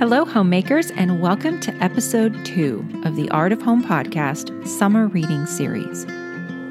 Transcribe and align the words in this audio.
Hello, 0.00 0.24
homemakers, 0.24 0.90
and 0.92 1.20
welcome 1.20 1.60
to 1.60 1.74
episode 1.74 2.42
two 2.42 2.82
of 3.04 3.16
the 3.16 3.28
Art 3.28 3.52
of 3.52 3.60
Home 3.60 3.84
podcast 3.84 4.66
Summer 4.66 5.08
Reading 5.08 5.44
Series. 5.44 6.06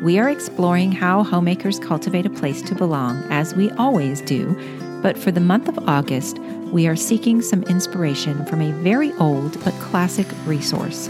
We 0.01 0.17
are 0.17 0.31
exploring 0.31 0.91
how 0.91 1.21
homemakers 1.21 1.77
cultivate 1.77 2.25
a 2.25 2.31
place 2.31 2.63
to 2.63 2.73
belong, 2.73 3.21
as 3.29 3.53
we 3.53 3.69
always 3.73 4.21
do, 4.21 4.57
but 5.03 5.15
for 5.15 5.29
the 5.29 5.39
month 5.39 5.67
of 5.67 5.77
August, 5.87 6.39
we 6.73 6.87
are 6.87 6.95
seeking 6.95 7.43
some 7.43 7.61
inspiration 7.65 8.47
from 8.47 8.63
a 8.63 8.73
very 8.81 9.13
old 9.17 9.63
but 9.63 9.75
classic 9.75 10.25
resource. 10.47 11.07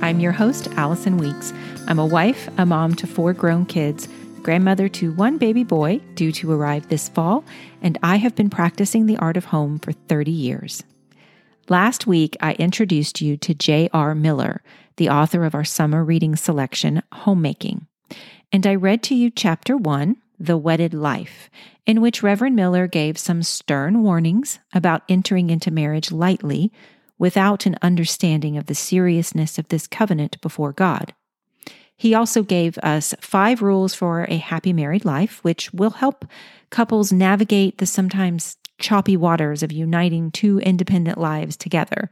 I'm 0.00 0.20
your 0.20 0.32
host, 0.32 0.68
Allison 0.78 1.18
Weeks. 1.18 1.52
I'm 1.86 1.98
a 1.98 2.06
wife, 2.06 2.48
a 2.56 2.64
mom 2.64 2.94
to 2.94 3.06
four 3.06 3.34
grown 3.34 3.66
kids, 3.66 4.08
grandmother 4.42 4.88
to 4.88 5.12
one 5.12 5.36
baby 5.36 5.62
boy 5.62 6.00
due 6.14 6.32
to 6.32 6.52
arrive 6.52 6.88
this 6.88 7.10
fall, 7.10 7.44
and 7.82 7.98
I 8.02 8.16
have 8.16 8.34
been 8.34 8.48
practicing 8.48 9.04
the 9.04 9.18
art 9.18 9.36
of 9.36 9.44
home 9.44 9.78
for 9.78 9.92
30 9.92 10.30
years. 10.30 10.82
Last 11.70 12.06
week, 12.06 12.36
I 12.40 12.52
introduced 12.54 13.22
you 13.22 13.38
to 13.38 13.54
J.R. 13.54 14.14
Miller, 14.14 14.62
the 14.96 15.08
author 15.08 15.44
of 15.44 15.54
our 15.54 15.64
summer 15.64 16.04
reading 16.04 16.36
selection, 16.36 17.02
Homemaking. 17.10 17.86
And 18.52 18.66
I 18.66 18.74
read 18.74 19.02
to 19.04 19.14
you 19.14 19.30
chapter 19.30 19.74
one, 19.74 20.16
The 20.38 20.58
Wedded 20.58 20.92
Life, 20.92 21.48
in 21.86 22.02
which 22.02 22.22
Reverend 22.22 22.54
Miller 22.54 22.86
gave 22.86 23.16
some 23.16 23.42
stern 23.42 24.02
warnings 24.02 24.58
about 24.74 25.04
entering 25.08 25.48
into 25.48 25.70
marriage 25.70 26.12
lightly 26.12 26.70
without 27.18 27.64
an 27.64 27.76
understanding 27.80 28.58
of 28.58 28.66
the 28.66 28.74
seriousness 28.74 29.58
of 29.58 29.68
this 29.68 29.86
covenant 29.86 30.38
before 30.42 30.72
God. 30.72 31.14
He 31.96 32.12
also 32.12 32.42
gave 32.42 32.76
us 32.78 33.14
five 33.20 33.62
rules 33.62 33.94
for 33.94 34.26
a 34.28 34.36
happy 34.36 34.74
married 34.74 35.06
life, 35.06 35.42
which 35.42 35.72
will 35.72 35.90
help 35.90 36.26
couples 36.68 37.10
navigate 37.10 37.78
the 37.78 37.86
sometimes 37.86 38.58
choppy 38.84 39.16
waters 39.16 39.62
of 39.62 39.72
uniting 39.72 40.30
two 40.30 40.58
independent 40.58 41.16
lives 41.16 41.56
together. 41.56 42.10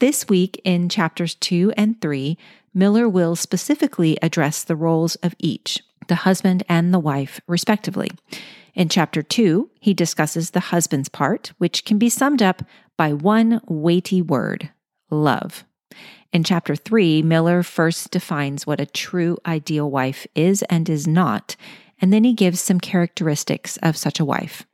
This 0.00 0.26
week, 0.26 0.58
in 0.64 0.88
chapters 0.88 1.34
two 1.34 1.70
and 1.76 2.00
three, 2.00 2.38
Miller 2.72 3.06
will 3.06 3.36
specifically 3.36 4.16
address 4.22 4.64
the 4.64 4.74
roles 4.74 5.16
of 5.16 5.34
each, 5.38 5.82
the 6.08 6.24
husband 6.24 6.62
and 6.66 6.94
the 6.94 6.98
wife, 6.98 7.42
respectively. 7.46 8.10
In 8.74 8.88
chapter 8.88 9.22
two, 9.22 9.68
he 9.80 9.92
discusses 9.92 10.50
the 10.50 10.60
husband's 10.72 11.10
part, 11.10 11.52
which 11.58 11.84
can 11.84 11.98
be 11.98 12.08
summed 12.08 12.40
up 12.40 12.62
by 12.96 13.12
one 13.12 13.60
weighty 13.66 14.22
word 14.22 14.70
love. 15.10 15.62
In 16.32 16.42
chapter 16.42 16.74
three, 16.74 17.20
Miller 17.20 17.62
first 17.62 18.10
defines 18.10 18.66
what 18.66 18.80
a 18.80 18.86
true 18.86 19.36
ideal 19.44 19.90
wife 19.90 20.26
is 20.34 20.62
and 20.70 20.88
is 20.88 21.06
not, 21.06 21.54
and 22.00 22.14
then 22.14 22.24
he 22.24 22.32
gives 22.32 22.62
some 22.62 22.80
characteristics 22.80 23.76
of 23.82 23.98
such 23.98 24.18
a 24.18 24.24
wife. 24.24 24.64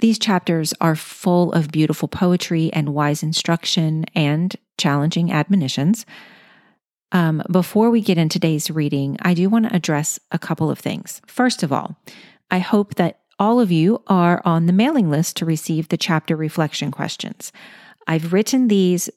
These 0.00 0.18
chapters 0.18 0.74
are 0.80 0.94
full 0.94 1.52
of 1.52 1.70
beautiful 1.70 2.08
poetry 2.08 2.70
and 2.72 2.94
wise 2.94 3.22
instruction 3.22 4.04
and 4.14 4.54
challenging 4.78 5.32
admonitions. 5.32 6.04
Um, 7.12 7.42
before 7.50 7.90
we 7.90 8.00
get 8.00 8.18
into 8.18 8.38
today's 8.38 8.70
reading, 8.70 9.16
I 9.22 9.32
do 9.32 9.48
want 9.48 9.68
to 9.68 9.74
address 9.74 10.18
a 10.32 10.38
couple 10.38 10.70
of 10.70 10.78
things. 10.78 11.22
First 11.26 11.62
of 11.62 11.72
all, 11.72 11.96
I 12.50 12.58
hope 12.58 12.96
that 12.96 13.20
all 13.38 13.60
of 13.60 13.70
you 13.70 14.02
are 14.06 14.42
on 14.44 14.66
the 14.66 14.72
mailing 14.72 15.10
list 15.10 15.36
to 15.36 15.46
receive 15.46 15.88
the 15.88 15.96
chapter 15.96 16.36
reflection 16.36 16.90
questions. 16.90 17.52
I've 18.06 18.32
written 18.32 18.68
these 18.68 19.10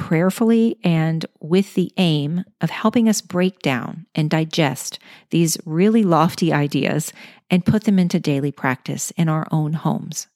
prayerfully 0.00 0.78
and 0.82 1.26
with 1.40 1.74
the 1.74 1.92
aim 1.98 2.42
of 2.62 2.70
helping 2.70 3.06
us 3.06 3.20
break 3.20 3.58
down 3.58 4.06
and 4.14 4.30
digest 4.30 4.98
these 5.28 5.58
really 5.66 6.02
lofty 6.02 6.54
ideas 6.54 7.12
and 7.50 7.66
put 7.66 7.84
them 7.84 7.98
into 7.98 8.18
daily 8.18 8.50
practice 8.50 9.10
in 9.10 9.28
our 9.28 9.46
own 9.52 9.74
homes. 9.74 10.26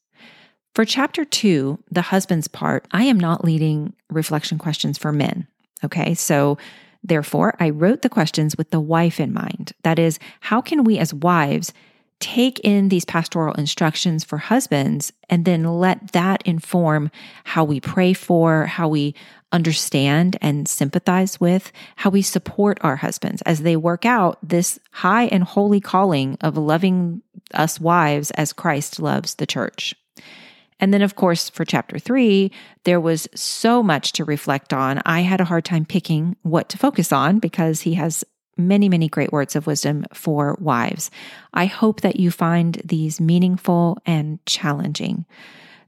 For 0.75 0.85
chapter 0.85 1.25
two, 1.25 1.83
the 1.91 2.03
husband's 2.03 2.47
part, 2.47 2.87
I 2.93 3.05
am 3.05 3.19
not 3.19 3.43
leading 3.43 3.95
reflection 4.11 4.59
questions 4.59 4.99
for 4.99 5.13
men. 5.13 5.49
Okay, 5.83 6.13
so 6.13 6.59
therefore, 7.03 7.57
I 7.59 7.71
wrote 7.71 8.03
the 8.03 8.11
questions 8.11 8.59
with 8.59 8.71
the 8.71 8.81
wife 8.81 9.19
in 9.19 9.33
mind. 9.33 9.73
That 9.83 9.99
is, 9.99 10.19
how 10.41 10.61
can 10.61 10.85
we 10.85 10.99
as 10.99 11.15
wives 11.15 11.73
take 12.21 12.59
in 12.61 12.89
these 12.89 13.05
pastoral 13.05 13.55
instructions 13.55 14.25
for 14.25 14.39
husbands 14.39 15.13
and 15.29 15.45
then 15.45 15.65
let 15.65 16.13
that 16.13 16.43
inform 16.47 17.11
how 17.45 17.65
we 17.65 17.81
pray 17.81 18.13
for, 18.13 18.67
how 18.67 18.89
we 18.89 19.15
understand 19.53 20.37
and 20.41 20.67
sympathize 20.67 21.39
with, 21.41 21.71
how 21.97 22.11
we 22.11 22.23
support 22.23 22.79
our 22.81 22.97
husbands 22.97 23.43
as 23.43 23.63
they 23.63 23.77
work 23.77 24.05
out 24.05 24.39
this 24.43 24.79
high 24.91 25.25
and 25.27 25.45
holy 25.45 25.81
calling 25.81 26.37
of 26.41 26.57
loving 26.57 27.23
us 27.53 27.79
wives 27.79 28.31
as 28.33 28.53
Christ 28.53 29.01
loves 29.01 29.35
the 29.35 29.47
church. 29.47 29.95
And 30.81 30.93
then, 30.93 31.03
of 31.03 31.15
course, 31.15 31.49
for 31.51 31.65
chapter 31.65 31.99
three, 31.99 32.51
there 32.85 33.01
was 33.01 33.29
so 33.35 33.83
much 33.83 34.13
to 34.13 34.25
reflect 34.25 34.73
on. 34.73 35.01
I 35.07 35.21
had 35.21 35.41
a 35.41 35.45
hard 35.45 35.65
time 35.65 35.85
picking 35.85 36.37
what 36.43 36.69
to 36.71 36.79
focus 36.79 37.13
on 37.13 37.39
because 37.39 37.83
he 37.83 37.95
has 37.95 38.25
many, 38.57 38.89
many 38.89 39.09
great 39.09 39.33
words 39.33 39.57
of 39.57 39.67
wisdom 39.67 40.05
for 40.13 40.57
wives. 40.61 41.11
I 41.53 41.67
hope 41.67 42.01
that 42.01 42.17
you 42.17 42.31
find 42.31 42.81
these 42.85 43.21
meaningful 43.21 43.99
and 44.07 44.45
challenging. 44.47 45.27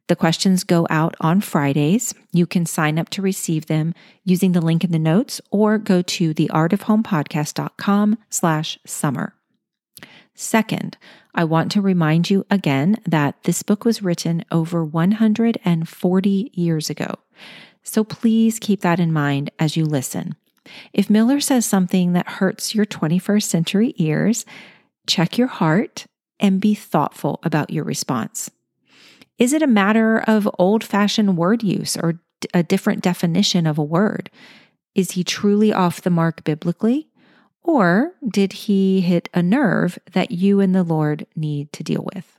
The 0.08 0.16
questions 0.16 0.62
go 0.62 0.86
out 0.88 1.16
on 1.20 1.40
Fridays. 1.40 2.14
You 2.32 2.46
can 2.46 2.64
sign 2.64 2.98
up 2.98 3.08
to 3.10 3.22
receive 3.22 3.66
them 3.66 3.92
using 4.24 4.52
the 4.52 4.60
link 4.60 4.84
in 4.84 4.92
the 4.92 4.98
notes 4.98 5.40
or 5.50 5.78
go 5.78 6.02
to 6.02 6.32
theartofhomepodcast.com 6.32 8.18
slash 8.30 8.78
summer. 8.86 9.34
Second, 10.34 10.96
I 11.34 11.44
want 11.44 11.72
to 11.72 11.80
remind 11.80 12.30
you 12.30 12.46
again 12.50 12.96
that 13.06 13.42
this 13.44 13.62
book 13.62 13.84
was 13.84 14.02
written 14.02 14.44
over 14.52 14.84
140 14.84 16.50
years 16.54 16.90
ago. 16.90 17.14
So 17.82 18.04
please 18.04 18.58
keep 18.58 18.82
that 18.82 19.00
in 19.00 19.12
mind 19.12 19.50
as 19.58 19.76
you 19.76 19.84
listen. 19.86 20.36
If 20.92 21.10
Miller 21.10 21.40
says 21.40 21.66
something 21.66 22.12
that 22.12 22.28
hurts 22.28 22.74
your 22.74 22.86
21st 22.86 23.44
century 23.44 23.94
ears, 23.96 24.44
check 25.06 25.38
your 25.38 25.48
heart 25.48 26.06
and 26.38 26.60
be 26.60 26.74
thoughtful 26.74 27.40
about 27.42 27.70
your 27.70 27.84
response. 27.84 28.50
Is 29.38 29.52
it 29.52 29.62
a 29.62 29.66
matter 29.66 30.18
of 30.26 30.48
old 30.58 30.82
fashioned 30.82 31.36
word 31.36 31.62
use 31.62 31.96
or 31.96 32.20
a 32.54 32.62
different 32.62 33.02
definition 33.02 33.66
of 33.66 33.78
a 33.78 33.84
word? 33.84 34.30
Is 34.94 35.12
he 35.12 35.24
truly 35.24 35.72
off 35.72 36.00
the 36.00 36.10
mark 36.10 36.44
biblically? 36.44 37.08
Or 37.62 38.12
did 38.26 38.52
he 38.52 39.00
hit 39.00 39.28
a 39.34 39.42
nerve 39.42 39.98
that 40.12 40.30
you 40.30 40.60
and 40.60 40.74
the 40.74 40.84
Lord 40.84 41.26
need 41.34 41.72
to 41.72 41.82
deal 41.82 42.06
with? 42.14 42.35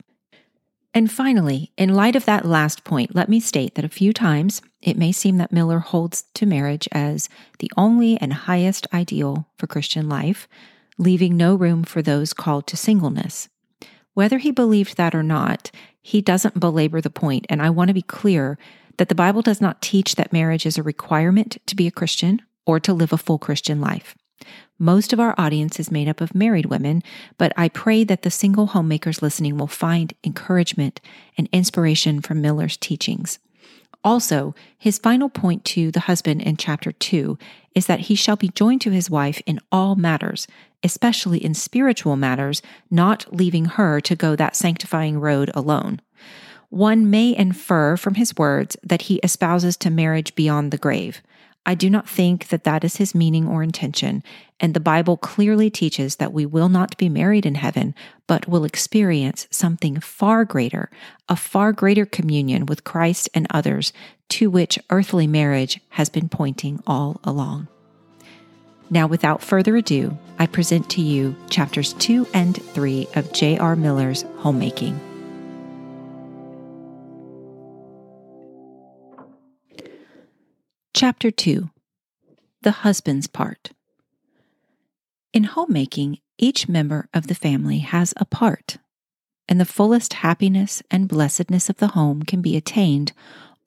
And 0.97 1.11
finally, 1.11 1.71
in 1.77 1.93
light 1.93 2.15
of 2.15 2.25
that 2.25 2.43
last 2.43 2.83
point, 2.83 3.13
let 3.13 3.29
me 3.29 3.39
state 3.39 3.75
that 3.75 3.85
a 3.85 3.87
few 3.87 4.11
times 4.11 4.63
it 4.81 4.97
may 4.97 5.11
seem 5.11 5.37
that 5.37 5.51
Miller 5.51 5.77
holds 5.77 6.23
to 6.33 6.47
marriage 6.47 6.89
as 6.91 7.29
the 7.59 7.69
only 7.77 8.17
and 8.17 8.33
highest 8.33 8.87
ideal 8.91 9.47
for 9.59 9.67
Christian 9.67 10.09
life, 10.09 10.47
leaving 10.97 11.37
no 11.37 11.53
room 11.53 11.83
for 11.83 12.01
those 12.01 12.33
called 12.33 12.65
to 12.65 12.75
singleness. 12.75 13.47
Whether 14.15 14.39
he 14.39 14.49
believed 14.49 14.97
that 14.97 15.13
or 15.13 15.21
not, 15.21 15.69
he 16.01 16.19
doesn't 16.19 16.59
belabor 16.59 16.99
the 16.99 17.11
point, 17.11 17.45
and 17.47 17.61
I 17.61 17.69
want 17.69 17.89
to 17.89 17.93
be 17.93 18.01
clear 18.01 18.57
that 18.97 19.07
the 19.07 19.13
Bible 19.13 19.43
does 19.43 19.61
not 19.61 19.83
teach 19.83 20.15
that 20.15 20.33
marriage 20.33 20.65
is 20.65 20.79
a 20.79 20.81
requirement 20.81 21.57
to 21.67 21.75
be 21.75 21.85
a 21.85 21.91
Christian 21.91 22.41
or 22.65 22.79
to 22.79 22.91
live 22.91 23.13
a 23.13 23.19
full 23.19 23.37
Christian 23.37 23.79
life. 23.79 24.15
Most 24.79 25.11
of 25.11 25.19
our 25.19 25.33
audience 25.37 25.79
is 25.79 25.89
made 25.89 26.07
up 26.07 26.21
of 26.21 26.35
married 26.35 26.67
women, 26.67 27.01
but 27.37 27.51
I 27.57 27.67
pray 27.67 28.03
that 28.03 28.21
the 28.21 28.29
single 28.29 28.67
homemakers 28.67 29.21
listening 29.21 29.57
will 29.57 29.67
find 29.67 30.13
encouragement 30.23 31.01
and 31.37 31.49
inspiration 31.51 32.21
from 32.21 32.41
Miller's 32.41 32.77
teachings. 32.77 33.39
Also, 34.03 34.53
his 34.77 34.99
final 34.99 35.29
point 35.29 35.65
to 35.65 35.91
the 35.91 36.01
husband 36.01 36.41
in 36.41 36.55
chapter 36.55 36.91
2 36.91 37.37
is 37.73 37.87
that 37.87 38.01
he 38.01 38.15
shall 38.15 38.35
be 38.35 38.49
joined 38.49 38.81
to 38.81 38.91
his 38.91 39.09
wife 39.09 39.41
in 39.45 39.59
all 39.71 39.95
matters, 39.95 40.47
especially 40.83 41.43
in 41.43 41.53
spiritual 41.53 42.15
matters, 42.15 42.61
not 42.91 43.25
leaving 43.33 43.65
her 43.65 43.99
to 43.99 44.15
go 44.15 44.35
that 44.35 44.55
sanctifying 44.55 45.19
road 45.19 45.49
alone. 45.55 45.99
One 46.69 47.09
may 47.09 47.35
infer 47.35 47.97
from 47.97 48.15
his 48.15 48.35
words 48.35 48.77
that 48.83 49.03
he 49.03 49.19
espouses 49.23 49.75
to 49.77 49.89
marriage 49.89 50.35
beyond 50.35 50.71
the 50.71 50.77
grave. 50.77 51.21
I 51.67 51.75
do 51.75 51.89
not 51.89 52.07
think 52.07 52.47
that 52.47 52.63
that 52.63 52.85
is 52.85 52.95
his 52.95 53.13
meaning 53.13 53.45
or 53.45 53.61
intention, 53.61 54.23
and 54.57 54.73
the 54.73 54.79
Bible 54.79 55.17
clearly 55.17 55.69
teaches 55.69 56.15
that 56.15 56.31
we 56.31 56.45
will 56.45 56.69
not 56.69 56.95
be 56.95 57.09
married 57.09 57.45
in 57.45 57.55
heaven, 57.55 57.93
but 58.25 58.47
will 58.47 58.63
experience 58.63 59.47
something 59.51 59.99
far 59.99 60.45
greater, 60.45 60.89
a 61.27 61.35
far 61.35 61.73
greater 61.73 62.05
communion 62.05 62.67
with 62.67 62.85
Christ 62.85 63.27
and 63.33 63.47
others, 63.49 63.91
to 64.29 64.49
which 64.49 64.79
earthly 64.89 65.27
marriage 65.27 65.81
has 65.89 66.07
been 66.07 66.29
pointing 66.29 66.81
all 66.87 67.19
along. 67.25 67.67
Now, 68.89 69.05
without 69.07 69.43
further 69.43 69.75
ado, 69.75 70.17
I 70.39 70.45
present 70.45 70.89
to 70.91 71.01
you 71.01 71.35
chapters 71.49 71.91
2 71.95 72.27
and 72.33 72.55
3 72.55 73.09
of 73.15 73.33
J.R. 73.33 73.75
Miller's 73.75 74.23
Homemaking. 74.37 75.06
Chapter 80.99 81.29
2 81.29 81.69
The 82.63 82.71
Husband's 82.81 83.27
Part. 83.27 83.69
In 85.31 85.43
homemaking, 85.43 86.17
each 86.39 86.67
member 86.67 87.07
of 87.13 87.27
the 87.27 87.35
family 87.35 87.77
has 87.77 88.15
a 88.17 88.25
part, 88.25 88.77
and 89.47 89.61
the 89.61 89.65
fullest 89.65 90.13
happiness 90.25 90.81
and 90.89 91.07
blessedness 91.07 91.69
of 91.69 91.77
the 91.77 91.89
home 91.89 92.23
can 92.23 92.41
be 92.41 92.57
attained 92.57 93.13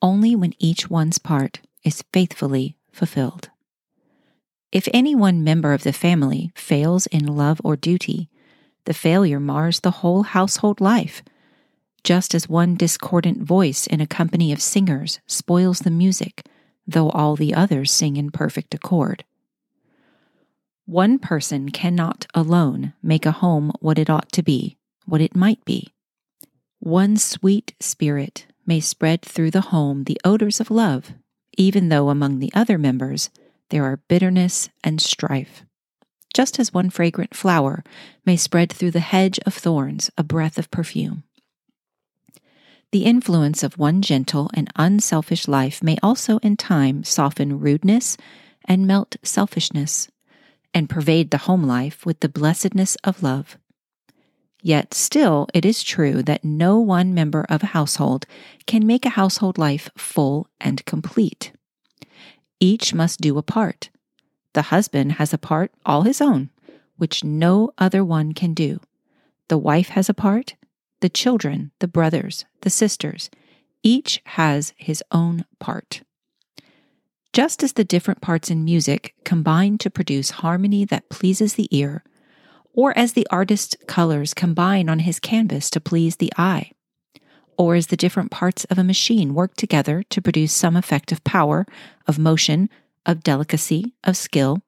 only 0.01 0.35
when 0.35 0.51
each 0.59 0.89
one's 0.89 1.19
part 1.19 1.61
is 1.85 2.03
faithfully 2.11 2.75
fulfilled. 2.91 3.49
If 4.73 4.89
any 4.93 5.15
one 5.15 5.41
member 5.41 5.71
of 5.71 5.83
the 5.83 5.93
family 5.93 6.51
fails 6.53 7.07
in 7.07 7.25
love 7.25 7.61
or 7.63 7.77
duty, 7.77 8.29
the 8.83 8.93
failure 8.93 9.39
mars 9.39 9.79
the 9.79 10.01
whole 10.01 10.23
household 10.23 10.81
life, 10.81 11.23
just 12.03 12.35
as 12.35 12.49
one 12.49 12.75
discordant 12.75 13.41
voice 13.41 13.87
in 13.87 14.01
a 14.01 14.05
company 14.05 14.51
of 14.51 14.61
singers 14.61 15.21
spoils 15.27 15.79
the 15.79 15.91
music, 15.91 16.43
though 16.87 17.09
all 17.09 17.35
the 17.35 17.53
others 17.53 17.91
sing 17.91 18.17
in 18.17 18.31
perfect 18.31 18.73
accord. 18.73 19.23
One 20.85 21.19
person 21.19 21.69
cannot 21.69 22.27
alone 22.33 22.93
make 23.01 23.25
a 23.25 23.31
home 23.31 23.71
what 23.79 23.99
it 23.99 24.09
ought 24.09 24.31
to 24.33 24.43
be, 24.43 24.77
what 25.05 25.21
it 25.21 25.35
might 25.35 25.63
be. 25.63 25.93
One 26.79 27.15
sweet 27.17 27.75
spirit 27.79 28.47
may 28.65 28.79
spread 28.79 29.21
through 29.21 29.51
the 29.51 29.61
home 29.61 30.03
the 30.03 30.19
odors 30.25 30.59
of 30.59 30.71
love, 30.71 31.13
even 31.57 31.89
though 31.89 32.09
among 32.09 32.39
the 32.39 32.51
other 32.53 32.77
members 32.77 33.29
there 33.69 33.83
are 33.85 34.01
bitterness 34.07 34.69
and 34.83 34.99
strife. 34.99 35.63
Just 36.33 36.59
as 36.59 36.73
one 36.73 36.89
fragrant 36.89 37.35
flower 37.35 37.83
may 38.25 38.35
spread 38.37 38.71
through 38.71 38.91
the 38.91 38.99
hedge 38.99 39.39
of 39.45 39.53
thorns 39.53 40.09
a 40.17 40.23
breath 40.23 40.57
of 40.57 40.71
perfume. 40.71 41.23
The 42.91 43.05
influence 43.05 43.63
of 43.63 43.77
one 43.77 44.01
gentle 44.01 44.49
and 44.53 44.69
unselfish 44.75 45.47
life 45.47 45.81
may 45.81 45.97
also 46.03 46.39
in 46.39 46.57
time 46.57 47.05
soften 47.05 47.59
rudeness 47.59 48.17
and 48.65 48.85
melt 48.85 49.15
selfishness, 49.23 50.09
and 50.73 50.89
pervade 50.89 51.31
the 51.31 51.39
home 51.39 51.63
life 51.63 52.05
with 52.05 52.19
the 52.19 52.29
blessedness 52.29 52.97
of 53.03 53.23
love. 53.23 53.57
Yet 54.61 54.93
still, 54.93 55.47
it 55.53 55.65
is 55.65 55.83
true 55.83 56.21
that 56.23 56.43
no 56.43 56.79
one 56.79 57.13
member 57.13 57.45
of 57.49 57.63
a 57.63 57.67
household 57.67 58.25
can 58.67 58.85
make 58.85 59.05
a 59.05 59.09
household 59.09 59.57
life 59.57 59.89
full 59.97 60.47
and 60.59 60.85
complete. 60.85 61.53
Each 62.59 62.93
must 62.93 63.21
do 63.21 63.37
a 63.37 63.43
part. 63.43 63.89
The 64.53 64.63
husband 64.63 65.13
has 65.13 65.33
a 65.33 65.39
part 65.39 65.71
all 65.85 66.03
his 66.03 66.21
own, 66.21 66.49
which 66.97 67.23
no 67.23 67.71
other 67.77 68.03
one 68.03 68.33
can 68.33 68.53
do. 68.53 68.81
The 69.47 69.57
wife 69.57 69.89
has 69.89 70.09
a 70.09 70.13
part, 70.13 70.55
the 71.01 71.09
children, 71.09 71.71
the 71.79 71.87
brothers, 71.87 72.45
the 72.61 72.69
sisters, 72.69 73.29
each 73.83 74.21
has 74.25 74.73
his 74.77 75.03
own 75.11 75.45
part. 75.59 76.01
Just 77.33 77.63
as 77.63 77.73
the 77.73 77.83
different 77.83 78.21
parts 78.21 78.49
in 78.49 78.63
music 78.63 79.15
combine 79.23 79.77
to 79.79 79.89
produce 79.89 80.31
harmony 80.31 80.85
that 80.85 81.09
pleases 81.09 81.55
the 81.55 81.67
ear, 81.71 82.03
or 82.73 82.97
as 82.97 83.13
the 83.13 83.27
artist's 83.29 83.75
colors 83.87 84.33
combine 84.33 84.89
on 84.89 84.99
his 84.99 85.19
canvas 85.19 85.69
to 85.69 85.81
please 85.81 86.17
the 86.17 86.31
eye, 86.37 86.71
or 87.57 87.75
as 87.75 87.87
the 87.87 87.97
different 87.97 88.31
parts 88.31 88.65
of 88.65 88.77
a 88.77 88.83
machine 88.83 89.33
work 89.33 89.55
together 89.55 90.03
to 90.09 90.21
produce 90.21 90.53
some 90.53 90.75
effect 90.75 91.11
of 91.11 91.23
power, 91.23 91.65
of 92.07 92.19
motion, 92.19 92.69
of 93.05 93.23
delicacy, 93.23 93.93
of 94.03 94.17
skill. 94.17 94.61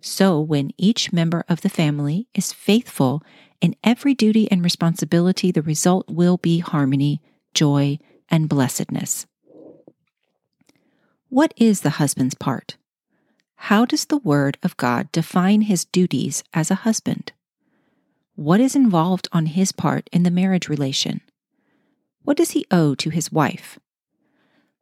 So, 0.00 0.40
when 0.40 0.70
each 0.76 1.12
member 1.12 1.44
of 1.48 1.62
the 1.62 1.68
family 1.68 2.28
is 2.34 2.52
faithful 2.52 3.22
in 3.60 3.76
every 3.82 4.14
duty 4.14 4.50
and 4.50 4.62
responsibility, 4.62 5.50
the 5.50 5.62
result 5.62 6.08
will 6.08 6.36
be 6.36 6.58
harmony, 6.58 7.20
joy, 7.54 7.98
and 8.30 8.48
blessedness. 8.48 9.26
What 11.28 11.54
is 11.56 11.80
the 11.80 11.90
husband's 11.90 12.34
part? 12.34 12.76
How 13.56 13.84
does 13.84 14.04
the 14.04 14.18
Word 14.18 14.58
of 14.62 14.76
God 14.76 15.10
define 15.10 15.62
his 15.62 15.84
duties 15.84 16.44
as 16.52 16.70
a 16.70 16.76
husband? 16.86 17.32
What 18.36 18.60
is 18.60 18.76
involved 18.76 19.28
on 19.32 19.46
his 19.46 19.72
part 19.72 20.08
in 20.12 20.22
the 20.22 20.30
marriage 20.30 20.68
relation? 20.68 21.20
What 22.22 22.36
does 22.36 22.52
he 22.52 22.66
owe 22.70 22.94
to 22.96 23.10
his 23.10 23.32
wife? 23.32 23.78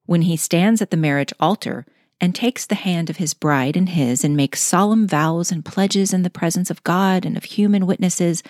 When 0.06 0.22
he 0.22 0.36
stands 0.36 0.82
at 0.82 0.90
the 0.90 0.96
marriage 0.96 1.32
altar 1.38 1.86
and 2.22 2.36
takes 2.36 2.64
the 2.64 2.76
hand 2.76 3.10
of 3.10 3.16
his 3.16 3.34
bride 3.34 3.76
in 3.76 3.88
his 3.88 4.22
and 4.22 4.36
makes 4.36 4.62
solemn 4.62 5.08
vows 5.08 5.50
and 5.50 5.64
pledges 5.64 6.12
in 6.12 6.22
the 6.22 6.30
presence 6.30 6.70
of 6.70 6.84
God 6.84 7.26
and 7.26 7.36
of 7.36 7.42
human 7.42 7.84
witnesses, 7.84 8.44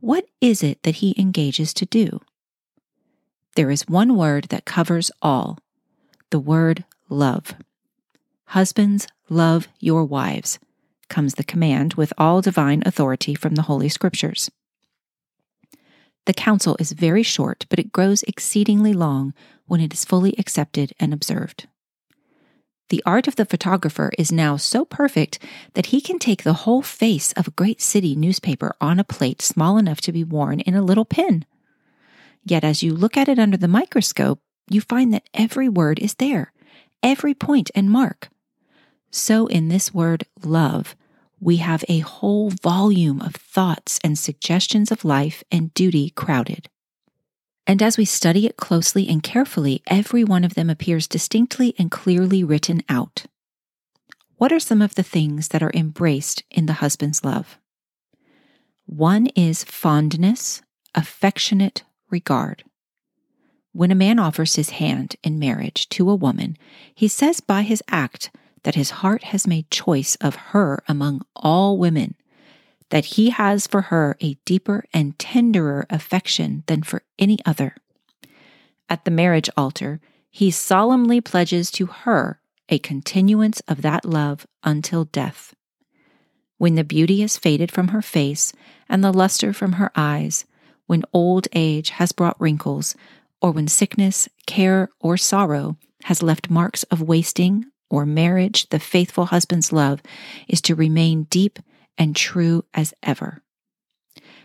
what 0.00 0.26
is 0.40 0.64
it 0.64 0.82
that 0.82 0.96
he 0.96 1.14
engages 1.16 1.72
to 1.74 1.86
do? 1.86 2.20
There 3.54 3.70
is 3.70 3.86
one 3.86 4.16
word 4.16 4.46
that 4.46 4.64
covers 4.64 5.12
all 5.22 5.60
the 6.30 6.40
word 6.40 6.84
love. 7.08 7.54
Husbands, 8.46 9.06
love 9.28 9.68
your 9.78 10.04
wives, 10.04 10.58
comes 11.08 11.34
the 11.34 11.44
command 11.44 11.94
with 11.94 12.12
all 12.18 12.40
divine 12.40 12.82
authority 12.84 13.36
from 13.36 13.54
the 13.54 13.62
Holy 13.62 13.88
Scriptures. 13.88 14.50
The 16.24 16.34
counsel 16.34 16.76
is 16.80 16.90
very 16.90 17.22
short, 17.22 17.66
but 17.68 17.78
it 17.78 17.92
grows 17.92 18.24
exceedingly 18.24 18.92
long 18.92 19.32
when 19.66 19.80
it 19.80 19.94
is 19.94 20.04
fully 20.04 20.34
accepted 20.38 20.92
and 20.98 21.14
observed. 21.14 21.68
The 22.92 23.02
art 23.06 23.26
of 23.26 23.36
the 23.36 23.46
photographer 23.46 24.12
is 24.18 24.30
now 24.30 24.58
so 24.58 24.84
perfect 24.84 25.38
that 25.72 25.86
he 25.86 26.02
can 26.02 26.18
take 26.18 26.42
the 26.42 26.52
whole 26.52 26.82
face 26.82 27.32
of 27.32 27.48
a 27.48 27.52
great 27.52 27.80
city 27.80 28.14
newspaper 28.14 28.74
on 28.82 28.98
a 28.98 29.04
plate 29.04 29.40
small 29.40 29.78
enough 29.78 30.02
to 30.02 30.12
be 30.12 30.24
worn 30.24 30.60
in 30.60 30.74
a 30.74 30.82
little 30.82 31.06
pin. 31.06 31.46
Yet 32.44 32.64
as 32.64 32.82
you 32.82 32.92
look 32.92 33.16
at 33.16 33.30
it 33.30 33.38
under 33.38 33.56
the 33.56 33.66
microscope, 33.66 34.40
you 34.68 34.82
find 34.82 35.10
that 35.14 35.26
every 35.32 35.70
word 35.70 36.00
is 36.00 36.16
there, 36.16 36.52
every 37.02 37.32
point 37.32 37.70
and 37.74 37.90
mark, 37.90 38.28
so, 39.14 39.46
in 39.46 39.68
this 39.68 39.94
word 39.94 40.24
love, 40.42 40.94
we 41.40 41.56
have 41.56 41.84
a 41.88 42.00
whole 42.00 42.50
volume 42.50 43.22
of 43.22 43.36
thoughts 43.36 44.00
and 44.04 44.18
suggestions 44.18 44.90
of 44.90 45.02
life 45.02 45.42
and 45.50 45.72
duty 45.72 46.10
crowded. 46.10 46.68
And 47.66 47.82
as 47.82 47.96
we 47.96 48.04
study 48.04 48.46
it 48.46 48.56
closely 48.56 49.08
and 49.08 49.22
carefully, 49.22 49.82
every 49.86 50.24
one 50.24 50.44
of 50.44 50.54
them 50.54 50.68
appears 50.68 51.06
distinctly 51.06 51.74
and 51.78 51.90
clearly 51.90 52.42
written 52.42 52.82
out. 52.88 53.26
What 54.36 54.52
are 54.52 54.60
some 54.60 54.82
of 54.82 54.96
the 54.96 55.04
things 55.04 55.48
that 55.48 55.62
are 55.62 55.70
embraced 55.72 56.42
in 56.50 56.66
the 56.66 56.74
husband's 56.74 57.24
love? 57.24 57.58
One 58.86 59.28
is 59.28 59.62
fondness, 59.64 60.62
affectionate 60.94 61.84
regard. 62.10 62.64
When 63.72 63.90
a 63.90 63.96
man 63.96 64.18
offers 64.18 64.56
his 64.56 64.70
hand 64.70 65.16
in 65.22 65.38
marriage 65.38 65.88
to 65.90 66.10
a 66.10 66.16
woman, 66.16 66.56
he 66.94 67.08
says 67.08 67.40
by 67.40 67.62
his 67.62 67.82
act 67.88 68.30
that 68.64 68.74
his 68.74 68.90
heart 68.90 69.24
has 69.24 69.46
made 69.46 69.70
choice 69.70 70.16
of 70.16 70.34
her 70.34 70.82
among 70.88 71.24
all 71.34 71.78
women, 71.78 72.16
that 72.92 73.16
he 73.16 73.30
has 73.30 73.66
for 73.66 73.80
her 73.80 74.18
a 74.20 74.34
deeper 74.44 74.84
and 74.92 75.18
tenderer 75.18 75.86
affection 75.88 76.62
than 76.66 76.82
for 76.82 77.02
any 77.18 77.38
other. 77.46 77.74
At 78.86 79.06
the 79.06 79.10
marriage 79.10 79.48
altar, 79.56 79.98
he 80.30 80.50
solemnly 80.50 81.22
pledges 81.22 81.70
to 81.70 81.86
her 81.86 82.42
a 82.68 82.78
continuance 82.78 83.60
of 83.60 83.80
that 83.80 84.04
love 84.04 84.46
until 84.62 85.06
death. 85.06 85.54
When 86.58 86.74
the 86.74 86.84
beauty 86.84 87.22
has 87.22 87.38
faded 87.38 87.72
from 87.72 87.88
her 87.88 88.02
face 88.02 88.52
and 88.90 89.02
the 89.02 89.10
luster 89.10 89.54
from 89.54 89.72
her 89.72 89.90
eyes, 89.96 90.44
when 90.86 91.02
old 91.14 91.48
age 91.54 91.90
has 91.90 92.12
brought 92.12 92.38
wrinkles, 92.38 92.94
or 93.40 93.52
when 93.52 93.68
sickness, 93.68 94.28
care, 94.46 94.90
or 95.00 95.16
sorrow 95.16 95.78
has 96.04 96.22
left 96.22 96.50
marks 96.50 96.82
of 96.84 97.00
wasting 97.00 97.64
or 97.88 98.04
marriage, 98.04 98.68
the 98.68 98.78
faithful 98.78 99.26
husband's 99.26 99.72
love 99.72 100.02
is 100.46 100.60
to 100.60 100.74
remain 100.74 101.22
deep 101.30 101.58
and 101.98 102.16
true 102.16 102.64
as 102.74 102.94
ever. 103.02 103.42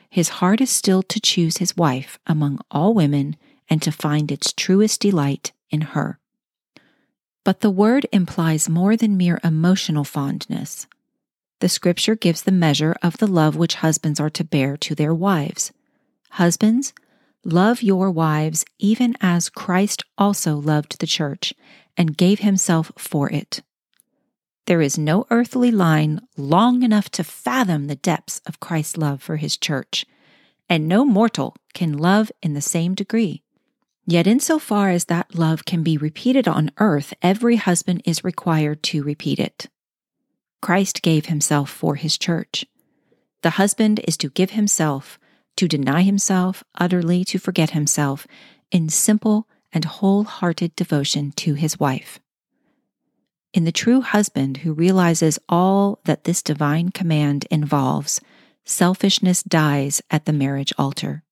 His 0.09 0.29
heart 0.29 0.61
is 0.61 0.69
still 0.69 1.03
to 1.03 1.19
choose 1.19 1.57
his 1.57 1.75
wife 1.75 2.17
among 2.25 2.59
all 2.71 2.93
women 2.93 3.35
and 3.69 3.81
to 3.81 3.91
find 3.91 4.31
its 4.31 4.53
truest 4.53 5.01
delight 5.01 5.51
in 5.69 5.81
her. 5.81 6.19
But 7.43 7.61
the 7.61 7.69
word 7.69 8.05
implies 8.11 8.69
more 8.69 8.95
than 8.95 9.17
mere 9.17 9.39
emotional 9.43 10.03
fondness. 10.03 10.87
The 11.59 11.69
scripture 11.69 12.15
gives 12.15 12.43
the 12.43 12.51
measure 12.51 12.95
of 13.01 13.17
the 13.17 13.27
love 13.27 13.55
which 13.55 13.75
husbands 13.75 14.19
are 14.19 14.29
to 14.31 14.43
bear 14.43 14.77
to 14.77 14.95
their 14.95 15.13
wives. 15.13 15.71
Husbands, 16.31 16.93
love 17.43 17.81
your 17.81 18.11
wives 18.11 18.63
even 18.79 19.15
as 19.21 19.49
Christ 19.49 20.03
also 20.17 20.55
loved 20.55 20.99
the 20.99 21.07
church 21.07 21.53
and 21.95 22.17
gave 22.17 22.39
himself 22.39 22.91
for 22.97 23.29
it. 23.31 23.61
There 24.67 24.81
is 24.81 24.97
no 24.97 25.25
earthly 25.29 25.71
line 25.71 26.19
long 26.35 26.83
enough 26.83 27.09
to 27.11 27.23
fathom 27.23 27.87
the 27.87 27.95
depths 27.95 28.41
of 28.45 28.59
Christ's 28.59 28.97
love 28.97 29.23
for 29.23 29.37
his 29.37 29.55
church, 29.55 30.05
and 30.67 30.89
no 30.89 31.05
mortal 31.05 31.55
can 31.73 31.97
love 31.97 32.33
in 32.43 32.53
the 32.53 32.61
same 32.61 32.93
degree. 32.93 33.43
Yet, 34.05 34.27
insofar 34.27 34.89
as 34.89 35.05
that 35.05 35.35
love 35.35 35.63
can 35.63 35.83
be 35.83 35.97
repeated 35.97 36.49
on 36.49 36.71
earth, 36.79 37.13
every 37.21 37.55
husband 37.55 38.01
is 38.03 38.25
required 38.25 38.83
to 38.83 39.03
repeat 39.03 39.39
it. 39.39 39.67
Christ 40.61 41.01
gave 41.01 41.27
himself 41.27 41.69
for 41.69 41.95
his 41.95 42.17
church. 42.17 42.65
The 43.43 43.51
husband 43.51 44.01
is 44.05 44.17
to 44.17 44.29
give 44.29 44.51
himself, 44.51 45.17
to 45.55 45.69
deny 45.69 46.01
himself 46.01 46.63
utterly, 46.75 47.23
to 47.25 47.39
forget 47.39 47.69
himself, 47.69 48.27
in 48.69 48.89
simple 48.89 49.47
and 49.71 49.85
wholehearted 49.85 50.75
devotion 50.75 51.31
to 51.37 51.53
his 51.53 51.79
wife. 51.79 52.19
In 53.57 53.63
the 53.63 53.71
true 53.71 54.01
husband 54.01 54.57
who 54.57 54.71
realizes 54.71 55.39
all 55.49 55.99
that 56.03 56.25
this 56.25 56.43
divine 56.43 56.89
command 56.89 57.47
involves, 57.49 58.21
selfishness 58.63 59.41
dies 59.41 59.99
at 60.11 60.25
the 60.25 60.31
marriage 60.31 60.71
altar. 60.77 61.23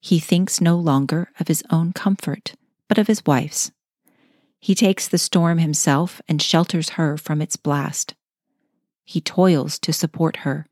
He 0.00 0.18
thinks 0.18 0.62
no 0.62 0.78
longer 0.78 1.30
of 1.38 1.48
his 1.48 1.62
own 1.68 1.92
comfort, 1.92 2.54
but 2.88 2.96
of 2.96 3.06
his 3.06 3.22
wife's, 3.26 3.70
He 4.58 4.74
takes 4.74 5.06
the 5.06 5.18
storm 5.18 5.58
himself 5.58 6.22
and 6.26 6.40
shelters 6.40 6.96
her 6.96 7.18
from 7.18 7.42
its 7.42 7.56
blast. 7.56 8.14
He 9.04 9.20
toils 9.20 9.78
to 9.80 9.92
support 9.92 10.36
her. 10.36 10.66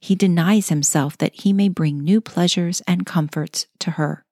He 0.00 0.16
denies 0.16 0.70
himself 0.70 1.16
that 1.18 1.42
he 1.42 1.52
may 1.52 1.68
bring 1.68 2.00
new 2.00 2.20
pleasures 2.20 2.82
and 2.88 3.06
comforts 3.06 3.68
to 3.78 3.92
her. 3.92 4.24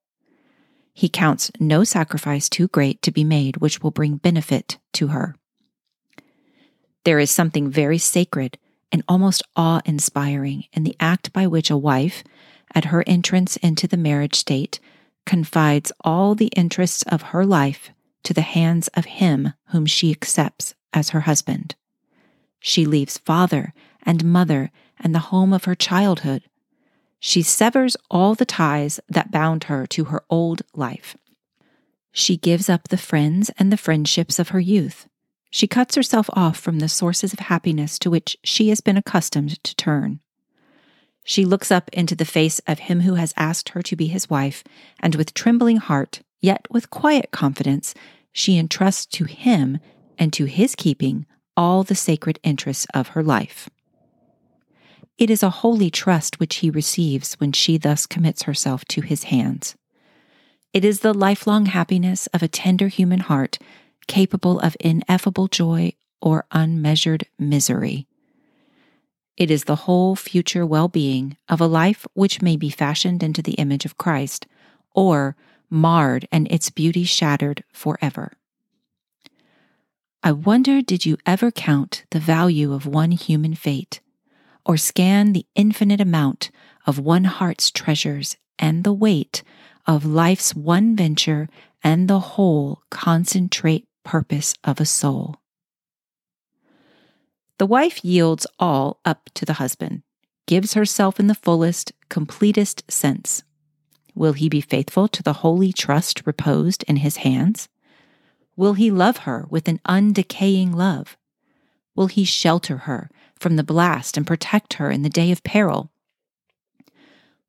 He 0.93 1.09
counts 1.09 1.53
no 1.61 1.85
sacrifice 1.85 2.49
too 2.49 2.67
great 2.67 3.01
to 3.03 3.13
be 3.13 3.23
made 3.23 3.59
which 3.59 3.81
will 3.81 3.93
bring 3.93 4.17
benefit 4.17 4.79
to 4.95 5.07
her. 5.07 5.37
There 7.05 7.19
is 7.19 7.31
something 7.31 7.71
very 7.71 7.99
sacred 7.99 8.59
and 8.91 9.03
almost 9.09 9.43
awe 9.57 9.81
inspiring 9.85 10.65
in 10.73 10.85
the 10.85 10.97
act 11.01 11.33
by 11.33 11.47
which 11.47 11.71
a 11.71 11.77
wife, 11.77 12.23
at 12.75 12.87
her 12.87 13.05
entrance 13.07 13.57
into 13.59 13.89
the 13.89 13.97
marriage 13.97 14.35
state, 14.35 14.79
confides 15.27 15.93
all 16.03 16.35
the 16.35 16.53
interests 16.57 17.03
of 17.05 17.23
her 17.23 17.45
life 17.45 17.91
to 18.25 18.35
the 18.35 18.43
hands 18.43 18.89
of 18.89 19.05
him 19.05 19.53
whom 19.69 19.87
she 19.87 20.11
accepts 20.11 20.75
as 20.93 21.11
her 21.11 21.21
husband. 21.21 21.75
She 22.61 22.85
leaves 22.87 23.19
father 23.19 23.73
and 24.03 24.25
mother 24.25 24.71
and 25.01 25.15
the 25.15 25.31
home 25.31 25.53
of 25.53 25.65
her 25.65 25.75
childhood. 25.75 26.45
She 27.19 27.43
severs 27.43 27.97
all 28.11 28.35
the 28.35 28.45
ties 28.45 29.01
that 29.09 29.31
bound 29.31 29.65
her 29.65 29.87
to 29.89 30.05
her 30.05 30.23
old 30.31 30.63
life. 30.75 31.17
She 32.13 32.37
gives 32.37 32.69
up 32.69 32.89
the 32.89 32.97
friends 32.97 33.51
and 33.59 33.73
the 33.73 33.77
friendships 33.77 34.39
of 34.39 34.51
her 34.51 34.61
youth. 34.61 35.09
She 35.55 35.67
cuts 35.67 35.97
herself 35.97 36.31
off 36.33 36.59
from 36.59 36.79
the 36.79 36.89
sources 36.89 37.35
of 37.35 37.39
happiness 37.39 37.99
to 37.99 38.11
which 38.11 38.39
she 38.43 38.71
has 38.71 38.81
been 38.81 38.97
accustomed 38.97 39.63
to 39.63 39.77
turn. 39.77 40.21
She 41.25 41.45
looks 41.45 41.71
up 41.71 41.91
into 41.93 42.17
the 42.17 42.25
face 42.25 42.59
of 42.67 42.79
him 42.81 43.03
who 43.03 43.15
has 43.15 43.35
asked 43.37 43.69
her 43.71 43.83
to 43.83 43.95
be 43.95 44.07
his 44.07 44.31
wife, 44.31 44.65
and 44.99 45.15
with 45.15 45.35
trembling 45.35 45.77
heart, 45.77 46.23
yet 46.41 46.67
with 46.71 46.89
quiet 46.89 47.33
confidence, 47.33 47.95
she 48.33 48.57
entrusts 48.57 49.05
to 49.07 49.25
him 49.25 49.79
and 50.19 50.33
to 50.33 50.47
his 50.47 50.75
keeping 50.75 51.27
all 51.55 51.83
the 51.83 51.95
sacred 51.95 52.41
interests 52.43 52.87
of 52.95 53.09
her 53.09 53.23
life. 53.23 53.69
It 55.19 55.29
is 55.29 55.43
a 55.43 55.51
holy 55.51 55.91
trust 55.91 56.41
which 56.41 56.57
he 56.57 56.71
receives 56.71 57.35
when 57.35 57.53
she 57.53 57.77
thus 57.77 58.07
commits 58.07 58.45
herself 58.45 58.87
to 58.87 59.03
his 59.03 59.25
hands. 59.25 59.77
It 60.73 60.83
is 60.83 61.01
the 61.01 61.13
lifelong 61.13 61.67
happiness 61.67 62.27
of 62.29 62.43
a 62.43 62.49
tender 62.49 62.89
human 62.89 63.21
heart 63.21 63.59
capable 64.07 64.59
of 64.61 64.77
ineffable 64.81 65.49
joy 65.49 65.93
or 66.21 66.47
unmeasured 66.53 67.27
misery. 67.39 68.07
It 69.37 69.51
is 69.51 69.65
the 69.65 69.77
whole 69.87 70.15
future 70.15 70.67
well 70.67 70.89
being 70.89 71.37
of 71.49 71.61
a 71.61 71.67
life 71.67 72.07
which 72.15 72.43
may 72.43 72.57
be 72.57 72.71
fashioned 72.71 73.23
into 73.23 73.43
the 73.43 73.55
image 73.55 73.85
of 73.85 73.99
Christ, 73.99 74.47
or 74.95 75.37
marred 75.71 76.29
and 76.31 76.47
its 76.53 76.71
beauty 76.71 77.05
shattered 77.05 77.65
forever. 77.73 78.33
I 80.23 80.33
wonder 80.33 80.83
did 80.83 81.05
you 81.05 81.17
ever 81.27 81.51
count 81.51 82.05
the 82.11 82.21
value 82.21 82.73
of 82.73 82.87
one 82.87 83.11
human 83.11 83.55
fate, 83.55 84.01
or 84.65 84.77
scan 84.77 85.33
the 85.33 85.47
infinite 85.55 86.01
amount 86.01 86.51
of 86.87 86.99
one 86.99 87.25
heart's 87.25 87.71
treasures 87.71 88.37
and 88.59 88.85
the 88.85 88.93
weight 88.93 89.43
of 89.87 90.05
life's 90.05 90.55
one 90.55 90.95
venture 90.95 91.49
and 91.83 92.07
the 92.07 92.21
whole 92.21 92.83
concentrate 92.91 93.87
purpose 94.05 94.55
of 94.65 94.81
a 94.81 94.87
soul? 94.87 95.37
The 97.59 97.67
wife 97.67 98.05
yields 98.05 98.47
all 98.59 99.01
up 99.05 99.31
to 99.35 99.45
the 99.45 99.55
husband, 99.55 100.03
gives 100.47 100.75
herself 100.75 101.21
in 101.21 101.29
the 101.29 101.35
fullest, 101.35 101.93
completest 102.09 102.91
sense. 102.91 103.45
Will 104.15 104.33
he 104.33 104.49
be 104.49 104.61
faithful 104.61 105.09
to 105.09 105.23
the 105.23 105.35
holy 105.35 105.73
trust 105.73 106.23
reposed 106.27 106.83
in 106.85 106.97
his 106.97 107.19
hands? 107.19 107.69
Will 108.57 108.75
he 108.75 108.91
love 108.91 109.19
her 109.19 109.47
with 109.49 109.69
an 109.69 109.81
undecaying 109.87 110.75
love? 110.75 111.17
Will 111.95 112.09
he 112.09 112.25
shelter 112.25 112.79
her 112.79 113.11
from 113.39 113.57
the 113.57 113.65
blast 113.65 114.17
and 114.17 114.27
protect 114.27 114.75
her 114.75 114.91
in 114.91 115.03
the 115.03 115.09
day 115.09 115.31
of 115.31 115.43
peril? 115.43 115.91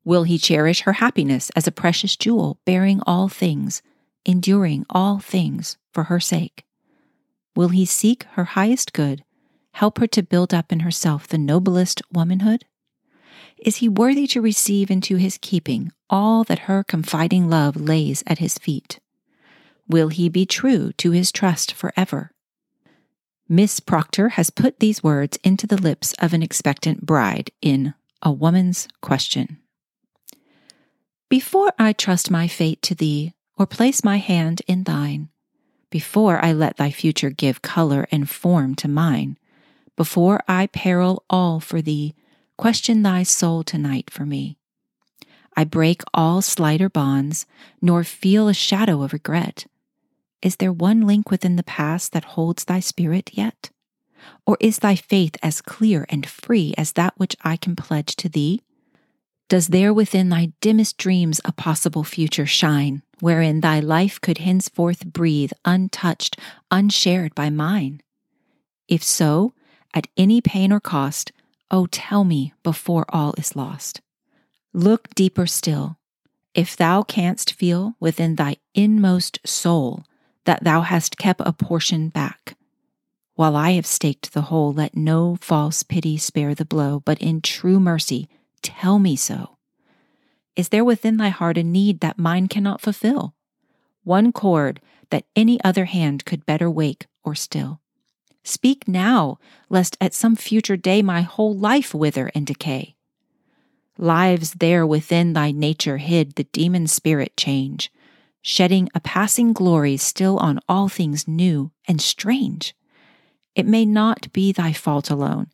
Will 0.04 0.24
he 0.24 0.38
cherish 0.38 0.82
her 0.82 0.94
happiness 0.94 1.50
as 1.56 1.66
a 1.66 1.72
precious 1.72 2.16
jewel, 2.16 2.58
bearing 2.64 3.00
all 3.06 3.28
things, 3.28 3.82
enduring 4.24 4.86
all 4.90 5.18
things 5.18 5.76
for 5.92 6.04
her 6.04 6.20
sake? 6.20 6.64
Will 7.56 7.68
he 7.68 7.84
seek 7.84 8.24
her 8.32 8.44
highest 8.44 8.92
good, 8.92 9.24
help 9.72 9.98
her 9.98 10.06
to 10.08 10.22
build 10.22 10.52
up 10.52 10.72
in 10.72 10.80
herself 10.80 11.28
the 11.28 11.38
noblest 11.38 12.02
womanhood? 12.12 12.64
Is 13.58 13.76
he 13.76 13.88
worthy 13.88 14.26
to 14.28 14.42
receive 14.42 14.90
into 14.90 15.16
his 15.16 15.38
keeping 15.40 15.92
all 16.10 16.44
that 16.44 16.60
her 16.60 16.82
confiding 16.82 17.48
love 17.48 17.76
lays 17.76 18.22
at 18.26 18.38
his 18.38 18.58
feet? 18.58 19.00
Will 19.88 20.08
he 20.08 20.28
be 20.28 20.46
true 20.46 20.92
to 20.92 21.10
his 21.12 21.30
trust 21.30 21.72
forever? 21.72 22.32
Miss 23.48 23.78
Procter 23.78 24.30
has 24.30 24.50
put 24.50 24.80
these 24.80 25.02
words 25.02 25.38
into 25.44 25.66
the 25.66 25.80
lips 25.80 26.14
of 26.18 26.32
an 26.32 26.42
expectant 26.42 27.04
bride 27.04 27.50
in 27.60 27.94
A 28.22 28.32
Woman's 28.32 28.88
Question. 29.02 29.58
Before 31.28 31.72
I 31.78 31.92
trust 31.92 32.30
my 32.30 32.48
fate 32.48 32.80
to 32.82 32.94
thee, 32.94 33.34
or 33.56 33.66
place 33.66 34.02
my 34.02 34.16
hand 34.16 34.62
in 34.66 34.84
thine, 34.84 35.28
before 35.90 36.44
I 36.44 36.52
let 36.52 36.76
thy 36.76 36.90
future 36.90 37.30
give 37.30 37.62
color 37.62 38.06
and 38.10 38.28
form 38.28 38.74
to 38.76 38.88
mine, 38.88 39.38
before 39.96 40.40
I 40.48 40.66
peril 40.66 41.24
all 41.30 41.60
for 41.60 41.80
thee, 41.80 42.14
question 42.56 43.02
thy 43.02 43.22
soul 43.22 43.62
tonight 43.62 44.10
for 44.10 44.26
me. 44.26 44.58
I 45.56 45.64
break 45.64 46.02
all 46.12 46.42
slighter 46.42 46.88
bonds, 46.88 47.46
nor 47.80 48.02
feel 48.02 48.48
a 48.48 48.54
shadow 48.54 49.02
of 49.02 49.12
regret. 49.12 49.66
Is 50.42 50.56
there 50.56 50.72
one 50.72 51.06
link 51.06 51.30
within 51.30 51.56
the 51.56 51.62
past 51.62 52.12
that 52.12 52.34
holds 52.34 52.64
thy 52.64 52.80
spirit 52.80 53.30
yet? 53.34 53.70
Or 54.46 54.56
is 54.58 54.78
thy 54.80 54.96
faith 54.96 55.36
as 55.42 55.60
clear 55.60 56.06
and 56.08 56.26
free 56.26 56.74
as 56.76 56.92
that 56.92 57.14
which 57.16 57.36
I 57.42 57.56
can 57.56 57.76
pledge 57.76 58.16
to 58.16 58.28
thee? 58.28 58.62
Does 59.48 59.68
there 59.68 59.94
within 59.94 60.28
thy 60.28 60.52
dimmest 60.60 60.96
dreams 60.96 61.40
a 61.44 61.52
possible 61.52 62.02
future 62.02 62.46
shine, 62.46 63.02
wherein 63.24 63.62
thy 63.62 63.80
life 63.80 64.20
could 64.20 64.36
henceforth 64.36 65.06
breathe 65.06 65.50
untouched, 65.64 66.38
unshared 66.70 67.34
by 67.34 67.48
mine? 67.48 68.02
If 68.86 69.02
so, 69.02 69.54
at 69.94 70.08
any 70.14 70.42
pain 70.42 70.70
or 70.70 70.78
cost, 70.78 71.32
oh, 71.70 71.86
tell 71.86 72.24
me 72.24 72.52
before 72.62 73.06
all 73.08 73.32
is 73.38 73.56
lost. 73.56 74.02
Look 74.74 75.14
deeper 75.14 75.46
still. 75.46 75.96
If 76.52 76.76
thou 76.76 77.02
canst 77.02 77.54
feel 77.54 77.94
within 77.98 78.34
thy 78.34 78.56
inmost 78.74 79.38
soul 79.46 80.04
that 80.44 80.62
thou 80.62 80.82
hast 80.82 81.16
kept 81.16 81.40
a 81.46 81.54
portion 81.54 82.10
back, 82.10 82.58
while 83.36 83.56
I 83.56 83.70
have 83.70 83.86
staked 83.86 84.34
the 84.34 84.48
whole, 84.52 84.74
let 84.74 84.98
no 84.98 85.38
false 85.40 85.82
pity 85.82 86.18
spare 86.18 86.54
the 86.54 86.66
blow, 86.66 87.00
but 87.00 87.22
in 87.22 87.40
true 87.40 87.80
mercy 87.80 88.28
tell 88.60 88.98
me 88.98 89.16
so. 89.16 89.53
Is 90.56 90.68
there 90.68 90.84
within 90.84 91.16
thy 91.16 91.30
heart 91.30 91.58
a 91.58 91.64
need 91.64 92.00
that 92.00 92.18
mine 92.18 92.48
cannot 92.48 92.80
fulfill? 92.80 93.34
One 94.04 94.32
chord 94.32 94.80
that 95.10 95.26
any 95.34 95.62
other 95.64 95.86
hand 95.86 96.24
could 96.24 96.46
better 96.46 96.70
wake 96.70 97.06
or 97.24 97.34
still? 97.34 97.80
Speak 98.44 98.86
now, 98.86 99.38
lest 99.68 99.96
at 100.00 100.14
some 100.14 100.36
future 100.36 100.76
day 100.76 101.02
my 101.02 101.22
whole 101.22 101.56
life 101.56 101.94
wither 101.94 102.30
and 102.34 102.46
decay. 102.46 102.94
Lives 103.96 104.54
there 104.54 104.86
within 104.86 105.32
thy 105.32 105.50
nature 105.50 105.96
hid 105.96 106.34
the 106.34 106.44
demon 106.44 106.86
spirit 106.86 107.36
change, 107.36 107.90
shedding 108.42 108.88
a 108.94 109.00
passing 109.00 109.52
glory 109.52 109.96
still 109.96 110.36
on 110.38 110.60
all 110.68 110.88
things 110.88 111.26
new 111.26 111.72
and 111.88 112.00
strange. 112.00 112.74
It 113.54 113.66
may 113.66 113.84
not 113.84 114.32
be 114.32 114.52
thy 114.52 114.72
fault 114.72 115.10
alone, 115.10 115.46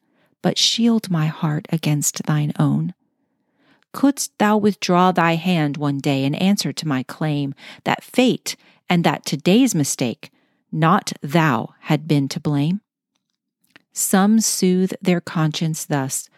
but 0.43 0.59
shield 0.59 1.11
my 1.11 1.27
heart 1.27 1.67
against 1.71 2.25
thine 2.25 2.53
own. 2.59 2.95
Couldst 3.93 4.39
thou 4.39 4.57
withdraw 4.57 5.13
thy 5.13 5.35
hand 5.35 5.77
one 5.77 5.99
day 5.99 6.25
in 6.25 6.35
answer 6.35 6.73
to 6.73 6.89
my 6.89 7.03
claim 7.03 7.55
that 7.85 8.05
fate 8.05 8.57
and 8.89 9.05
that 9.05 9.25
today's 9.25 9.75
mistake 9.75 10.31
not 10.73 11.13
thou 11.23 11.75
had 11.81 12.07
been 12.07 12.29
to 12.29 12.41
blame? 12.41 12.81
Some 13.93 14.41
soothe 14.41 14.93
their 15.03 15.21
conscience 15.21 15.85
thus, 15.85 16.29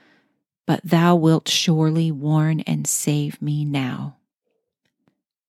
but 0.67 0.81
thou 0.83 1.15
wilt 1.15 1.49
surely 1.49 2.11
warn 2.11 2.61
and 2.61 2.87
save 2.87 3.41
me 3.43 3.65
now. 3.65 4.17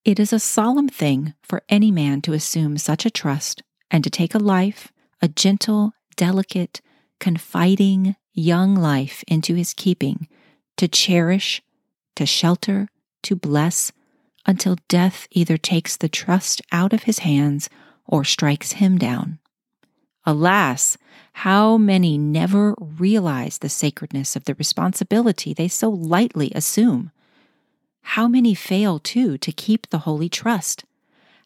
It 0.03 0.19
is 0.19 0.33
a 0.33 0.39
solemn 0.39 0.89
thing 0.89 1.33
for 1.41 1.63
any 1.69 1.91
man 1.91 2.21
to 2.23 2.33
assume 2.33 2.77
such 2.77 3.05
a 3.05 3.11
trust 3.11 3.63
and 3.89 4.03
to 4.03 4.09
take 4.09 4.35
a 4.35 4.39
life, 4.39 4.91
a 5.21 5.29
gentle, 5.29 5.93
delicate, 6.17 6.81
confiding, 7.21 8.17
young 8.33 8.75
life 8.75 9.23
into 9.27 9.55
his 9.55 9.73
keeping, 9.73 10.27
to 10.75 10.89
cherish, 10.89 11.61
to 12.15 12.25
shelter, 12.25 12.87
to 13.23 13.35
bless, 13.35 13.91
until 14.45 14.77
death 14.87 15.27
either 15.31 15.57
takes 15.57 15.95
the 15.95 16.09
trust 16.09 16.61
out 16.71 16.93
of 16.93 17.03
his 17.03 17.19
hands 17.19 17.69
or 18.05 18.23
strikes 18.23 18.73
him 18.73 18.97
down. 18.97 19.39
Alas, 20.25 20.97
how 21.33 21.77
many 21.77 22.17
never 22.17 22.75
realize 22.79 23.57
the 23.57 23.69
sacredness 23.69 24.35
of 24.35 24.45
the 24.45 24.55
responsibility 24.55 25.53
they 25.53 25.67
so 25.67 25.89
lightly 25.89 26.51
assume? 26.55 27.11
How 28.01 28.27
many 28.27 28.53
fail, 28.53 28.99
too, 28.99 29.37
to 29.37 29.51
keep 29.51 29.89
the 29.89 29.99
holy 29.99 30.29
trust? 30.29 30.85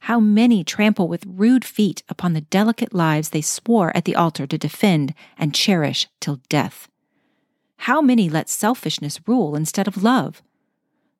How 0.01 0.19
many 0.19 0.63
trample 0.63 1.07
with 1.07 1.25
rude 1.25 1.65
feet 1.65 2.03
upon 2.07 2.33
the 2.33 2.41
delicate 2.41 2.93
lives 2.93 3.29
they 3.29 3.41
swore 3.41 3.95
at 3.95 4.05
the 4.05 4.15
altar 4.15 4.45
to 4.45 4.57
defend 4.57 5.13
and 5.37 5.55
cherish 5.55 6.07
till 6.19 6.41
death? 6.49 6.87
How 7.81 8.01
many 8.01 8.29
let 8.29 8.49
selfishness 8.49 9.19
rule 9.27 9.55
instead 9.55 9.87
of 9.87 10.03
love? 10.03 10.41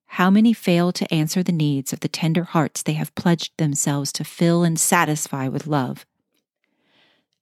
How 0.07 0.29
many 0.29 0.53
fail 0.53 0.91
to 0.93 1.13
answer 1.13 1.43
the 1.43 1.51
needs 1.51 1.93
of 1.93 1.99
the 1.99 2.07
tender 2.07 2.43
hearts 2.43 2.81
they 2.81 2.93
have 2.93 3.13
pledged 3.15 3.55
themselves 3.57 4.11
to 4.13 4.23
fill 4.23 4.63
and 4.63 4.79
satisfy 4.79 5.47
with 5.47 5.67
love? 5.67 6.05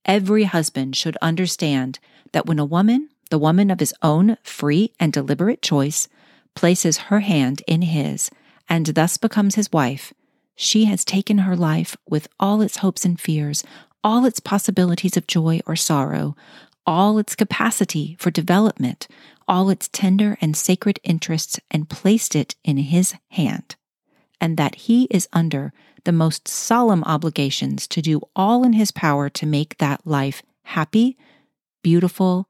Every 0.03 0.43
husband 0.43 0.95
should 0.95 1.17
understand 1.21 1.99
that 2.31 2.45
when 2.45 2.59
a 2.59 2.65
woman, 2.65 3.09
the 3.29 3.39
woman 3.39 3.71
of 3.71 3.79
his 3.79 3.93
own 4.01 4.37
free 4.43 4.91
and 4.99 5.13
deliberate 5.13 5.61
choice, 5.61 6.07
places 6.53 6.97
her 6.97 7.21
hand 7.21 7.63
in 7.67 7.81
his 7.81 8.29
and 8.67 8.87
thus 8.87 9.17
becomes 9.17 9.55
his 9.55 9.71
wife, 9.71 10.13
she 10.55 10.85
has 10.85 11.05
taken 11.05 11.39
her 11.39 11.55
life 11.55 11.95
with 12.09 12.27
all 12.39 12.61
its 12.61 12.77
hopes 12.77 13.05
and 13.05 13.19
fears, 13.19 13.63
all 14.03 14.25
its 14.25 14.39
possibilities 14.39 15.17
of 15.17 15.27
joy 15.27 15.59
or 15.65 15.75
sorrow, 15.75 16.35
all 16.85 17.17
its 17.17 17.35
capacity 17.35 18.15
for 18.19 18.31
development, 18.31 19.07
all 19.47 19.69
its 19.69 19.87
tender 19.87 20.37
and 20.41 20.55
sacred 20.55 20.99
interests, 21.03 21.59
and 21.71 21.89
placed 21.89 22.35
it 22.35 22.55
in 22.63 22.77
his 22.77 23.15
hand, 23.31 23.75
and 24.39 24.57
that 24.57 24.75
he 24.75 25.05
is 25.05 25.27
under 25.33 25.73
the 26.03 26.11
most 26.11 26.47
solemn 26.47 27.03
obligations 27.03 27.87
to 27.87 28.01
do 28.01 28.21
all 28.35 28.63
in 28.63 28.73
his 28.73 28.91
power 28.91 29.29
to 29.29 29.45
make 29.45 29.77
that 29.77 30.05
life 30.05 30.43
happy, 30.63 31.17
beautiful, 31.81 32.47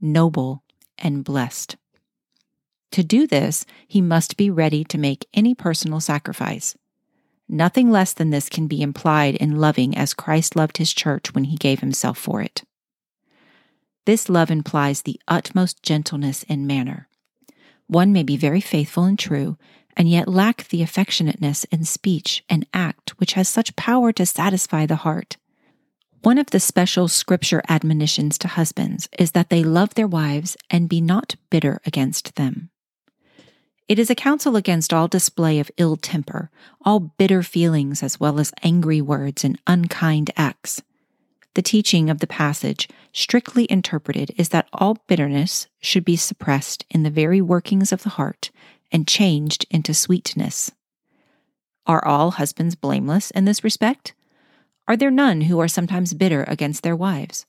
noble, 0.00 0.62
and 0.98 1.24
blessed. 1.24 1.76
To 2.92 3.02
do 3.02 3.26
this, 3.26 3.66
he 3.86 4.00
must 4.00 4.36
be 4.36 4.50
ready 4.50 4.84
to 4.84 4.98
make 4.98 5.26
any 5.34 5.54
personal 5.54 6.00
sacrifice. 6.00 6.76
Nothing 7.48 7.90
less 7.90 8.12
than 8.12 8.30
this 8.30 8.48
can 8.48 8.66
be 8.66 8.82
implied 8.82 9.36
in 9.36 9.56
loving 9.60 9.96
as 9.96 10.14
Christ 10.14 10.56
loved 10.56 10.78
his 10.78 10.92
church 10.92 11.34
when 11.34 11.44
he 11.44 11.56
gave 11.56 11.80
himself 11.80 12.18
for 12.18 12.40
it. 12.42 12.64
This 14.06 14.28
love 14.28 14.52
implies 14.52 15.02
the 15.02 15.20
utmost 15.26 15.82
gentleness 15.82 16.44
in 16.44 16.66
manner. 16.66 17.08
One 17.88 18.12
may 18.12 18.22
be 18.22 18.36
very 18.36 18.60
faithful 18.60 19.02
and 19.04 19.18
true, 19.18 19.58
and 19.96 20.08
yet 20.08 20.28
lack 20.28 20.68
the 20.68 20.80
affectionateness 20.80 21.66
in 21.72 21.84
speech 21.84 22.44
and 22.48 22.66
act 22.72 23.18
which 23.18 23.32
has 23.32 23.48
such 23.48 23.74
power 23.74 24.12
to 24.12 24.24
satisfy 24.24 24.86
the 24.86 24.96
heart. 24.96 25.36
One 26.22 26.38
of 26.38 26.50
the 26.50 26.60
special 26.60 27.08
scripture 27.08 27.62
admonitions 27.68 28.38
to 28.38 28.48
husbands 28.48 29.08
is 29.18 29.32
that 29.32 29.50
they 29.50 29.64
love 29.64 29.94
their 29.94 30.08
wives 30.08 30.56
and 30.70 30.88
be 30.88 31.00
not 31.00 31.34
bitter 31.50 31.80
against 31.84 32.36
them. 32.36 32.70
It 33.88 33.98
is 33.98 34.10
a 34.10 34.16
counsel 34.16 34.56
against 34.56 34.92
all 34.92 35.08
display 35.08 35.58
of 35.58 35.70
ill 35.78 35.96
temper, 35.96 36.50
all 36.84 37.00
bitter 37.00 37.42
feelings, 37.42 38.02
as 38.02 38.20
well 38.20 38.38
as 38.38 38.52
angry 38.62 39.00
words 39.00 39.44
and 39.44 39.60
unkind 39.66 40.30
acts. 40.36 40.82
The 41.56 41.62
teaching 41.62 42.10
of 42.10 42.18
the 42.18 42.26
passage, 42.26 42.86
strictly 43.14 43.66
interpreted, 43.70 44.30
is 44.36 44.50
that 44.50 44.68
all 44.74 44.98
bitterness 45.06 45.68
should 45.80 46.04
be 46.04 46.14
suppressed 46.14 46.84
in 46.90 47.02
the 47.02 47.08
very 47.08 47.40
workings 47.40 47.92
of 47.92 48.02
the 48.02 48.10
heart 48.10 48.50
and 48.92 49.08
changed 49.08 49.64
into 49.70 49.94
sweetness. 49.94 50.72
Are 51.86 52.04
all 52.04 52.32
husbands 52.32 52.74
blameless 52.74 53.30
in 53.30 53.46
this 53.46 53.64
respect? 53.64 54.12
Are 54.86 54.98
there 54.98 55.10
none 55.10 55.40
who 55.40 55.58
are 55.58 55.66
sometimes 55.66 56.12
bitter 56.12 56.44
against 56.46 56.82
their 56.82 56.94
wives? 56.94 57.46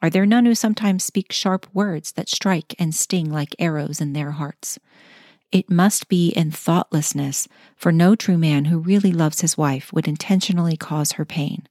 Are 0.00 0.08
there 0.08 0.24
none 0.24 0.46
who 0.46 0.54
sometimes 0.54 1.04
speak 1.04 1.30
sharp 1.30 1.66
words 1.74 2.12
that 2.12 2.30
strike 2.30 2.74
and 2.78 2.94
sting 2.94 3.30
like 3.30 3.54
arrows 3.58 4.00
in 4.00 4.14
their 4.14 4.30
hearts? 4.30 4.78
It 5.52 5.68
must 5.68 6.08
be 6.08 6.30
in 6.30 6.52
thoughtlessness, 6.52 7.48
for 7.76 7.92
no 7.92 8.16
true 8.16 8.38
man 8.38 8.64
who 8.64 8.78
really 8.78 9.12
loves 9.12 9.42
his 9.42 9.58
wife 9.58 9.92
would 9.92 10.08
intentionally 10.08 10.78
cause 10.78 11.12
her 11.12 11.26
pain. 11.26 11.68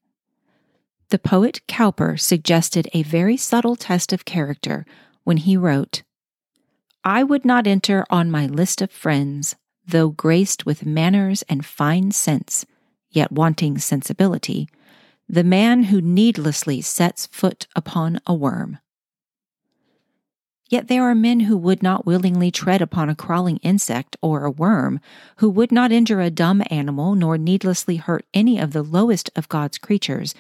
The 1.10 1.20
poet 1.20 1.62
Cowper 1.68 2.18
suggested 2.18 2.90
a 2.94 3.04
very 3.04 3.38
subtle 3.38 3.76
test 3.76 4.12
of 4.12 4.26
character 4.26 4.86
when 5.24 5.38
he 5.38 5.56
wrote, 5.56 6.04
I 7.04 7.24
would 7.24 7.46
not 7.46 7.68
enter 7.68 8.06
on 8.10 8.32
my 8.32 8.48
list 8.48 8.82
of 8.82 8.92
friends, 8.92 9.56
though 9.88 10.10
graced 10.10 10.66
with 10.66 10.86
manners 10.86 11.44
and 11.48 11.64
fine 11.64 12.10
sense, 12.12 12.66
yet 13.12 13.32
wanting 13.32 13.78
sensibility, 13.78 14.68
the 15.30 15.44
man 15.44 15.84
who 15.84 16.02
needlessly 16.02 16.82
sets 16.82 17.28
foot 17.28 17.68
upon 17.76 18.20
a 18.26 18.34
worm. 18.34 18.80
Yet 20.68 20.88
there 20.88 21.04
are 21.04 21.14
men 21.14 21.42
who 21.42 21.56
would 21.58 21.84
not 21.84 22.08
willingly 22.08 22.50
tread 22.50 22.82
upon 22.82 23.08
a 23.08 23.16
crawling 23.16 23.58
insect 23.58 24.18
or 24.24 24.44
a 24.44 24.52
worm, 24.52 25.00
who 25.38 25.50
would 25.52 25.72
not 25.72 25.92
injure 25.92 26.22
a 26.22 26.32
dumb 26.32 26.64
animal 26.72 27.14
nor 27.14 27.38
needlessly 27.38 27.98
hurt 27.98 28.26
any 28.34 28.58
of 28.58 28.74
the 28.74 28.82
lowest 28.82 29.30
of 29.36 29.48
God's 29.48 29.78
creatures, 29.78 30.34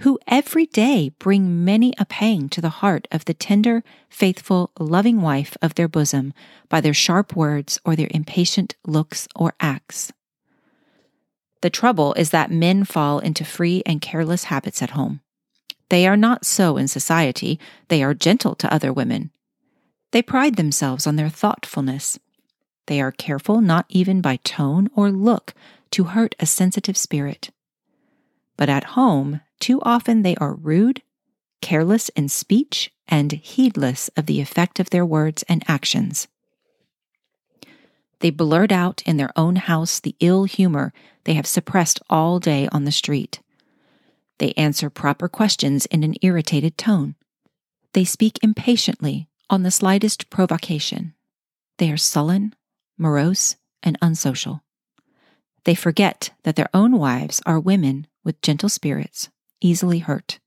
who 0.00 0.18
every 0.28 0.66
day 0.66 1.10
bring 1.18 1.64
many 1.64 1.92
a 1.98 2.04
pang 2.04 2.48
to 2.48 2.60
the 2.60 2.68
heart 2.68 3.08
of 3.10 3.24
the 3.24 3.34
tender, 3.34 3.82
faithful, 4.08 4.70
loving 4.78 5.20
wife 5.20 5.56
of 5.60 5.74
their 5.74 5.88
bosom 5.88 6.32
by 6.68 6.80
their 6.80 6.94
sharp 6.94 7.34
words 7.34 7.80
or 7.84 7.96
their 7.96 8.08
impatient 8.10 8.76
looks 8.86 9.26
or 9.34 9.54
acts. 9.60 10.12
The 11.62 11.70
trouble 11.70 12.14
is 12.14 12.30
that 12.30 12.52
men 12.52 12.84
fall 12.84 13.18
into 13.18 13.44
free 13.44 13.82
and 13.84 14.00
careless 14.00 14.44
habits 14.44 14.80
at 14.82 14.90
home. 14.90 15.20
They 15.88 16.06
are 16.06 16.16
not 16.16 16.46
so 16.46 16.76
in 16.76 16.86
society, 16.86 17.58
they 17.88 18.02
are 18.02 18.14
gentle 18.14 18.54
to 18.56 18.72
other 18.72 18.92
women. 18.92 19.30
They 20.12 20.22
pride 20.22 20.56
themselves 20.56 21.06
on 21.06 21.16
their 21.16 21.28
thoughtfulness. 21.28 22.18
They 22.86 23.00
are 23.00 23.12
careful 23.12 23.60
not 23.60 23.86
even 23.88 24.20
by 24.20 24.36
tone 24.36 24.88
or 24.94 25.10
look 25.10 25.54
to 25.90 26.04
hurt 26.04 26.34
a 26.38 26.46
sensitive 26.46 26.96
spirit. 26.96 27.50
But 28.58 28.68
at 28.68 28.92
home, 28.98 29.40
too 29.60 29.80
often 29.82 30.20
they 30.20 30.36
are 30.36 30.52
rude, 30.52 31.00
careless 31.62 32.10
in 32.10 32.28
speech, 32.28 32.92
and 33.06 33.32
heedless 33.32 34.08
of 34.16 34.26
the 34.26 34.42
effect 34.42 34.78
of 34.78 34.90
their 34.90 35.06
words 35.06 35.42
and 35.48 35.64
actions. 35.66 36.28
They 38.20 38.30
blurt 38.30 38.72
out 38.72 39.00
in 39.06 39.16
their 39.16 39.30
own 39.36 39.56
house 39.56 40.00
the 40.00 40.16
ill 40.20 40.44
humor 40.44 40.92
they 41.24 41.34
have 41.34 41.46
suppressed 41.46 42.00
all 42.10 42.40
day 42.40 42.68
on 42.72 42.84
the 42.84 42.92
street. 42.92 43.40
They 44.38 44.52
answer 44.52 44.90
proper 44.90 45.28
questions 45.28 45.86
in 45.86 46.02
an 46.02 46.14
irritated 46.20 46.76
tone. 46.76 47.14
They 47.92 48.04
speak 48.04 48.38
impatiently 48.42 49.28
on 49.48 49.62
the 49.62 49.70
slightest 49.70 50.30
provocation. 50.30 51.14
They 51.78 51.90
are 51.92 51.96
sullen, 51.96 52.54
morose, 52.98 53.56
and 53.82 53.96
unsocial. 54.02 54.62
They 55.64 55.74
forget 55.74 56.30
that 56.42 56.56
their 56.56 56.68
own 56.74 56.98
wives 56.98 57.40
are 57.46 57.60
women 57.60 58.06
with 58.28 58.42
gentle 58.42 58.68
spirits, 58.68 59.30
easily 59.62 60.00
hurt. 60.00 60.38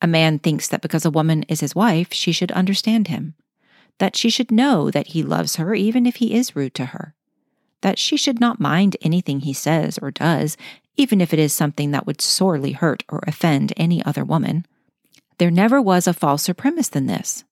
A 0.00 0.06
man 0.06 0.38
thinks 0.38 0.66
that 0.68 0.80
because 0.80 1.04
a 1.04 1.10
woman 1.10 1.42
is 1.42 1.60
his 1.60 1.74
wife, 1.74 2.08
she 2.10 2.32
should 2.32 2.50
understand 2.52 3.08
him, 3.08 3.34
that 3.98 4.16
she 4.16 4.30
should 4.30 4.50
know 4.50 4.90
that 4.90 5.08
he 5.08 5.22
loves 5.22 5.56
her 5.56 5.74
even 5.74 6.06
if 6.06 6.16
he 6.16 6.34
is 6.34 6.56
rude 6.56 6.74
to 6.76 6.86
her, 6.86 7.14
that 7.82 7.98
she 7.98 8.16
should 8.16 8.40
not 8.40 8.58
mind 8.58 8.96
anything 9.02 9.40
he 9.40 9.52
says 9.52 9.98
or 9.98 10.10
does, 10.10 10.56
even 10.96 11.20
if 11.20 11.34
it 11.34 11.38
is 11.38 11.52
something 11.52 11.90
that 11.90 12.06
would 12.06 12.22
sorely 12.22 12.72
hurt 12.72 13.04
or 13.10 13.20
offend 13.26 13.74
any 13.76 14.02
other 14.06 14.24
woman. 14.24 14.64
There 15.36 15.50
never 15.50 15.82
was 15.82 16.06
a 16.06 16.14
falser 16.14 16.54
premise 16.54 16.88
than 16.88 17.06
this. 17.06 17.44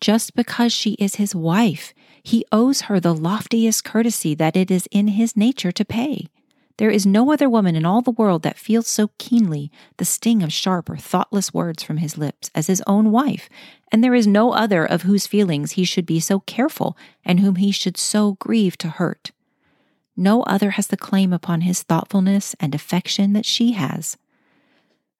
Just 0.00 0.34
because 0.34 0.72
she 0.72 0.94
is 0.94 1.14
his 1.14 1.36
wife, 1.36 1.94
he 2.24 2.44
owes 2.50 2.82
her 2.82 2.98
the 2.98 3.14
loftiest 3.14 3.84
courtesy 3.84 4.34
that 4.34 4.56
it 4.56 4.72
is 4.72 4.88
in 4.90 5.06
his 5.06 5.36
nature 5.36 5.70
to 5.70 5.84
pay. 5.84 6.26
There 6.80 6.88
is 6.88 7.04
no 7.04 7.30
other 7.30 7.50
woman 7.50 7.76
in 7.76 7.84
all 7.84 8.00
the 8.00 8.10
world 8.10 8.42
that 8.42 8.56
feels 8.56 8.86
so 8.88 9.10
keenly 9.18 9.70
the 9.98 10.06
sting 10.06 10.42
of 10.42 10.50
sharp 10.50 10.88
or 10.88 10.96
thoughtless 10.96 11.52
words 11.52 11.82
from 11.82 11.98
his 11.98 12.16
lips 12.16 12.50
as 12.54 12.68
his 12.68 12.82
own 12.86 13.10
wife, 13.10 13.50
and 13.92 14.02
there 14.02 14.14
is 14.14 14.26
no 14.26 14.52
other 14.52 14.86
of 14.86 15.02
whose 15.02 15.26
feelings 15.26 15.72
he 15.72 15.84
should 15.84 16.06
be 16.06 16.18
so 16.20 16.40
careful 16.40 16.96
and 17.22 17.40
whom 17.40 17.56
he 17.56 17.70
should 17.70 17.98
so 17.98 18.38
grieve 18.40 18.78
to 18.78 18.88
hurt. 18.88 19.30
No 20.16 20.42
other 20.44 20.70
has 20.70 20.86
the 20.86 20.96
claim 20.96 21.34
upon 21.34 21.60
his 21.60 21.82
thoughtfulness 21.82 22.56
and 22.58 22.74
affection 22.74 23.34
that 23.34 23.44
she 23.44 23.72
has. 23.72 24.16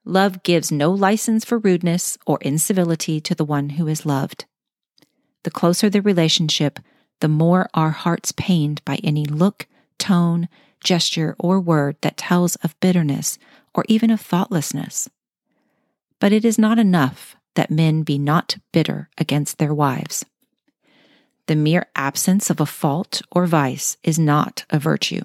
Love 0.07 0.43
gives 0.43 0.73
no 0.73 0.91
license 0.91 1.45
for 1.45 1.59
rudeness 1.59 2.17
or 2.27 2.39
incivility 2.41 3.21
to 3.21 3.35
the 3.35 3.45
one 3.45 3.69
who 3.71 3.87
is 3.87 4.07
loved. 4.07 4.47
The 5.43 5.51
closer 5.51 5.91
the 5.91 6.01
relationship, 6.01 6.79
the 7.21 7.29
more 7.29 7.69
our 7.75 7.91
hearts 7.91 8.33
pained 8.33 8.83
by 8.87 8.97
any 9.05 9.27
look, 9.27 9.67
tone, 9.99 10.49
gesture, 10.81 11.37
or 11.39 11.61
word 11.61 11.97
that 12.01 12.17
tells 12.17 12.57
of 12.57 12.79
bitterness 12.81 13.39
or 13.75 13.85
even 13.89 14.11
of 14.11 14.21
thoughtlessness. 14.21 15.09
But 16.19 16.33
it 16.33 16.45
is 16.45 16.59
not 16.59 16.79
enough 16.79 17.37
that 17.55 17.71
men 17.71 18.03
be 18.03 18.19
not 18.19 18.57
bitter 18.73 19.09
against 19.19 19.59
their 19.59 19.75
wives. 19.75 20.25
The 21.47 21.57
mere 21.57 21.87
absence 21.97 22.51
of 22.51 22.61
a 22.61 22.67
fault 22.67 23.23
or 23.33 23.47
vice 23.47 23.97
is 24.03 24.19
not 24.19 24.65
a 24.71 24.79
virtue. 24.79 25.23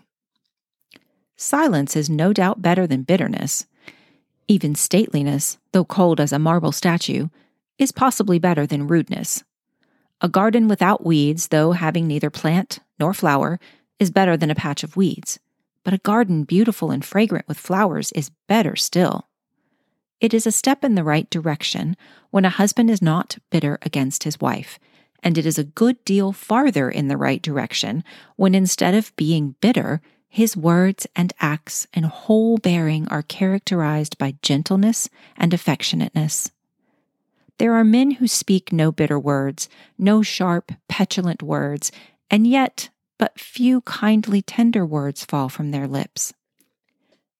Silence 1.37 1.95
is 1.95 2.09
no 2.09 2.33
doubt 2.33 2.61
better 2.61 2.87
than 2.87 3.03
bitterness. 3.03 3.65
Even 4.47 4.73
stateliness, 4.73 5.57
though 5.71 5.85
cold 5.85 6.19
as 6.19 6.31
a 6.31 6.39
marble 6.39 6.71
statue, 6.71 7.27
is 7.77 7.91
possibly 7.91 8.39
better 8.39 8.65
than 8.65 8.87
rudeness. 8.87 9.43
A 10.21 10.29
garden 10.29 10.67
without 10.67 11.05
weeds, 11.05 11.49
though 11.49 11.73
having 11.73 12.07
neither 12.07 12.29
plant 12.29 12.79
nor 12.99 13.13
flower, 13.13 13.59
is 13.99 14.11
better 14.11 14.37
than 14.37 14.49
a 14.49 14.55
patch 14.55 14.83
of 14.83 14.95
weeds 14.95 15.39
but 15.85 15.93
a 15.93 15.99
garden 15.99 16.43
beautiful 16.43 16.91
and 16.91 17.05
fragrant 17.05 17.47
with 17.47 17.57
flowers 17.57 18.11
is 18.11 18.31
better 18.47 18.75
still. 18.75 19.29
It 20.19 20.33
is 20.33 20.47
a 20.47 20.51
step 20.51 20.83
in 20.83 20.95
the 20.95 21.03
right 21.03 21.29
direction 21.29 21.95
when 22.31 22.43
a 22.43 22.49
husband 22.49 22.89
is 22.89 23.01
not 23.01 23.37
bitter 23.51 23.77
against 23.83 24.23
his 24.23 24.41
wife, 24.41 24.79
and 25.21 25.37
it 25.37 25.45
is 25.45 25.59
a 25.59 25.63
good 25.63 26.03
deal 26.03 26.33
farther 26.33 26.89
in 26.89 27.07
the 27.07 27.17
right 27.17 27.41
direction 27.41 28.03
when 28.35 28.55
instead 28.55 28.95
of 28.95 29.15
being 29.15 29.55
bitter, 29.61 30.01
his 30.27 30.57
words 30.57 31.05
and 31.15 31.33
acts 31.39 31.85
and 31.93 32.05
whole 32.05 32.57
bearing 32.57 33.07
are 33.09 33.21
characterized 33.21 34.17
by 34.17 34.35
gentleness 34.41 35.07
and 35.37 35.51
affectionateness. 35.51 36.49
There 37.59 37.73
are 37.75 37.85
men 37.85 38.11
who 38.11 38.27
speak 38.27 38.73
no 38.73 38.91
bitter 38.91 39.19
words, 39.19 39.69
no 39.97 40.23
sharp, 40.23 40.71
petulant 40.89 41.43
words, 41.43 41.91
and 42.29 42.47
yet 42.47 42.89
but 43.17 43.39
few 43.39 43.81
kindly, 43.81 44.41
tender 44.41 44.85
words 44.85 45.23
fall 45.23 45.49
from 45.49 45.71
their 45.71 45.87
lips. 45.87 46.33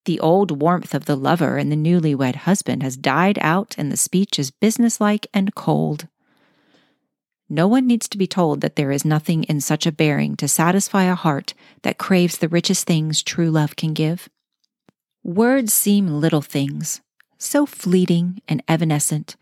The 0.06 0.20
old 0.20 0.60
warmth 0.60 0.94
of 0.94 1.06
the 1.06 1.16
lover 1.16 1.56
and 1.56 1.70
the 1.70 1.76
newly-wed 1.76 2.36
husband 2.36 2.82
has 2.82 2.96
died 2.96 3.38
out, 3.40 3.74
and 3.76 3.90
the 3.90 3.96
speech 3.96 4.38
is 4.38 4.50
businesslike 4.50 5.26
and 5.34 5.54
cold. 5.54 6.06
No 7.48 7.68
one 7.68 7.86
needs 7.86 8.08
to 8.08 8.18
be 8.18 8.26
told 8.26 8.60
that 8.60 8.76
there 8.76 8.90
is 8.90 9.04
nothing 9.04 9.44
in 9.44 9.60
such 9.60 9.86
a 9.86 9.92
bearing 9.92 10.36
to 10.36 10.48
satisfy 10.48 11.04
a 11.04 11.14
heart 11.14 11.54
that 11.82 11.98
craves 11.98 12.38
the 12.38 12.48
richest 12.48 12.86
things 12.86 13.22
true 13.22 13.50
love 13.50 13.76
can 13.76 13.94
give. 13.94 14.28
Words 15.22 15.72
seem 15.72 16.20
little 16.20 16.42
things, 16.42 17.00
so 17.38 17.66
fleeting 17.66 18.40
and 18.48 18.62
evanescent, 18.68 19.36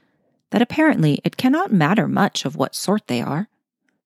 that 0.50 0.62
apparently 0.62 1.20
it 1.24 1.36
cannot 1.36 1.72
matter 1.72 2.08
much 2.08 2.44
of 2.44 2.56
what 2.56 2.74
sort 2.74 3.06
they 3.06 3.20
are. 3.20 3.48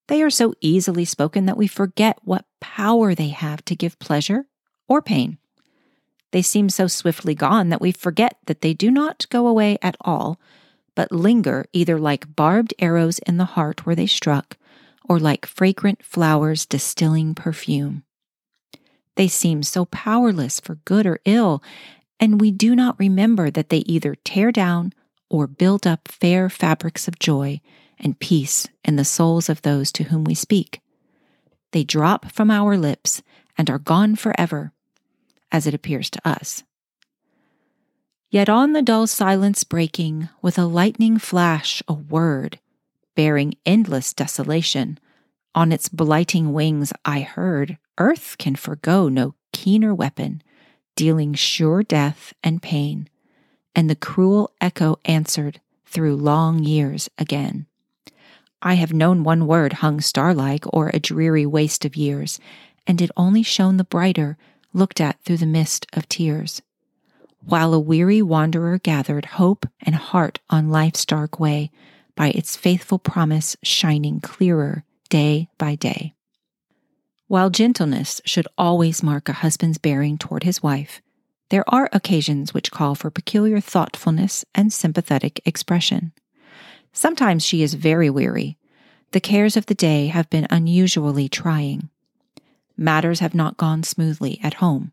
They 0.08 0.22
are 0.22 0.30
so 0.30 0.54
easily 0.60 1.04
spoken 1.04 1.46
that 1.46 1.56
we 1.56 1.66
forget 1.66 2.18
what 2.22 2.46
power 2.60 3.14
they 3.14 3.28
have 3.28 3.64
to 3.66 3.76
give 3.76 3.98
pleasure 3.98 4.46
or 4.88 5.02
pain. 5.02 5.38
They 6.30 6.42
seem 6.42 6.68
so 6.68 6.86
swiftly 6.86 7.34
gone 7.34 7.68
that 7.68 7.80
we 7.80 7.92
forget 7.92 8.38
that 8.46 8.62
they 8.62 8.74
do 8.74 8.90
not 8.90 9.26
go 9.30 9.46
away 9.46 9.78
at 9.80 9.96
all, 10.00 10.40
but 10.94 11.12
linger 11.12 11.66
either 11.72 11.98
like 11.98 12.34
barbed 12.34 12.74
arrows 12.78 13.18
in 13.20 13.36
the 13.36 13.44
heart 13.44 13.86
where 13.86 13.94
they 13.94 14.06
struck, 14.06 14.56
or 15.08 15.18
like 15.18 15.46
fragrant 15.46 16.04
flowers 16.04 16.66
distilling 16.66 17.34
perfume. 17.34 18.02
They 19.16 19.28
seem 19.28 19.62
so 19.62 19.84
powerless 19.86 20.60
for 20.60 20.76
good 20.84 21.06
or 21.06 21.20
ill, 21.24 21.62
and 22.20 22.40
we 22.40 22.50
do 22.50 22.74
not 22.74 22.98
remember 22.98 23.50
that 23.50 23.68
they 23.68 23.78
either 23.78 24.14
tear 24.24 24.52
down 24.52 24.92
or 25.30 25.46
build 25.46 25.86
up 25.86 26.08
fair 26.08 26.48
fabrics 26.48 27.08
of 27.08 27.18
joy 27.18 27.60
and 28.00 28.18
peace 28.18 28.68
in 28.84 28.96
the 28.96 29.04
souls 29.04 29.48
of 29.48 29.62
those 29.62 29.92
to 29.92 30.04
whom 30.04 30.24
we 30.24 30.34
speak. 30.34 30.80
They 31.72 31.84
drop 31.84 32.30
from 32.30 32.50
our 32.50 32.76
lips 32.76 33.22
and 33.56 33.68
are 33.68 33.78
gone 33.78 34.16
forever 34.16 34.72
as 35.50 35.66
it 35.66 35.74
appears 35.74 36.10
to 36.10 36.28
us. 36.28 36.62
Yet 38.30 38.48
on 38.48 38.72
the 38.72 38.82
dull 38.82 39.06
silence 39.06 39.64
breaking, 39.64 40.28
with 40.42 40.58
a 40.58 40.66
lightning 40.66 41.18
flash, 41.18 41.82
a 41.88 41.94
word, 41.94 42.58
bearing 43.14 43.54
endless 43.64 44.12
desolation, 44.12 44.98
on 45.54 45.72
its 45.72 45.88
blighting 45.88 46.52
wings 46.52 46.92
I 47.04 47.20
heard, 47.20 47.78
Earth 47.96 48.36
can 48.38 48.54
forego 48.54 49.08
no 49.08 49.34
keener 49.52 49.94
weapon, 49.94 50.42
dealing 50.94 51.32
sure 51.32 51.82
death 51.82 52.34
and 52.44 52.62
pain. 52.62 53.08
And 53.74 53.88
the 53.88 53.96
cruel 53.96 54.52
echo 54.60 54.98
answered 55.04 55.60
through 55.86 56.16
long 56.16 56.62
years 56.62 57.08
again. 57.16 57.66
I 58.62 58.74
have 58.74 58.92
known 58.92 59.22
one 59.22 59.46
word 59.46 59.74
hung 59.74 60.00
star-like 60.00 60.66
o'er 60.74 60.90
a 60.92 60.98
dreary 60.98 61.46
waste 61.46 61.84
of 61.84 61.96
years, 61.96 62.40
and 62.86 63.00
it 63.00 63.10
only 63.16 63.42
shone 63.42 63.76
the 63.76 63.84
brighter 63.84 64.36
looked 64.72 65.00
at 65.00 65.22
through 65.22 65.36
the 65.36 65.46
mist 65.46 65.86
of 65.92 66.08
tears. 66.08 66.60
While 67.40 67.72
a 67.72 67.80
weary 67.80 68.20
wanderer 68.20 68.78
gathered 68.78 69.24
hope 69.26 69.66
and 69.80 69.94
heart 69.94 70.40
on 70.50 70.70
life's 70.70 71.04
dark 71.04 71.38
way, 71.38 71.70
by 72.16 72.30
its 72.30 72.56
faithful 72.56 72.98
promise 72.98 73.56
shining 73.62 74.20
clearer 74.20 74.84
day 75.08 75.48
by 75.56 75.76
day. 75.76 76.14
While 77.28 77.50
gentleness 77.50 78.20
should 78.24 78.48
always 78.58 79.04
mark 79.04 79.28
a 79.28 79.34
husband's 79.34 79.78
bearing 79.78 80.18
toward 80.18 80.42
his 80.42 80.62
wife, 80.62 81.00
there 81.50 81.64
are 81.72 81.88
occasions 81.92 82.52
which 82.52 82.72
call 82.72 82.96
for 82.96 83.10
peculiar 83.10 83.60
thoughtfulness 83.60 84.44
and 84.52 84.72
sympathetic 84.72 85.40
expression. 85.46 86.12
Sometimes 86.98 87.44
she 87.44 87.62
is 87.62 87.74
very 87.74 88.10
weary. 88.10 88.58
The 89.12 89.20
cares 89.20 89.56
of 89.56 89.66
the 89.66 89.74
day 89.76 90.08
have 90.08 90.28
been 90.30 90.48
unusually 90.50 91.28
trying 91.28 91.90
matters 92.76 93.20
have 93.20 93.36
not 93.36 93.56
gone 93.56 93.84
smoothly 93.84 94.40
at 94.42 94.54
home. 94.54 94.90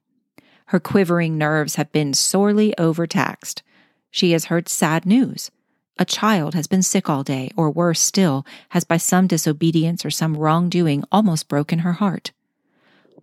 Her 0.67 0.79
quivering 0.79 1.35
nerves 1.35 1.77
have 1.77 1.91
been 1.91 2.13
sorely 2.13 2.77
overtaxed. 2.77 3.63
She 4.11 4.33
has 4.33 4.45
heard 4.45 4.69
sad 4.69 5.07
news. 5.07 5.49
A 5.97 6.05
child 6.05 6.53
has 6.53 6.67
been 6.67 6.83
sick 6.83 7.09
all 7.09 7.23
day, 7.23 7.49
or 7.57 7.71
worse 7.71 8.01
still, 8.01 8.45
has 8.69 8.83
by 8.83 8.97
some 8.97 9.25
disobedience 9.25 10.05
or 10.05 10.11
some 10.11 10.37
wrongdoing 10.37 11.03
almost 11.11 11.47
broken 11.47 11.79
her 11.79 11.93
heart. 11.93 12.33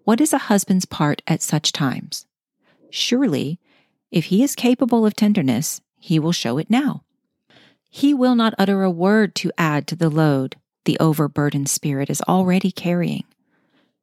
What 0.02 0.20
is 0.20 0.32
a 0.32 0.48
husband's 0.50 0.86
part 0.86 1.22
at 1.28 1.40
such 1.40 1.70
times? 1.70 2.26
Surely, 2.90 3.60
if 4.10 4.24
he 4.24 4.42
is 4.42 4.56
capable 4.56 5.06
of 5.06 5.14
tenderness, 5.14 5.80
he 6.00 6.18
will 6.18 6.32
show 6.32 6.58
it 6.58 6.68
now. 6.68 7.04
He 7.94 8.14
will 8.14 8.35
not 8.35 8.55
utter 8.59 8.83
a 8.83 8.90
word 8.90 9.35
to 9.35 9.52
add 9.59 9.87
to 9.88 9.96
the 9.96 10.09
load 10.09 10.57
the 10.87 10.98
overburdened 10.98 11.68
spirit 11.68 12.09
is 12.09 12.22
already 12.22 12.72
carrying. 12.72 13.24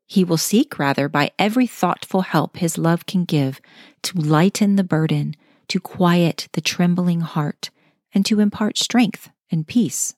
He 0.06 0.23
will 0.23 0.38
seek, 0.38 0.78
rather, 0.78 1.10
by 1.10 1.32
every 1.39 1.65
thoughtful 1.65 2.21
help 2.21 2.58
his 2.58 2.78
love 2.78 3.08
can 3.08 3.25
give, 3.25 3.60
to 4.04 4.19
lighten 4.19 4.75
the 4.75 4.84
burden, 4.84 5.36
to 5.69 5.80
quiet 5.80 6.49
the 6.54 6.62
trembling 6.62 7.21
heart, 7.21 7.71
and 8.13 8.23
to 8.28 8.39
impart 8.39 8.78
strength 8.78 9.32
and 9.52 9.67
peace. 9.67 10.15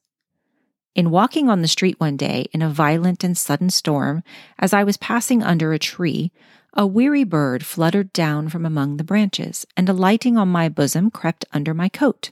In 0.93 1.09
walking 1.09 1.49
on 1.49 1.61
the 1.61 1.69
street 1.69 1.97
one 1.97 2.17
day 2.17 2.47
in 2.51 2.61
a 2.61 2.69
violent 2.69 3.23
and 3.23 3.37
sudden 3.37 3.69
storm, 3.69 4.21
as 4.59 4.73
I 4.73 4.83
was 4.83 4.97
passing 4.97 5.41
under 5.41 5.71
a 5.71 5.79
tree, 5.79 6.33
a 6.73 6.85
weary 6.85 7.23
bird 7.23 7.65
fluttered 7.65 8.11
down 8.11 8.49
from 8.49 8.65
among 8.65 8.97
the 8.97 9.05
branches, 9.05 9.65
and 9.77 9.87
alighting 9.87 10.35
on 10.35 10.49
my 10.49 10.67
bosom 10.67 11.09
crept 11.09 11.45
under 11.53 11.73
my 11.73 11.87
coat. 11.87 12.31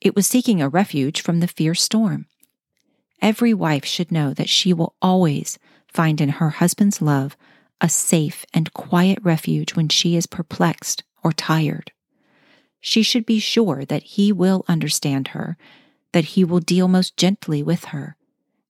It 0.00 0.14
was 0.14 0.26
seeking 0.26 0.60
a 0.60 0.68
refuge 0.68 1.20
from 1.20 1.40
the 1.40 1.48
fierce 1.48 1.82
storm. 1.82 2.26
Every 3.22 3.54
wife 3.54 3.84
should 3.84 4.12
know 4.12 4.34
that 4.34 4.48
she 4.48 4.72
will 4.72 4.94
always 5.00 5.58
find 5.88 6.20
in 6.20 6.28
her 6.30 6.50
husband's 6.50 7.00
love 7.00 7.36
a 7.80 7.88
safe 7.88 8.44
and 8.52 8.72
quiet 8.72 9.18
refuge 9.22 9.74
when 9.74 9.88
she 9.88 10.16
is 10.16 10.26
perplexed 10.26 11.02
or 11.22 11.32
tired. 11.32 11.92
She 12.80 13.02
should 13.02 13.26
be 13.26 13.40
sure 13.40 13.84
that 13.84 14.02
he 14.02 14.32
will 14.32 14.64
understand 14.68 15.28
her, 15.28 15.56
that 16.12 16.24
he 16.24 16.44
will 16.44 16.60
deal 16.60 16.88
most 16.88 17.16
gently 17.16 17.62
with 17.62 17.86
her, 17.86 18.16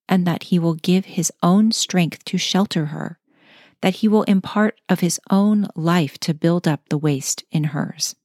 and 0.09 0.27
that 0.27 0.45
he 0.45 0.59
will 0.59 0.75
give 0.75 1.05
his 1.05 1.33
own 1.43 1.73
strength 1.73 2.25
to 2.27 2.39
shelter 2.39 2.87
her, 2.87 3.19
that 3.83 3.97
he 3.97 4.09
will 4.09 4.23
impart 4.25 4.81
of 4.89 5.01
his 5.01 5.21
own 5.31 5.67
life 5.75 6.19
to 6.21 6.35
build 6.35 6.67
up 6.67 6.89
the 6.89 6.99
waste 6.99 7.45
in 7.51 7.65
hers. 7.65 8.17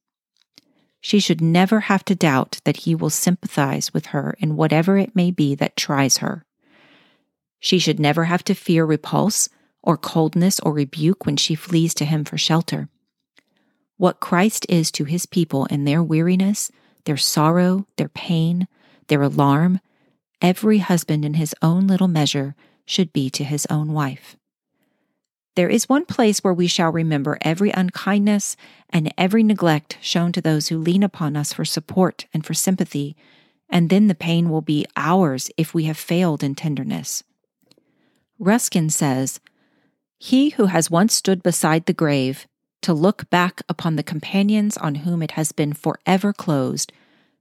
She 1.02 1.20
should 1.20 1.42
never 1.42 1.82
have 1.82 2.06
to 2.06 2.16
doubt 2.16 2.62
that 2.64 2.78
he 2.78 2.94
will 2.94 3.10
sympathize 3.10 3.94
with 3.94 4.08
her 4.08 4.36
in 4.40 4.56
whatever 4.56 4.98
it 4.98 5.16
may 5.16 5.32
be 5.32 5.56
that 5.56 5.76
tries 5.76 6.18
her. 6.18 6.46
She 7.60 7.80
should 7.80 8.00
never 8.00 8.26
have 8.26 8.44
to 8.46 8.56
fear 8.56 8.86
repulse 8.86 9.50
or 9.82 9.98
coldness 9.98 10.60
or 10.60 10.74
rebuke 10.74 11.26
when 11.26 11.38
she 11.38 11.56
flees 11.56 11.96
to 11.96 12.06
him 12.06 12.24
for 12.24 12.38
shelter. 12.38 12.88
What 13.98 14.20
Christ 14.20 14.66
is 14.70 14.92
to 14.92 15.04
his 15.06 15.26
people 15.26 15.66
in 15.66 15.86
their 15.86 16.04
weariness, 16.04 16.72
their 17.06 17.18
sorrow, 17.18 17.88
their 17.98 18.10
pain, 18.10 18.68
their 19.08 19.22
alarm, 19.24 19.80
every 20.42 20.80
husband 20.80 21.26
in 21.26 21.36
his 21.36 21.56
own 21.62 21.88
little 21.88 22.08
measure 22.08 22.56
should 22.86 23.12
be 23.12 23.30
to 23.32 23.44
his 23.44 23.66
own 23.70 23.94
wife. 23.94 24.38
There 25.56 25.70
is 25.70 25.90
one 25.90 26.06
place 26.06 26.40
where 26.40 26.54
we 26.54 26.68
shall 26.68 26.92
remember 26.92 27.38
every 27.42 27.72
unkindness 27.72 28.56
and 28.90 29.14
every 29.18 29.44
neglect 29.44 29.98
shown 30.02 30.32
to 30.32 30.42
those 30.42 30.70
who 30.70 30.78
lean 30.78 31.04
upon 31.04 31.36
us 31.36 31.52
for 31.52 31.66
support 31.66 32.26
and 32.34 32.46
for 32.46 32.54
sympathy, 32.54 33.18
and 33.70 33.90
then 33.90 34.08
the 34.08 34.16
pain 34.16 34.50
will 34.50 34.62
be 34.62 34.86
ours 34.96 35.52
if 35.58 35.74
we 35.74 35.86
have 35.86 35.98
failed 35.98 36.42
in 36.42 36.56
tenderness. 36.56 37.24
Ruskin 38.40 38.90
says, 38.90 39.40
He 40.18 40.52
who 40.52 40.66
has 40.68 40.90
once 40.90 41.14
stood 41.14 41.44
beside 41.44 41.86
the 41.86 41.94
grave 41.94 42.48
to 42.82 42.94
look 42.94 43.30
back 43.30 43.62
upon 43.70 43.96
the 43.96 44.04
companions 44.04 44.78
on 44.78 44.96
whom 44.96 45.22
it 45.22 45.32
has 45.32 45.52
been 45.52 45.74
forever 45.74 46.34
closed, 46.34 46.92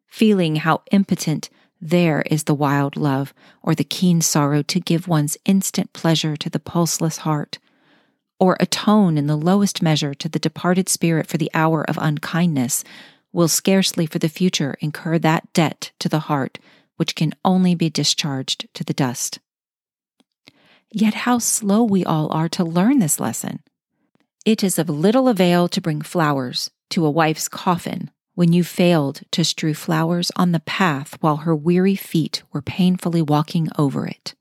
feeling 0.07 0.57
how 0.57 0.83
impotent 0.90 1.49
there 1.81 2.23
is 2.23 2.44
the 2.44 2.55
wild 2.55 2.96
love 2.96 3.33
or 3.62 3.75
the 3.75 3.85
keen 3.85 4.20
sorrow 4.20 4.62
to 4.62 4.81
give 4.81 5.09
one's 5.09 5.38
instant 5.44 5.92
pleasure 5.92 6.37
to 6.37 6.51
the 6.51 6.59
pulseless 6.59 7.18
heart, 7.18 7.59
or 8.40 8.57
atone 8.59 9.16
in 9.16 9.26
the 9.26 9.37
lowest 9.37 9.83
measure 9.83 10.14
to 10.14 10.29
the 10.29 10.38
departed 10.38 10.88
spirit 10.88 11.26
for 11.26 11.38
the 11.38 11.50
hour 11.55 11.88
of 11.88 11.98
unkindness, 12.00 12.83
will 13.33 13.48
scarcely 13.48 14.07
for 14.07 14.18
the 14.18 14.29
future 14.29 14.76
incur 14.81 15.18
that 15.18 15.53
debt 15.53 15.92
to 16.00 16.09
the 16.09 16.20
heart 16.20 16.59
which 16.96 17.14
can 17.14 17.33
only 17.44 17.74
be 17.74 17.88
discharged 17.88 18.68
to 18.74 18.85
the 18.85 18.92
dust. 18.92 19.38
Yet 20.92 21.14
how 21.14 21.38
slow 21.38 21.83
we 21.83 22.05
all 22.05 22.31
are 22.31 22.48
to 22.50 22.64
learn 22.64 22.98
this 22.98 23.20
lesson. 23.20 23.61
It 24.44 24.64
is 24.64 24.79
of 24.79 24.90
little 24.90 25.29
avail 25.29 25.68
to 25.68 25.81
bring 25.81 26.03
flowers 26.03 26.70
to 26.90 27.07
a 27.07 27.11
wife's 27.11 27.48
coffin 27.48 28.11
when 28.35 28.53
you 28.53 28.64
failed 28.64 29.22
to 29.31 29.44
strew 29.44 29.72
flowers 29.72 30.31
on 30.37 30.53
the 30.53 30.61
path 30.61 31.16
while 31.20 31.38
her 31.38 31.55
weary 31.55 31.94
feet 31.94 32.42
were 32.53 32.62
painfully 32.62 33.22
walking 33.22 33.68
over 33.79 34.07
it. 34.07 34.35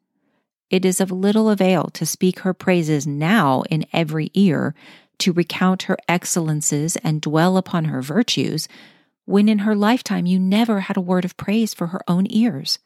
It 0.69 0.85
is 0.85 1.01
of 1.01 1.11
little 1.11 1.49
avail 1.49 1.85
to 1.93 2.05
speak 2.05 2.39
her 2.39 2.53
praises 2.53 3.07
now 3.07 3.63
in 3.69 3.85
every 3.91 4.29
ear, 4.33 4.75
to 5.19 5.33
recount 5.33 5.83
her 5.83 5.97
excellences 6.07 6.95
and 6.97 7.21
dwell 7.21 7.57
upon 7.57 7.85
her 7.85 8.01
virtues, 8.01 8.67
when 9.25 9.49
in 9.49 9.59
her 9.59 9.75
lifetime 9.75 10.25
you 10.25 10.39
never 10.39 10.81
had 10.81 10.97
a 10.97 11.01
word 11.01 11.25
of 11.25 11.37
praise 11.37 11.73
for 11.73 11.87
her 11.87 12.01
own 12.07 12.25
ears, 12.29 12.79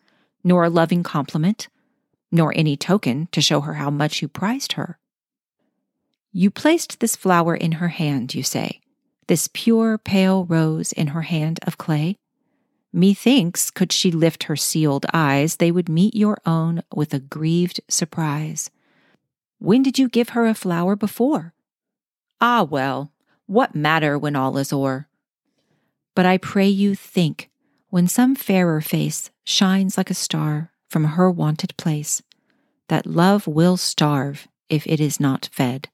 nor 0.44 0.64
a 0.64 0.70
loving 0.70 1.04
compliment, 1.04 1.68
nor 2.32 2.54
any 2.56 2.76
token 2.76 3.28
to 3.32 3.42
show 3.42 3.62
her 3.62 3.76
how 3.76 3.90
much 3.90 4.22
you 4.22 4.28
prized 4.28 4.74
her. 4.74 4.98
You 6.32 6.50
placed 6.50 7.00
this 7.00 7.16
flower 7.16 7.56
in 7.56 7.74
her 7.74 7.90
hand, 7.90 8.34
you 8.34 8.44
say, 8.44 8.82
this 9.28 9.50
pure 9.54 9.98
pale 9.98 10.46
rose 10.46 10.92
in 10.92 11.08
her 11.08 11.22
hand 11.22 11.60
of 11.68 11.78
clay? 11.78 12.18
Methinks, 12.94 13.72
could 13.72 13.92
she 13.92 14.12
lift 14.12 14.44
her 14.44 14.56
sealed 14.56 15.06
eyes, 15.12 15.56
they 15.56 15.72
would 15.72 15.90
meet 15.90 16.16
your 16.16 16.38
own 16.46 16.84
with 16.94 17.14
a 17.14 17.20
grieved 17.20 17.82
surprise. 17.90 18.70
When 19.58 19.82
did 19.82 19.98
you 19.98 20.08
give 20.08 20.30
her 20.30 20.46
a 20.46 20.54
flower 20.54 20.96
before? 20.96 21.54
Ah, 22.40 22.64
well, 22.64 23.12
what 23.48 23.74
matter 23.76 24.18
when 24.18 24.36
all 24.36 24.58
is 24.58 24.72
o'er? 24.72 25.08
But 26.16 26.28
I 26.28 26.38
pray 26.38 26.68
you 26.68 26.94
think, 26.94 27.50
when 27.90 28.08
some 28.08 28.36
fairer 28.36 28.80
face 28.80 29.32
shines 29.44 29.98
like 29.98 30.12
a 30.12 30.14
star 30.14 30.72
from 30.88 31.06
her 31.06 31.32
wonted 31.32 31.76
place, 31.78 32.22
that 32.90 33.08
love 33.08 33.48
will 33.48 33.78
starve 33.78 34.48
if 34.70 34.86
it 34.86 35.00
is 35.00 35.20
not 35.20 35.50
fed 35.52 35.90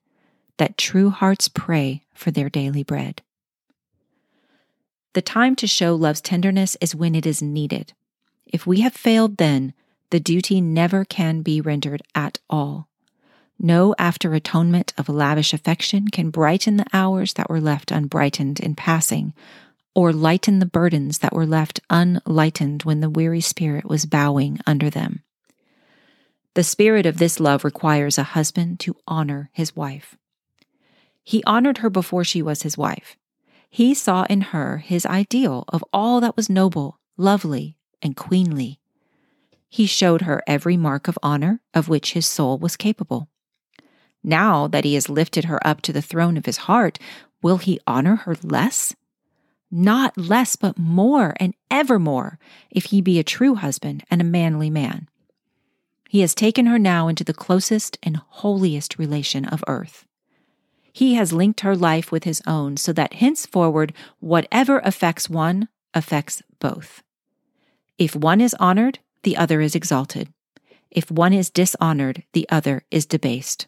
that 0.60 0.76
true 0.76 1.08
hearts 1.08 1.48
pray 1.48 2.04
for 2.12 2.30
their 2.30 2.50
daily 2.50 2.82
bread. 2.82 3.22
The 5.12 5.22
time 5.22 5.56
to 5.56 5.66
show 5.66 5.94
love's 5.94 6.20
tenderness 6.20 6.76
is 6.80 6.94
when 6.94 7.14
it 7.14 7.26
is 7.26 7.42
needed. 7.42 7.94
If 8.46 8.66
we 8.66 8.80
have 8.80 8.94
failed 8.94 9.38
then, 9.38 9.72
the 10.10 10.20
duty 10.20 10.60
never 10.60 11.04
can 11.04 11.42
be 11.42 11.60
rendered 11.60 12.02
at 12.14 12.38
all. 12.48 12.88
No 13.58 13.94
after 13.98 14.34
atonement 14.34 14.92
of 14.96 15.08
lavish 15.08 15.52
affection 15.52 16.08
can 16.08 16.30
brighten 16.30 16.76
the 16.76 16.86
hours 16.92 17.34
that 17.34 17.50
were 17.50 17.60
left 17.60 17.90
unbrightened 17.90 18.60
in 18.60 18.74
passing, 18.74 19.34
or 19.94 20.12
lighten 20.12 20.60
the 20.60 20.66
burdens 20.66 21.18
that 21.18 21.32
were 21.32 21.46
left 21.46 21.80
unlightened 21.90 22.84
when 22.84 23.00
the 23.00 23.10
weary 23.10 23.40
spirit 23.40 23.84
was 23.84 24.06
bowing 24.06 24.60
under 24.66 24.88
them. 24.88 25.22
The 26.54 26.64
spirit 26.64 27.04
of 27.04 27.18
this 27.18 27.38
love 27.38 27.64
requires 27.64 28.16
a 28.16 28.22
husband 28.22 28.80
to 28.80 28.96
honor 29.06 29.50
his 29.52 29.74
wife. 29.76 30.16
He 31.22 31.44
honored 31.44 31.78
her 31.78 31.90
before 31.90 32.24
she 32.24 32.42
was 32.42 32.62
his 32.62 32.78
wife. 32.78 33.16
He 33.70 33.94
saw 33.94 34.24
in 34.24 34.40
her 34.40 34.78
his 34.78 35.06
ideal 35.06 35.64
of 35.68 35.84
all 35.92 36.20
that 36.20 36.36
was 36.36 36.50
noble, 36.50 36.98
lovely, 37.16 37.76
and 38.02 38.16
queenly. 38.16 38.80
He 39.68 39.86
showed 39.86 40.22
her 40.22 40.42
every 40.46 40.76
mark 40.76 41.06
of 41.06 41.18
honor 41.22 41.60
of 41.72 41.88
which 41.88 42.12
his 42.12 42.26
soul 42.26 42.58
was 42.58 42.76
capable. 42.76 43.28
Now 44.24 44.66
that 44.66 44.84
he 44.84 44.94
has 44.94 45.08
lifted 45.08 45.44
her 45.44 45.64
up 45.66 45.80
to 45.82 45.92
the 45.92 46.02
throne 46.02 46.36
of 46.36 46.46
his 46.46 46.58
heart, 46.58 46.98
will 47.42 47.58
he 47.58 47.78
honor 47.86 48.16
her 48.16 48.36
less? 48.42 48.94
Not 49.70 50.18
less, 50.18 50.56
but 50.56 50.76
more 50.76 51.34
and 51.38 51.54
ever 51.70 52.00
more, 52.00 52.40
if 52.70 52.86
he 52.86 53.00
be 53.00 53.20
a 53.20 53.24
true 53.24 53.54
husband 53.54 54.02
and 54.10 54.20
a 54.20 54.24
manly 54.24 54.68
man. 54.68 55.08
He 56.08 56.22
has 56.22 56.34
taken 56.34 56.66
her 56.66 56.78
now 56.78 57.06
into 57.06 57.22
the 57.22 57.32
closest 57.32 57.96
and 58.02 58.16
holiest 58.16 58.98
relation 58.98 59.44
of 59.44 59.62
earth. 59.68 60.06
He 60.92 61.14
has 61.14 61.32
linked 61.32 61.60
her 61.60 61.76
life 61.76 62.10
with 62.10 62.24
his 62.24 62.42
own 62.46 62.76
so 62.76 62.92
that 62.92 63.14
henceforward, 63.14 63.92
whatever 64.18 64.78
affects 64.80 65.28
one 65.28 65.68
affects 65.94 66.42
both. 66.58 67.02
If 67.98 68.16
one 68.16 68.40
is 68.40 68.54
honored, 68.54 68.98
the 69.22 69.36
other 69.36 69.60
is 69.60 69.74
exalted. 69.74 70.32
If 70.90 71.10
one 71.10 71.32
is 71.32 71.50
dishonored, 71.50 72.24
the 72.32 72.48
other 72.48 72.82
is 72.90 73.06
debased. 73.06 73.66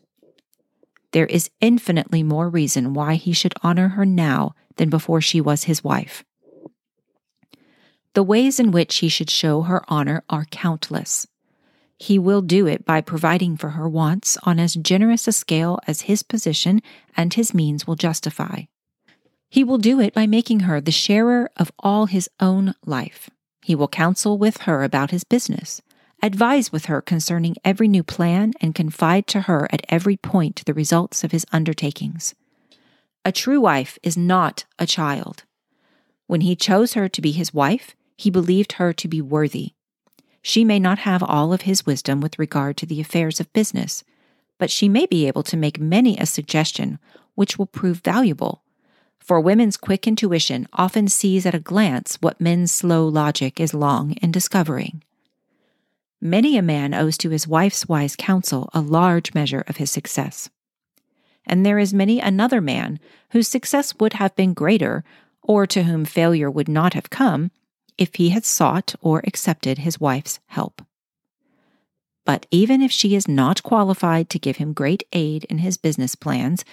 There 1.12 1.26
is 1.26 1.50
infinitely 1.60 2.22
more 2.22 2.48
reason 2.48 2.94
why 2.94 3.14
he 3.14 3.32
should 3.32 3.54
honor 3.62 3.88
her 3.88 4.06
now 4.06 4.54
than 4.76 4.88
before 4.88 5.20
she 5.20 5.40
was 5.40 5.64
his 5.64 5.84
wife. 5.84 6.24
The 8.14 8.22
ways 8.22 8.58
in 8.58 8.72
which 8.72 8.96
he 8.96 9.08
should 9.08 9.30
show 9.30 9.62
her 9.62 9.82
honor 9.88 10.24
are 10.28 10.46
countless. 10.50 11.26
He 12.02 12.18
will 12.18 12.42
do 12.42 12.66
it 12.66 12.84
by 12.84 13.00
providing 13.00 13.56
for 13.56 13.70
her 13.70 13.88
wants 13.88 14.36
on 14.42 14.58
as 14.58 14.74
generous 14.74 15.28
a 15.28 15.32
scale 15.32 15.78
as 15.86 16.00
his 16.10 16.24
position 16.24 16.82
and 17.16 17.32
his 17.32 17.54
means 17.54 17.86
will 17.86 17.94
justify. 17.94 18.62
He 19.48 19.62
will 19.62 19.78
do 19.78 20.00
it 20.00 20.12
by 20.12 20.26
making 20.26 20.60
her 20.66 20.80
the 20.80 20.90
sharer 20.90 21.48
of 21.56 21.70
all 21.78 22.06
his 22.06 22.28
own 22.40 22.74
life. 22.84 23.30
He 23.62 23.76
will 23.76 23.86
counsel 23.86 24.36
with 24.36 24.62
her 24.62 24.82
about 24.82 25.12
his 25.12 25.22
business, 25.22 25.80
advise 26.20 26.72
with 26.72 26.86
her 26.86 27.00
concerning 27.00 27.54
every 27.64 27.86
new 27.86 28.02
plan, 28.02 28.54
and 28.60 28.74
confide 28.74 29.28
to 29.28 29.42
her 29.42 29.68
at 29.72 29.86
every 29.88 30.16
point 30.16 30.64
the 30.66 30.74
results 30.74 31.22
of 31.22 31.30
his 31.30 31.46
undertakings. 31.52 32.34
A 33.24 33.30
true 33.30 33.60
wife 33.60 33.96
is 34.02 34.16
not 34.16 34.64
a 34.76 34.86
child. 34.86 35.44
When 36.26 36.40
he 36.40 36.56
chose 36.56 36.94
her 36.94 37.08
to 37.08 37.22
be 37.22 37.30
his 37.30 37.54
wife, 37.54 37.94
he 38.16 38.28
believed 38.28 38.72
her 38.72 38.92
to 38.92 39.06
be 39.06 39.22
worthy. 39.22 39.74
She 40.42 40.64
may 40.64 40.80
not 40.80 40.98
have 40.98 41.22
all 41.22 41.52
of 41.52 41.62
his 41.62 41.86
wisdom 41.86 42.20
with 42.20 42.38
regard 42.38 42.76
to 42.78 42.86
the 42.86 43.00
affairs 43.00 43.38
of 43.38 43.52
business, 43.52 44.02
but 44.58 44.70
she 44.70 44.88
may 44.88 45.06
be 45.06 45.26
able 45.26 45.44
to 45.44 45.56
make 45.56 45.80
many 45.80 46.18
a 46.18 46.26
suggestion 46.26 46.98
which 47.34 47.58
will 47.58 47.66
prove 47.66 47.98
valuable. 47.98 48.62
For 49.18 49.40
women's 49.40 49.76
quick 49.76 50.06
intuition 50.06 50.66
often 50.72 51.06
sees 51.06 51.46
at 51.46 51.54
a 51.54 51.60
glance 51.60 52.18
what 52.20 52.40
men's 52.40 52.72
slow 52.72 53.06
logic 53.06 53.60
is 53.60 53.72
long 53.72 54.12
in 54.14 54.32
discovering. 54.32 55.04
Many 56.20 56.56
a 56.56 56.62
man 56.62 56.92
owes 56.92 57.16
to 57.18 57.30
his 57.30 57.46
wife's 57.46 57.88
wise 57.88 58.16
counsel 58.16 58.68
a 58.74 58.80
large 58.80 59.34
measure 59.34 59.64
of 59.68 59.76
his 59.76 59.90
success. 59.90 60.50
And 61.46 61.64
there 61.64 61.78
is 61.78 61.94
many 61.94 62.20
another 62.20 62.60
man 62.60 63.00
whose 63.30 63.48
success 63.48 63.94
would 63.98 64.14
have 64.14 64.34
been 64.36 64.54
greater, 64.54 65.04
or 65.42 65.66
to 65.68 65.84
whom 65.84 66.04
failure 66.04 66.50
would 66.50 66.68
not 66.68 66.94
have 66.94 67.10
come, 67.10 67.50
if 67.98 68.14
he 68.14 68.30
had 68.30 68.44
sought 68.44 68.94
or 69.00 69.22
accepted 69.26 69.78
his 69.78 70.00
wife's 70.00 70.40
help. 70.46 70.82
But 72.24 72.46
even 72.50 72.82
if 72.82 72.92
she 72.92 73.14
is 73.14 73.26
not 73.26 73.62
qualified 73.62 74.30
to 74.30 74.38
give 74.38 74.56
him 74.56 74.72
great 74.72 75.02
aid 75.12 75.44
in 75.44 75.58
his 75.58 75.76
business 75.76 76.14
plans, 76.14 76.64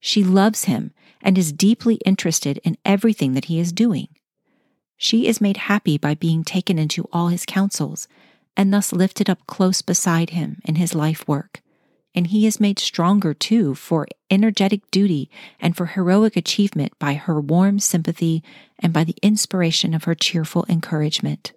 she 0.00 0.24
loves 0.24 0.64
him 0.64 0.92
and 1.22 1.38
is 1.38 1.52
deeply 1.52 1.96
interested 2.04 2.58
in 2.58 2.76
everything 2.84 3.32
that 3.34 3.46
he 3.46 3.58
is 3.58 3.72
doing. 3.72 4.08
She 4.96 5.26
is 5.26 5.40
made 5.40 5.56
happy 5.56 5.98
by 5.98 6.14
being 6.14 6.42
taken 6.42 6.78
into 6.78 7.08
all 7.12 7.28
his 7.28 7.44
counsels 7.46 8.08
and 8.56 8.72
thus 8.72 8.92
lifted 8.92 9.28
up 9.28 9.46
close 9.46 9.82
beside 9.82 10.30
him 10.30 10.60
in 10.64 10.76
his 10.76 10.94
life 10.94 11.26
work 11.28 11.62
and 12.16 12.28
he 12.28 12.46
is 12.46 12.58
made 12.58 12.78
stronger 12.78 13.34
too 13.34 13.74
for 13.74 14.08
energetic 14.30 14.90
duty 14.90 15.30
and 15.60 15.76
for 15.76 15.86
heroic 15.86 16.34
achievement 16.34 16.98
by 16.98 17.12
her 17.12 17.38
warm 17.38 17.78
sympathy 17.78 18.42
and 18.78 18.92
by 18.92 19.04
the 19.04 19.16
inspiration 19.22 19.92
of 19.92 20.04
her 20.04 20.14
cheerful 20.14 20.64
encouragement. 20.68 21.52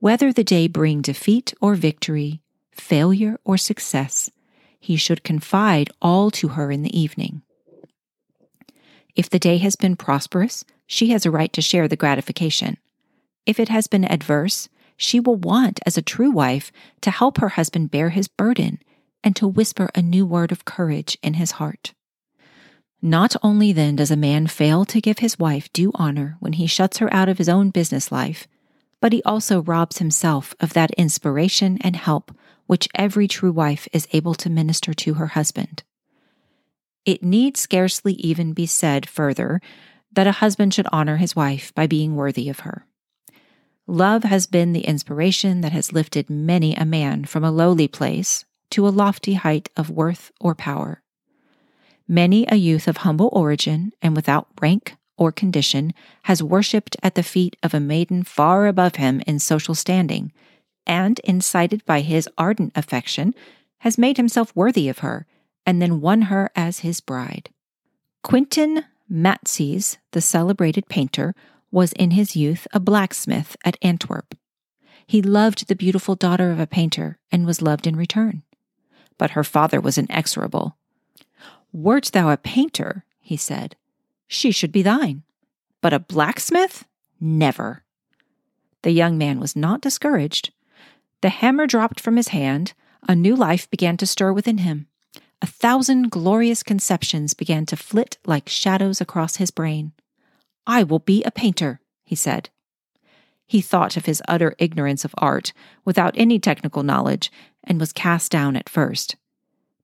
Whether 0.00 0.32
the 0.32 0.44
day 0.44 0.68
bring 0.68 1.00
defeat 1.00 1.54
or 1.62 1.74
victory, 1.74 2.42
failure 2.70 3.40
or 3.42 3.56
success, 3.56 4.30
he 4.78 4.96
should 4.96 5.24
confide 5.24 5.90
all 6.02 6.30
to 6.32 6.48
her 6.48 6.70
in 6.70 6.82
the 6.82 6.96
evening. 6.96 7.40
If 9.16 9.30
the 9.30 9.38
day 9.38 9.56
has 9.58 9.76
been 9.76 9.96
prosperous, 9.96 10.62
she 10.86 11.08
has 11.08 11.24
a 11.24 11.30
right 11.30 11.52
to 11.54 11.62
share 11.62 11.88
the 11.88 11.96
gratification. 11.96 12.76
If 13.46 13.58
it 13.58 13.70
has 13.70 13.86
been 13.86 14.04
adverse, 14.04 14.68
she 14.98 15.18
will 15.18 15.36
want, 15.36 15.80
as 15.86 15.96
a 15.96 16.02
true 16.02 16.30
wife, 16.30 16.70
to 17.00 17.10
help 17.10 17.38
her 17.38 17.50
husband 17.50 17.90
bear 17.90 18.10
his 18.10 18.28
burden 18.28 18.78
and 19.26 19.34
to 19.34 19.48
whisper 19.48 19.90
a 19.92 20.00
new 20.00 20.24
word 20.24 20.52
of 20.52 20.64
courage 20.64 21.18
in 21.20 21.34
his 21.34 21.50
heart. 21.50 21.92
Not 23.02 23.34
only 23.42 23.72
then 23.72 23.96
does 23.96 24.12
a 24.12 24.16
man 24.16 24.46
fail 24.46 24.84
to 24.84 25.00
give 25.00 25.18
his 25.18 25.36
wife 25.36 25.70
due 25.72 25.90
honor 25.96 26.36
when 26.38 26.52
he 26.52 26.68
shuts 26.68 26.98
her 26.98 27.12
out 27.12 27.28
of 27.28 27.36
his 27.36 27.48
own 27.48 27.70
business 27.70 28.12
life, 28.12 28.46
but 29.00 29.12
he 29.12 29.24
also 29.24 29.62
robs 29.62 29.98
himself 29.98 30.54
of 30.60 30.74
that 30.74 30.92
inspiration 30.92 31.76
and 31.80 31.96
help 31.96 32.30
which 32.66 32.88
every 32.94 33.26
true 33.26 33.50
wife 33.50 33.88
is 33.92 34.06
able 34.12 34.34
to 34.34 34.48
minister 34.48 34.94
to 34.94 35.14
her 35.14 35.26
husband. 35.26 35.82
It 37.04 37.24
need 37.24 37.56
scarcely 37.56 38.12
even 38.14 38.52
be 38.52 38.66
said 38.66 39.08
further 39.08 39.60
that 40.12 40.28
a 40.28 40.38
husband 40.38 40.72
should 40.72 40.86
honor 40.92 41.16
his 41.16 41.34
wife 41.34 41.74
by 41.74 41.88
being 41.88 42.14
worthy 42.14 42.48
of 42.48 42.60
her. 42.60 42.86
Love 43.88 44.22
has 44.22 44.46
been 44.46 44.72
the 44.72 44.86
inspiration 44.86 45.62
that 45.62 45.72
has 45.72 45.92
lifted 45.92 46.30
many 46.30 46.76
a 46.76 46.84
man 46.84 47.24
from 47.24 47.42
a 47.42 47.50
lowly 47.50 47.88
place 47.88 48.44
to 48.70 48.86
a 48.86 48.90
lofty 48.90 49.34
height 49.34 49.68
of 49.76 49.90
worth 49.90 50.32
or 50.40 50.54
power. 50.54 51.02
Many 52.08 52.46
a 52.48 52.56
youth 52.56 52.86
of 52.86 52.98
humble 52.98 53.30
origin 53.32 53.92
and 54.00 54.14
without 54.14 54.48
rank 54.60 54.96
or 55.16 55.32
condition 55.32 55.92
has 56.24 56.42
worshipped 56.42 56.96
at 57.02 57.14
the 57.14 57.22
feet 57.22 57.56
of 57.62 57.74
a 57.74 57.80
maiden 57.80 58.22
far 58.22 58.66
above 58.66 58.96
him 58.96 59.22
in 59.26 59.38
social 59.38 59.74
standing, 59.74 60.32
and, 60.86 61.20
incited 61.24 61.84
by 61.84 62.00
his 62.00 62.28
ardent 62.38 62.72
affection, 62.76 63.34
has 63.78 63.98
made 63.98 64.16
himself 64.16 64.54
worthy 64.54 64.88
of 64.88 64.98
her, 64.98 65.26
and 65.64 65.82
then 65.82 66.00
won 66.00 66.22
her 66.22 66.50
as 66.54 66.80
his 66.80 67.00
bride. 67.00 67.50
Quentin 68.22 68.84
Matsys, 69.10 69.98
the 70.12 70.20
celebrated 70.20 70.88
painter, 70.88 71.34
was 71.70 71.92
in 71.92 72.12
his 72.12 72.36
youth 72.36 72.66
a 72.72 72.80
blacksmith 72.80 73.56
at 73.64 73.76
Antwerp. 73.82 74.34
He 75.06 75.22
loved 75.22 75.68
the 75.68 75.76
beautiful 75.76 76.14
daughter 76.14 76.50
of 76.50 76.60
a 76.60 76.66
painter 76.66 77.18
and 77.30 77.46
was 77.46 77.62
loved 77.62 77.86
in 77.86 77.96
return. 77.96 78.42
But 79.18 79.32
her 79.32 79.44
father 79.44 79.80
was 79.80 79.98
inexorable. 79.98 80.76
Wert 81.72 82.10
thou 82.12 82.30
a 82.30 82.36
painter, 82.36 83.04
he 83.18 83.36
said, 83.36 83.76
she 84.28 84.50
should 84.50 84.72
be 84.72 84.82
thine. 84.82 85.22
But 85.80 85.92
a 85.92 85.98
blacksmith? 85.98 86.84
Never. 87.20 87.84
The 88.82 88.90
young 88.90 89.18
man 89.18 89.40
was 89.40 89.56
not 89.56 89.80
discouraged. 89.80 90.52
The 91.22 91.28
hammer 91.28 91.66
dropped 91.66 92.00
from 92.00 92.16
his 92.16 92.28
hand, 92.28 92.74
a 93.08 93.14
new 93.14 93.36
life 93.36 93.70
began 93.70 93.96
to 93.98 94.06
stir 94.06 94.32
within 94.32 94.58
him. 94.58 94.86
A 95.42 95.46
thousand 95.46 96.10
glorious 96.10 96.62
conceptions 96.62 97.34
began 97.34 97.66
to 97.66 97.76
flit 97.76 98.18
like 98.26 98.48
shadows 98.48 99.00
across 99.00 99.36
his 99.36 99.50
brain. 99.50 99.92
I 100.66 100.82
will 100.82 100.98
be 100.98 101.22
a 101.24 101.30
painter, 101.30 101.80
he 102.04 102.14
said. 102.14 102.50
He 103.46 103.60
thought 103.60 103.96
of 103.96 104.06
his 104.06 104.22
utter 104.26 104.56
ignorance 104.58 105.04
of 105.04 105.14
art, 105.18 105.52
without 105.84 106.14
any 106.16 106.40
technical 106.40 106.82
knowledge, 106.82 107.30
and 107.66 107.80
was 107.80 107.92
cast 107.92 108.30
down 108.30 108.56
at 108.56 108.68
first. 108.68 109.16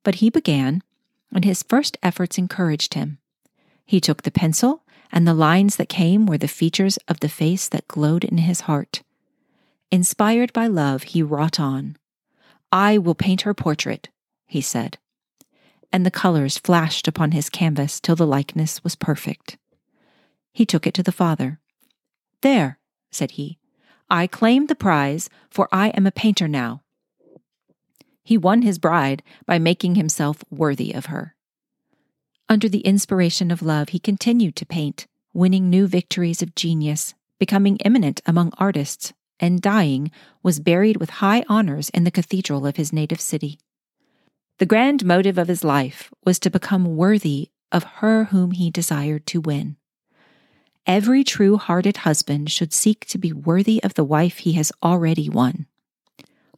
But 0.03 0.17
he 0.17 0.31
began, 0.31 0.83
and 1.33 1.45
his 1.45 1.63
first 1.63 1.97
efforts 2.03 2.39
encouraged 2.39 2.95
him. 2.95 3.19
He 3.85 4.01
took 4.01 4.23
the 4.23 4.31
pencil, 4.31 4.85
and 5.11 5.27
the 5.27 5.35
lines 5.35 5.77
that 5.77 5.89
came 5.89 6.27
were 6.27 6.39
the 6.39 6.49
features 6.49 6.97
of 7.09 7.21
the 7.21 7.29
face 7.29 7.69
that 7.69 7.89
glowed 7.89 8.25
in 8.25 8.39
his 8.39 8.63
heart. 8.63 9.03
Inspired 9.91 10.53
by 10.53 10.67
love, 10.67 11.03
he 11.03 11.23
wrought 11.23 11.61
on. 11.61 11.97
I 12.71 12.97
will 12.99 13.15
paint 13.15 13.43
her 13.43 13.53
portrait, 13.53 14.09
he 14.47 14.61
said 14.61 14.99
and 15.93 16.07
the 16.07 16.11
colors 16.11 16.59
flashed 16.59 17.07
upon 17.07 17.33
his 17.33 17.51
canvas 17.51 18.01
till 18.01 18.17
the 18.17 18.27
likeness 18.27 18.83
was 18.83 18.97
perfect. 18.97 19.59
He 20.53 20.65
took 20.65 20.87
it 20.87 20.95
to 20.95 21.03
the 21.03 21.13
father. 21.13 21.61
There, 22.41 22.79
said 23.11 23.33
he, 23.33 23.59
I 24.11 24.27
claim 24.27 24.67
the 24.67 24.75
prize, 24.75 25.29
for 25.51 25.69
I 25.71 25.89
am 25.89 26.07
a 26.07 26.13
painter 26.13 26.49
now. 26.49 26.82
He 28.25 28.39
won 28.39 28.63
his 28.63 28.79
bride 28.79 29.23
by 29.47 29.59
making 29.59 29.95
himself 29.95 30.45
worthy 30.51 30.93
of 30.93 31.07
her. 31.07 31.35
Under 32.49 32.69
the 32.69 32.81
inspiration 32.81 33.51
of 33.51 33.63
love, 33.63 33.91
he 33.91 33.99
continued 33.99 34.57
to 34.57 34.67
paint, 34.67 35.07
winning 35.33 35.71
new 35.71 35.87
victories 35.87 36.43
of 36.43 36.55
genius, 36.55 37.15
becoming 37.39 37.81
eminent 37.83 38.21
among 38.27 38.53
artists, 38.59 39.13
and 39.41 39.61
dying, 39.61 40.11
was 40.43 40.61
buried 40.61 40.99
with 40.99 41.11
high 41.11 41.45
honors 41.49 41.89
in 41.91 42.05
the 42.05 42.11
cathedral 42.11 42.67
of 42.67 42.77
his 42.77 42.93
native 42.93 43.21
city. 43.21 43.59
The 44.59 44.67
grand 44.67 45.05
motive 45.05 45.39
of 45.39 45.49
his 45.49 45.65
life 45.65 46.13
was 46.25 46.39
to 46.41 46.51
become 46.51 46.97
worthy 46.97 47.51
of 47.73 47.85
her 47.85 48.25
whom 48.25 48.53
he 48.53 48.71
desired 48.71 49.27
to 49.27 49.41
win. 49.41 49.77
Every 50.87 51.25
true 51.25 51.57
hearted 51.57 51.99
husband 51.99 52.51
should 52.51 52.73
seek 52.73 53.07
to 53.07 53.19
be 53.19 53.33
worthy 53.33 53.83
of 53.83 53.95
the 53.95 54.05
wife 54.05 54.39
he 54.39 54.53
has 54.53 54.71
already 54.83 55.29
won. 55.29 55.67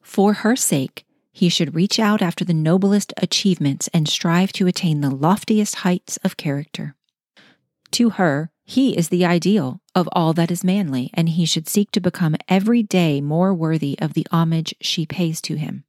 For 0.03 0.33
her 0.35 0.57
sake, 0.57 1.07
he 1.35 1.49
should 1.49 1.75
reach 1.75 1.99
out 1.99 2.23
after 2.23 2.45
the 2.45 2.55
noblest 2.55 3.13
achievements 3.17 3.89
and 3.93 4.09
strive 4.09 4.53
to 4.53 4.69
attain 4.69 5.01
the 5.01 5.11
loftiest 5.11 5.75
heights 5.77 6.17
of 6.19 6.37
character. 6.37 6.95
To 7.91 8.11
her, 8.11 8.53
he 8.65 8.97
is 8.97 9.09
the 9.09 9.25
ideal 9.25 9.81
of 9.97 10.09
all 10.13 10.33
that 10.35 10.53
is 10.53 10.63
manly, 10.63 11.11
and 11.13 11.31
he 11.31 11.45
should 11.45 11.69
seek 11.69 11.91
to 11.91 12.01
become 12.01 12.37
every 12.49 12.85
day 12.85 13.21
more 13.21 13.53
worthy 13.53 13.99
of 13.99 14.15
the 14.15 14.27
homage 14.31 14.77
she 14.81 15.07
pays 15.07 15.41
to 15.43 15.57
him. 15.57 15.83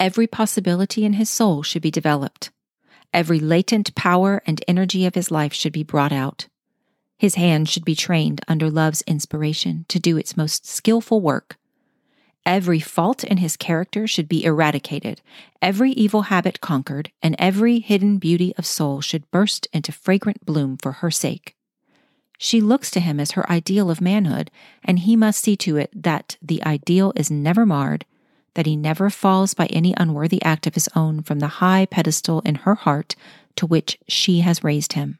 Every 0.00 0.26
possibility 0.26 1.04
in 1.04 1.12
his 1.12 1.28
soul 1.28 1.62
should 1.62 1.82
be 1.82 1.90
developed. 1.90 2.50
Every 3.12 3.38
latent 3.38 3.94
power 3.94 4.42
and 4.46 4.64
energy 4.66 5.04
of 5.04 5.14
his 5.14 5.30
life 5.30 5.52
should 5.52 5.72
be 5.72 5.82
brought 5.82 6.12
out. 6.12 6.48
His 7.18 7.34
hand 7.34 7.68
should 7.68 7.84
be 7.84 7.94
trained 7.94 8.40
under 8.48 8.70
love's 8.70 9.02
inspiration 9.02 9.84
to 9.88 10.00
do 10.00 10.16
its 10.16 10.36
most 10.36 10.66
skillful 10.66 11.20
work. 11.20 11.58
Every 12.46 12.80
fault 12.80 13.24
in 13.24 13.38
his 13.38 13.56
character 13.56 14.06
should 14.06 14.28
be 14.28 14.44
eradicated, 14.44 15.20
every 15.60 15.90
evil 15.92 16.22
habit 16.22 16.60
conquered, 16.60 17.10
and 17.20 17.36
every 17.38 17.80
hidden 17.80 18.16
beauty 18.18 18.54
of 18.56 18.64
soul 18.64 19.00
should 19.00 19.30
burst 19.30 19.66
into 19.72 19.92
fragrant 19.92 20.46
bloom 20.46 20.78
for 20.78 20.92
her 20.92 21.10
sake. 21.10 21.56
She 22.38 22.60
looks 22.60 22.90
to 22.92 23.00
him 23.00 23.18
as 23.18 23.32
her 23.32 23.50
ideal 23.50 23.90
of 23.90 24.00
manhood, 24.00 24.50
and 24.84 25.00
he 25.00 25.16
must 25.16 25.42
see 25.42 25.56
to 25.56 25.76
it 25.76 25.90
that 25.92 26.36
the 26.40 26.64
ideal 26.64 27.12
is 27.16 27.30
never 27.30 27.66
marred 27.66 28.06
that 28.56 28.66
he 28.66 28.74
never 28.74 29.10
falls 29.10 29.52
by 29.52 29.66
any 29.66 29.94
unworthy 29.98 30.42
act 30.42 30.66
of 30.66 30.74
his 30.74 30.88
own 30.96 31.22
from 31.22 31.38
the 31.40 31.60
high 31.60 31.86
pedestal 31.86 32.40
in 32.40 32.54
her 32.54 32.74
heart 32.74 33.14
to 33.54 33.66
which 33.66 33.98
she 34.08 34.40
has 34.40 34.64
raised 34.64 34.94
him. 34.94 35.18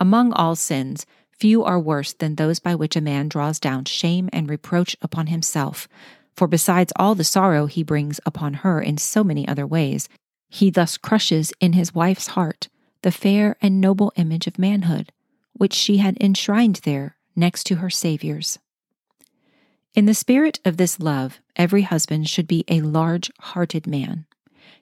Among 0.00 0.32
all 0.32 0.56
sins, 0.56 1.06
few 1.38 1.62
are 1.64 1.78
worse 1.78 2.12
than 2.12 2.34
those 2.34 2.58
by 2.58 2.74
which 2.74 2.96
a 2.96 3.00
man 3.00 3.28
draws 3.28 3.60
down 3.60 3.84
shame 3.84 4.28
and 4.32 4.48
reproach 4.48 4.96
upon 5.00 5.28
himself, 5.28 5.88
for 6.34 6.46
besides 6.46 6.92
all 6.96 7.14
the 7.14 7.24
sorrow 7.24 7.66
he 7.66 7.82
brings 7.82 8.20
upon 8.26 8.54
her 8.54 8.80
in 8.80 8.98
so 8.98 9.22
many 9.22 9.46
other 9.46 9.66
ways, 9.66 10.08
he 10.48 10.70
thus 10.70 10.96
crushes 10.96 11.52
in 11.60 11.74
his 11.74 11.94
wife's 11.94 12.28
heart 12.28 12.68
the 13.02 13.12
fair 13.12 13.56
and 13.60 13.80
noble 13.80 14.12
image 14.16 14.46
of 14.46 14.58
manhood, 14.58 15.12
which 15.52 15.72
she 15.72 15.98
had 15.98 16.16
enshrined 16.20 16.76
there 16.84 17.16
next 17.36 17.64
to 17.64 17.76
her 17.76 17.90
Saviour's. 17.90 18.58
In 19.94 20.06
the 20.06 20.14
spirit 20.14 20.60
of 20.64 20.76
this 20.76 21.00
love, 21.00 21.40
every 21.56 21.82
husband 21.82 22.28
should 22.28 22.46
be 22.46 22.64
a 22.68 22.80
large 22.80 23.30
hearted 23.40 23.86
man. 23.86 24.26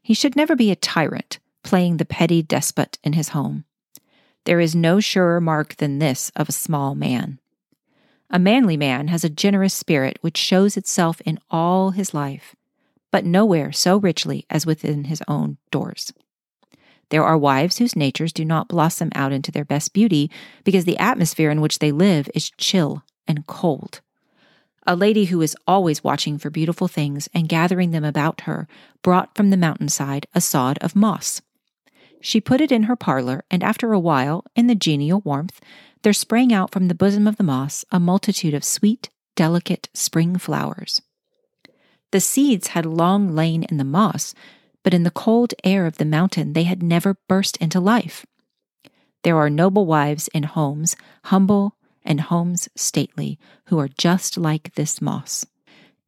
He 0.02 0.14
should 0.14 0.36
never 0.36 0.56
be 0.56 0.70
a 0.70 0.76
tyrant, 0.76 1.38
playing 1.62 1.96
the 1.96 2.04
petty 2.04 2.42
despot 2.42 2.98
in 3.02 3.12
his 3.14 3.30
home. 3.30 3.64
There 4.46 4.61
is 4.61 4.76
no 4.76 5.00
surer 5.00 5.40
mark 5.40 5.74
than 5.76 5.98
this 5.98 6.30
of 6.37 6.48
a 6.48 6.52
small 6.52 6.94
man. 6.94 7.40
A 8.30 8.38
manly 8.38 8.76
man 8.76 9.09
has 9.09 9.24
a 9.24 9.28
generous 9.28 9.74
spirit 9.74 10.18
which 10.20 10.37
shows 10.37 10.76
itself 10.76 11.20
in 11.22 11.40
all 11.50 11.90
his 11.90 12.14
life, 12.14 12.54
but 13.11 13.24
nowhere 13.24 13.72
so 13.72 13.96
richly 13.96 14.46
as 14.48 14.64
within 14.64 15.04
his 15.04 15.20
own 15.26 15.59
doors. 15.72 16.12
There 17.09 17.24
are 17.24 17.37
wives 17.37 17.78
whose 17.78 17.96
natures 17.96 18.32
do 18.32 18.44
not 18.44 18.68
blossom 18.68 19.11
out 19.16 19.32
into 19.32 19.50
their 19.50 19.64
best 19.64 19.92
beauty 19.92 20.30
because 20.62 20.85
the 20.85 20.98
atmosphere 20.98 21.50
in 21.50 21.61
which 21.61 21.80
they 21.80 21.90
live 21.90 22.30
is 22.32 22.50
chill 22.56 23.02
and 23.26 23.48
cold. 23.48 24.00
A 24.87 24.94
lady 24.94 25.24
who 25.24 25.42
is 25.42 25.56
always 25.66 26.04
watching 26.04 26.38
for 26.38 26.50
beautiful 26.50 26.87
things 26.87 27.28
and 27.35 27.48
gathering 27.48 27.90
them 27.90 28.04
about 28.04 28.42
her 28.42 28.68
brought 29.02 29.35
from 29.35 29.50
the 29.50 29.56
mountainside 29.56 30.26
a 30.37 30.40
sod 30.40 30.78
of 30.78 30.94
moss. 30.94 31.42
She 32.20 32.40
put 32.40 32.61
it 32.61 32.72
in 32.72 32.85
her 32.85 32.96
parlor, 32.96 33.44
and 33.50 33.62
after 33.62 33.92
a 33.92 34.00
while, 34.00 34.44
in 34.55 34.66
the 34.66 34.74
genial 34.74 35.20
warmth, 35.20 35.61
there 36.02 36.12
sprang 36.12 36.52
out 36.52 36.72
from 36.72 36.88
the 36.88 36.94
bosom 36.94 37.26
of 37.26 37.37
the 37.37 37.44
moss 37.44 37.85
a 37.90 38.00
multitude 38.00 38.55
of 38.55 38.64
sweet, 38.64 39.11
delicate 39.35 39.88
spring 39.92 40.38
flowers. 40.38 41.02
The 42.12 42.20
seeds 42.20 42.68
had 42.68 42.87
long 42.87 43.35
lain 43.35 43.64
in 43.64 43.76
the 43.76 43.85
moss, 43.85 44.35
but 44.83 44.94
in 44.94 45.02
the 45.02 45.11
cold 45.11 45.52
air 45.64 45.87
of 45.87 45.98
the 45.98 46.05
mountain 46.05 46.52
they 46.52 46.62
had 46.62 46.83
never 46.83 47.16
burst 47.29 47.57
into 47.59 47.81
life. 47.81 48.24
There 49.22 49.37
are 49.37 49.50
noble 49.50 49.87
wives 49.87 50.29
in 50.29 50.44
homes, 50.44 50.94
humble 51.24 51.74
and 52.05 52.20
homes 52.20 52.68
stately, 52.76 53.38
who 53.66 53.79
are 53.81 53.88
just 53.88 54.38
like 54.38 54.74
this 54.74 55.02
moss. 55.02 55.44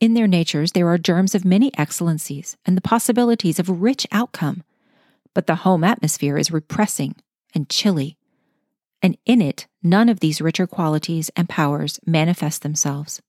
In 0.01 0.15
their 0.15 0.29
natures, 0.29 0.73
there 0.73 0.89
are 0.89 0.99
germs 0.99 1.35
of 1.35 1.45
many 1.45 1.77
excellencies 1.77 2.57
and 2.65 2.77
the 2.77 2.81
possibilities 2.81 3.59
of 3.59 3.83
rich 3.83 4.07
outcome, 4.13 4.63
but 5.39 5.47
the 5.47 5.63
home 5.63 5.85
atmosphere 5.85 6.37
is 6.37 6.51
repressing 6.51 7.15
and 7.55 7.71
chilly, 7.71 8.19
and 9.01 9.17
in 9.25 9.41
it, 9.41 9.69
none 9.85 10.09
of 10.09 10.19
these 10.19 10.41
richer 10.41 10.67
qualities 10.67 11.31
and 11.37 11.49
powers 11.49 12.01
manifest 12.05 12.63
themselves. 12.63 13.23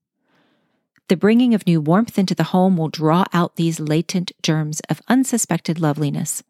The 1.06 1.16
bringing 1.16 1.54
of 1.54 1.68
new 1.68 1.80
warmth 1.80 2.18
into 2.18 2.34
the 2.34 2.50
home 2.50 2.76
will 2.76 2.88
draw 2.88 3.26
out 3.32 3.54
these 3.54 3.78
latent 3.78 4.32
germs 4.42 4.80
of 4.90 5.00
unsuspected 5.06 5.78
loveliness. 5.78 6.42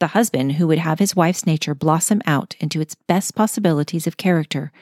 The 0.00 0.08
husband 0.08 0.54
who 0.54 0.66
would 0.66 0.78
have 0.78 0.98
his 0.98 1.14
wife's 1.14 1.46
nature 1.46 1.76
blossom 1.76 2.20
out 2.26 2.56
into 2.58 2.80
its 2.80 2.96
best 2.96 3.36
possibilities 3.36 4.08
of 4.08 4.16
character 4.16 4.72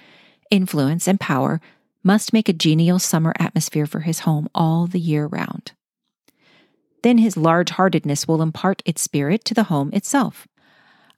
influence, 0.51 1.07
and 1.07 1.21
power 1.21 1.61
must 2.03 2.33
make 2.33 2.49
a 2.49 2.55
genial 2.55 2.99
summer 2.99 3.35
atmosphere 3.39 3.85
for 3.85 4.01
his 4.01 4.21
home 4.21 4.49
all 4.55 4.87
the 4.87 5.01
year 5.01 5.27
round. 5.27 5.73
Then 7.03 7.19
his 7.19 7.37
large 7.37 7.71
heartedness 7.71 8.27
will 8.27 8.43
impart 8.43 8.83
its 8.85 9.03
spirit 9.03 9.45
to 9.47 9.55
the 9.55 9.65
home 9.65 9.91
itself. 9.93 10.47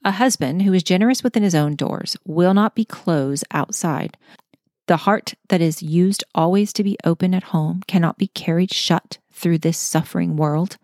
A 0.04 0.12
husband 0.12 0.62
who 0.62 0.72
is 0.72 0.82
generous 0.82 1.22
within 1.22 1.42
his 1.42 1.54
own 1.54 1.76
doors 1.76 2.16
will 2.24 2.54
not 2.54 2.74
be 2.74 2.84
closed 2.84 3.44
outside. 3.50 4.16
The 4.86 4.98
heart 4.98 5.34
that 5.48 5.60
is 5.60 5.82
used 5.82 6.24
always 6.34 6.72
to 6.72 6.82
be 6.82 6.96
open 7.04 7.34
at 7.34 7.44
home 7.44 7.82
cannot 7.86 8.18
be 8.18 8.28
carried 8.28 8.72
shut 8.72 9.18
through 9.30 9.58
this 9.58 9.78
suffering 9.78 10.36
world. 10.36 10.78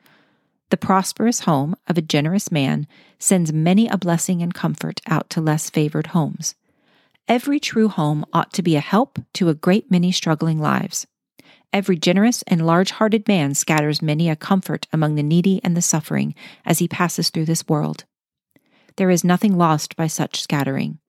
The 0.70 0.76
prosperous 0.76 1.40
home 1.40 1.76
of 1.86 1.96
a 1.96 2.02
generous 2.02 2.52
man 2.52 2.86
sends 3.18 3.52
many 3.52 3.88
a 3.88 3.96
blessing 3.96 4.42
and 4.42 4.52
comfort 4.52 5.00
out 5.06 5.30
to 5.30 5.40
less 5.40 5.70
favored 5.70 6.08
homes. 6.08 6.54
Every 7.28 7.58
true 7.58 7.88
home 7.88 8.24
ought 8.32 8.52
to 8.52 8.62
be 8.62 8.76
a 8.76 8.80
help 8.80 9.18
to 9.34 9.48
a 9.48 9.54
great 9.54 9.90
many 9.90 10.12
struggling 10.12 10.58
lives. 10.58 11.06
Every 11.76 11.98
generous 11.98 12.40
and 12.46 12.64
large 12.64 12.92
hearted 12.92 13.28
man 13.28 13.52
scatters 13.52 14.00
many 14.00 14.30
a 14.30 14.34
comfort 14.34 14.86
among 14.94 15.14
the 15.14 15.22
needy 15.22 15.60
and 15.62 15.76
the 15.76 15.82
suffering 15.82 16.34
as 16.64 16.78
he 16.78 16.88
passes 16.88 17.28
through 17.28 17.44
this 17.44 17.68
world. 17.68 18.04
There 18.96 19.10
is 19.10 19.22
nothing 19.22 19.58
lost 19.58 19.94
by 19.94 20.06
such 20.06 20.40
scattering. 20.40 21.00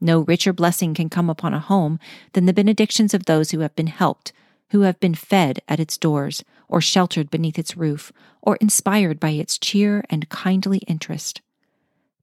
No 0.00 0.20
richer 0.20 0.54
blessing 0.54 0.94
can 0.94 1.10
come 1.10 1.28
upon 1.28 1.52
a 1.52 1.60
home 1.60 1.98
than 2.32 2.46
the 2.46 2.54
benedictions 2.54 3.12
of 3.12 3.26
those 3.26 3.50
who 3.50 3.60
have 3.60 3.76
been 3.76 3.88
helped, 3.88 4.32
who 4.70 4.80
have 4.80 4.98
been 4.98 5.14
fed 5.14 5.60
at 5.68 5.78
its 5.78 5.98
doors, 5.98 6.42
or 6.68 6.80
sheltered 6.80 7.30
beneath 7.30 7.58
its 7.58 7.76
roof, 7.76 8.10
or 8.40 8.56
inspired 8.62 9.20
by 9.20 9.32
its 9.32 9.58
cheer 9.58 10.02
and 10.08 10.30
kindly 10.30 10.78
interest. 10.88 11.42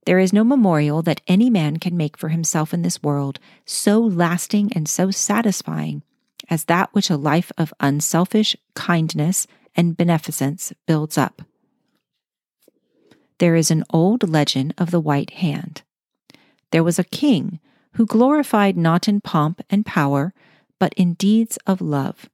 There 0.06 0.18
is 0.18 0.32
no 0.32 0.42
memorial 0.42 1.02
that 1.02 1.20
any 1.28 1.50
man 1.50 1.76
can 1.76 1.96
make 1.96 2.16
for 2.16 2.30
himself 2.30 2.74
in 2.74 2.82
this 2.82 3.00
world 3.04 3.38
so 3.64 4.00
lasting 4.00 4.72
and 4.72 4.88
so 4.88 5.12
satisfying 5.12 6.02
as 6.48 6.64
that 6.64 6.92
which 6.92 7.10
a 7.10 7.16
life 7.16 7.50
of 7.58 7.74
unselfish 7.80 8.56
kindness 8.74 9.46
and 9.74 9.96
beneficence 9.96 10.72
builds 10.86 11.18
up. 11.18 11.42
There 13.38 13.56
is 13.56 13.70
an 13.70 13.84
old 13.90 14.28
legend 14.28 14.74
of 14.78 14.90
the 14.90 15.00
white 15.00 15.30
hand. 15.30 15.82
There 16.70 16.84
was 16.84 16.98
a 16.98 17.04
king 17.04 17.60
who 17.92 18.06
glorified 18.06 18.76
not 18.76 19.08
in 19.08 19.20
pomp 19.20 19.62
and 19.70 19.84
power, 19.84 20.32
but 20.78 20.94
in 20.94 21.14
deeds 21.14 21.58
of 21.66 21.80
love. 21.80 22.28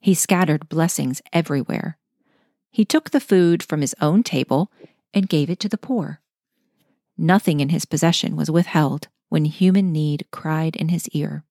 He 0.00 0.14
scattered 0.14 0.68
blessings 0.68 1.22
everywhere. 1.32 1.96
He 2.70 2.84
took 2.84 3.10
the 3.10 3.20
food 3.20 3.62
from 3.62 3.82
his 3.82 3.94
own 4.00 4.22
table 4.22 4.70
and 5.14 5.28
gave 5.28 5.50
it 5.50 5.60
to 5.60 5.68
the 5.68 5.78
poor. 5.78 6.20
Nothing 7.16 7.60
in 7.60 7.68
his 7.68 7.84
possession 7.84 8.34
was 8.34 8.50
withheld 8.50 9.08
when 9.28 9.44
human 9.44 9.92
need 9.92 10.26
cried 10.30 10.76
in 10.76 10.88
his 10.88 11.08
ear. 11.10 11.44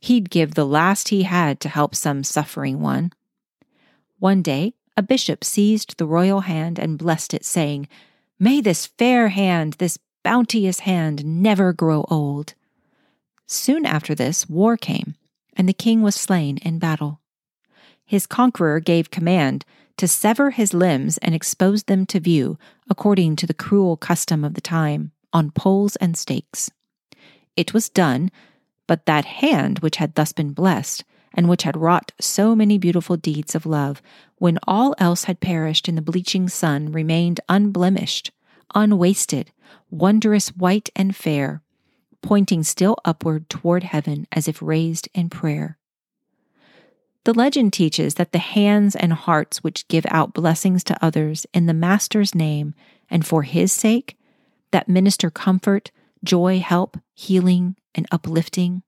He'd 0.00 0.30
give 0.30 0.54
the 0.54 0.66
last 0.66 1.08
he 1.08 1.24
had 1.24 1.60
to 1.60 1.68
help 1.68 1.94
some 1.94 2.24
suffering 2.24 2.80
one. 2.80 3.12
One 4.18 4.42
day, 4.42 4.74
a 4.96 5.02
bishop 5.02 5.44
seized 5.44 5.98
the 5.98 6.06
royal 6.06 6.40
hand 6.40 6.78
and 6.78 6.98
blessed 6.98 7.34
it, 7.34 7.44
saying, 7.44 7.88
May 8.38 8.60
this 8.60 8.86
fair 8.86 9.28
hand, 9.28 9.74
this 9.74 9.98
bounteous 10.22 10.80
hand, 10.80 11.24
never 11.24 11.72
grow 11.72 12.04
old. 12.10 12.54
Soon 13.46 13.86
after 13.86 14.14
this, 14.14 14.48
war 14.48 14.76
came, 14.76 15.14
and 15.56 15.68
the 15.68 15.72
king 15.72 16.02
was 16.02 16.14
slain 16.14 16.58
in 16.58 16.78
battle 16.78 17.20
his 18.08 18.26
conqueror 18.26 18.80
gave 18.80 19.10
command 19.10 19.66
to 19.98 20.08
sever 20.08 20.50
his 20.50 20.72
limbs 20.72 21.18
and 21.18 21.34
expose 21.34 21.82
them 21.82 22.06
to 22.06 22.18
view, 22.18 22.58
according 22.88 23.36
to 23.36 23.46
the 23.46 23.52
cruel 23.52 23.98
custom 23.98 24.44
of 24.44 24.54
the 24.54 24.62
time, 24.62 25.12
on 25.30 25.50
poles 25.50 25.94
and 25.96 26.16
stakes. 26.16 26.70
It 27.54 27.74
was 27.74 27.90
done, 27.90 28.30
but 28.88 29.06
that 29.06 29.24
hand 29.24 29.78
which 29.78 29.96
had 29.96 30.16
thus 30.16 30.32
been 30.32 30.52
blessed, 30.52 31.04
and 31.32 31.48
which 31.48 31.62
had 31.62 31.76
wrought 31.76 32.10
so 32.20 32.56
many 32.56 32.78
beautiful 32.78 33.16
deeds 33.16 33.54
of 33.54 33.66
love, 33.66 34.02
when 34.38 34.58
all 34.66 34.96
else 34.98 35.24
had 35.24 35.38
perished 35.38 35.88
in 35.88 35.94
the 35.94 36.02
bleaching 36.02 36.48
sun, 36.48 36.90
remained 36.90 37.40
unblemished, 37.48 38.32
unwasted, 38.74 39.52
wondrous 39.90 40.48
white 40.48 40.88
and 40.96 41.14
fair, 41.14 41.62
pointing 42.22 42.64
still 42.64 42.96
upward 43.04 43.48
toward 43.48 43.84
heaven 43.84 44.26
as 44.32 44.48
if 44.48 44.60
raised 44.60 45.08
in 45.14 45.28
prayer. 45.30 45.78
The 47.24 47.34
legend 47.34 47.74
teaches 47.74 48.14
that 48.14 48.32
the 48.32 48.38
hands 48.38 48.96
and 48.96 49.12
hearts 49.12 49.62
which 49.62 49.86
give 49.88 50.06
out 50.08 50.32
blessings 50.32 50.82
to 50.84 51.04
others 51.04 51.46
in 51.52 51.66
the 51.66 51.74
Master's 51.74 52.34
name 52.34 52.74
and 53.10 53.26
for 53.26 53.42
his 53.42 53.70
sake, 53.70 54.16
that 54.70 54.88
minister 54.88 55.30
comfort, 55.30 55.90
joy, 56.24 56.58
help, 56.58 56.96
healing, 57.14 57.76
and 57.98 58.06
uplifting, 58.10 58.82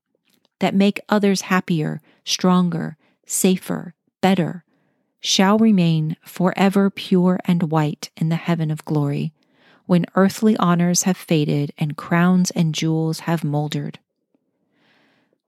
that 0.59 0.73
make 0.73 0.99
others 1.09 1.41
happier, 1.41 2.01
stronger, 2.25 2.97
safer, 3.25 3.93
better, 4.21 4.63
shall 5.19 5.59
remain 5.59 6.15
forever 6.25 6.89
pure 6.89 7.39
and 7.45 7.71
white 7.71 8.09
in 8.17 8.29
the 8.29 8.35
heaven 8.35 8.71
of 8.71 8.85
glory, 8.85 9.33
when 9.85 10.05
earthly 10.15 10.55
honors 10.57 11.03
have 11.03 11.17
faded 11.17 11.73
and 11.77 11.97
crowns 11.97 12.49
and 12.51 12.73
jewels 12.73 13.21
have 13.21 13.43
moldered. 13.43 13.99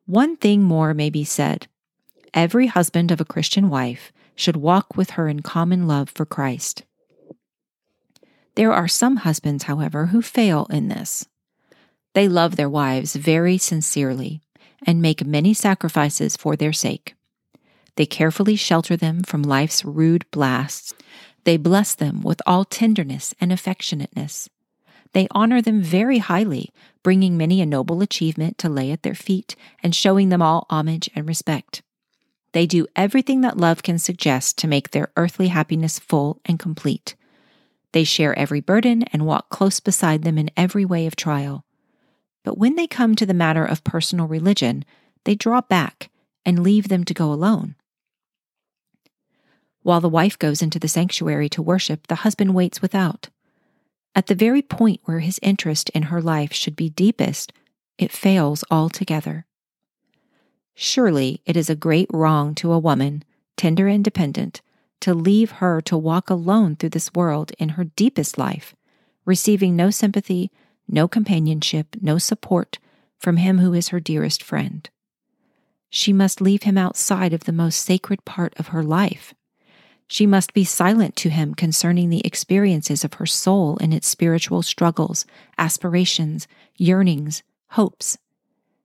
One 0.05 0.35
thing 0.35 0.61
more 0.61 0.93
may 0.93 1.09
be 1.09 1.23
said 1.23 1.67
every 2.33 2.67
husband 2.67 3.09
of 3.11 3.21
a 3.21 3.25
Christian 3.25 3.69
wife 3.69 4.11
should 4.35 4.57
walk 4.57 4.97
with 4.97 5.11
her 5.11 5.29
in 5.29 5.41
common 5.41 5.87
love 5.87 6.09
for 6.09 6.25
Christ. 6.25 6.83
There 8.55 8.73
are 8.73 8.87
some 8.87 9.17
husbands, 9.17 9.63
however, 9.63 10.07
who 10.07 10.21
fail 10.21 10.67
in 10.69 10.89
this. 10.89 11.27
They 12.13 12.27
love 12.27 12.55
their 12.55 12.69
wives 12.69 13.15
very 13.15 13.57
sincerely 13.57 14.41
and 14.85 15.01
make 15.01 15.25
many 15.25 15.53
sacrifices 15.53 16.37
for 16.37 16.55
their 16.55 16.73
sake. 16.73 17.15
They 17.95 18.05
carefully 18.05 18.55
shelter 18.55 18.97
them 18.97 19.23
from 19.23 19.43
life's 19.43 19.85
rude 19.85 20.25
blasts. 20.31 20.93
They 21.43 21.57
bless 21.57 21.93
them 21.93 22.21
with 22.21 22.41
all 22.45 22.65
tenderness 22.65 23.33
and 23.39 23.51
affectionateness. 23.51 24.49
They 25.13 25.27
honor 25.31 25.61
them 25.61 25.81
very 25.81 26.17
highly, 26.17 26.71
bringing 27.03 27.37
many 27.37 27.61
a 27.61 27.65
noble 27.65 28.01
achievement 28.01 28.57
to 28.59 28.69
lay 28.69 28.91
at 28.91 29.03
their 29.03 29.13
feet 29.13 29.55
and 29.83 29.95
showing 29.95 30.29
them 30.29 30.41
all 30.41 30.65
homage 30.69 31.09
and 31.15 31.27
respect. 31.27 31.83
They 32.53 32.65
do 32.65 32.87
everything 32.95 33.41
that 33.41 33.57
love 33.57 33.83
can 33.83 33.99
suggest 33.99 34.57
to 34.59 34.67
make 34.67 34.91
their 34.91 35.11
earthly 35.17 35.47
happiness 35.47 35.99
full 35.99 36.39
and 36.45 36.59
complete. 36.59 37.15
They 37.91 38.03
share 38.03 38.37
every 38.37 38.61
burden 38.61 39.03
and 39.13 39.25
walk 39.25 39.49
close 39.49 39.79
beside 39.79 40.23
them 40.23 40.37
in 40.37 40.49
every 40.57 40.85
way 40.85 41.05
of 41.05 41.15
trial. 41.15 41.63
But 42.43 42.57
when 42.57 42.75
they 42.75 42.87
come 42.87 43.15
to 43.15 43.25
the 43.25 43.33
matter 43.33 43.65
of 43.65 43.83
personal 43.83 44.27
religion, 44.27 44.85
they 45.23 45.35
draw 45.35 45.61
back 45.61 46.09
and 46.45 46.63
leave 46.63 46.89
them 46.89 47.03
to 47.05 47.13
go 47.13 47.31
alone. 47.31 47.75
While 49.81 50.01
the 50.01 50.09
wife 50.09 50.39
goes 50.39 50.61
into 50.61 50.79
the 50.79 50.87
sanctuary 50.87 51.49
to 51.49 51.61
worship, 51.61 52.07
the 52.07 52.15
husband 52.15 52.53
waits 52.53 52.81
without. 52.81 53.29
At 54.15 54.27
the 54.27 54.35
very 54.35 54.61
point 54.61 55.01
where 55.05 55.19
his 55.19 55.39
interest 55.41 55.89
in 55.89 56.03
her 56.03 56.21
life 56.21 56.53
should 56.53 56.75
be 56.75 56.89
deepest, 56.89 57.51
it 57.97 58.11
fails 58.11 58.63
altogether. 58.69 59.45
Surely 60.75 61.41
it 61.45 61.57
is 61.57 61.69
a 61.69 61.75
great 61.75 62.07
wrong 62.11 62.55
to 62.55 62.71
a 62.71 62.79
woman, 62.79 63.23
tender 63.57 63.87
and 63.87 64.03
dependent, 64.03 64.61
to 65.01 65.13
leave 65.13 65.51
her 65.51 65.81
to 65.81 65.97
walk 65.97 66.29
alone 66.29 66.75
through 66.75 66.89
this 66.89 67.13
world 67.13 67.51
in 67.59 67.69
her 67.69 67.83
deepest 67.83 68.37
life, 68.37 68.75
receiving 69.25 69.75
no 69.75 69.89
sympathy, 69.89 70.51
no 70.93 71.07
companionship, 71.07 71.95
no 72.01 72.17
support 72.17 72.79
from 73.19 73.37
him 73.37 73.59
who 73.59 73.73
is 73.73 73.89
her 73.89 73.99
dearest 73.99 74.41
friend. 74.41 74.89
She 75.89 76.13
must 76.13 76.41
leave 76.41 76.63
him 76.63 76.77
outside 76.77 77.33
of 77.33 77.43
the 77.43 77.51
most 77.51 77.81
sacred 77.81 78.23
part 78.25 78.53
of 78.57 78.67
her 78.67 78.83
life. 78.83 79.33
She 80.07 80.25
must 80.25 80.53
be 80.53 80.63
silent 80.63 81.15
to 81.17 81.29
him 81.29 81.55
concerning 81.55 82.09
the 82.09 82.25
experiences 82.25 83.03
of 83.03 83.15
her 83.15 83.25
soul 83.25 83.77
in 83.77 83.91
its 83.91 84.07
spiritual 84.07 84.61
struggles, 84.61 85.25
aspirations, 85.57 86.47
yearnings, 86.77 87.43
hopes, 87.69 88.17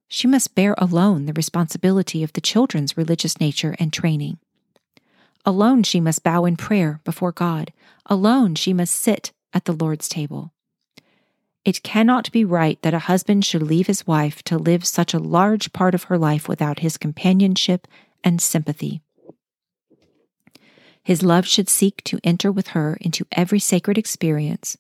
she 0.09 0.27
must 0.27 0.55
bear 0.55 0.75
alone 0.79 1.27
the 1.27 1.35
responsibility 1.35 2.25
of 2.25 2.33
the 2.33 2.41
children's 2.41 2.97
religious 2.97 3.39
nature 3.39 3.77
and 3.79 3.93
training. 3.93 4.39
Alone 5.45 5.83
she 5.83 6.01
must 6.01 6.25
bow 6.25 6.47
in 6.47 6.57
prayer 6.57 7.01
before 7.05 7.33
God. 7.33 7.73
Alone 8.07 8.55
she 8.55 8.73
must 8.73 8.95
sit 8.95 9.33
at 9.53 9.67
the 9.67 9.73
Lord's 9.73 10.09
table. 10.09 10.53
It 11.69 11.83
cannot 11.83 12.33
be 12.33 12.47
right 12.47 12.81
that 12.81 12.95
a 12.95 12.99
husband 13.11 13.45
should 13.45 13.63
leave 13.63 13.89
his 13.89 14.07
wife 14.07 14.43
to 14.45 14.57
live 14.57 14.87
such 14.87 15.13
a 15.13 15.19
large 15.19 15.71
part 15.75 15.95
of 15.95 16.05
her 16.05 16.17
life 16.17 16.49
without 16.49 16.79
his 16.79 16.97
companionship 16.97 17.87
and 18.25 18.41
sympathy. 18.41 19.03
His 21.05 21.23
love 21.23 21.47
should 21.47 21.69
seek 21.69 22.03
to 22.05 22.21
enter 22.25 22.51
with 22.51 22.69
her 22.69 22.97
into 23.03 23.27
every 23.33 23.59
sacred 23.59 23.99
experience. 23.99 24.79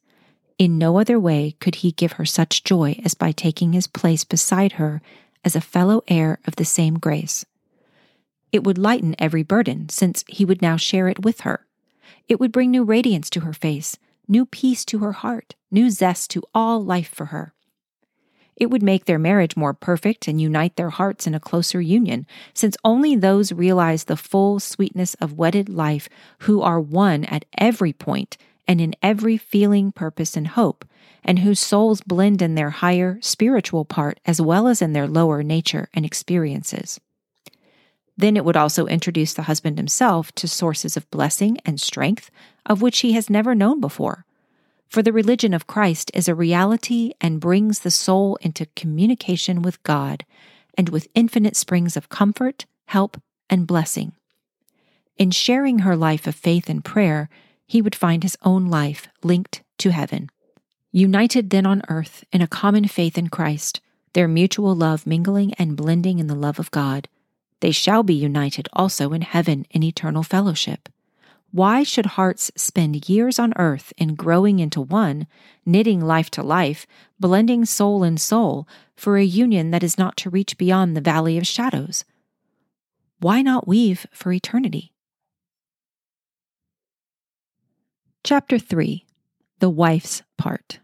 In 0.57 0.78
no 0.78 0.99
other 0.99 1.20
way 1.20 1.57
could 1.61 1.74
he 1.74 1.93
give 1.93 2.12
her 2.12 2.24
such 2.24 2.64
joy 2.64 2.99
as 3.05 3.12
by 3.12 3.32
taking 3.32 3.74
his 3.74 3.86
place 3.86 4.24
beside 4.24 4.80
her 4.80 5.03
as 5.45 5.55
a 5.55 5.61
fellow 5.61 6.03
heir 6.09 6.39
of 6.47 6.57
the 6.57 6.64
same 6.64 6.99
grace. 6.99 7.45
It 8.51 8.64
would 8.64 8.78
lighten 8.78 9.14
every 9.18 9.43
burden, 9.43 9.91
since 9.91 10.24
he 10.26 10.47
would 10.47 10.62
now 10.62 10.78
share 10.78 11.09
it 11.09 11.22
with 11.22 11.41
her. 11.41 11.66
It 12.28 12.41
would 12.41 12.51
bring 12.51 12.70
new 12.70 12.82
radiance 12.82 13.28
to 13.28 13.41
her 13.41 13.53
face, 13.53 13.99
new 14.29 14.47
peace 14.47 14.85
to 14.85 14.99
her 14.99 15.12
heart, 15.12 15.55
new 15.70 15.91
zest 15.91 16.31
to 16.31 16.43
all 16.55 16.85
life 16.85 17.09
for 17.09 17.26
her. 17.26 17.53
It 18.57 18.70
would 18.70 18.83
make 18.83 19.05
their 19.05 19.18
marriage 19.18 19.57
more 19.57 19.72
perfect 19.72 20.29
and 20.29 20.41
unite 20.41 20.76
their 20.76 20.91
hearts 20.91 21.26
in 21.26 21.35
a 21.35 21.41
closer 21.41 21.81
union, 21.81 22.26
since 22.55 22.76
only 22.85 23.16
those 23.16 23.53
realize 23.53 24.05
the 24.05 24.16
full 24.16 24.59
sweetness 24.59 25.14
of 25.14 25.39
wedded 25.39 25.68
life 25.68 26.09
who 26.41 26.61
are 26.61 26.81
one 26.81 27.24
at 27.24 27.45
every 27.57 27.93
point 27.93 28.37
and 28.66 28.81
in 28.81 28.95
every 29.03 29.37
feeling, 29.37 29.93
purpose, 29.93 30.37
and 30.37 30.49
hope 30.49 30.85
and 31.24 31.41
whose 31.41 31.61
souls 31.61 32.01
blend 32.01 32.41
in 32.41 32.55
their 32.55 32.70
higher 32.70 33.18
spiritual 33.20 33.85
part 33.85 34.18
as 34.24 34.41
well 34.41 34.66
as 34.66 34.81
in 34.81 34.93
their 34.93 35.07
lower 35.07 35.43
nature 35.43 35.89
and 35.93 36.05
experiences. 36.07 37.01
Then 38.19 38.37
it 38.37 38.45
would 38.45 38.57
also 38.57 38.87
introduce 38.87 39.33
the 39.33 39.43
husband 39.43 39.79
himself 39.79 40.33
to 40.33 40.49
sources 40.49 40.97
of 40.97 41.11
blessing 41.11 41.57
and 41.64 41.81
strength 41.81 42.31
of 42.66 42.83
which 42.83 42.99
he 43.01 43.12
has 43.12 43.31
never 43.31 43.55
known 43.55 43.81
before. 43.81 44.27
For 44.89 45.03
the 45.03 45.12
religion 45.12 45.55
of 45.55 45.69
Christ 45.69 46.11
is 46.14 46.29
a 46.29 46.35
reality 46.35 47.12
and 47.21 47.41
brings 47.41 47.81
the 47.81 47.93
soul 47.93 48.37
into 48.41 48.66
communication 48.75 49.62
with 49.62 49.83
God 49.85 50.25
and 50.77 50.89
with 50.89 51.09
infinite 51.14 51.57
springs 51.57 51.97
of 51.97 52.09
comfort, 52.09 52.66
help, 52.87 53.21
and 53.49 53.66
blessing. 53.66 54.12
In 55.16 55.31
sharing 55.31 55.81
her 55.81 55.97
life 55.97 56.27
of 56.27 56.35
faith 56.35 56.69
and 56.69 56.85
prayer, 56.85 57.29
he 57.66 57.81
would 57.81 57.95
find 57.95 58.23
his 58.23 58.37
own 58.43 58.66
life 58.66 59.09
linked 59.23 59.62
to 59.79 59.91
heaven. 59.91 60.29
United 60.91 61.51
then 61.51 61.66
on 61.66 61.83
earth 61.89 62.25
in 62.33 62.41
a 62.41 62.49
common 62.49 62.89
faith 62.89 63.16
in 63.16 63.29
Christ, 63.29 63.81
their 64.14 64.27
mutual 64.27 64.75
love 64.75 65.07
mingling 65.07 65.55
and 65.55 65.77
blending 65.77 66.19
in 66.19 66.27
the 66.27 66.35
love 66.35 66.59
of 66.59 66.71
God, 66.71 67.09
they 67.61 67.71
shall 67.71 68.03
be 68.03 68.15
united 68.15 68.69
also 68.73 69.13
in 69.13 69.23
heaven 69.23 69.67
in 69.71 69.83
eternal 69.83 70.23
fellowship. 70.23 70.89
Why 71.51 71.83
should 71.83 72.07
hearts 72.07 72.51
spend 72.57 73.09
years 73.09 73.39
on 73.39 73.55
earth 73.57 73.93
in 73.97 74.15
growing 74.15 74.59
into 74.59 74.83
one, 74.83 75.27
knitting 75.65 76.01
life 76.01 76.31
to 76.33 76.43
life, 76.43 76.87
blending 77.19 77.65
soul 77.65 78.05
in 78.05 78.19
soul, 78.19 78.69
for 78.97 79.17
a 79.17 79.25
union 79.25 79.71
that 79.71 79.83
is 79.83 79.97
not 79.97 80.17
to 80.19 80.31
reach 80.31 80.59
beyond 80.59 80.95
the 80.95 81.01
valley 81.01 81.39
of 81.39 81.47
shadows? 81.47 82.05
Why 83.21 83.41
not 83.41 83.67
weave 83.67 84.07
for 84.13 84.31
eternity? 84.31 84.93
Chapter 88.23 88.59
3 88.59 89.07
The 89.61 89.71
Wife's 89.71 90.23
Part 90.37 90.81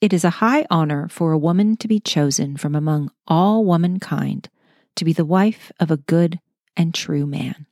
It 0.00 0.12
is 0.12 0.24
a 0.24 0.38
high 0.38 0.64
honor 0.70 1.08
for 1.08 1.32
a 1.32 1.38
woman 1.38 1.76
to 1.78 1.88
be 1.88 1.98
chosen 1.98 2.56
from 2.56 2.76
among 2.76 3.10
all 3.26 3.64
womankind 3.64 4.48
to 4.96 5.04
be 5.04 5.12
the 5.12 5.24
wife 5.24 5.72
of 5.80 5.90
a 5.90 5.96
good 5.96 6.40
and 6.76 6.94
true 6.94 7.26
man. 7.26 7.66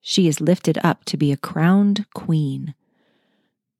She 0.00 0.26
is 0.26 0.40
lifted 0.40 0.78
up 0.82 1.04
to 1.06 1.16
be 1.16 1.30
a 1.30 1.36
crowned 1.36 2.06
queen. 2.12 2.74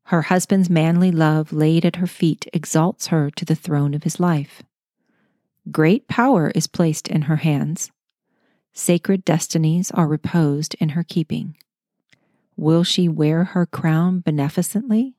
Her 0.05 0.23
husband's 0.23 0.71
manly 0.71 1.11
love 1.11 1.53
laid 1.53 1.85
at 1.85 1.97
her 1.97 2.07
feet 2.07 2.47
exalts 2.53 3.09
her 3.09 3.31
to 3.31 3.45
the 3.45 3.57
throne 3.57 3.95
of 3.95 4.05
his 4.05 4.21
life. 4.21 4.63
Great 5.71 6.09
power 6.09 6.51
is 6.55 6.67
placed 6.67 7.09
in 7.09 7.23
her 7.23 7.37
hands. 7.37 7.91
Sacred 8.73 9.25
destinies 9.25 9.91
are 9.91 10.09
reposed 10.09 10.75
in 10.75 10.91
her 10.91 11.03
keeping. 11.03 11.57
Will 12.57 12.85
she 12.85 13.09
wear 13.09 13.45
her 13.45 13.67
crown 13.67 14.21
beneficently? 14.21 15.15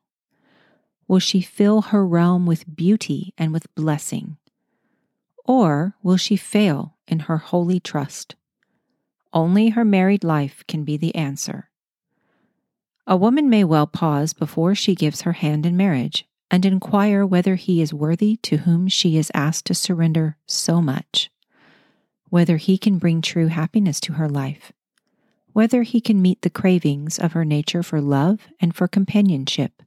Will 1.06 1.18
she 1.18 1.40
fill 1.40 1.82
her 1.82 2.06
realm 2.06 2.46
with 2.46 2.74
beauty 2.74 3.34
and 3.36 3.52
with 3.52 3.72
blessing? 3.74 4.38
Or 5.44 5.96
will 6.02 6.16
she 6.16 6.36
fail 6.36 6.93
in 7.06 7.20
her 7.20 7.38
holy 7.38 7.80
trust? 7.80 8.34
Only 9.32 9.70
her 9.70 9.84
married 9.84 10.24
life 10.24 10.64
can 10.68 10.84
be 10.84 10.96
the 10.96 11.14
answer. 11.14 11.70
A 13.06 13.16
woman 13.16 13.50
may 13.50 13.64
well 13.64 13.86
pause 13.86 14.32
before 14.32 14.74
she 14.74 14.94
gives 14.94 15.22
her 15.22 15.32
hand 15.32 15.66
in 15.66 15.76
marriage 15.76 16.26
and 16.50 16.64
inquire 16.64 17.26
whether 17.26 17.56
he 17.56 17.82
is 17.82 17.92
worthy 17.92 18.36
to 18.36 18.58
whom 18.58 18.88
she 18.88 19.16
is 19.16 19.30
asked 19.34 19.66
to 19.66 19.74
surrender 19.74 20.36
so 20.46 20.80
much, 20.80 21.30
whether 22.30 22.56
he 22.56 22.78
can 22.78 22.98
bring 22.98 23.20
true 23.20 23.48
happiness 23.48 24.00
to 24.00 24.14
her 24.14 24.28
life, 24.28 24.72
whether 25.52 25.82
he 25.82 26.00
can 26.00 26.22
meet 26.22 26.42
the 26.42 26.50
cravings 26.50 27.18
of 27.18 27.32
her 27.32 27.44
nature 27.44 27.82
for 27.82 28.00
love 28.00 28.40
and 28.60 28.74
for 28.74 28.88
companionship, 28.88 29.82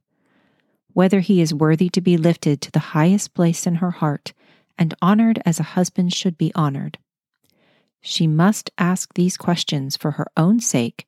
whether 0.92 1.20
he 1.20 1.40
is 1.40 1.54
worthy 1.54 1.88
to 1.88 2.00
be 2.00 2.16
lifted 2.16 2.60
to 2.60 2.70
the 2.70 2.78
highest 2.94 3.34
place 3.34 3.66
in 3.66 3.76
her 3.76 3.92
heart 3.92 4.32
and 4.78 4.94
honored 5.02 5.40
as 5.44 5.58
a 5.58 5.74
husband 5.74 6.12
should 6.14 6.38
be 6.38 6.52
honored. 6.54 6.98
She 8.00 8.26
must 8.26 8.70
ask 8.78 9.14
these 9.14 9.36
questions 9.36 9.96
for 9.96 10.12
her 10.12 10.26
own 10.36 10.60
sake, 10.60 11.06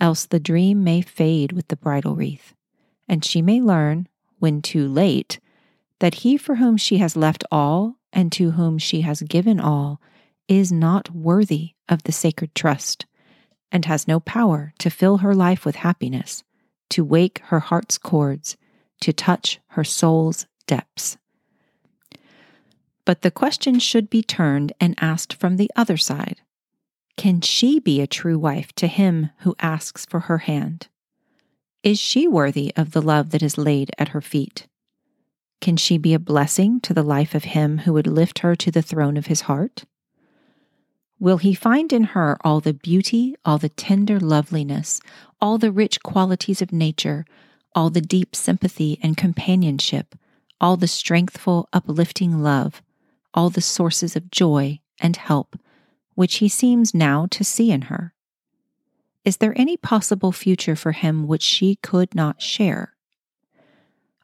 else 0.00 0.26
the 0.26 0.40
dream 0.40 0.82
may 0.82 1.00
fade 1.00 1.52
with 1.52 1.68
the 1.68 1.76
bridal 1.76 2.16
wreath, 2.16 2.54
and 3.08 3.24
she 3.24 3.42
may 3.42 3.60
learn, 3.60 4.08
when 4.38 4.60
too 4.60 4.88
late, 4.88 5.38
that 6.00 6.14
he 6.16 6.36
for 6.36 6.56
whom 6.56 6.76
she 6.76 6.98
has 6.98 7.16
left 7.16 7.44
all 7.50 7.96
and 8.12 8.32
to 8.32 8.52
whom 8.52 8.76
she 8.78 9.02
has 9.02 9.22
given 9.22 9.60
all 9.60 10.00
is 10.48 10.72
not 10.72 11.14
worthy 11.14 11.70
of 11.88 12.02
the 12.02 12.12
sacred 12.12 12.54
trust 12.54 13.06
and 13.70 13.84
has 13.84 14.08
no 14.08 14.20
power 14.20 14.74
to 14.78 14.90
fill 14.90 15.18
her 15.18 15.34
life 15.34 15.64
with 15.64 15.76
happiness, 15.76 16.42
to 16.90 17.04
wake 17.04 17.40
her 17.46 17.60
heart's 17.60 17.96
chords, 17.96 18.56
to 19.00 19.12
touch 19.12 19.60
her 19.68 19.84
soul's 19.84 20.46
depths. 20.66 21.16
But 23.04 23.22
the 23.22 23.30
question 23.30 23.78
should 23.78 24.08
be 24.08 24.22
turned 24.22 24.72
and 24.80 24.94
asked 25.00 25.32
from 25.34 25.56
the 25.56 25.70
other 25.74 25.96
side 25.96 26.40
Can 27.16 27.40
she 27.40 27.80
be 27.80 28.00
a 28.00 28.06
true 28.06 28.38
wife 28.38 28.72
to 28.74 28.86
him 28.86 29.30
who 29.38 29.56
asks 29.58 30.06
for 30.06 30.20
her 30.20 30.38
hand? 30.38 30.88
Is 31.82 31.98
she 31.98 32.28
worthy 32.28 32.72
of 32.76 32.92
the 32.92 33.02
love 33.02 33.30
that 33.30 33.42
is 33.42 33.58
laid 33.58 33.90
at 33.98 34.10
her 34.10 34.20
feet? 34.20 34.68
Can 35.60 35.76
she 35.76 35.98
be 35.98 36.14
a 36.14 36.20
blessing 36.20 36.80
to 36.80 36.94
the 36.94 37.02
life 37.02 37.34
of 37.34 37.44
him 37.44 37.78
who 37.78 37.92
would 37.92 38.06
lift 38.06 38.40
her 38.40 38.54
to 38.56 38.70
the 38.70 38.82
throne 38.82 39.16
of 39.16 39.26
his 39.26 39.42
heart? 39.42 39.84
Will 41.18 41.38
he 41.38 41.54
find 41.54 41.92
in 41.92 42.04
her 42.04 42.36
all 42.42 42.60
the 42.60 42.74
beauty, 42.74 43.36
all 43.44 43.58
the 43.58 43.68
tender 43.68 44.18
loveliness, 44.18 45.00
all 45.40 45.58
the 45.58 45.70
rich 45.70 46.02
qualities 46.02 46.62
of 46.62 46.72
nature, 46.72 47.24
all 47.74 47.90
the 47.90 48.00
deep 48.00 48.34
sympathy 48.34 48.98
and 49.02 49.16
companionship, 49.16 50.16
all 50.60 50.76
the 50.76 50.88
strengthful, 50.88 51.68
uplifting 51.72 52.42
love, 52.42 52.82
all 53.34 53.50
the 53.50 53.60
sources 53.60 54.16
of 54.16 54.30
joy 54.30 54.80
and 55.00 55.16
help 55.16 55.58
which 56.14 56.36
he 56.36 56.48
seems 56.48 56.94
now 56.94 57.26
to 57.30 57.44
see 57.44 57.70
in 57.70 57.82
her? 57.82 58.14
Is 59.24 59.38
there 59.38 59.56
any 59.56 59.76
possible 59.76 60.32
future 60.32 60.76
for 60.76 60.92
him 60.92 61.26
which 61.26 61.42
she 61.42 61.76
could 61.76 62.14
not 62.14 62.42
share? 62.42 62.94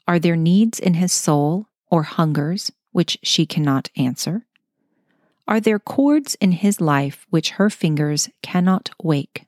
Are 0.07 0.19
there 0.19 0.37
needs 0.37 0.79
in 0.79 0.95
his 0.95 1.13
soul 1.13 1.67
or 1.91 2.03
hungers 2.03 2.73
which 2.93 3.19
she 3.23 3.47
cannot 3.47 3.91
answer? 3.97 4.47
Are 5.47 5.61
there 5.61 5.79
chords 5.79 6.35
in 6.37 6.53
his 6.53 6.81
life 6.81 7.27
which 7.31 7.51
her 7.53 7.71
fingers 7.71 8.29
cannot 8.43 8.91
wake? 9.03 9.47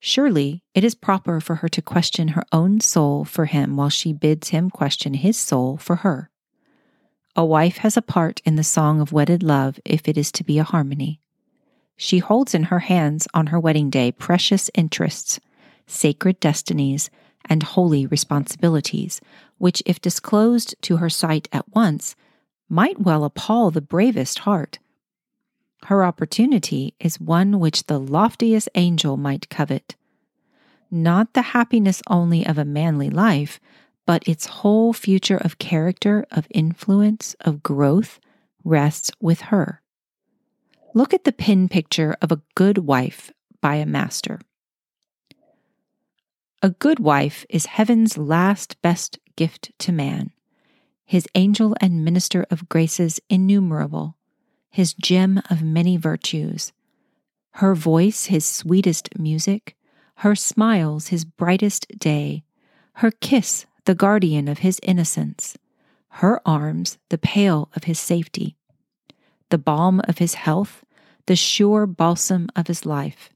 Surely 0.00 0.62
it 0.74 0.84
is 0.84 0.94
proper 0.94 1.40
for 1.40 1.56
her 1.56 1.68
to 1.68 1.82
question 1.82 2.28
her 2.28 2.44
own 2.52 2.80
soul 2.80 3.24
for 3.24 3.46
him 3.46 3.76
while 3.76 3.90
she 3.90 4.12
bids 4.12 4.48
him 4.48 4.70
question 4.70 5.14
his 5.14 5.36
soul 5.36 5.76
for 5.76 5.96
her. 5.96 6.30
A 7.38 7.44
wife 7.44 7.76
has 7.76 7.96
a 7.96 8.02
part 8.02 8.42
in 8.44 8.56
the 8.56 8.64
song 8.64 9.00
of 9.00 9.12
wedded 9.12 9.44
love 9.44 9.78
if 9.84 10.08
it 10.08 10.18
is 10.18 10.32
to 10.32 10.42
be 10.42 10.58
a 10.58 10.64
harmony. 10.64 11.20
She 11.96 12.18
holds 12.18 12.52
in 12.52 12.64
her 12.64 12.80
hands 12.80 13.28
on 13.32 13.46
her 13.46 13.60
wedding 13.60 13.90
day 13.90 14.10
precious 14.10 14.72
interests, 14.74 15.38
sacred 15.86 16.40
destinies, 16.40 17.10
and 17.44 17.62
holy 17.62 18.06
responsibilities, 18.06 19.20
which, 19.56 19.84
if 19.86 20.00
disclosed 20.00 20.74
to 20.82 20.96
her 20.96 21.08
sight 21.08 21.46
at 21.52 21.72
once, 21.72 22.16
might 22.68 23.02
well 23.02 23.22
appall 23.22 23.70
the 23.70 23.80
bravest 23.80 24.40
heart. 24.40 24.80
Her 25.84 26.04
opportunity 26.04 26.94
is 26.98 27.20
one 27.20 27.60
which 27.60 27.86
the 27.86 28.00
loftiest 28.00 28.68
angel 28.74 29.16
might 29.16 29.48
covet. 29.48 29.94
Not 30.90 31.34
the 31.34 31.42
happiness 31.54 32.02
only 32.08 32.44
of 32.44 32.58
a 32.58 32.64
manly 32.64 33.10
life, 33.10 33.60
but 34.08 34.26
its 34.26 34.46
whole 34.46 34.94
future 34.94 35.36
of 35.36 35.58
character, 35.58 36.24
of 36.30 36.46
influence, 36.48 37.36
of 37.42 37.62
growth 37.62 38.18
rests 38.64 39.10
with 39.20 39.42
her. 39.52 39.82
Look 40.94 41.12
at 41.12 41.24
the 41.24 41.32
pin 41.32 41.68
picture 41.68 42.16
of 42.22 42.32
a 42.32 42.40
good 42.54 42.78
wife 42.78 43.30
by 43.60 43.74
a 43.74 43.84
master. 43.84 44.40
A 46.62 46.70
good 46.70 46.98
wife 46.98 47.44
is 47.50 47.66
heaven's 47.66 48.16
last 48.16 48.80
best 48.80 49.18
gift 49.36 49.72
to 49.80 49.92
man 49.92 50.30
his 51.04 51.26
angel 51.34 51.74
and 51.78 52.02
minister 52.02 52.46
of 52.50 52.68
graces 52.70 53.20
innumerable, 53.28 54.16
his 54.70 54.94
gem 54.94 55.42
of 55.50 55.62
many 55.62 55.98
virtues, 55.98 56.72
her 57.60 57.74
voice 57.74 58.26
his 58.26 58.46
sweetest 58.46 59.18
music, 59.18 59.76
her 60.16 60.34
smiles 60.34 61.08
his 61.08 61.26
brightest 61.26 61.86
day, 61.98 62.42
her 62.94 63.10
kiss 63.10 63.66
the 63.88 63.94
guardian 63.94 64.48
of 64.48 64.58
his 64.58 64.78
innocence, 64.82 65.56
her 66.20 66.46
arms 66.46 66.98
the 67.08 67.16
pale 67.16 67.70
of 67.74 67.84
his 67.84 67.98
safety, 67.98 68.54
the 69.48 69.56
balm 69.56 70.02
of 70.04 70.18
his 70.18 70.34
health, 70.34 70.84
the 71.24 71.34
sure 71.34 71.86
balsam 71.86 72.50
of 72.54 72.66
his 72.66 72.84
life, 72.84 73.30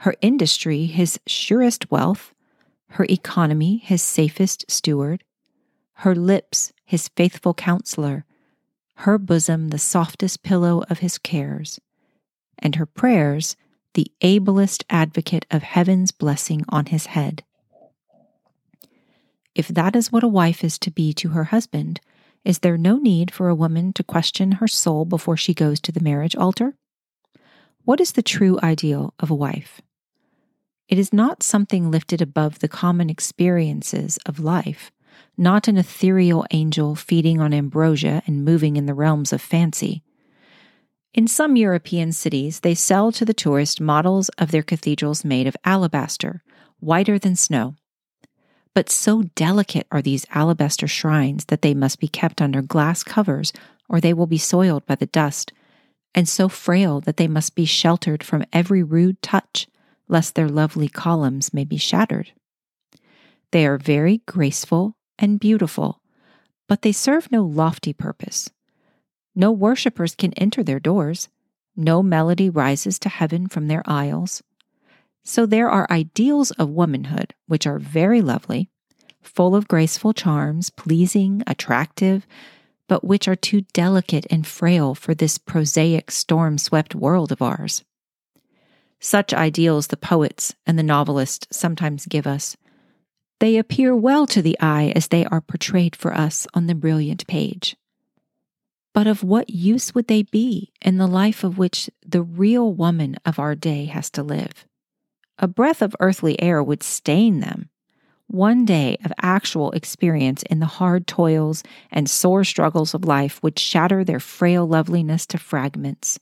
her 0.00 0.14
industry 0.20 0.84
his 0.84 1.18
surest 1.26 1.90
wealth, 1.90 2.34
her 2.88 3.06
economy 3.08 3.78
his 3.78 4.02
safest 4.02 4.70
steward, 4.70 5.24
her 5.94 6.14
lips 6.14 6.74
his 6.84 7.08
faithful 7.16 7.54
counselor, 7.54 8.26
her 8.96 9.16
bosom 9.16 9.68
the 9.68 9.78
softest 9.78 10.42
pillow 10.42 10.84
of 10.90 10.98
his 10.98 11.16
cares, 11.16 11.80
and 12.58 12.76
her 12.76 12.84
prayers 12.84 13.56
the 13.94 14.12
ablest 14.20 14.84
advocate 14.90 15.46
of 15.50 15.62
heaven's 15.62 16.10
blessing 16.10 16.66
on 16.68 16.84
his 16.84 17.06
head. 17.06 17.42
If 19.54 19.68
that 19.68 19.94
is 19.94 20.10
what 20.10 20.24
a 20.24 20.28
wife 20.28 20.64
is 20.64 20.78
to 20.80 20.90
be 20.90 21.12
to 21.14 21.30
her 21.30 21.44
husband, 21.44 22.00
is 22.44 22.58
there 22.58 22.76
no 22.76 22.98
need 22.98 23.30
for 23.30 23.48
a 23.48 23.54
woman 23.54 23.92
to 23.94 24.02
question 24.04 24.52
her 24.52 24.68
soul 24.68 25.04
before 25.04 25.36
she 25.36 25.54
goes 25.54 25.80
to 25.80 25.92
the 25.92 26.00
marriage 26.00 26.36
altar? 26.36 26.74
What 27.84 28.00
is 28.00 28.12
the 28.12 28.22
true 28.22 28.58
ideal 28.62 29.14
of 29.20 29.30
a 29.30 29.34
wife? 29.34 29.80
It 30.88 30.98
is 30.98 31.12
not 31.12 31.42
something 31.42 31.90
lifted 31.90 32.20
above 32.20 32.58
the 32.58 32.68
common 32.68 33.08
experiences 33.08 34.18
of 34.26 34.40
life, 34.40 34.90
not 35.36 35.68
an 35.68 35.78
ethereal 35.78 36.44
angel 36.50 36.94
feeding 36.94 37.40
on 37.40 37.54
ambrosia 37.54 38.22
and 38.26 38.44
moving 38.44 38.76
in 38.76 38.86
the 38.86 38.94
realms 38.94 39.32
of 39.32 39.40
fancy. 39.40 40.02
In 41.14 41.26
some 41.26 41.56
European 41.56 42.12
cities, 42.12 42.60
they 42.60 42.74
sell 42.74 43.12
to 43.12 43.24
the 43.24 43.32
tourist 43.32 43.80
models 43.80 44.28
of 44.30 44.50
their 44.50 44.62
cathedrals 44.62 45.24
made 45.24 45.46
of 45.46 45.56
alabaster, 45.64 46.42
whiter 46.80 47.18
than 47.18 47.36
snow. 47.36 47.76
But 48.74 48.90
so 48.90 49.22
delicate 49.34 49.86
are 49.92 50.02
these 50.02 50.26
alabaster 50.30 50.88
shrines 50.88 51.44
that 51.46 51.62
they 51.62 51.74
must 51.74 52.00
be 52.00 52.08
kept 52.08 52.42
under 52.42 52.60
glass 52.60 53.04
covers 53.04 53.52
or 53.88 54.00
they 54.00 54.12
will 54.12 54.26
be 54.26 54.38
soiled 54.38 54.84
by 54.86 54.96
the 54.96 55.06
dust, 55.06 55.52
and 56.14 56.28
so 56.28 56.48
frail 56.48 57.00
that 57.02 57.16
they 57.16 57.28
must 57.28 57.54
be 57.54 57.64
sheltered 57.64 58.22
from 58.22 58.44
every 58.52 58.82
rude 58.82 59.20
touch, 59.22 59.68
lest 60.08 60.34
their 60.34 60.48
lovely 60.48 60.88
columns 60.88 61.52
may 61.52 61.64
be 61.64 61.76
shattered. 61.76 62.32
They 63.52 63.66
are 63.66 63.78
very 63.78 64.18
graceful 64.26 64.96
and 65.18 65.38
beautiful, 65.38 66.00
but 66.66 66.82
they 66.82 66.92
serve 66.92 67.30
no 67.30 67.44
lofty 67.44 67.92
purpose. 67.92 68.50
No 69.34 69.52
worshippers 69.52 70.14
can 70.14 70.32
enter 70.34 70.62
their 70.62 70.80
doors. 70.80 71.28
No 71.76 72.02
melody 72.02 72.48
rises 72.48 72.98
to 73.00 73.08
heaven 73.08 73.48
from 73.48 73.68
their 73.68 73.82
aisles. 73.84 74.42
So 75.24 75.46
there 75.46 75.70
are 75.70 75.90
ideals 75.90 76.50
of 76.52 76.68
womanhood 76.68 77.34
which 77.46 77.66
are 77.66 77.78
very 77.78 78.20
lovely, 78.20 78.68
full 79.22 79.56
of 79.56 79.68
graceful 79.68 80.12
charms, 80.12 80.70
pleasing, 80.70 81.42
attractive, 81.46 82.26
but 82.88 83.04
which 83.04 83.26
are 83.26 83.36
too 83.36 83.62
delicate 83.72 84.26
and 84.30 84.46
frail 84.46 84.94
for 84.94 85.14
this 85.14 85.38
prosaic, 85.38 86.10
storm 86.10 86.58
swept 86.58 86.94
world 86.94 87.32
of 87.32 87.40
ours. 87.40 87.82
Such 89.00 89.32
ideals 89.32 89.86
the 89.86 89.96
poets 89.96 90.54
and 90.66 90.78
the 90.78 90.82
novelists 90.82 91.46
sometimes 91.50 92.06
give 92.06 92.26
us. 92.26 92.56
They 93.40 93.56
appear 93.56 93.96
well 93.96 94.26
to 94.28 94.42
the 94.42 94.58
eye 94.60 94.92
as 94.94 95.08
they 95.08 95.24
are 95.24 95.40
portrayed 95.40 95.96
for 95.96 96.14
us 96.14 96.46
on 96.54 96.66
the 96.66 96.74
brilliant 96.74 97.26
page. 97.26 97.76
But 98.92 99.06
of 99.06 99.24
what 99.24 99.50
use 99.50 99.94
would 99.94 100.06
they 100.06 100.22
be 100.22 100.72
in 100.80 100.98
the 100.98 101.08
life 101.08 101.42
of 101.42 101.58
which 101.58 101.90
the 102.06 102.22
real 102.22 102.72
woman 102.72 103.16
of 103.24 103.38
our 103.38 103.54
day 103.54 103.86
has 103.86 104.08
to 104.10 104.22
live? 104.22 104.66
A 105.38 105.48
breath 105.48 105.82
of 105.82 105.96
earthly 106.00 106.40
air 106.40 106.62
would 106.62 106.82
stain 106.82 107.40
them. 107.40 107.70
One 108.26 108.64
day 108.64 108.96
of 109.04 109.12
actual 109.20 109.70
experience 109.72 110.42
in 110.44 110.60
the 110.60 110.66
hard 110.66 111.06
toils 111.06 111.62
and 111.90 112.08
sore 112.08 112.44
struggles 112.44 112.94
of 112.94 113.04
life 113.04 113.42
would 113.42 113.58
shatter 113.58 114.04
their 114.04 114.20
frail 114.20 114.66
loveliness 114.66 115.26
to 115.26 115.38
fragments. 115.38 116.18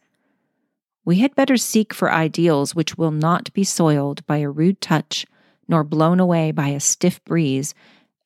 We 1.05 1.19
had 1.19 1.35
better 1.35 1.57
seek 1.57 1.93
for 1.93 2.13
ideals 2.13 2.75
which 2.75 2.97
will 2.97 3.11
not 3.11 3.53
be 3.53 3.65
soiled 3.65 4.25
by 4.27 4.39
a 4.39 4.51
rude 4.51 4.81
touch, 4.81 5.27
nor 5.69 5.85
blown 5.85 6.21
away 6.21 6.53
by 6.53 6.69
a 6.69 6.81
stiff 6.81 7.23
breeze, 7.25 7.75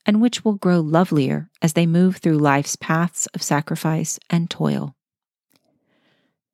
and 0.05 0.21
which 0.21 0.45
will 0.45 0.55
grow 0.55 0.81
lovelier 0.81 1.51
as 1.61 1.73
they 1.73 1.87
move 1.87 2.17
through 2.19 2.39
life's 2.39 2.77
paths 2.77 3.27
of 3.35 3.43
sacrifice 3.43 4.19
and 4.31 4.49
toil. 4.49 4.95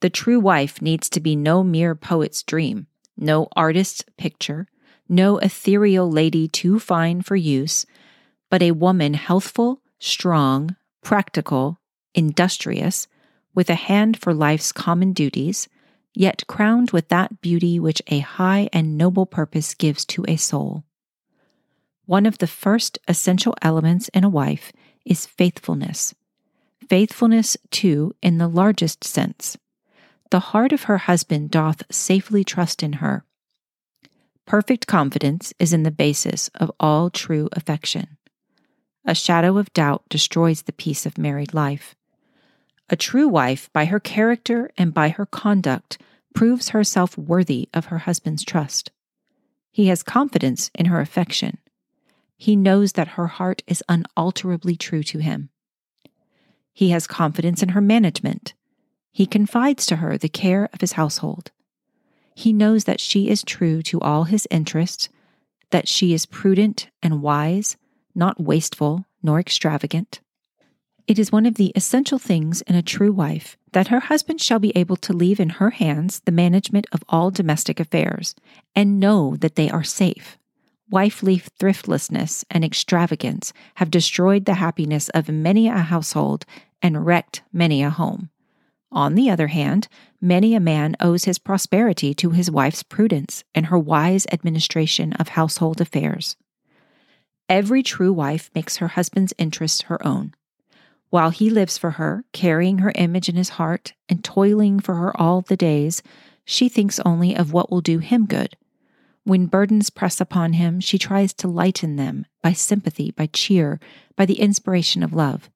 The 0.01 0.11
true 0.11 0.41
wife 0.41 0.80
needs 0.80 1.09
to 1.11 1.20
be 1.20 1.37
no 1.37 1.62
mere 1.62 1.95
poet's 1.95 2.43
dream, 2.43 2.87
no 3.16 3.48
artist's 3.54 4.04
picture, 4.16 4.68
no 5.08 5.38
ethereal 5.38 6.10
lady 6.10 6.48
too 6.48 6.78
fine 6.78 7.22
for 7.22 7.36
use, 7.36 7.84
but 8.50 8.62
a 8.62 8.72
woman 8.72 9.14
healthful, 9.14 9.80
strong, 9.98 10.76
practical, 11.02 11.78
industrious, 12.14 13.08
with 13.54 13.68
a 13.68 13.74
hand 13.74 14.20
for 14.20 14.32
life's 14.32 14.72
common 14.72 15.12
duties, 15.12 15.68
yet 16.14 16.46
crowned 16.46 16.90
with 16.90 17.08
that 17.08 17.40
beauty 17.40 17.78
which 17.78 18.02
a 18.06 18.20
high 18.20 18.68
and 18.72 18.96
noble 18.96 19.26
purpose 19.26 19.74
gives 19.74 20.04
to 20.04 20.24
a 20.28 20.36
soul. 20.36 20.84
One 22.06 22.26
of 22.26 22.38
the 22.38 22.46
first 22.46 22.98
essential 23.08 23.54
elements 23.62 24.08
in 24.08 24.24
a 24.24 24.28
wife 24.28 24.72
is 25.04 25.26
faithfulness. 25.26 26.14
Faithfulness, 26.88 27.56
too, 27.70 28.14
in 28.22 28.38
the 28.38 28.48
largest 28.48 29.04
sense. 29.04 29.56
The 30.33 30.41
heart 30.41 30.72
of 30.72 30.85
her 30.85 30.97
husband 30.97 31.51
doth 31.51 31.83
safely 31.91 32.43
trust 32.43 32.83
in 32.83 32.95
her. 32.95 33.26
Perfect 34.47 34.87
confidence 34.87 35.53
is 35.59 35.74
in 35.74 35.83
the 35.83 35.91
basis 35.91 36.49
of 36.55 36.72
all 36.80 37.11
true 37.11 37.51
affection. 37.53 38.16
A 39.05 39.14
shadow 39.14 39.59
of 39.59 39.72
doubt 39.74 40.05
destroys 40.09 40.62
the 40.62 40.72
peace 40.72 41.05
of 41.05 41.18
married 41.18 41.53
life. 41.53 41.95
A 42.89 42.97
true 42.97 43.28
wife, 43.28 43.70
by 43.74 43.85
her 43.85 44.01
character 44.01 44.70
and 44.78 44.95
by 44.95 45.11
her 45.11 45.26
conduct, 45.26 45.99
proves 46.35 46.70
herself 46.70 47.18
worthy 47.18 47.68
of 47.74 47.87
her 47.87 47.99
husband's 47.99 48.43
trust. 48.43 48.91
He 49.70 49.89
has 49.89 50.03
confidence 50.03 50.70
in 50.74 50.87
her 50.87 51.03
affection 51.03 51.59
he 52.39 52.57
knows 52.57 52.95
that 52.95 53.09
her 53.09 53.28
heart 53.28 53.62
is 53.68 53.85
unalterably 53.89 54.74
true 54.74 55.05
to 55.05 55.18
him. 55.18 55.51
He 56.72 56.89
has 56.89 57.07
confidence 57.07 57.62
in 57.62 57.68
her 57.68 57.80
management. 57.80 58.55
He 59.12 59.26
confides 59.26 59.86
to 59.86 59.96
her 59.96 60.16
the 60.16 60.28
care 60.28 60.68
of 60.72 60.80
his 60.80 60.92
household. 60.92 61.50
He 62.34 62.52
knows 62.52 62.84
that 62.84 63.00
she 63.00 63.28
is 63.28 63.44
true 63.44 63.82
to 63.82 64.00
all 64.00 64.24
his 64.24 64.48
interests, 64.50 65.08
that 65.70 65.86
she 65.86 66.12
is 66.12 66.26
prudent 66.26 66.88
and 67.02 67.22
wise, 67.22 67.76
not 68.14 68.40
wasteful 68.40 69.04
nor 69.22 69.38
extravagant. 69.38 70.20
It 71.06 71.18
is 71.18 71.32
one 71.32 71.46
of 71.46 71.56
the 71.56 71.72
essential 71.74 72.18
things 72.18 72.62
in 72.62 72.74
a 72.74 72.82
true 72.82 73.12
wife 73.12 73.56
that 73.72 73.88
her 73.88 74.00
husband 74.00 74.40
shall 74.40 74.58
be 74.58 74.72
able 74.76 74.96
to 74.96 75.12
leave 75.12 75.40
in 75.40 75.50
her 75.50 75.70
hands 75.70 76.20
the 76.20 76.32
management 76.32 76.86
of 76.92 77.04
all 77.08 77.30
domestic 77.30 77.80
affairs 77.80 78.34
and 78.74 79.00
know 79.00 79.36
that 79.36 79.56
they 79.56 79.68
are 79.68 79.84
safe 79.84 80.38
wifely 80.92 81.38
thriftlessness 81.58 82.44
and 82.50 82.64
extravagance 82.64 83.52
have 83.76 83.90
destroyed 83.90 84.44
the 84.44 84.54
happiness 84.54 85.08
of 85.08 85.28
many 85.28 85.66
a 85.66 85.78
household 85.78 86.44
and 86.82 87.06
wrecked 87.06 87.42
many 87.52 87.82
a 87.82 87.88
home. 87.90 88.28
On 88.93 89.14
the 89.14 89.30
other 89.30 89.49
hand, 89.49 89.88
many 90.20 90.55
a 90.55 90.61
man 90.61 90.95
owes 91.01 91.24
his 91.24 91.38
prosperity 91.38 92.14
to 92.14 92.30
his 92.30 92.51
wife's 92.51 92.82
prudence 92.82 93.43
and 93.55 93.66
her 93.66 93.78
wise 93.78 94.26
administration 94.30 95.12
of 95.14 95.28
household 95.28 95.80
affairs. 95.80 96.36
Every 97.49 97.82
true 97.82 98.12
wife 98.12 98.51
makes 98.55 98.76
her 98.76 98.88
husband's 98.88 99.34
interests 99.38 99.82
her 99.82 100.05
own. 100.07 100.34
While 101.11 101.30
he 101.30 101.51
lives 101.51 101.76
for 101.76 101.93
her, 101.93 102.24
carrying 102.32 102.78
her 102.78 102.93
image 102.95 103.28
in 103.28 103.34
his 103.34 103.51
heart 103.51 103.95
and 104.09 104.22
toiling 104.22 104.78
for 104.78 104.95
her 104.95 105.18
all 105.20 105.40
the 105.40 105.57
days, 105.57 106.03
she 106.45 106.68
thinks 106.68 107.01
only 107.01 107.34
of 107.34 107.53
what 107.53 107.70
will 107.70 107.80
do 107.80 107.99
him 107.99 108.26
good 108.26 108.57
when 109.24 109.47
burdens 109.47 109.90
press 109.90 110.20
upon 110.20 110.55
him, 110.55 110.80
she 110.80 110.99
tries 110.99 111.32
to 111.34 111.49
lighten 111.49 111.97
them 111.97 112.26
by 112.43 112.53
sympathy, 112.53 113.12
by 113.12 113.26
cheer, 113.26 113.78
by 114.16 114.26
the 114.26 114.40
inspiration 114.40 115.03
of 115.03 115.12
love. 115.12 115.49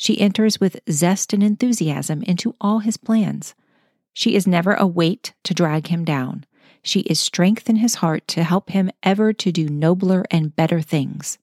She 0.00 0.18
enters 0.18 0.58
with 0.58 0.80
zest 0.90 1.34
and 1.34 1.42
enthusiasm 1.42 2.22
into 2.22 2.56
all 2.58 2.78
his 2.78 2.96
plans. 2.96 3.54
She 4.14 4.34
is 4.34 4.46
never 4.46 4.72
a 4.72 4.86
weight 4.86 5.34
to 5.44 5.52
drag 5.52 5.88
him 5.88 6.06
down. 6.06 6.46
She 6.82 7.00
is 7.00 7.20
strength 7.20 7.68
in 7.68 7.76
his 7.76 7.96
heart 7.96 8.26
to 8.28 8.42
help 8.42 8.70
him 8.70 8.90
ever 9.02 9.34
to 9.34 9.52
do 9.52 9.68
nobler 9.68 10.24
and 10.30 10.56
better 10.56 10.80
things. 10.80 11.36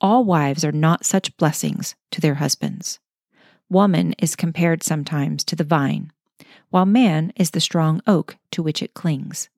All 0.00 0.24
wives 0.24 0.64
are 0.64 0.72
not 0.72 1.04
such 1.04 1.36
blessings 1.36 1.94
to 2.10 2.20
their 2.20 2.34
husbands. 2.34 2.98
Woman 3.70 4.16
is 4.18 4.34
compared 4.34 4.82
sometimes 4.82 5.44
to 5.44 5.54
the 5.54 5.62
vine, 5.62 6.10
while 6.70 6.84
man 6.84 7.32
is 7.36 7.52
the 7.52 7.60
strong 7.60 8.02
oak 8.08 8.38
to 8.50 8.60
which 8.64 8.82
it 8.82 8.92
clings. 8.92 9.48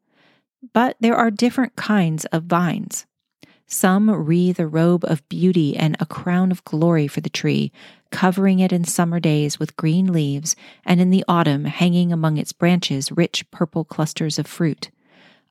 But 0.75 0.99
there 1.01 1.17
are 1.17 1.31
different 1.31 1.75
kinds 1.77 2.27
of 2.27 2.43
vines. 2.43 3.07
Some 3.67 4.11
wreathe 4.11 4.61
a 4.61 4.67
robe 4.67 5.05
of 5.05 5.27
beauty 5.29 5.77
and 5.77 5.97
a 5.99 6.07
crown 6.07 6.53
of 6.53 6.65
glory 6.65 7.09
for 7.09 7.21
the 7.21 7.31
tree, 7.31 7.73
covering 8.11 8.59
it 8.59 8.73
in 8.73 8.85
summer 8.85 9.19
days 9.19 9.59
with 9.59 9.77
green 9.77 10.13
leaves, 10.13 10.55
and 10.85 11.01
in 11.01 11.11
the 11.11 11.25
autumn 11.27 11.65
hanging 11.65 12.13
among 12.13 12.37
its 12.37 12.53
branches 12.53 13.11
rich 13.11 13.51
purple 13.51 13.85
clusters 13.85 14.39
of 14.39 14.47
fruit. 14.47 14.91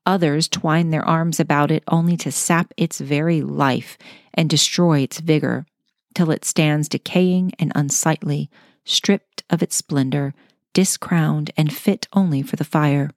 Others 0.06 0.48
twine 0.50 0.90
their 0.90 1.06
arms 1.06 1.40
about 1.40 1.72
it 1.72 1.84
only 1.88 2.16
to 2.18 2.32
sap 2.32 2.74
its 2.78 3.00
very 3.00 3.42
life 3.42 3.98
and 4.34 4.50
destroy 4.50 5.00
its 5.00 5.20
vigor, 5.20 5.66
till 6.14 6.30
it 6.30 6.46
stands 6.46 6.90
decaying 6.90 7.52
and 7.58 7.72
unsightly, 7.74 8.50
stripped 8.86 9.44
of 9.50 9.64
its 9.64 9.76
splendor, 9.76 10.34
discrowned, 10.74 11.52
and 11.58 11.74
fit 11.74 12.08
only 12.14 12.42
for 12.42 12.58
the 12.58 12.64
fire. 12.64 13.10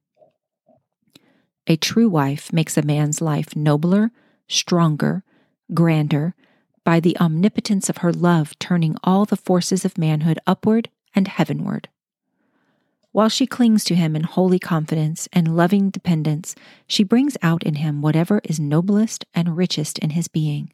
A 1.66 1.76
true 1.76 2.09
wife 2.09 2.53
makes 2.53 2.76
a 2.76 2.82
man's 2.82 3.20
life 3.20 3.57
nobler, 3.57 4.12
stronger, 4.49 5.24
grander, 5.74 6.34
by 6.84 7.01
the 7.01 7.18
omnipotence 7.18 7.88
of 7.88 7.99
her 7.99 8.12
love 8.12 8.57
turning 8.59 8.97
all 9.03 9.24
the 9.24 9.36
forces 9.36 9.84
of 9.84 9.99
manhood 9.99 10.38
upward 10.47 10.88
and 11.14 11.28
heavenward. 11.28 11.88
While 13.12 13.30
she 13.30 13.47
clings 13.47 13.82
to 13.84 13.94
him 13.94 14.14
in 14.14 14.24
holy 14.24 14.59
confidence 14.59 15.26
and 15.32 15.57
loving 15.57 15.88
dependence, 15.88 16.55
she 16.86 17.03
brings 17.03 17.36
out 17.40 17.62
in 17.62 17.76
him 17.76 18.03
whatever 18.03 18.42
is 18.44 18.61
noblest 18.61 19.24
and 19.34 19.57
richest 19.57 19.99
in 20.01 20.11
his 20.11 20.28
being. 20.28 20.72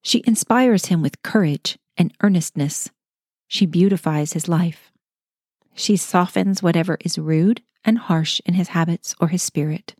She 0.00 0.22
inspires 0.26 0.86
him 0.86 1.02
with 1.02 1.22
courage 1.22 1.76
and 1.96 2.14
earnestness. 2.22 2.90
She 3.48 3.66
beautifies 3.66 4.34
his 4.34 4.48
life. 4.48 4.92
She 5.74 5.96
softens 5.96 6.62
whatever 6.62 6.96
is 7.00 7.18
rude 7.18 7.62
and 7.84 7.98
harsh 7.98 8.40
in 8.46 8.54
his 8.54 8.68
habits 8.68 9.14
or 9.20 9.28
his 9.28 9.42
spirit. 9.42 9.94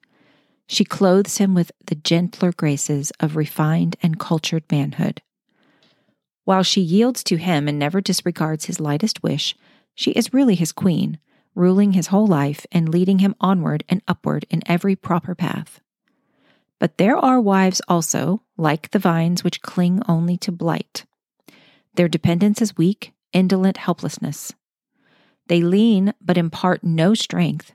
She 0.66 0.84
clothes 0.84 1.38
him 1.38 1.54
with 1.54 1.72
the 1.86 1.94
gentler 1.94 2.52
graces 2.52 3.12
of 3.20 3.36
refined 3.36 3.96
and 4.02 4.18
cultured 4.18 4.64
manhood. 4.70 5.22
While 6.44 6.62
she 6.62 6.80
yields 6.80 7.22
to 7.24 7.36
him 7.36 7.68
and 7.68 7.78
never 7.78 8.00
disregards 8.00 8.66
his 8.66 8.80
lightest 8.80 9.22
wish, 9.22 9.56
she 9.94 10.10
is 10.12 10.34
really 10.34 10.54
his 10.54 10.72
queen, 10.72 11.18
ruling 11.54 11.92
his 11.92 12.08
whole 12.08 12.26
life 12.26 12.66
and 12.72 12.88
leading 12.88 13.20
him 13.20 13.34
onward 13.40 13.84
and 13.88 14.02
upward 14.08 14.44
in 14.50 14.62
every 14.66 14.96
proper 14.96 15.34
path. 15.34 15.80
But 16.80 16.98
there 16.98 17.16
are 17.16 17.40
wives 17.40 17.80
also, 17.88 18.42
like 18.56 18.90
the 18.90 18.98
vines 18.98 19.44
which 19.44 19.62
cling 19.62 20.02
only 20.08 20.36
to 20.38 20.52
blight. 20.52 21.06
Their 21.94 22.08
dependence 22.08 22.60
is 22.60 22.76
weak, 22.76 23.12
indolent 23.32 23.76
helplessness. 23.76 24.52
They 25.46 25.62
lean, 25.62 26.14
but 26.20 26.36
impart 26.36 26.82
no 26.82 27.14
strength. 27.14 27.72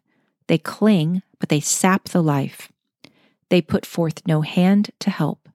They 0.48 0.58
cling, 0.58 1.22
but 1.40 1.50
they 1.50 1.60
sap 1.60 2.10
the 2.10 2.22
life. 2.22 2.72
They 3.50 3.62
put 3.62 3.86
forth 3.86 4.26
no 4.28 4.42
hand 4.42 4.92
to 5.00 5.10
help. 5.10 5.50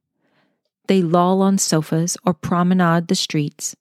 They 0.86 1.02
loll 1.02 1.40
on 1.42 1.58
sofas 1.58 2.16
or 2.24 2.34
promenade 2.34 3.08
the 3.08 3.14
streets. 3.14 3.74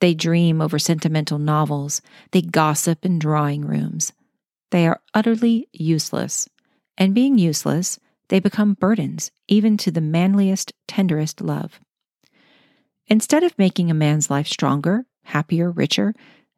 They 0.00 0.14
dream 0.14 0.60
over 0.60 0.78
sentimental 0.78 1.38
novels. 1.38 2.02
They 2.30 2.42
gossip 2.42 3.04
in 3.04 3.18
drawing 3.18 3.64
rooms. 3.64 4.12
They 4.70 4.86
are 4.86 5.00
utterly 5.14 5.68
useless. 5.72 6.48
And 6.96 7.14
being 7.14 7.38
useless, 7.38 7.98
they 8.28 8.40
become 8.40 8.74
burdens 8.74 9.30
even 9.48 9.76
to 9.78 9.90
the 9.90 10.00
manliest, 10.00 10.72
tenderest 10.86 11.40
love. 11.40 11.80
Instead 13.06 13.42
of 13.42 13.58
making 13.58 13.90
a 13.90 13.94
man's 13.94 14.30
life 14.30 14.46
stronger, 14.46 15.04
happier, 15.24 15.70
richer, 15.70 16.14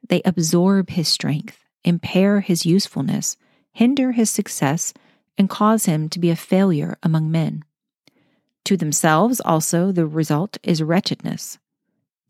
they 0.09 0.22
absorb 0.24 0.90
his 0.90 1.09
strength, 1.09 1.64
impair 1.84 2.40
his 2.40 2.66
usefulness, 2.66 3.36
hinder 3.72 4.12
his 4.12 4.30
success, 4.30 4.92
and 5.39 5.51
cause 5.51 5.87
him 5.87 6.09
to 6.09 6.18
be 6.18 6.30
a 6.30 6.37
failure 6.37 6.97
among 7.03 7.30
men. 7.30 7.64
To 8.64 8.76
themselves, 8.76 9.41
also, 9.41 9.93
the 9.93 10.07
result 10.07 10.59
is 10.62 10.82
wretchedness. 10.82 11.59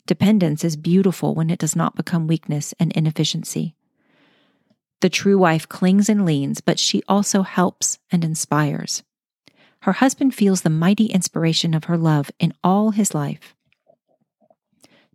Dependence 0.06 0.64
is 0.64 0.76
beautiful 0.76 1.34
when 1.34 1.50
it 1.50 1.58
does 1.58 1.74
not 1.74 1.96
become 1.96 2.26
weakness 2.26 2.74
and 2.78 2.92
inefficiency. 2.92 3.74
The 5.00 5.10
true 5.10 5.38
wife 5.38 5.68
clings 5.68 6.08
and 6.08 6.24
leans, 6.24 6.60
but 6.60 6.78
she 6.78 7.02
also 7.08 7.42
helps 7.42 7.98
and 8.10 8.24
inspires. 8.24 9.02
Her 9.80 9.92
husband 9.92 10.34
feels 10.34 10.62
the 10.62 10.70
mighty 10.70 11.06
inspiration 11.06 11.74
of 11.74 11.84
her 11.84 11.98
love 11.98 12.30
in 12.38 12.52
all 12.64 12.90
his 12.90 13.14
life. 13.14 13.54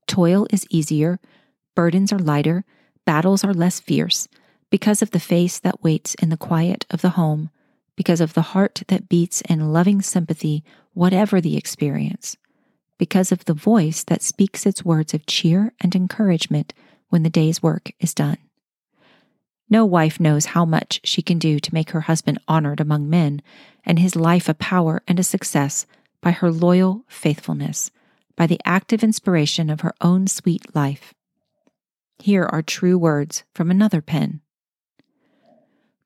Toil 0.08 0.48
is 0.52 0.68
easier, 0.70 1.20
burdens 1.76 2.12
are 2.12 2.20
lighter, 2.20 2.64
battles 3.06 3.44
are 3.44 3.54
less 3.54 3.80
fierce, 3.80 4.28
because 4.70 5.02
of 5.02 5.12
the 5.12 5.20
face 5.20 5.60
that 5.60 5.84
waits 5.84 6.16
in 6.16 6.30
the 6.30 6.38
quiet 6.38 6.86
of 6.90 7.02
the 7.02 7.12
home, 7.12 7.50
because 7.96 8.22
of 8.22 8.34
the 8.34 8.42
heart 8.42 8.84
that 8.88 9.10
beats 9.10 9.42
in 9.42 9.74
loving 9.74 10.02
sympathy, 10.02 10.64
whatever 10.94 11.42
the 11.42 11.58
experience, 11.58 12.38
because 12.98 13.32
of 13.32 13.46
the 13.46 13.54
voice 13.54 14.04
that 14.04 14.22
speaks 14.22 14.66
its 14.66 14.86
words 14.86 15.14
of 15.14 15.26
cheer 15.26 15.74
and 15.82 15.96
encouragement 15.96 16.74
when 17.10 17.24
the 17.24 17.30
day's 17.30 17.62
work 17.62 17.92
is 18.00 18.14
done. 18.14 18.38
No 19.70 19.86
wife 19.86 20.20
knows 20.20 20.48
how 20.48 20.66
much 20.66 21.00
she 21.04 21.22
can 21.22 21.40
do 21.40 21.58
to 21.60 21.74
make 21.74 21.92
her 21.92 22.02
husband 22.02 22.40
honored 22.48 22.82
among 22.82 23.10
men 23.10 23.42
and 23.86 24.00
his 24.00 24.16
life 24.16 24.50
a 24.50 24.54
power 24.54 25.02
and 25.08 25.20
a 25.20 25.24
success 25.24 25.86
by 26.22 26.32
her 26.32 26.52
loyal 26.52 27.06
faithfulness, 27.08 27.90
by 28.36 28.48
the 28.48 28.60
active 28.66 29.04
inspiration 29.04 29.70
of 29.70 29.82
her 29.82 29.94
own 30.02 30.28
sweet 30.28 30.76
life. 30.76 31.14
Here 32.20 32.44
are 32.44 32.62
true 32.62 32.98
words 32.98 33.44
from 33.56 33.72
another 33.72 34.02
pen. 34.02 34.42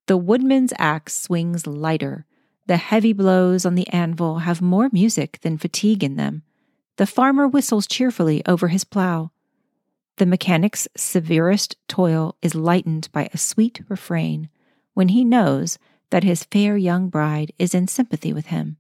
The 0.08 0.18
woodman's 0.18 0.74
axe 0.78 1.16
swings 1.20 1.66
lighter. 1.66 2.26
The 2.68 2.78
heavy 2.78 3.14
blows 3.14 3.66
on 3.66 3.76
the 3.76 3.88
anvil 3.90 4.40
have 4.40 4.62
more 4.62 4.90
music 4.92 5.40
than 5.42 5.58
fatigue 5.58 6.04
in 6.04 6.16
them. 6.16 6.44
The 6.98 7.08
farmer 7.08 7.48
whistles 7.48 7.88
cheerfully 7.88 8.46
over 8.46 8.68
his 8.68 8.84
plow. 8.84 9.32
The 10.18 10.26
mechanic's 10.26 10.88
severest 10.96 11.76
toil 11.88 12.36
is 12.42 12.56
lightened 12.56 13.10
by 13.12 13.30
a 13.34 13.38
sweet 13.38 13.82
refrain 13.90 14.50
when 14.94 15.10
he 15.10 15.26
knows 15.26 15.78
that 16.10 16.24
his 16.24 16.46
fair 16.46 16.78
young 16.78 17.10
bride 17.10 17.52
is 17.60 17.76
in 17.76 17.88
sympathy 17.88 18.32
with 18.32 18.46
him, 18.48 18.78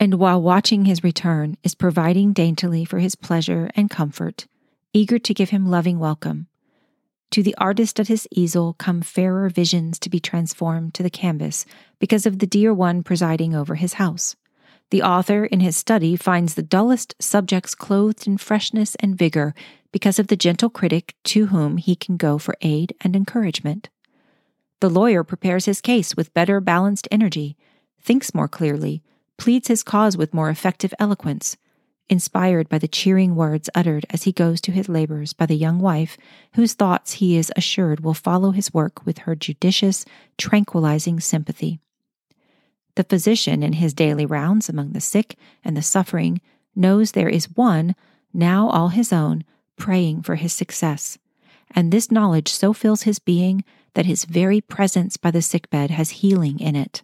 and 0.00 0.14
while 0.14 0.40
watching 0.40 0.84
his 0.84 1.04
return 1.04 1.56
is 1.62 1.74
providing 1.74 2.32
daintily 2.32 2.84
for 2.84 2.98
his 2.98 3.14
pleasure 3.14 3.70
and 3.74 3.90
comfort, 3.90 4.46
eager 4.92 5.18
to 5.18 5.34
give 5.34 5.50
him 5.50 5.66
loving 5.66 5.98
welcome. 5.98 6.46
To 7.34 7.42
the 7.42 7.56
artist 7.58 7.98
at 7.98 8.06
his 8.06 8.28
easel 8.30 8.74
come 8.74 9.02
fairer 9.02 9.48
visions 9.48 9.98
to 9.98 10.08
be 10.08 10.20
transformed 10.20 10.94
to 10.94 11.02
the 11.02 11.10
canvas 11.10 11.66
because 11.98 12.26
of 12.26 12.38
the 12.38 12.46
dear 12.46 12.72
one 12.72 13.02
presiding 13.02 13.56
over 13.56 13.74
his 13.74 13.94
house. 13.94 14.36
The 14.90 15.02
author 15.02 15.44
in 15.44 15.58
his 15.58 15.76
study 15.76 16.14
finds 16.14 16.54
the 16.54 16.62
dullest 16.62 17.16
subjects 17.18 17.74
clothed 17.74 18.28
in 18.28 18.38
freshness 18.38 18.94
and 19.00 19.18
vigor 19.18 19.52
because 19.90 20.20
of 20.20 20.28
the 20.28 20.36
gentle 20.36 20.70
critic 20.70 21.16
to 21.24 21.46
whom 21.46 21.78
he 21.78 21.96
can 21.96 22.16
go 22.16 22.38
for 22.38 22.54
aid 22.60 22.94
and 23.00 23.16
encouragement. 23.16 23.88
The 24.78 24.88
lawyer 24.88 25.24
prepares 25.24 25.64
his 25.64 25.80
case 25.80 26.16
with 26.16 26.34
better 26.34 26.60
balanced 26.60 27.08
energy, 27.10 27.56
thinks 28.00 28.32
more 28.32 28.46
clearly, 28.46 29.02
pleads 29.38 29.66
his 29.66 29.82
cause 29.82 30.16
with 30.16 30.34
more 30.34 30.50
effective 30.50 30.94
eloquence, 31.00 31.56
inspired 32.08 32.68
by 32.68 32.78
the 32.78 32.88
cheering 32.88 33.34
words 33.34 33.70
uttered 33.74 34.04
as 34.10 34.24
he 34.24 34.32
goes 34.32 34.60
to 34.60 34.72
his 34.72 34.88
labors 34.88 35.32
by 35.32 35.46
the 35.46 35.56
young 35.56 35.78
wife, 35.78 36.16
whose 36.54 36.74
thoughts 36.74 37.14
he 37.14 37.36
is 37.36 37.52
assured 37.56 38.00
will 38.00 38.14
follow 38.14 38.50
his 38.50 38.74
work 38.74 39.04
with 39.06 39.18
her 39.18 39.34
judicious, 39.34 40.04
tranquilizing 40.36 41.18
sympathy. 41.20 41.80
The 42.96 43.04
physician, 43.04 43.62
in 43.62 43.74
his 43.74 43.94
daily 43.94 44.26
rounds 44.26 44.68
among 44.68 44.92
the 44.92 45.00
sick 45.00 45.36
and 45.64 45.76
the 45.76 45.82
suffering, 45.82 46.40
knows 46.76 47.12
there 47.12 47.28
is 47.28 47.56
one, 47.56 47.94
now 48.32 48.68
all 48.68 48.88
his 48.88 49.12
own, 49.12 49.44
praying 49.76 50.22
for 50.22 50.36
his 50.36 50.52
success. 50.52 51.18
And 51.74 51.90
this 51.90 52.10
knowledge 52.10 52.52
so 52.52 52.72
fills 52.72 53.02
his 53.02 53.18
being 53.18 53.64
that 53.94 54.06
his 54.06 54.24
very 54.24 54.60
presence 54.60 55.16
by 55.16 55.30
the 55.30 55.42
sickbed 55.42 55.90
has 55.90 56.10
healing 56.10 56.60
in 56.60 56.76
it. 56.76 57.02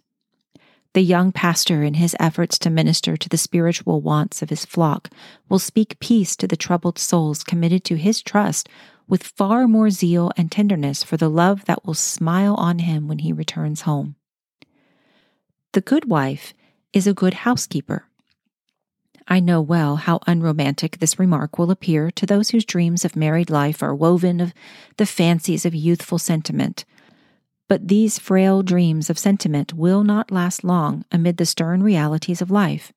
The 0.93 1.01
young 1.01 1.31
pastor, 1.31 1.83
in 1.83 1.93
his 1.93 2.17
efforts 2.19 2.59
to 2.59 2.69
minister 2.69 3.15
to 3.15 3.29
the 3.29 3.37
spiritual 3.37 4.01
wants 4.01 4.41
of 4.41 4.49
his 4.49 4.65
flock, 4.65 5.09
will 5.47 5.59
speak 5.59 5.99
peace 5.99 6.35
to 6.35 6.47
the 6.47 6.57
troubled 6.57 6.99
souls 6.99 7.43
committed 7.43 7.85
to 7.85 7.95
his 7.95 8.21
trust 8.21 8.67
with 9.07 9.23
far 9.23 9.67
more 9.67 9.89
zeal 9.89 10.31
and 10.35 10.51
tenderness 10.51 11.01
for 11.01 11.15
the 11.15 11.29
love 11.29 11.63
that 11.65 11.85
will 11.85 11.93
smile 11.93 12.55
on 12.55 12.79
him 12.79 13.07
when 13.07 13.19
he 13.19 13.31
returns 13.31 13.81
home. 13.81 14.15
The 15.71 15.81
good 15.81 16.09
wife 16.09 16.53
is 16.91 17.07
a 17.07 17.13
good 17.13 17.35
housekeeper. 17.35 18.05
I 19.27 19.39
know 19.39 19.61
well 19.61 19.95
how 19.95 20.19
unromantic 20.27 20.99
this 20.99 21.17
remark 21.17 21.57
will 21.57 21.71
appear 21.71 22.11
to 22.11 22.25
those 22.25 22.49
whose 22.49 22.65
dreams 22.65 23.05
of 23.05 23.15
married 23.15 23.49
life 23.49 23.81
are 23.81 23.95
woven 23.95 24.41
of 24.41 24.53
the 24.97 25.05
fancies 25.05 25.65
of 25.65 25.73
youthful 25.73 26.19
sentiment. 26.19 26.83
But 27.71 27.87
these 27.87 28.19
frail 28.19 28.63
dreams 28.63 29.09
of 29.09 29.17
sentiment 29.17 29.73
will 29.73 30.03
not 30.03 30.29
last 30.29 30.65
long 30.65 31.05
amid 31.09 31.37
the 31.37 31.45
stern 31.45 31.81
realities 31.81 32.41
of 32.41 32.51
life. 32.51 32.91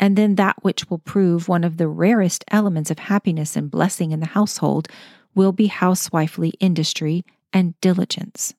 And 0.00 0.18
then 0.18 0.34
that 0.34 0.56
which 0.64 0.90
will 0.90 0.98
prove 0.98 1.46
one 1.46 1.62
of 1.62 1.76
the 1.76 1.86
rarest 1.86 2.44
elements 2.48 2.90
of 2.90 2.98
happiness 2.98 3.54
and 3.54 3.70
blessing 3.70 4.10
in 4.10 4.18
the 4.18 4.26
household 4.34 4.88
will 5.36 5.52
be 5.52 5.68
housewifely 5.68 6.54
industry 6.58 7.24
and 7.52 7.80
diligence. 7.80 8.54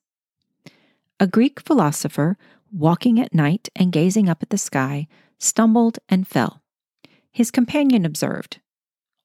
A 1.20 1.26
Greek 1.26 1.60
philosopher, 1.60 2.38
walking 2.72 3.20
at 3.20 3.34
night 3.34 3.68
and 3.76 3.92
gazing 3.92 4.30
up 4.30 4.42
at 4.42 4.48
the 4.48 4.56
sky, 4.56 5.08
stumbled 5.36 5.98
and 6.08 6.26
fell. 6.26 6.62
His 7.30 7.50
companion 7.50 8.06
observed, 8.06 8.60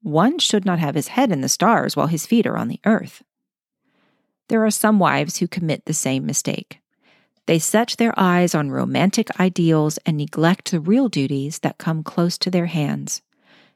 One 0.01 0.37
should 0.39 0.65
not 0.65 0.79
have 0.79 0.95
his 0.95 1.07
head 1.07 1.31
in 1.31 1.39
the 1.39 1.47
stars 1.47 1.95
while 1.95 2.07
his 2.07 2.25
feet 2.25 2.45
are 2.45 2.57
on 2.57 2.67
the 2.67 2.81
earth. 2.83 3.23
There 4.47 4.63
are 4.65 4.71
some 4.71 4.99
wives 4.99 5.37
who 5.37 5.47
commit 5.47 5.85
the 5.85 5.93
same 5.93 6.25
mistake. 6.25 6.79
They 7.47 7.59
set 7.59 7.95
their 7.97 8.13
eyes 8.17 8.53
on 8.53 8.71
romantic 8.71 9.39
ideals 9.39 9.97
and 10.05 10.17
neglect 10.17 10.71
the 10.71 10.79
real 10.79 11.09
duties 11.09 11.59
that 11.59 11.77
come 11.77 12.03
close 12.03 12.37
to 12.39 12.51
their 12.51 12.67
hands, 12.67 13.21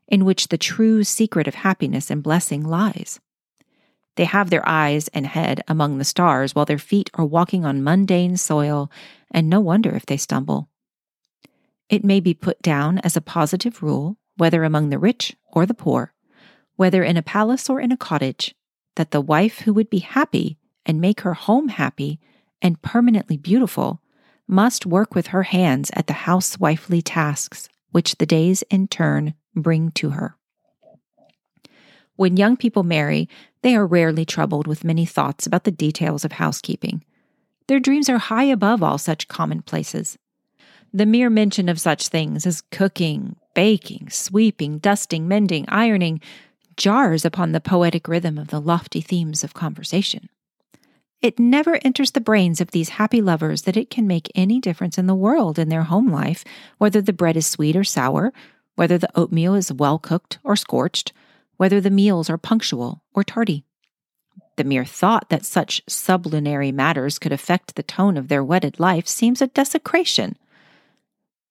in 0.07 0.25
which 0.25 0.47
the 0.47 0.57
true 0.57 1.03
secret 1.03 1.47
of 1.47 1.55
happiness 1.55 2.11
and 2.11 2.21
blessing 2.21 2.63
lies. 2.63 3.19
They 4.15 4.25
have 4.25 4.49
their 4.49 4.67
eyes 4.67 5.07
and 5.09 5.25
head 5.25 5.63
among 5.67 5.97
the 5.97 6.03
stars 6.03 6.53
while 6.53 6.65
their 6.65 6.77
feet 6.77 7.09
are 7.13 7.25
walking 7.25 7.65
on 7.65 7.83
mundane 7.83 8.37
soil, 8.37 8.91
and 9.31 9.49
no 9.49 9.59
wonder 9.59 9.91
if 9.95 10.05
they 10.05 10.17
stumble. 10.17 10.69
It 11.89 12.03
may 12.03 12.19
be 12.19 12.33
put 12.35 12.61
down 12.61 12.99
as 12.99 13.15
a 13.17 13.21
positive 13.21 13.81
rule, 13.81 14.17
whether 14.37 14.63
among 14.63 14.89
the 14.89 14.99
rich 14.99 15.35
or 15.51 15.65
the 15.65 15.73
poor, 15.73 16.13
whether 16.75 17.03
in 17.03 17.17
a 17.17 17.23
palace 17.23 17.69
or 17.69 17.79
in 17.79 17.91
a 17.91 17.97
cottage, 17.97 18.55
that 18.95 19.11
the 19.11 19.21
wife 19.21 19.59
who 19.59 19.73
would 19.73 19.89
be 19.89 19.99
happy 19.99 20.58
and 20.89 20.99
make 20.99 21.21
her 21.21 21.35
home 21.35 21.67
happy 21.67 22.19
and 22.63 22.81
permanently 22.81 23.37
beautiful 23.37 24.01
must 24.47 24.87
work 24.87 25.13
with 25.13 25.27
her 25.27 25.43
hands 25.43 25.91
at 25.93 26.07
the 26.07 26.25
housewifely 26.25 26.99
tasks 26.99 27.69
which 27.91 28.15
the 28.15 28.25
days 28.25 28.63
in 28.71 28.87
turn 28.87 29.35
bring 29.55 29.91
to 29.91 30.09
her. 30.09 30.35
When 32.15 32.37
young 32.37 32.57
people 32.57 32.81
marry, 32.81 33.29
they 33.61 33.75
are 33.75 33.85
rarely 33.85 34.25
troubled 34.25 34.65
with 34.65 34.83
many 34.83 35.05
thoughts 35.05 35.45
about 35.45 35.63
the 35.63 35.69
details 35.71 36.25
of 36.25 36.31
housekeeping. 36.31 37.05
Their 37.67 37.79
dreams 37.79 38.09
are 38.09 38.17
high 38.17 38.45
above 38.45 38.81
all 38.81 38.97
such 38.97 39.27
commonplaces. 39.27 40.17
The 40.91 41.05
mere 41.05 41.29
mention 41.29 41.69
of 41.69 41.79
such 41.79 42.07
things 42.07 42.47
as 42.47 42.61
cooking, 42.71 43.35
baking, 43.53 44.09
sweeping, 44.09 44.79
dusting, 44.79 45.27
mending, 45.27 45.65
ironing 45.67 46.19
jars 46.77 47.25
upon 47.25 47.51
the 47.51 47.61
poetic 47.61 48.07
rhythm 48.07 48.39
of 48.39 48.47
the 48.47 48.59
lofty 48.59 49.01
themes 49.01 49.43
of 49.43 49.53
conversation. 49.53 50.29
It 51.21 51.37
never 51.37 51.79
enters 51.83 52.11
the 52.11 52.21
brains 52.21 52.61
of 52.61 52.71
these 52.71 52.89
happy 52.89 53.21
lovers 53.21 53.63
that 53.63 53.75
it 53.75 53.89
can 53.89 54.07
make 54.07 54.31
any 54.35 54.59
difference 54.59 54.97
in 54.97 55.07
the 55.07 55.15
world 55.15 55.59
in 55.59 55.67
their 55.67 55.83
home 55.83 56.09
life, 56.09 56.45
whether 56.77 57.01
the 57.01 57.11
bread 57.11 57.35
is 57.35 57.45
sweet 57.45 57.75
or 57.75 57.83
sour, 57.83 58.31
whether 58.75 58.97
the 58.97 59.09
oatmeal 59.15 59.53
is 59.53 59.73
well 59.73 59.99
cooked 59.99 60.39
or 60.45 60.55
scorched, 60.55 61.11
whether 61.57 61.81
the 61.81 61.89
meals 61.89 62.29
are 62.29 62.37
punctual 62.37 63.03
or 63.13 63.25
tardy. 63.25 63.65
The 64.55 64.63
mere 64.63 64.85
thought 64.85 65.29
that 65.29 65.43
such 65.43 65.81
sublunary 65.87 66.71
matters 66.71 67.19
could 67.19 67.33
affect 67.33 67.75
the 67.75 67.83
tone 67.83 68.15
of 68.15 68.29
their 68.29 68.43
wedded 68.43 68.79
life 68.79 69.07
seems 69.07 69.41
a 69.41 69.47
desecration. 69.47 70.37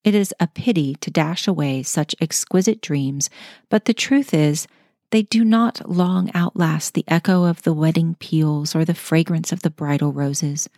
It 0.03 0.15
is 0.15 0.33
a 0.41 0.47
pity 0.47 0.95
to 0.97 1.11
dash 1.11 1.47
away 1.47 1.83
such 1.83 2.15
exquisite 2.23 2.81
dreams, 2.81 3.29
but 3.69 3.85
the 3.85 3.95
truth 3.95 4.33
is, 4.33 4.67
they 5.11 5.23
do 5.23 5.45
not 5.45 5.89
long 5.89 6.31
outlast 6.35 6.95
the 6.95 7.05
echo 7.09 7.45
of 7.45 7.63
the 7.63 7.73
wedding 7.73 8.17
peals 8.19 8.75
or 8.75 8.85
the 8.85 8.95
fragrance 8.95 9.53
of 9.53 9.63
the 9.63 9.71
bridal 9.71 10.13
roses. 10.13 10.69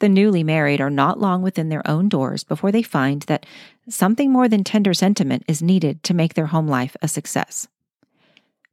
The 0.00 0.08
newly 0.08 0.44
married 0.44 0.80
are 0.80 0.90
not 0.90 1.18
long 1.18 1.42
within 1.42 1.68
their 1.68 1.88
own 1.88 2.08
doors 2.08 2.44
before 2.44 2.70
they 2.70 2.82
find 2.82 3.22
that 3.22 3.46
something 3.88 4.30
more 4.30 4.48
than 4.48 4.62
tender 4.62 4.94
sentiment 4.94 5.42
is 5.48 5.60
needed 5.60 6.04
to 6.04 6.14
make 6.14 6.34
their 6.34 6.46
home 6.46 6.68
life 6.68 6.96
a 7.02 7.08
success. 7.08 7.66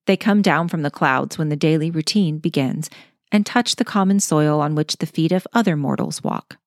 They 0.06 0.18
come 0.18 0.44
down 0.44 0.68
from 0.68 0.84
the 0.84 0.92
clouds 0.92 1.38
when 1.38 1.50
the 1.50 1.56
daily 1.56 1.90
routine 1.90 2.38
begins 2.38 2.92
and 3.32 3.44
touch 3.44 3.76
the 3.76 3.86
common 3.86 4.20
soil 4.20 4.62
on 4.62 4.76
which 4.76 4.98
the 4.98 5.08
feet 5.08 5.32
of 5.32 5.48
other 5.52 5.76
mortals 5.76 6.24
walk. 6.24 6.58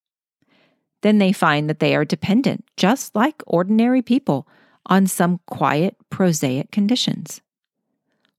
Then 1.02 1.18
they 1.18 1.32
find 1.32 1.70
that 1.70 1.78
they 1.78 1.94
are 1.94 2.04
dependent, 2.04 2.64
just 2.76 3.14
like 3.14 3.42
ordinary 3.46 4.02
people, 4.02 4.48
on 4.86 5.06
some 5.06 5.38
quiet, 5.46 5.96
prosaic 6.10 6.72
conditions. 6.72 7.40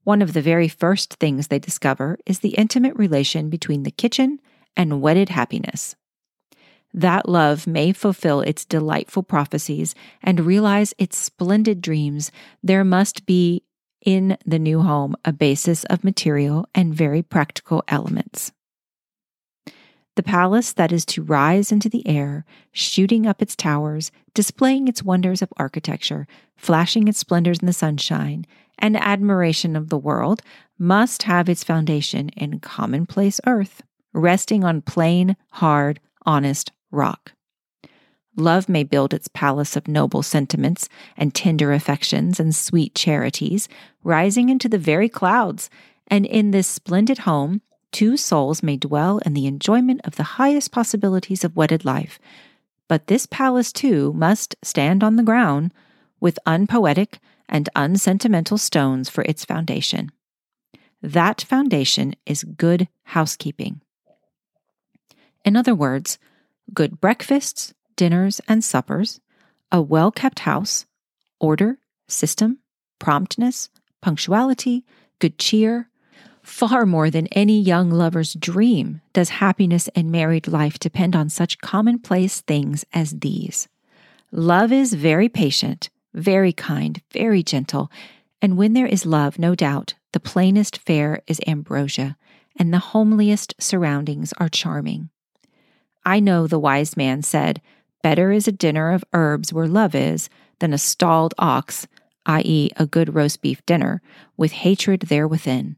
One 0.10 0.24
of 0.24 0.34
the 0.34 0.42
very 0.42 0.68
first 0.68 1.18
things 1.20 1.50
they 1.50 1.60
discover 1.60 2.18
is 2.26 2.40
the 2.40 2.56
intimate 2.56 2.96
relation 2.96 3.52
between 3.52 3.84
the 3.84 3.92
kitchen 3.92 4.40
and 4.76 5.04
wedded 5.04 5.30
happiness. 5.30 5.96
That 6.92 7.30
love 7.30 7.68
may 7.68 7.92
fulfill 7.92 8.42
its 8.42 8.66
delightful 8.66 9.22
prophecies 9.22 9.94
and 10.24 10.40
realize 10.40 10.96
its 10.98 11.16
splendid 11.16 11.80
dreams. 11.80 12.32
There 12.64 12.84
must 12.84 13.28
be 13.28 13.62
in 14.04 14.36
the 14.44 14.58
new 14.58 14.82
home 14.82 15.16
a 15.26 15.32
basis 15.32 15.84
of 15.84 16.04
material 16.04 16.68
and 16.74 16.92
very 16.92 17.22
practical 17.22 17.84
elements. 17.88 18.52
The 20.16 20.24
palace 20.24 20.74
that 20.74 20.92
is 20.92 21.06
to 21.06 21.22
rise 21.22 21.72
into 21.72 21.88
the 21.88 22.06
air, 22.08 22.46
shooting 22.72 23.28
up 23.28 23.44
its 23.44 23.56
towers, 23.56 24.12
displaying 24.34 24.88
its 24.88 25.04
wonders 25.04 25.44
of 25.44 25.54
architecture, 25.58 26.28
flashing 26.58 27.08
its 27.08 27.20
splendors 27.20 27.60
in 27.60 27.68
the 27.68 27.74
sunshine, 27.74 28.46
and 28.80 28.98
admiration 28.98 29.76
of 29.76 29.90
the 29.90 29.98
world 29.98 30.42
must 30.78 31.24
have 31.24 31.48
its 31.48 31.64
foundation 31.64 32.30
in 32.30 32.60
commonplace 32.60 33.40
earth, 33.46 33.84
resting 34.14 34.64
on 34.64 34.82
plain, 34.82 35.36
hard, 35.52 36.00
honest 36.26 36.72
rock. 36.92 37.34
Love 38.36 38.70
may 38.70 38.84
build 38.84 39.14
its 39.14 39.28
palace 39.28 39.76
of 39.76 39.88
noble 39.88 40.24
sentiments 40.24 40.88
and 41.18 41.36
tender 41.36 41.74
affections 41.74 42.40
and 42.40 42.56
sweet 42.56 42.96
charities, 42.96 43.68
rising 44.04 44.50
into 44.50 44.70
the 44.70 44.78
very 44.78 45.10
clouds, 45.10 45.70
and 46.08 46.26
in 46.26 46.52
this 46.52 46.68
splendid 46.68 47.20
home, 47.20 47.62
two 47.92 48.16
souls 48.16 48.64
may 48.64 48.78
dwell 48.78 49.18
in 49.20 49.34
the 49.34 49.46
enjoyment 49.46 50.00
of 50.06 50.16
the 50.16 50.40
highest 50.40 50.72
possibilities 50.72 51.44
of 51.44 51.56
wedded 51.56 51.84
life. 51.84 52.20
But 52.88 53.08
this 53.08 53.26
palace, 53.26 53.74
too, 53.74 54.14
must 54.14 54.56
stand 54.64 55.04
on 55.04 55.16
the 55.16 55.24
ground 55.24 55.74
with 56.20 56.40
unpoetic 56.46 57.20
and 57.50 57.68
unsentimental 57.76 58.58
stones 58.58 59.10
for 59.10 59.24
its 59.24 59.44
foundation. 59.44 60.12
That 61.02 61.42
foundation 61.42 62.16
is 62.26 62.44
good 62.44 62.88
housekeeping. 63.04 63.82
In 65.44 65.56
other 65.56 65.74
words, 65.74 66.20
good 66.74 67.02
breakfasts, 67.02 67.74
dinners, 67.96 68.40
and 68.48 68.64
suppers, 68.64 69.20
a 69.72 69.82
well 69.82 70.12
kept 70.12 70.40
house, 70.40 70.86
order, 71.40 71.80
system, 72.08 72.60
promptness, 73.00 73.70
punctuality, 74.02 74.86
good 75.20 75.38
cheer. 75.38 75.90
Far 76.44 76.86
more 76.86 77.10
than 77.10 77.28
any 77.28 77.60
young 77.60 77.92
lover's 77.92 78.34
dream 78.34 79.02
does 79.14 79.30
happiness 79.30 79.88
in 79.90 80.10
married 80.12 80.48
life 80.48 80.80
depend 80.80 81.16
on 81.16 81.30
such 81.30 81.60
commonplace 81.60 82.42
things 82.42 82.86
as 82.94 83.20
these. 83.20 83.68
Love 84.32 84.72
is 84.72 84.94
very 84.94 85.30
patient 85.30 85.90
very 86.14 86.54
kind, 86.54 87.02
very 87.12 87.44
gentle. 87.44 87.92
And 88.42 88.58
when 88.58 88.74
there 88.74 88.88
is 88.88 89.06
love, 89.06 89.40
no 89.40 89.56
doubt, 89.56 89.96
the 90.14 90.20
plainest 90.20 90.78
fare 90.78 91.22
is 91.28 91.42
ambrosia, 91.46 92.18
and 92.56 92.74
the 92.74 92.80
homeliest 92.80 93.54
surroundings 93.60 94.34
are 94.38 94.50
charming. 94.50 95.10
I 96.06 96.20
know 96.20 96.48
the 96.48 96.60
wise 96.60 96.98
man 96.98 97.22
said, 97.22 97.62
Better 98.02 98.32
is 98.32 98.48
a 98.48 98.54
dinner 98.54 98.92
of 98.92 99.04
herbs 99.14 99.52
where 99.52 99.68
love 99.68 99.94
is 99.94 100.30
than 100.60 100.74
a 100.74 100.78
stalled 100.78 101.34
ox, 101.38 101.88
i.e., 102.26 102.70
a 102.78 102.86
good 102.86 103.14
roast 103.14 103.42
beef 103.42 103.66
dinner, 103.66 104.02
with 104.38 104.52
hatred 104.52 105.02
there 105.02 105.28
within. 105.28 105.76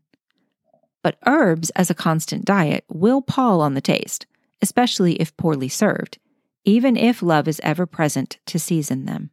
But 1.04 1.18
herbs 1.26 1.72
as 1.72 1.90
a 1.90 1.96
constant 1.96 2.46
diet 2.46 2.86
will 2.88 3.22
pall 3.22 3.62
on 3.62 3.74
the 3.74 3.82
taste, 3.82 4.28
especially 4.62 5.16
if 5.16 5.36
poorly 5.36 5.70
served, 5.70 6.20
even 6.64 6.96
if 6.96 7.24
love 7.24 7.48
is 7.48 7.60
ever 7.64 7.86
present 7.86 8.38
to 8.46 8.60
season 8.60 9.06
them. 9.06 9.32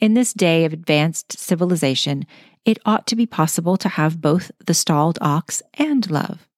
In 0.00 0.14
this 0.14 0.32
day 0.32 0.64
of 0.64 0.72
advanced 0.72 1.38
civilization, 1.38 2.24
it 2.64 2.78
ought 2.86 3.06
to 3.08 3.16
be 3.16 3.26
possible 3.26 3.76
to 3.76 3.88
have 3.88 4.22
both 4.22 4.50
the 4.64 4.72
stalled 4.72 5.18
ox 5.20 5.62
and 5.74 6.10
love. 6.10 6.48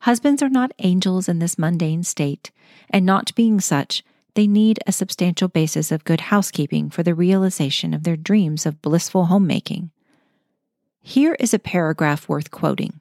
Husbands 0.00 0.42
are 0.42 0.48
not 0.48 0.72
angels 0.80 1.28
in 1.28 1.38
this 1.38 1.56
mundane 1.56 2.02
state, 2.02 2.50
and 2.90 3.06
not 3.06 3.32
being 3.36 3.60
such, 3.60 4.02
they 4.34 4.48
need 4.48 4.80
a 4.86 4.92
substantial 4.92 5.46
basis 5.46 5.92
of 5.92 6.04
good 6.04 6.22
housekeeping 6.22 6.90
for 6.90 7.04
the 7.04 7.14
realization 7.14 7.94
of 7.94 8.02
their 8.02 8.16
dreams 8.16 8.66
of 8.66 8.82
blissful 8.82 9.26
homemaking. 9.26 9.90
Here 11.00 11.36
is 11.38 11.54
a 11.54 11.60
paragraph 11.60 12.28
worth 12.28 12.50
quoting. 12.50 13.00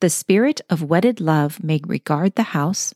The 0.00 0.08
spirit 0.08 0.62
of 0.70 0.82
wedded 0.82 1.20
love 1.20 1.62
may 1.62 1.80
regard 1.84 2.36
the 2.36 2.54
house, 2.54 2.94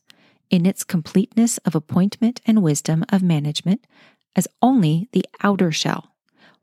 in 0.49 0.65
its 0.65 0.83
completeness 0.83 1.57
of 1.59 1.75
appointment 1.75 2.39
and 2.45 2.61
wisdom 2.61 3.03
of 3.09 3.23
management, 3.23 3.85
as 4.35 4.47
only 4.61 5.09
the 5.11 5.25
outer 5.41 5.71
shell, 5.71 6.15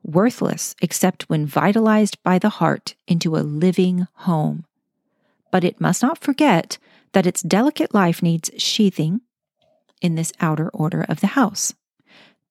worthless 0.03 0.75
except 0.81 1.29
when 1.29 1.45
vitalized 1.45 2.21
by 2.23 2.39
the 2.39 2.49
heart 2.49 2.95
into 3.07 3.35
a 3.35 3.39
living 3.39 4.07
home. 4.13 4.65
But 5.51 5.63
it 5.63 5.81
must 5.81 6.01
not 6.01 6.17
forget 6.17 6.77
that 7.13 7.27
its 7.27 7.41
delicate 7.41 7.93
life 7.93 8.23
needs 8.23 8.51
sheathing 8.57 9.21
in 10.01 10.15
this 10.15 10.33
outer 10.39 10.69
order 10.69 11.05
of 11.07 11.19
the 11.19 11.27
house. 11.27 11.73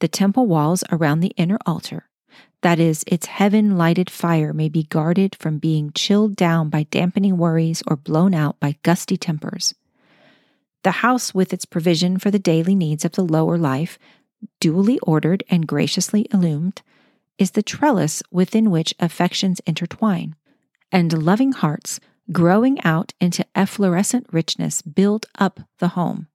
The 0.00 0.08
temple 0.08 0.46
walls 0.46 0.84
around 0.90 1.20
the 1.20 1.34
inner 1.36 1.58
altar, 1.66 2.08
that 2.62 2.78
is, 2.78 3.04
its 3.06 3.26
heaven 3.26 3.76
lighted 3.76 4.10
fire, 4.10 4.52
may 4.52 4.68
be 4.68 4.84
guarded 4.84 5.34
from 5.34 5.58
being 5.58 5.92
chilled 5.94 6.36
down 6.36 6.68
by 6.68 6.84
dampening 6.84 7.38
worries 7.38 7.82
or 7.86 7.96
blown 7.96 8.34
out 8.34 8.60
by 8.60 8.76
gusty 8.82 9.16
tempers. 9.16 9.74
The 10.82 10.90
house, 10.90 11.34
with 11.34 11.52
its 11.52 11.64
provision 11.64 12.18
for 12.18 12.30
the 12.30 12.38
daily 12.38 12.74
needs 12.74 13.04
of 13.04 13.12
the 13.12 13.24
lower 13.24 13.58
life, 13.58 13.98
duly 14.60 14.98
ordered 15.00 15.42
and 15.48 15.66
graciously 15.66 16.26
illumined, 16.32 16.82
is 17.38 17.52
the 17.52 17.62
trellis 17.62 18.22
within 18.30 18.70
which 18.70 18.94
affections 19.00 19.60
intertwine, 19.66 20.36
and 20.92 21.22
loving 21.24 21.52
hearts, 21.52 22.00
growing 22.32 22.80
out 22.82 23.12
into 23.20 23.44
efflorescent 23.54 24.26
richness, 24.30 24.82
build 24.82 25.26
up 25.38 25.60
the 25.78 25.88
home. 25.88 26.28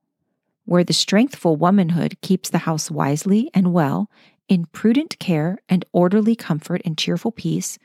Where 0.66 0.84
the 0.84 0.93
strengthful 0.93 1.56
womanhood 1.56 2.18
keeps 2.22 2.49
the 2.49 2.60
house 2.60 2.89
wisely 2.89 3.51
and 3.53 3.72
well, 3.72 4.10
in 4.47 4.66
prudent 4.66 5.20
care 5.20 5.60
and 5.70 5.86
orderly 5.91 6.36
comfort 6.36 6.82
and 6.84 6.97
cheerful 6.97 7.32
peace, 7.32 7.78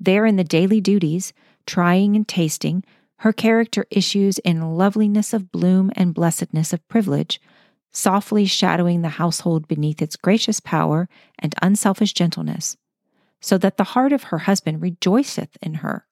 there 0.00 0.26
in 0.26 0.36
the 0.36 0.44
daily 0.44 0.80
duties, 0.80 1.32
trying 1.66 2.16
and 2.16 2.26
tasting, 2.26 2.84
her 3.18 3.32
character 3.32 3.86
issues 3.90 4.38
in 4.38 4.76
loveliness 4.76 5.32
of 5.32 5.52
bloom 5.52 5.90
and 5.94 6.12
blessedness 6.12 6.72
of 6.72 6.86
privilege, 6.88 7.40
softly 7.94 8.44
shadowing 8.44 9.00
the 9.00 9.08
household 9.08 9.66
beneath 9.68 10.02
its 10.02 10.16
gracious 10.16 10.60
power 10.60 11.08
and 11.38 11.54
unselfish 11.62 12.12
gentleness, 12.12 12.76
so 13.40 13.56
that 13.56 13.76
the 13.76 13.84
heart 13.84 14.12
of 14.12 14.24
her 14.24 14.38
husband 14.38 14.82
rejoiceth 14.82 15.56
in 15.62 15.74
her. 15.74 16.06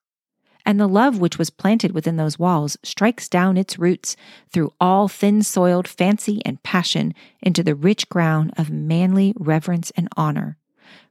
And 0.65 0.79
the 0.79 0.87
love 0.87 1.19
which 1.19 1.37
was 1.37 1.49
planted 1.49 1.91
within 1.91 2.15
those 2.15 2.39
walls 2.39 2.77
strikes 2.83 3.27
down 3.27 3.57
its 3.57 3.77
roots 3.77 4.15
through 4.49 4.71
all 4.79 5.09
thin 5.09 5.43
soiled 5.43 5.89
fancy 5.89 6.41
and 6.45 6.63
passion 6.63 7.13
into 7.41 7.63
the 7.63 7.75
rich 7.75 8.07
ground 8.07 8.53
of 8.57 8.71
manly 8.71 9.33
reverence 9.37 9.91
and 9.97 10.07
honor, 10.15 10.57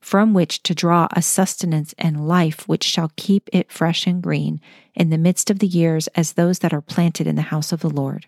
from 0.01 0.33
which 0.33 0.63
to 0.63 0.75
draw 0.75 1.07
a 1.13 1.21
sustenance 1.21 1.95
and 1.99 2.27
life 2.27 2.67
which 2.67 2.83
shall 2.83 3.13
keep 3.17 3.51
it 3.53 3.71
fresh 3.71 4.07
and 4.07 4.23
green 4.23 4.59
in 4.95 5.11
the 5.11 5.19
midst 5.19 5.51
of 5.51 5.59
the 5.59 5.67
years 5.67 6.09
as 6.09 6.33
those 6.33 6.61
that 6.61 6.73
are 6.73 6.81
planted 6.81 7.27
in 7.27 7.37
the 7.37 7.43
house 7.43 7.73
of 7.73 7.81
the 7.81 7.91
Lord. 7.91 8.27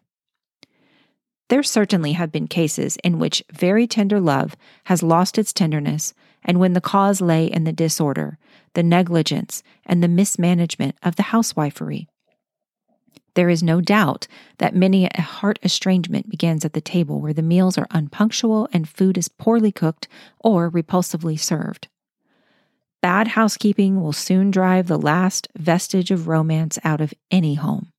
There 1.49 1.63
certainly 1.63 2.13
have 2.13 2.33
been 2.33 2.49
cases 2.49 2.97
in 3.05 3.19
which 3.19 3.45
very 3.53 3.87
tender 3.87 4.21
love 4.21 4.57
has 4.85 5.03
lost 5.03 5.39
its 5.39 5.53
tenderness, 5.53 6.15
and 6.43 6.59
when 6.59 6.73
the 6.73 6.81
cause 6.81 7.21
lay 7.21 7.47
in 7.47 7.65
the 7.65 7.73
disorder, 7.73 8.39
the 8.75 8.83
negligence, 8.83 9.63
and 9.85 10.03
the 10.03 10.09
mismanagement 10.09 10.97
of 11.03 11.17
the 11.17 11.25
housewifery. 11.25 12.07
There 13.35 13.51
is 13.51 13.63
no 13.63 13.81
doubt 13.81 14.27
that 14.59 14.77
many 14.77 15.07
a 15.07 15.21
heart 15.21 15.59
estrangement 15.63 16.31
begins 16.31 16.65
at 16.65 16.73
the 16.73 16.81
table 16.81 17.21
where 17.21 17.33
the 17.33 17.43
meals 17.43 17.77
are 17.77 17.89
unpunctual 17.91 18.69
and 18.73 18.89
food 18.89 19.19
is 19.19 19.29
poorly 19.29 19.73
cooked 19.73 20.09
or 20.39 20.71
repulsively 20.71 21.37
served. 21.39 21.89
Bad 23.03 23.29
housekeeping 23.29 24.01
will 24.01 24.13
soon 24.13 24.51
drive 24.51 24.87
the 24.87 24.99
last 24.99 25.49
vestige 25.57 26.11
of 26.11 26.29
romance 26.29 26.79
out 26.85 27.01
of 27.01 27.13
any 27.31 27.55
home. 27.55 27.93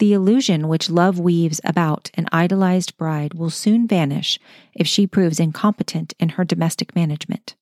The 0.00 0.14
illusion 0.14 0.68
which 0.68 0.88
love 0.88 1.20
weaves 1.20 1.60
about 1.62 2.10
an 2.14 2.26
idolized 2.32 2.96
bride 2.96 3.34
will 3.34 3.50
soon 3.50 3.86
vanish 3.86 4.40
if 4.72 4.86
she 4.86 5.06
proves 5.06 5.38
incompetent 5.38 6.14
in 6.18 6.30
her 6.30 6.44
domestic 6.44 6.96
management. 6.96 7.54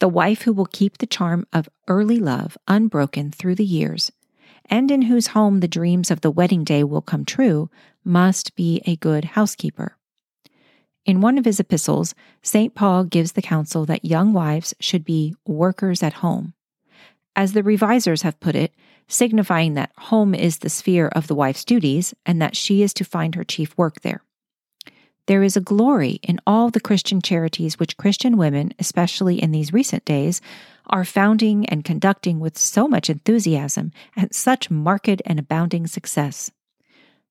The 0.00 0.08
wife 0.08 0.42
who 0.42 0.52
will 0.52 0.66
keep 0.66 0.98
the 0.98 1.06
charm 1.06 1.46
of 1.52 1.68
early 1.86 2.18
love 2.18 2.58
unbroken 2.66 3.30
through 3.30 3.54
the 3.54 3.64
years, 3.64 4.10
and 4.64 4.90
in 4.90 5.02
whose 5.02 5.28
home 5.28 5.60
the 5.60 5.68
dreams 5.68 6.10
of 6.10 6.22
the 6.22 6.30
wedding 6.32 6.64
day 6.64 6.82
will 6.82 7.02
come 7.02 7.24
true, 7.24 7.70
must 8.02 8.56
be 8.56 8.82
a 8.84 8.96
good 8.96 9.24
housekeeper. 9.24 9.96
In 11.06 11.20
one 11.20 11.38
of 11.38 11.44
his 11.44 11.60
epistles, 11.60 12.16
St. 12.42 12.74
Paul 12.74 13.04
gives 13.04 13.32
the 13.32 13.42
counsel 13.42 13.86
that 13.86 14.04
young 14.04 14.32
wives 14.32 14.74
should 14.80 15.04
be 15.04 15.36
workers 15.46 16.02
at 16.02 16.14
home. 16.14 16.54
As 17.36 17.52
the 17.52 17.62
revisers 17.62 18.22
have 18.22 18.40
put 18.40 18.56
it, 18.56 18.74
signifying 19.08 19.74
that 19.74 19.92
home 19.98 20.34
is 20.34 20.58
the 20.58 20.68
sphere 20.68 21.08
of 21.08 21.26
the 21.26 21.34
wife's 21.34 21.64
duties 21.64 22.14
and 22.24 22.40
that 22.40 22.56
she 22.56 22.82
is 22.82 22.94
to 22.94 23.04
find 23.04 23.34
her 23.34 23.44
chief 23.44 23.76
work 23.76 24.02
there. 24.02 24.22
There 25.26 25.42
is 25.42 25.56
a 25.56 25.60
glory 25.60 26.20
in 26.22 26.40
all 26.46 26.70
the 26.70 26.80
Christian 26.80 27.20
charities 27.20 27.78
which 27.78 27.98
Christian 27.98 28.38
women, 28.38 28.72
especially 28.78 29.42
in 29.42 29.50
these 29.50 29.74
recent 29.74 30.04
days, 30.06 30.40
are 30.86 31.04
founding 31.04 31.66
and 31.66 31.84
conducting 31.84 32.40
with 32.40 32.56
so 32.56 32.88
much 32.88 33.10
enthusiasm 33.10 33.92
and 34.16 34.34
such 34.34 34.70
marked 34.70 35.20
and 35.26 35.38
abounding 35.38 35.86
success. 35.86 36.50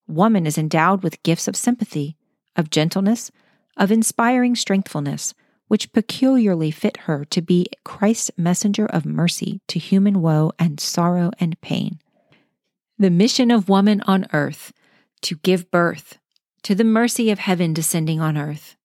Woman 0.08 0.46
is 0.46 0.60
endowed 0.60 1.02
with 1.02 1.24
gifts 1.24 1.48
of 1.48 1.56
sympathy, 1.56 2.16
of 2.56 2.70
gentleness, 2.70 3.32
of 3.76 3.92
inspiring 3.92 4.56
strengthfulness, 4.56 5.34
which 5.68 5.92
peculiarly 5.92 6.72
fit 6.72 6.98
her 7.02 7.26
to 7.26 7.42
be 7.42 7.68
Christ's 7.84 8.32
messenger 8.38 8.86
of 8.86 9.06
mercy 9.06 9.62
to 9.68 9.80
human 9.80 10.22
woe 10.22 10.52
and 10.58 10.80
sorrow 10.80 11.32
and 11.40 11.60
pain. 11.62 12.00
The 12.98 13.10
mission 13.10 13.52
of 13.52 13.70
woman 13.70 14.02
on 14.08 14.28
earth 14.34 14.74
to 15.22 15.36
give 15.36 15.70
birth 15.72 16.18
to 16.64 16.74
the 16.74 16.84
mercy 16.84 17.30
of 17.32 17.40
heaven 17.40 17.74
descending 17.74 18.20
on 18.20 18.38
earth. 18.38 18.76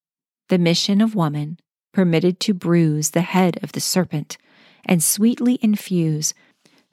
The 0.49 0.59
mission 0.59 1.01
of 1.01 1.15
woman 1.15 1.59
permitted 1.93 2.41
to 2.41 2.55
bruise 2.55 3.11
the 3.11 3.23
head 3.23 3.59
of 3.63 3.73
the 3.73 3.81
serpent 3.81 4.39
and 4.85 5.03
sweetly 5.03 5.59
infuse 5.63 6.35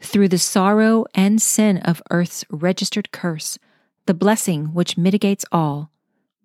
through 0.01 0.29
the 0.29 0.37
sorrow 0.37 1.05
and 1.13 1.41
sin 1.41 1.77
of 1.79 2.01
earth's 2.11 2.45
registered 2.49 3.11
curse 3.11 3.57
the 4.09 4.13
blessing 4.15 4.73
which 4.73 4.97
mitigates 4.97 5.45
all, 5.51 5.91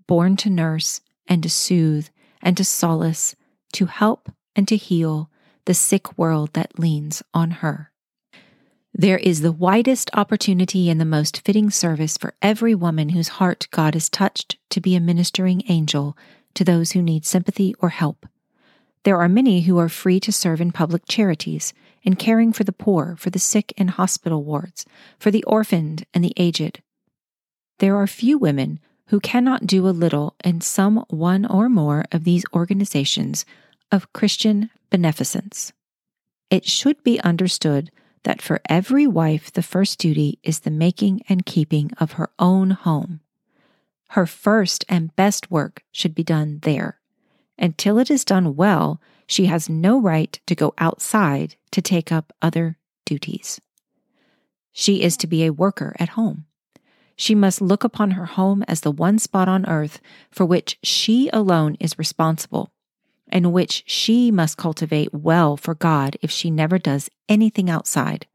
born 0.07 0.37
to 0.37 0.51
nurse 0.51 1.01
and 1.27 1.43
to 1.43 1.49
soothe 1.49 2.09
and 2.45 2.57
to 2.57 2.65
solace, 2.65 3.35
to 3.73 3.87
help 3.87 4.31
and 4.55 4.69
to 4.69 4.77
heal 4.77 5.31
the 5.65 5.75
sick 5.75 6.17
world 6.17 6.53
that 6.53 6.79
leans 6.79 7.23
on 7.33 7.51
her. 7.51 7.91
There 8.93 9.19
is 9.19 9.41
the 9.41 9.51
widest 9.51 10.09
opportunity 10.15 10.89
and 10.89 11.01
the 11.01 11.05
most 11.05 11.41
fitting 11.45 11.71
service 11.71 12.17
for 12.17 12.35
every 12.41 12.77
woman 12.77 13.09
whose 13.09 13.41
heart 13.41 13.67
God 13.73 13.95
has 13.95 14.09
touched 14.09 14.57
to 14.71 14.81
be 14.81 14.95
a 14.95 15.01
ministering 15.01 15.63
angel 15.69 16.17
to 16.55 16.63
those 16.63 16.93
who 16.93 17.03
need 17.03 17.25
sympathy 17.25 17.75
or 17.81 17.89
help. 17.89 18.27
There 19.03 19.21
are 19.21 19.29
many 19.29 19.63
who 19.63 19.79
are 19.79 19.89
free 19.89 20.21
to 20.21 20.33
serve 20.33 20.61
in 20.61 20.71
public 20.71 21.03
charities, 21.09 21.75
in 22.05 22.15
caring 22.15 22.53
for 22.53 22.63
the 22.63 22.73
poor, 22.73 23.17
for 23.19 23.31
the 23.31 23.41
sick 23.41 23.73
in 23.77 23.89
hospital 23.89 24.45
wards, 24.45 24.87
for 25.19 25.33
the 25.33 25.45
orphaned 25.45 26.07
and 26.15 26.23
the 26.23 26.33
aged. 26.37 26.81
There 27.81 27.97
are 27.97 28.07
few 28.07 28.39
women 28.39 28.79
who 29.09 29.21
cannot 29.21 29.67
do 29.67 29.87
a 29.87 29.91
little 29.91 30.35
in 30.43 30.61
some 30.61 31.05
one 31.09 31.45
or 31.45 31.69
more 31.69 32.05
of 32.13 32.25
these 32.25 32.45
organizations 32.55 33.45
of 33.93 34.13
Christian 34.13 34.71
beneficence. 34.91 35.73
It 36.51 36.67
should 36.67 37.03
be 37.03 37.21
understood 37.21 37.91
that 38.25 38.41
for 38.41 38.61
every 38.69 39.07
wife, 39.07 39.53
the 39.53 39.63
first 39.63 39.99
duty 39.99 40.39
is 40.43 40.61
the 40.61 40.71
making 40.71 41.23
and 41.29 41.45
keeping 41.47 41.91
of 41.99 42.13
her 42.13 42.31
own 42.39 42.71
home. 42.71 43.21
Her 44.11 44.27
first 44.27 44.85
and 44.89 45.15
best 45.17 45.51
work 45.51 45.83
should 45.93 46.15
be 46.15 46.25
done 46.25 46.61
there. 46.63 47.01
Until 47.59 47.99
it 47.99 48.11
is 48.11 48.25
done 48.25 48.57
well, 48.57 49.01
she 49.27 49.47
has 49.47 49.69
no 49.69 50.01
right 50.01 50.39
to 50.47 50.55
go 50.55 50.75
outside 50.79 51.57
to 51.73 51.83
take 51.83 52.11
up 52.11 52.33
other 52.41 52.79
duties. 53.05 53.61
She 54.73 55.03
is 55.03 55.17
to 55.19 55.27
be 55.27 55.45
a 55.45 55.53
worker 55.53 55.95
at 55.99 56.11
home. 56.11 56.47
She 57.17 57.35
must 57.35 57.61
look 57.61 57.85
upon 57.85 58.13
her 58.13 58.27
home 58.27 58.65
as 58.67 58.81
the 58.81 58.91
one 58.91 59.19
spot 59.19 59.49
on 59.49 59.67
earth 59.67 60.01
for 60.31 60.45
which 60.45 60.79
she 60.83 61.31
alone 61.33 61.77
is 61.79 61.99
responsible, 61.99 62.73
and 63.29 63.53
which 63.53 63.85
she 63.87 64.31
must 64.31 64.57
cultivate 64.57 65.15
well 65.15 65.57
for 65.57 65.75
God 65.75 66.17
if 66.23 66.31
she 66.31 66.51
never 66.51 66.79
does 66.79 67.09
anything 67.29 67.71
outside. 67.71 68.27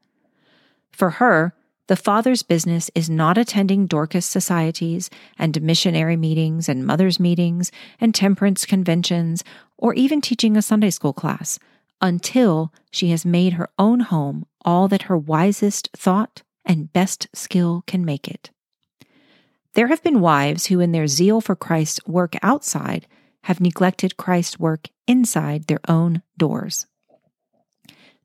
For 0.92 1.12
her, 1.12 1.54
the 1.88 1.96
father's 1.96 2.44
business 2.44 2.92
is 2.94 3.10
not 3.10 3.38
attending 3.38 3.88
Dorcas 3.88 4.26
societies 4.26 5.10
and 5.40 5.62
missionary 5.62 6.16
meetings 6.16 6.70
and 6.70 6.86
mothers' 6.86 7.20
meetings 7.20 7.72
and 8.00 8.14
temperance 8.14 8.66
conventions 8.66 9.44
or 9.76 9.94
even 9.96 10.22
teaching 10.22 10.56
a 10.56 10.62
Sunday 10.62 10.92
school 10.92 11.14
class 11.14 11.58
until 12.00 12.72
she 12.92 13.10
has 13.10 13.26
made 13.26 13.54
her 13.54 13.70
own 13.80 14.02
home 14.02 14.46
all 14.64 14.88
that 14.88 15.04
her 15.04 15.18
wisest 15.18 15.90
thought 15.94 16.44
and 16.64 16.94
best 16.94 17.28
skill 17.34 17.84
can 17.88 18.06
make 18.06 18.28
it. 18.28 18.52
There 19.80 19.88
have 19.88 20.04
been 20.04 20.20
wives 20.20 20.66
who, 20.66 20.82
in 20.82 20.92
their 20.92 21.08
zeal 21.08 21.40
for 21.40 21.56
Christ's 21.56 22.06
work 22.06 22.36
outside, 22.44 23.08
have 23.44 23.62
neglected 23.62 24.18
Christ's 24.18 24.60
work 24.60 24.90
inside 25.08 25.68
their 25.68 25.80
own 25.88 26.22
doors. 26.38 26.86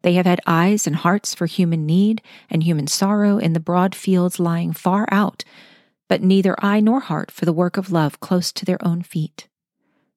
They 0.02 0.14
have 0.14 0.26
had 0.26 0.40
eyes 0.48 0.84
and 0.88 0.96
hearts 0.96 1.32
for 1.32 1.46
human 1.46 1.86
need 1.86 2.22
and 2.50 2.64
human 2.64 2.88
sorrow 2.88 3.38
in 3.38 3.52
the 3.52 3.60
broad 3.60 3.94
fields 3.94 4.40
lying 4.40 4.72
far 4.72 5.06
out, 5.12 5.44
but 6.08 6.24
neither 6.24 6.56
eye 6.58 6.80
nor 6.80 6.98
heart 6.98 7.30
for 7.30 7.44
the 7.44 7.52
work 7.52 7.76
of 7.76 7.92
love 7.92 8.18
close 8.18 8.50
to 8.50 8.64
their 8.64 8.84
own 8.84 9.02
feet. 9.02 9.46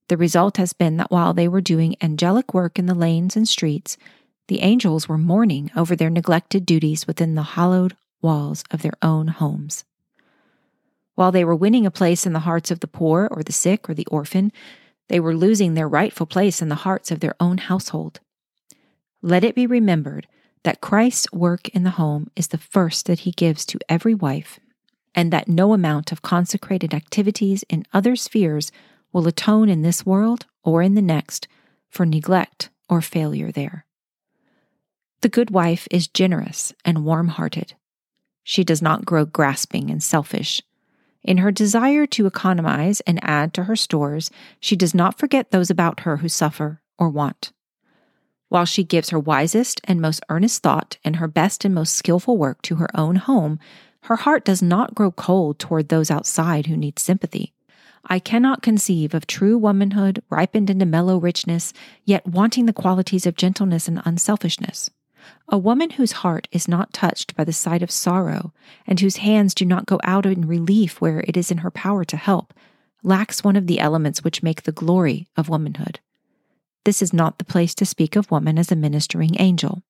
The 0.07 0.17
result 0.17 0.57
has 0.57 0.73
been 0.73 0.97
that 0.97 1.11
while 1.11 1.35
they 1.35 1.47
were 1.47 1.61
doing 1.61 1.97
angelic 2.01 2.55
work 2.55 2.79
in 2.79 2.87
the 2.87 2.95
lanes 2.95 3.35
and 3.35 3.47
streets, 3.47 3.95
the 4.47 4.61
angels 4.61 5.07
were 5.07 5.19
mourning 5.19 5.69
over 5.75 5.95
their 5.95 6.09
neglected 6.09 6.65
duties 6.65 7.05
within 7.05 7.35
the 7.35 7.53
hallowed 7.53 7.95
walls 8.23 8.63
of 8.71 8.81
their 8.81 8.97
own 9.03 9.27
homes. 9.27 9.85
While 11.17 11.31
they 11.31 11.43
were 11.43 11.55
winning 11.55 11.87
a 11.87 11.89
place 11.89 12.27
in 12.27 12.33
the 12.33 12.41
hearts 12.41 12.69
of 12.69 12.79
the 12.79 12.87
poor 12.87 13.27
or 13.31 13.41
the 13.41 13.51
sick 13.51 13.89
or 13.89 13.95
the 13.95 14.05
orphan, 14.05 14.51
they 15.09 15.19
were 15.19 15.35
losing 15.35 15.73
their 15.73 15.87
rightful 15.87 16.27
place 16.27 16.61
in 16.61 16.69
the 16.69 16.75
hearts 16.85 17.09
of 17.09 17.21
their 17.21 17.33
own 17.39 17.57
household. 17.57 18.19
Let 19.23 19.43
it 19.43 19.55
be 19.55 19.65
remembered 19.65 20.27
that 20.61 20.79
Christ's 20.79 21.31
work 21.31 21.69
in 21.69 21.81
the 21.81 21.97
home 21.97 22.29
is 22.35 22.49
the 22.49 22.59
first 22.59 23.07
that 23.07 23.21
he 23.21 23.31
gives 23.31 23.65
to 23.65 23.79
every 23.89 24.13
wife, 24.13 24.59
and 25.15 25.33
that 25.33 25.47
no 25.47 25.73
amount 25.73 26.11
of 26.11 26.21
consecrated 26.21 26.93
activities 26.93 27.63
in 27.67 27.87
other 27.91 28.15
spheres 28.15 28.71
will 29.11 29.27
atone 29.27 29.69
in 29.69 29.81
this 29.81 30.05
world 30.05 30.45
or 30.63 30.83
in 30.83 30.93
the 30.93 31.01
next 31.01 31.47
for 31.89 32.05
neglect 32.05 32.69
or 32.87 33.01
failure 33.01 33.51
there. 33.51 33.87
The 35.21 35.29
good 35.29 35.49
wife 35.49 35.87
is 35.89 36.07
generous 36.07 36.73
and 36.85 37.03
warm 37.03 37.29
hearted. 37.29 37.73
She 38.43 38.63
does 38.63 38.83
not 38.83 39.03
grow 39.03 39.25
grasping 39.25 39.89
and 39.89 40.03
selfish. 40.03 40.61
In 41.27 41.39
her 41.39 41.51
desire 41.51 42.05
to 42.07 42.25
economize 42.25 43.01
and 43.01 43.19
add 43.21 43.53
to 43.53 43.65
her 43.65 43.75
stores, 43.75 44.31
she 44.61 44.77
does 44.77 44.95
not 44.95 45.19
forget 45.19 45.51
those 45.51 45.69
about 45.69 45.99
her 45.99 46.17
who 46.17 46.29
suffer 46.29 46.81
or 46.97 47.09
want. 47.09 47.51
While 48.47 48.63
she 48.63 48.85
gives 48.85 49.09
her 49.09 49.19
wisest 49.19 49.81
and 49.83 49.99
most 49.99 50.23
earnest 50.29 50.63
thought 50.63 50.97
and 51.03 51.17
her 51.17 51.27
best 51.27 51.65
and 51.65 51.75
most 51.75 51.97
skillful 51.97 52.37
work 52.37 52.61
to 52.61 52.75
her 52.75 52.87
own 52.97 53.17
home, 53.17 53.59
her 54.03 54.15
heart 54.15 54.45
does 54.45 54.61
not 54.61 54.95
grow 54.95 55.11
cold 55.11 55.59
toward 55.59 55.89
those 55.89 56.09
outside 56.09 56.67
who 56.67 56.77
need 56.77 56.97
sympathy. 56.97 57.53
I 58.05 58.19
cannot 58.19 58.61
conceive 58.61 59.13
of 59.13 59.27
true 59.27 59.57
womanhood 59.57 60.23
ripened 60.29 60.69
into 60.69 60.85
mellow 60.85 61.17
richness, 61.17 61.73
yet 62.05 62.25
wanting 62.25 62.67
the 62.67 62.73
qualities 62.73 63.25
of 63.25 63.35
gentleness 63.35 63.89
and 63.89 64.01
unselfishness. 64.05 64.89
A 65.49 65.57
woman 65.57 65.91
whose 65.91 66.11
heart 66.11 66.47
is 66.51 66.67
not 66.67 66.91
touched 66.91 67.35
by 67.35 67.45
the 67.45 67.53
sight 67.53 67.81
of 67.81 67.89
sorrow, 67.89 68.53
and 68.85 68.99
whose 68.99 69.17
hands 69.17 69.55
do 69.55 69.63
not 69.63 69.85
go 69.85 69.97
out 70.03 70.25
in 70.25 70.47
relief 70.47 70.99
where 70.99 71.21
it 71.21 71.37
is 71.37 71.51
in 71.51 71.59
her 71.59 71.71
power 71.71 72.03
to 72.03 72.17
help, 72.17 72.53
lacks 73.01 73.43
one 73.43 73.55
of 73.55 73.65
the 73.65 73.79
elements 73.79 74.23
which 74.23 74.43
make 74.43 74.63
the 74.63 74.73
glory 74.73 75.27
of 75.37 75.47
womanhood. 75.47 76.01
This 76.83 77.01
is 77.01 77.13
not 77.13 77.37
the 77.37 77.45
place 77.45 77.73
to 77.75 77.85
speak 77.85 78.17
of 78.17 78.29
woman 78.29 78.57
as 78.59 78.71
a 78.71 78.75
ministering 78.75 79.39
angel. 79.39 79.83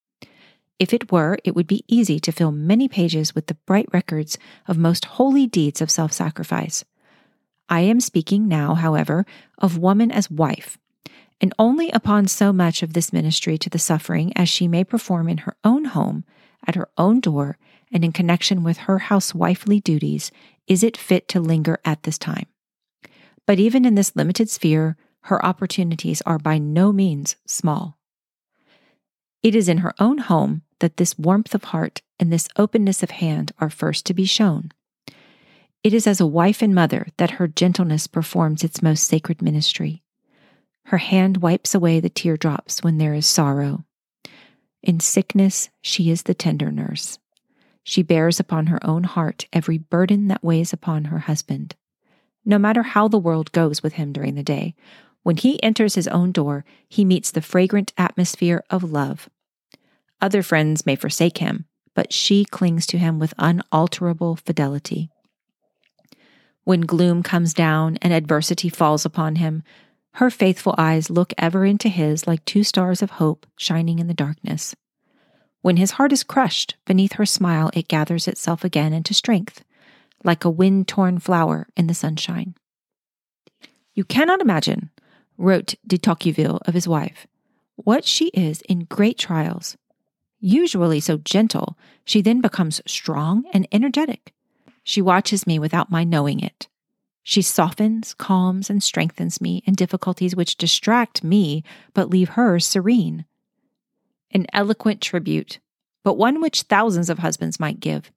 If 0.78 0.94
it 0.94 1.12
were, 1.12 1.40
it 1.44 1.56
would 1.56 1.68
be 1.68 1.84
easy 1.88 2.20
to 2.20 2.32
fill 2.32 2.52
many 2.52 2.88
pages 2.88 3.34
with 3.34 3.48
the 3.48 3.58
bright 3.66 3.88
records 3.92 4.38
of 4.68 4.78
most 4.78 5.06
holy 5.06 5.48
deeds 5.48 5.82
of 5.82 5.90
self 5.90 6.14
sacrifice. 6.14 6.86
I 7.68 7.82
am 7.82 8.00
speaking 8.00 8.48
now, 8.48 8.76
however, 8.76 9.26
of 9.58 9.80
woman 9.80 10.12
as 10.12 10.30
wife, 10.30 10.78
and 11.40 11.54
only 11.60 11.92
upon 11.92 12.28
so 12.28 12.52
much 12.52 12.82
of 12.82 12.94
this 12.94 13.14
ministry 13.14 13.58
to 13.58 13.70
the 13.70 13.80
suffering 13.80 14.34
as 14.36 14.50
she 14.50 14.68
may 14.68 14.84
perform 14.84 15.30
in 15.30 15.40
her 15.40 15.56
own 15.64 15.86
home, 15.86 16.24
at 16.66 16.76
her 16.76 16.90
own 16.98 17.20
door, 17.20 17.58
and 17.92 18.04
in 18.04 18.12
connection 18.12 18.64
with 18.64 18.78
her 18.78 19.00
housewifely 19.00 19.80
duties 19.80 20.32
is 20.68 20.84
it 20.84 20.98
fit 20.98 21.28
to 21.30 21.40
linger 21.40 21.80
at 21.86 22.04
this 22.04 22.18
time. 22.18 22.48
But 23.46 23.60
even 23.60 23.86
in 23.86 23.96
this 23.96 24.16
limited 24.16 24.50
sphere, 24.50 24.98
her 25.22 25.44
opportunities 25.46 26.22
are 26.24 26.40
by 26.40 26.58
no 26.58 26.92
means 26.92 27.36
small. 27.46 27.98
It 29.44 29.56
is 29.56 29.70
in 29.70 29.80
her 29.80 29.94
own 30.00 30.18
home 30.18 30.64
that 30.80 30.98
this 30.98 31.18
warmth 31.18 31.56
of 31.56 31.66
heart 31.66 32.02
and 32.20 32.32
this 32.32 32.50
openness 32.58 33.04
of 33.04 33.12
hand 33.12 33.52
are 33.60 33.70
first 33.70 34.06
to 34.08 34.14
be 34.14 34.26
shown. 34.26 34.72
It 35.84 35.94
is 35.94 36.08
as 36.08 36.20
a 36.20 36.28
wife 36.28 36.62
and 36.62 36.76
mother 36.76 37.08
that 37.18 37.32
her 37.32 37.48
gentleness 37.48 38.08
performs 38.08 38.64
its 38.64 38.82
most 38.82 39.04
sacred 39.04 39.42
ministry. 39.42 40.04
Her 40.88 41.00
hand 41.00 41.38
wipes 41.38 41.76
away 41.76 42.00
the 42.00 42.10
teardrops 42.10 42.82
when 42.82 42.98
there 42.98 43.14
is 43.14 43.26
sorrow. 43.26 43.84
In 44.82 45.02
sickness, 45.02 45.70
she 45.82 46.10
is 46.10 46.24
the 46.24 46.34
tender 46.34 46.72
nurse. 46.72 47.20
She 47.84 48.04
bears 48.04 48.40
upon 48.40 48.68
her 48.68 48.80
own 48.88 49.04
heart 49.04 49.48
every 49.52 49.78
burden 49.78 50.30
that 50.30 50.46
weighs 50.46 50.72
upon 50.72 51.06
her 51.06 51.20
husband. 51.20 51.76
No 52.46 52.58
matter 52.58 52.84
how 52.84 53.10
the 53.10 53.20
world 53.20 53.52
goes 53.52 53.84
with 53.84 53.94
him 53.94 54.14
during 54.14 54.36
the 54.36 54.44
day, 54.44 54.76
when 55.24 55.36
he 55.36 55.62
enters 55.62 55.96
his 55.96 56.08
own 56.08 56.32
door, 56.32 56.64
he 56.88 57.04
meets 57.04 57.32
the 57.32 57.42
fragrant 57.42 57.92
atmosphere 57.98 58.64
of 58.70 58.82
love. 58.82 59.30
Other 60.22 60.42
friends 60.42 60.86
may 60.86 60.96
forsake 60.96 61.40
him, 61.40 61.66
but 61.96 62.14
she 62.14 62.46
clings 62.46 62.88
to 62.88 62.98
him 62.98 63.20
with 63.20 63.34
unalterable 63.38 64.38
fidelity. 64.38 65.10
When 66.64 66.82
gloom 66.82 67.24
comes 67.24 67.54
down 67.54 67.98
and 68.02 68.14
adversity 68.14 68.70
falls 68.70 69.04
upon 69.04 69.36
him, 69.36 69.64
her 70.18 70.32
faithful 70.32 70.74
eyes 70.80 71.12
look 71.12 71.32
ever 71.38 71.64
into 71.64 71.88
his 71.90 72.26
like 72.26 72.44
two 72.44 72.64
stars 72.64 73.04
of 73.04 73.12
hope 73.12 73.46
shining 73.56 74.00
in 74.00 74.08
the 74.08 74.16
darkness. 74.16 74.76
When 75.62 75.78
his 75.78 75.92
heart 75.92 76.12
is 76.12 76.24
crushed, 76.24 76.76
beneath 76.86 77.14
her 77.14 77.26
smile 77.26 77.70
it 77.76 77.88
gathers 77.88 78.28
itself 78.28 78.64
again 78.64 78.94
into 78.94 79.14
strength, 79.14 79.64
like 80.24 80.44
a 80.44 80.50
wind 80.50 80.88
torn 80.88 81.20
flower 81.20 81.68
in 81.78 81.86
the 81.86 81.94
sunshine. 81.94 82.56
You 83.94 84.04
cannot 84.04 84.42
imagine, 84.42 84.90
wrote 85.38 85.76
de 85.86 86.00
Tocqueville 86.00 86.62
of 86.66 86.74
his 86.74 86.88
wife, 86.88 87.28
what 87.76 88.04
she 88.04 88.30
is 88.30 88.62
in 88.62 88.86
great 88.86 89.20
trials. 89.20 89.78
Usually 90.40 91.00
so 91.00 91.18
gentle, 91.20 91.78
she 92.06 92.24
then 92.24 92.42
becomes 92.42 92.82
strong 92.88 93.44
and 93.54 93.68
energetic. 93.72 94.34
She 94.84 95.00
watches 95.00 95.46
me 95.46 95.60
without 95.60 95.92
my 95.92 96.04
knowing 96.04 96.40
it. 96.40 96.68
She 97.30 97.42
softens, 97.42 98.14
calms, 98.14 98.70
and 98.70 98.82
strengthens 98.82 99.42
me 99.42 99.62
in 99.66 99.74
difficulties 99.74 100.34
which 100.34 100.56
distract 100.56 101.26
me 101.26 101.62
but 101.94 102.10
leave 102.10 102.30
her 102.30 102.58
serene 102.58 103.26
an 104.32 104.46
eloquent 104.54 105.02
tribute, 105.02 105.60
but 106.06 106.14
one 106.14 106.40
which 106.40 106.62
thousands 106.62 107.10
of 107.10 107.20
husbands 107.20 107.60
might 107.60 107.82
give. 107.82 108.14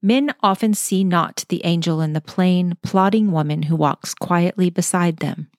Men 0.00 0.34
often 0.42 0.72
see 0.72 1.04
not 1.04 1.44
the 1.50 1.62
angel 1.66 2.00
in 2.00 2.14
the 2.14 2.22
plain, 2.22 2.78
plodding 2.82 3.30
woman 3.30 3.64
who 3.64 3.76
walks 3.76 4.14
quietly 4.14 4.70
beside 4.70 5.18
them 5.18 5.50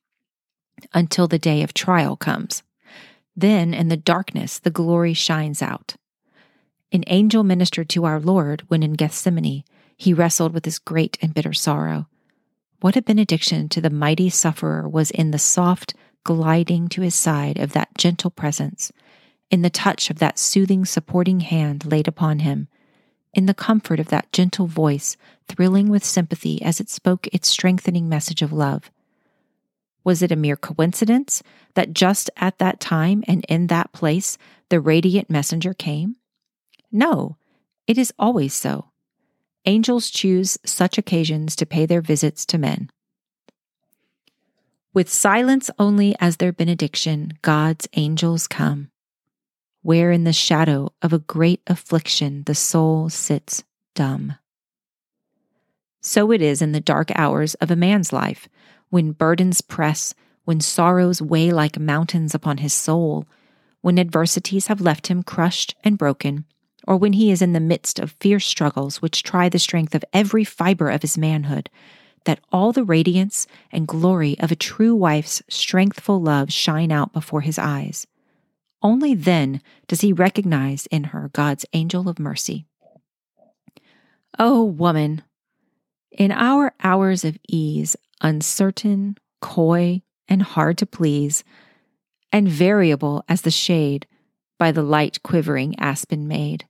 until 0.92 1.28
the 1.28 1.38
day 1.38 1.62
of 1.62 1.76
trial 1.76 2.16
comes. 2.16 2.64
Then, 3.36 3.76
in 3.76 3.90
the 3.90 3.96
darkness, 3.96 4.58
the 4.58 4.72
glory 4.72 5.14
shines 5.14 5.62
out. 5.62 5.98
An 6.92 7.04
angel 7.06 7.44
ministered 7.44 7.90
to 7.90 8.06
our 8.06 8.20
Lord 8.20 8.64
when 8.70 8.82
in 8.82 8.94
Gethsemane 8.94 9.64
he 9.96 10.16
wrestled 10.16 10.52
with 10.52 10.66
his 10.66 10.80
great 10.80 11.16
and 11.22 11.32
bitter 11.32 11.54
sorrow. 11.54 12.08
What 12.82 12.96
a 12.96 13.02
benediction 13.02 13.68
to 13.70 13.82
the 13.82 13.90
mighty 13.90 14.30
sufferer 14.30 14.88
was 14.88 15.12
in 15.12 15.32
the 15.32 15.40
soft 15.40 15.94
gliding 16.24 16.88
to 16.90 17.02
his 17.02 17.16
side 17.16 17.58
of 17.58 17.74
that 17.74 17.98
gentle 17.98 18.30
presence 18.32 18.92
in 19.52 19.62
the 19.62 19.70
touch 19.70 20.10
of 20.10 20.20
that 20.20 20.38
soothing, 20.38 20.86
supporting 20.86 21.40
hand 21.40 21.86
laid 21.86 22.08
upon 22.08 22.40
him, 22.40 22.68
in 23.34 23.46
the 23.46 23.54
comfort 23.54 24.00
of 24.00 24.08
that 24.10 24.32
gentle 24.32 24.68
voice 24.68 25.18
thrilling 25.48 25.90
with 25.90 26.06
sympathy 26.06 26.62
as 26.62 26.80
it 26.80 26.90
spoke 26.90 27.28
its 27.28 27.48
strengthening 27.48 28.08
message 28.08 28.42
of 28.42 28.54
love. 28.54 28.92
Was 30.04 30.22
it 30.22 30.32
a 30.32 30.36
mere 30.36 30.56
coincidence 30.56 31.44
that 31.74 31.94
just 31.94 32.30
at 32.38 32.58
that 32.60 32.80
time 32.80 33.24
and 33.28 33.46
in 33.50 33.68
that 33.68 33.92
place 33.92 34.38
the 34.70 34.80
radiant 34.80 35.30
messenger 35.30 35.74
came? 35.74 36.16
No, 36.92 37.38
it 37.88 37.98
is 37.98 38.14
always 38.18 38.54
so. 38.54 38.89
Angels 39.66 40.10
choose 40.10 40.58
such 40.66 40.98
occasions 40.98 41.56
to 41.58 41.66
pay 41.66 41.86
their 41.86 42.02
visits 42.02 42.46
to 42.48 42.58
men. 42.58 42.90
With 44.94 45.10
silence 45.10 45.70
only 45.78 46.16
as 46.20 46.38
their 46.38 46.52
benediction, 46.52 47.34
God's 47.42 47.88
angels 47.94 48.48
come 48.48 48.90
where 49.82 50.12
in 50.12 50.24
the 50.24 50.34
shadow 50.34 50.92
of 51.02 51.14
a 51.14 51.20
great 51.20 51.62
affliction 51.68 52.44
the 52.46 52.56
soul 52.56 53.10
sits 53.10 53.64
dumb. 53.96 54.36
So 56.02 56.32
it 56.32 56.42
is 56.42 56.62
in 56.62 56.72
the 56.72 56.82
dark 56.82 57.12
hours 57.16 57.56
of 57.56 57.72
a 57.72 57.76
man's 57.76 58.14
life, 58.14 58.48
when 58.90 59.12
burdens 59.12 59.62
press, 59.62 60.14
when 60.46 60.60
sorrows 60.60 61.22
weigh 61.22 61.52
like 61.52 61.80
mountains 61.80 62.34
upon 62.34 62.58
his 62.58 62.74
soul, 62.74 63.26
when 63.82 64.00
adversities 64.00 64.68
have 64.68 64.82
left 64.82 65.08
him 65.08 65.24
crushed 65.24 65.76
and 65.84 65.98
broken, 65.98 66.46
or 66.88 66.98
when 66.98 67.14
he 67.14 67.32
is 67.32 67.42
in 67.42 67.54
the 67.54 67.60
midst 67.60 68.00
of 68.00 68.16
fierce 68.20 68.46
struggles 68.46 69.02
which 69.02 69.24
try 69.24 69.50
the 69.50 69.60
strength 69.60 69.96
of 69.96 70.06
every 70.14 70.44
fiber 70.44 70.90
of 70.90 71.02
his 71.02 71.18
manhood, 71.18 71.70
that 72.26 72.40
all 72.52 72.72
the 72.72 72.84
radiance 72.84 73.48
and 73.72 73.88
glory 73.88 74.38
of 74.40 74.52
a 74.52 74.56
true 74.56 74.96
wife's 74.96 75.42
strengthful 75.50 76.22
love 76.22 76.52
shine 76.52 76.92
out 76.92 77.14
before 77.14 77.42
his 77.42 77.58
eyes. 77.58 78.06
Only 78.82 79.14
then 79.14 79.62
does 79.88 80.02
he 80.02 80.14
recognize 80.14 80.86
in 80.88 81.06
her 81.06 81.30
God's 81.34 81.66
angel 81.74 82.08
of 82.08 82.20
mercy. 82.20 82.66
Oh, 84.38 84.64
woman, 84.64 85.24
in 86.12 86.32
our 86.32 86.74
hours 86.82 87.26
of 87.26 87.38
ease, 87.48 87.96
uncertain, 88.22 89.18
coy, 89.42 90.02
and 90.28 90.42
hard 90.42 90.78
to 90.78 90.86
please, 90.86 91.44
and 92.32 92.48
variable 92.48 93.24
as 93.28 93.42
the 93.42 93.52
shade 93.52 94.08
by 94.58 94.72
the 94.72 94.84
light 94.84 95.24
quivering 95.24 95.78
aspen 95.80 96.28
made, 96.28 96.68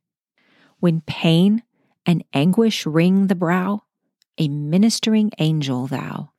when 0.80 1.02
pain 1.02 1.64
and 2.06 2.24
anguish 2.34 2.86
wring 2.86 3.28
the 3.28 3.36
brow, 3.36 3.84
a 4.38 4.48
ministering 4.48 5.32
angel 5.38 5.88
thou. 5.88 6.32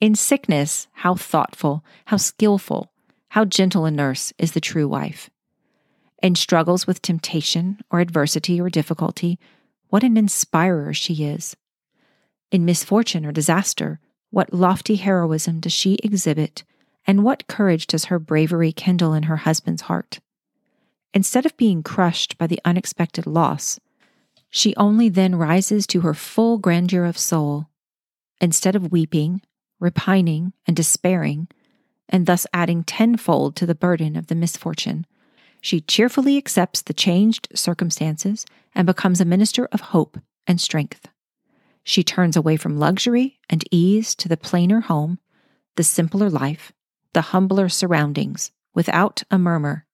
In 0.00 0.14
sickness, 0.14 0.86
how 0.92 1.14
thoughtful, 1.14 1.84
how 2.06 2.18
skillful, 2.18 2.92
how 3.30 3.44
gentle 3.44 3.84
a 3.84 3.90
nurse 3.90 4.32
is 4.38 4.52
the 4.52 4.60
true 4.60 4.86
wife. 4.86 5.30
In 6.22 6.34
struggles 6.34 6.86
with 6.86 7.02
temptation 7.02 7.78
or 7.90 8.00
adversity 8.00 8.60
or 8.60 8.70
difficulty, 8.70 9.38
what 9.88 10.04
an 10.04 10.16
inspirer 10.16 10.92
she 10.92 11.24
is. 11.24 11.56
In 12.50 12.64
misfortune 12.64 13.24
or 13.24 13.32
disaster, 13.32 14.00
what 14.30 14.52
lofty 14.52 14.96
heroism 14.96 15.60
does 15.60 15.72
she 15.72 15.94
exhibit, 16.02 16.64
and 17.06 17.24
what 17.24 17.46
courage 17.46 17.86
does 17.86 18.06
her 18.06 18.18
bravery 18.18 18.72
kindle 18.72 19.14
in 19.14 19.24
her 19.24 19.38
husband's 19.38 19.82
heart? 19.82 20.20
Instead 21.14 21.46
of 21.46 21.56
being 21.56 21.82
crushed 21.82 22.36
by 22.38 22.46
the 22.46 22.60
unexpected 22.64 23.26
loss, 23.26 23.80
she 24.50 24.76
only 24.76 25.08
then 25.08 25.34
rises 25.34 25.86
to 25.86 26.00
her 26.00 26.14
full 26.14 26.58
grandeur 26.58 27.04
of 27.04 27.18
soul. 27.18 27.68
Instead 28.40 28.76
of 28.76 28.92
weeping, 28.92 29.42
repining, 29.80 30.52
and 30.66 30.76
despairing, 30.76 31.48
and 32.08 32.26
thus 32.26 32.46
adding 32.52 32.84
tenfold 32.84 33.56
to 33.56 33.66
the 33.66 33.74
burden 33.74 34.16
of 34.16 34.28
the 34.28 34.34
misfortune. 34.34 35.06
She 35.60 35.80
cheerfully 35.80 36.36
accepts 36.36 36.82
the 36.82 36.94
changed 36.94 37.48
circumstances 37.54 38.46
and 38.74 38.86
becomes 38.86 39.20
a 39.20 39.24
minister 39.24 39.66
of 39.72 39.80
hope 39.80 40.18
and 40.46 40.60
strength. 40.60 41.08
She 41.82 42.04
turns 42.04 42.36
away 42.36 42.56
from 42.56 42.78
luxury 42.78 43.38
and 43.50 43.64
ease 43.70 44.14
to 44.16 44.28
the 44.28 44.36
plainer 44.36 44.80
home, 44.80 45.18
the 45.76 45.84
simpler 45.84 46.30
life, 46.30 46.72
the 47.12 47.32
humbler 47.32 47.68
surroundings, 47.68 48.52
without 48.74 49.22
a 49.30 49.38
murmur. 49.38 49.86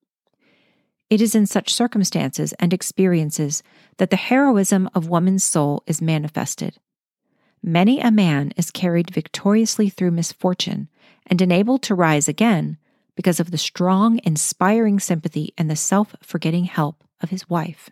It 1.09 1.21
is 1.21 1.35
in 1.35 1.45
such 1.45 1.73
circumstances 1.73 2.53
and 2.53 2.73
experiences 2.73 3.61
that 3.97 4.09
the 4.09 4.15
heroism 4.15 4.89
of 4.95 5.07
woman's 5.07 5.43
soul 5.43 5.83
is 5.85 6.01
manifested. 6.01 6.77
Many 7.61 7.99
a 7.99 8.11
man 8.11 8.53
is 8.57 8.71
carried 8.71 9.11
victoriously 9.11 9.89
through 9.89 10.11
misfortune 10.11 10.89
and 11.25 11.41
enabled 11.41 11.83
to 11.83 11.95
rise 11.95 12.27
again 12.27 12.77
because 13.15 13.39
of 13.39 13.51
the 13.51 13.57
strong, 13.57 14.19
inspiring 14.23 14.99
sympathy 14.99 15.53
and 15.57 15.69
the 15.69 15.75
self 15.75 16.15
forgetting 16.21 16.65
help 16.65 17.03
of 17.21 17.29
his 17.29 17.49
wife. 17.49 17.89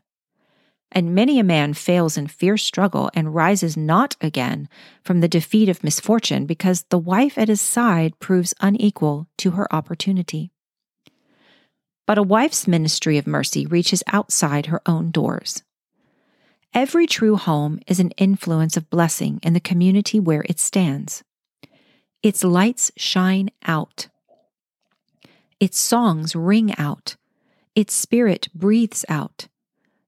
And 0.92 1.16
many 1.16 1.40
a 1.40 1.44
man 1.44 1.74
fails 1.74 2.18
in 2.18 2.28
fierce 2.28 2.64
struggle 2.64 3.10
and 3.16 3.34
rises 3.34 3.76
not 3.76 4.16
again 4.22 4.70
from 5.04 5.22
the 5.22 5.28
defeat 5.28 5.70
of 5.70 5.84
misfortune 5.84 6.46
because 6.46 6.84
the 6.90 7.00
wife 7.00 7.36
at 7.38 7.48
his 7.48 7.62
side 7.62 8.20
proves 8.20 8.54
unequal 8.62 9.28
to 9.38 9.52
her 9.52 9.74
opportunity. 9.74 10.53
But 12.06 12.18
a 12.18 12.24
wife's 12.24 12.68
ministry 12.68 13.18
of 13.18 13.28
mercy 13.28 13.66
reaches 13.66 14.04
outside 14.08 14.68
her 14.68 14.82
own 14.86 15.12
doors. 15.12 15.64
Every 16.74 17.06
true 17.06 17.36
home 17.36 17.80
is 17.88 18.00
an 18.00 18.12
influence 18.12 18.76
of 18.76 18.90
blessing 18.90 19.40
in 19.44 19.54
the 19.54 19.60
community 19.60 20.20
where 20.20 20.44
it 20.50 20.60
stands. 20.60 21.24
Its 22.22 22.44
lights 22.44 22.92
shine 22.98 23.50
out. 23.66 24.08
Its 25.60 25.80
songs 25.80 26.36
ring 26.36 26.76
out. 26.78 27.16
Its 27.76 27.94
spirit 27.94 28.50
breathes 28.54 29.06
out. 29.08 29.48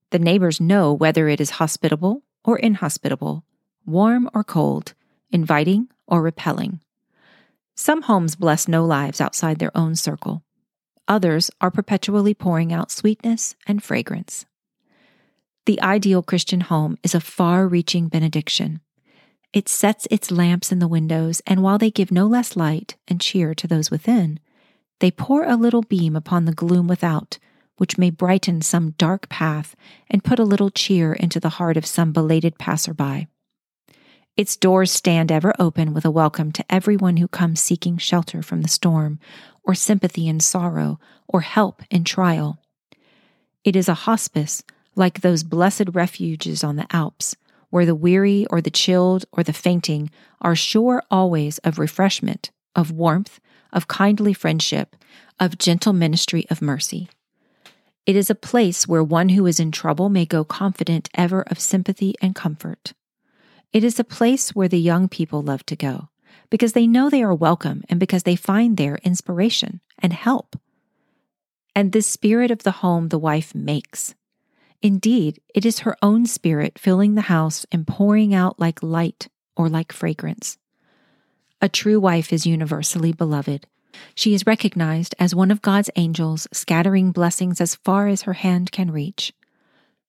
The 0.10 0.20
neighbors 0.20 0.60
know 0.60 0.94
whether 0.94 1.28
it 1.30 1.40
is 1.40 1.52
hospitable 1.52 2.24
or 2.44 2.58
inhospitable, 2.58 3.44
warm 3.86 4.30
or 4.34 4.44
cold, 4.44 4.94
inviting 5.32 5.90
or 6.08 6.22
repelling. 6.22 6.80
Some 7.76 8.04
homes 8.04 8.36
bless 8.36 8.68
no 8.68 8.86
lives 8.86 9.20
outside 9.20 9.60
their 9.60 9.76
own 9.78 9.96
circle. 9.96 10.44
Others 11.08 11.52
are 11.62 11.72
perpetually 11.72 12.34
pouring 12.34 12.74
out 12.74 12.92
sweetness 12.92 13.56
and 13.68 13.84
fragrance. 13.84 14.46
The 15.66 15.82
ideal 15.82 16.22
Christian 16.24 16.62
home 16.62 16.98
is 17.04 17.16
a 17.16 17.20
far 17.20 17.68
reaching 17.68 18.08
benediction. 18.08 18.82
It 19.54 19.70
sets 19.70 20.08
its 20.12 20.32
lamps 20.32 20.72
in 20.72 20.80
the 20.80 20.88
windows, 20.88 21.42
and 21.48 21.64
while 21.64 21.78
they 21.78 21.90
give 21.90 22.12
no 22.12 22.28
less 22.28 22.56
light 22.56 22.96
and 23.08 23.22
cheer 23.22 23.56
to 23.56 23.68
those 23.68 23.90
within, 23.90 24.40
they 25.00 25.12
pour 25.12 25.44
a 25.44 25.56
little 25.56 25.82
beam 25.82 26.16
upon 26.16 26.46
the 26.46 26.54
gloom 26.54 26.88
without, 26.88 27.38
which 27.78 27.98
may 27.98 28.10
brighten 28.10 28.62
some 28.62 28.92
dark 28.92 29.30
path 29.30 29.76
and 30.10 30.24
put 30.24 30.40
a 30.40 30.44
little 30.44 30.70
cheer 30.70 31.14
into 31.14 31.40
the 31.40 31.50
heart 31.50 31.78
of 31.78 31.86
some 31.86 32.12
belated 32.12 32.58
passerby. 32.58 33.28
Its 34.38 34.58
doors 34.58 34.92
stand 34.92 35.32
ever 35.32 35.54
open 35.60 35.94
with 35.94 36.04
a 36.04 36.12
welcome 36.12 36.52
to 36.52 36.66
everyone 36.70 37.16
who 37.18 37.28
comes 37.28 37.62
seeking 37.62 37.98
shelter 37.98 38.42
from 38.42 38.62
the 38.62 38.68
storm, 38.68 39.18
or 39.64 39.74
sympathy 39.74 40.28
in 40.28 40.42
sorrow, 40.42 41.00
or 41.26 41.40
help 41.40 41.82
in 41.90 42.04
trial. 42.04 42.60
It 43.64 43.78
is 43.78 43.88
a 43.88 43.94
hospice 43.94 44.62
like 44.94 45.22
those 45.22 45.44
blessed 45.44 45.86
refuges 45.94 46.66
on 46.66 46.76
the 46.76 46.86
Alps, 46.94 47.38
where 47.70 47.86
the 47.86 47.96
weary 47.96 48.46
or 48.48 48.60
the 48.60 48.70
chilled 48.70 49.24
or 49.32 49.42
the 49.42 49.54
fainting 49.54 50.12
are 50.42 50.56
sure 50.56 51.02
always 51.10 51.60
of 51.60 51.80
refreshment, 51.80 52.52
of 52.76 52.92
warmth, 52.92 53.40
of 53.72 53.88
kindly 53.88 54.34
friendship, 54.34 54.98
of 55.40 55.58
gentle 55.58 55.94
ministry 55.94 56.46
of 56.50 56.62
mercy. 56.62 57.08
It 58.06 58.18
is 58.18 58.30
a 58.30 58.36
place 58.36 58.86
where 58.86 59.02
one 59.02 59.30
who 59.30 59.46
is 59.48 59.62
in 59.62 59.72
trouble 59.72 60.10
may 60.10 60.26
go 60.26 60.44
confident 60.44 61.10
ever 61.16 61.42
of 61.44 61.58
sympathy 61.58 62.16
and 62.22 62.36
comfort. 62.36 62.92
It 63.74 63.84
is 63.84 64.00
a 64.00 64.04
place 64.04 64.56
where 64.56 64.68
the 64.68 64.80
young 64.80 65.08
people 65.08 65.42
love 65.42 65.66
to 65.68 65.76
go 65.76 66.10
because 66.50 66.74
they 66.74 66.88
know 66.88 67.10
they 67.10 67.24
are 67.24 67.34
welcome 67.34 67.84
and 67.90 68.00
because 68.00 68.24
they 68.24 68.36
find 68.36 68.78
there 68.78 69.00
inspiration 69.04 69.82
and 70.00 70.14
help. 70.14 70.56
And 71.76 71.92
this 71.92 72.08
spirit 72.08 72.52
of 72.52 72.64
the 72.64 72.72
home 72.72 73.10
the 73.10 73.20
wife 73.20 73.54
makes. 73.54 74.16
Indeed, 74.82 75.42
it 75.54 75.66
is 75.66 75.80
her 75.80 75.98
own 76.02 76.26
spirit 76.26 76.78
filling 76.78 77.16
the 77.16 77.22
house 77.22 77.66
and 77.72 77.88
pouring 77.88 78.34
out 78.34 78.60
like 78.60 78.84
light 78.84 79.28
or 79.58 79.68
like 79.68 79.92
fragrance. 79.92 80.58
A 81.62 81.70
true 81.70 82.00
wife 82.00 82.32
is 82.32 82.46
universally 82.46 83.12
beloved 83.12 83.68
she 84.14 84.34
is 84.34 84.46
recognized 84.46 85.16
as 85.20 85.36
one 85.36 85.52
of 85.52 85.62
God's 85.62 85.90
angels, 85.96 86.48
scattering 86.52 87.12
blessings 87.12 87.62
as 87.62 87.76
far 87.76 88.08
as 88.08 88.24
her 88.24 88.34
hand 88.34 88.72
can 88.72 88.92
reach. 88.92 89.34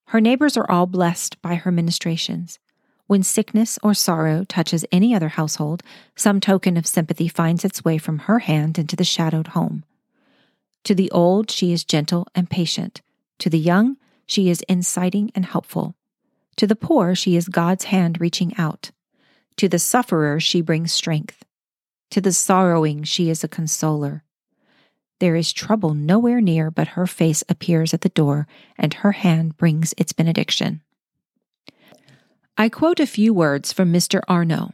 Her 0.06 0.20
neighbors 0.20 0.56
are 0.56 0.70
all 0.70 0.86
blessed 0.86 1.40
by 1.42 1.56
her 1.56 1.72
ministrations. 1.72 2.58
When 3.06 3.22
sickness 3.22 3.78
or 3.82 3.94
sorrow 3.94 4.44
touches 4.44 4.84
any 4.90 5.14
other 5.14 5.28
household, 5.28 5.82
some 6.16 6.40
token 6.40 6.76
of 6.76 6.86
sympathy 6.86 7.28
finds 7.28 7.64
its 7.64 7.84
way 7.84 7.98
from 7.98 8.20
her 8.20 8.40
hand 8.40 8.78
into 8.78 8.96
the 8.96 9.04
shadowed 9.04 9.48
home. 9.48 9.84
To 10.84 10.94
the 10.94 11.10
old, 11.12 11.50
she 11.50 11.72
is 11.72 11.84
gentle 11.84 12.26
and 12.34 12.50
patient. 12.50 13.02
To 13.38 13.50
the 13.50 13.58
young, 13.58 13.96
she 14.26 14.48
is 14.48 14.62
inciting 14.68 15.30
and 15.34 15.46
helpful. 15.46 15.94
To 16.56 16.66
the 16.66 16.74
poor, 16.74 17.14
she 17.14 17.36
is 17.36 17.48
God's 17.48 17.84
hand 17.84 18.20
reaching 18.20 18.56
out. 18.56 18.90
To 19.58 19.68
the 19.68 19.78
sufferer, 19.78 20.40
she 20.40 20.60
brings 20.60 20.92
strength. 20.92 21.44
To 22.10 22.20
the 22.20 22.32
sorrowing, 22.32 23.04
she 23.04 23.30
is 23.30 23.44
a 23.44 23.48
consoler. 23.48 24.24
There 25.18 25.36
is 25.36 25.52
trouble 25.52 25.94
nowhere 25.94 26.40
near, 26.40 26.70
but 26.70 26.88
her 26.88 27.06
face 27.06 27.42
appears 27.48 27.94
at 27.94 28.02
the 28.02 28.08
door, 28.10 28.46
and 28.76 28.94
her 28.94 29.12
hand 29.12 29.56
brings 29.56 29.94
its 29.96 30.12
benediction. 30.12 30.82
I 32.58 32.70
quote 32.70 33.00
a 33.00 33.06
few 33.06 33.34
words 33.34 33.70
from 33.70 33.92
Mr. 33.92 34.22
Arnot. 34.28 34.72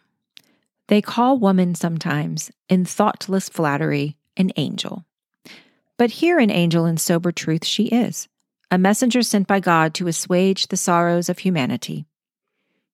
They 0.86 1.02
call 1.02 1.38
woman 1.38 1.74
sometimes, 1.74 2.52
in 2.68 2.84
thoughtless 2.84 3.48
flattery, 3.48 4.16
an 4.36 4.52
angel. 4.56 5.04
But 5.98 6.12
here 6.12 6.38
an 6.38 6.50
angel 6.50 6.86
in 6.86 6.96
sober 6.96 7.32
truth 7.32 7.64
she 7.64 7.86
is, 7.86 8.28
a 8.70 8.78
messenger 8.78 9.20
sent 9.22 9.48
by 9.48 9.58
God 9.58 9.94
to 9.94 10.06
assuage 10.06 10.68
the 10.68 10.76
sorrows 10.76 11.28
of 11.28 11.40
humanity. 11.40 12.06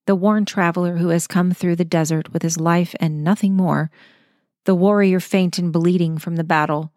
The 0.06 0.16
worn 0.16 0.47
traveler 0.47 0.97
who 0.97 1.09
has 1.09 1.27
come 1.27 1.52
through 1.52 1.77
the 1.77 1.85
desert 1.85 2.32
with 2.32 2.40
his 2.40 2.59
life 2.59 2.94
and 2.98 3.23
nothing 3.23 3.55
more 3.55 3.90
the 4.65 4.74
warrior 4.74 5.20
faint 5.20 5.59
and 5.59 5.70
bleeding 5.70 6.16
from 6.16 6.36
the 6.36 6.44
battle, 6.44 6.93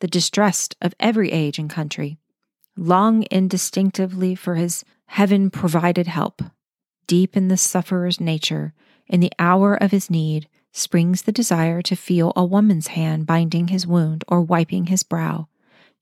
the 0.00 0.06
distressed 0.06 0.76
of 0.82 0.94
every 1.00 1.32
age 1.32 1.58
and 1.58 1.70
country, 1.70 2.18
long 2.76 3.24
indistinctively 3.30 4.34
for 4.34 4.56
his 4.56 4.84
heaven 5.06 5.48
provided 5.50 6.06
help. 6.06 6.42
Deep 7.10 7.36
in 7.36 7.48
the 7.48 7.56
sufferer's 7.56 8.20
nature, 8.20 8.72
in 9.08 9.18
the 9.18 9.32
hour 9.36 9.74
of 9.74 9.90
his 9.90 10.10
need, 10.10 10.48
springs 10.70 11.22
the 11.22 11.32
desire 11.32 11.82
to 11.82 11.96
feel 11.96 12.32
a 12.36 12.44
woman's 12.44 12.86
hand 12.86 13.26
binding 13.26 13.66
his 13.66 13.84
wound 13.84 14.22
or 14.28 14.40
wiping 14.40 14.86
his 14.86 15.02
brow, 15.02 15.48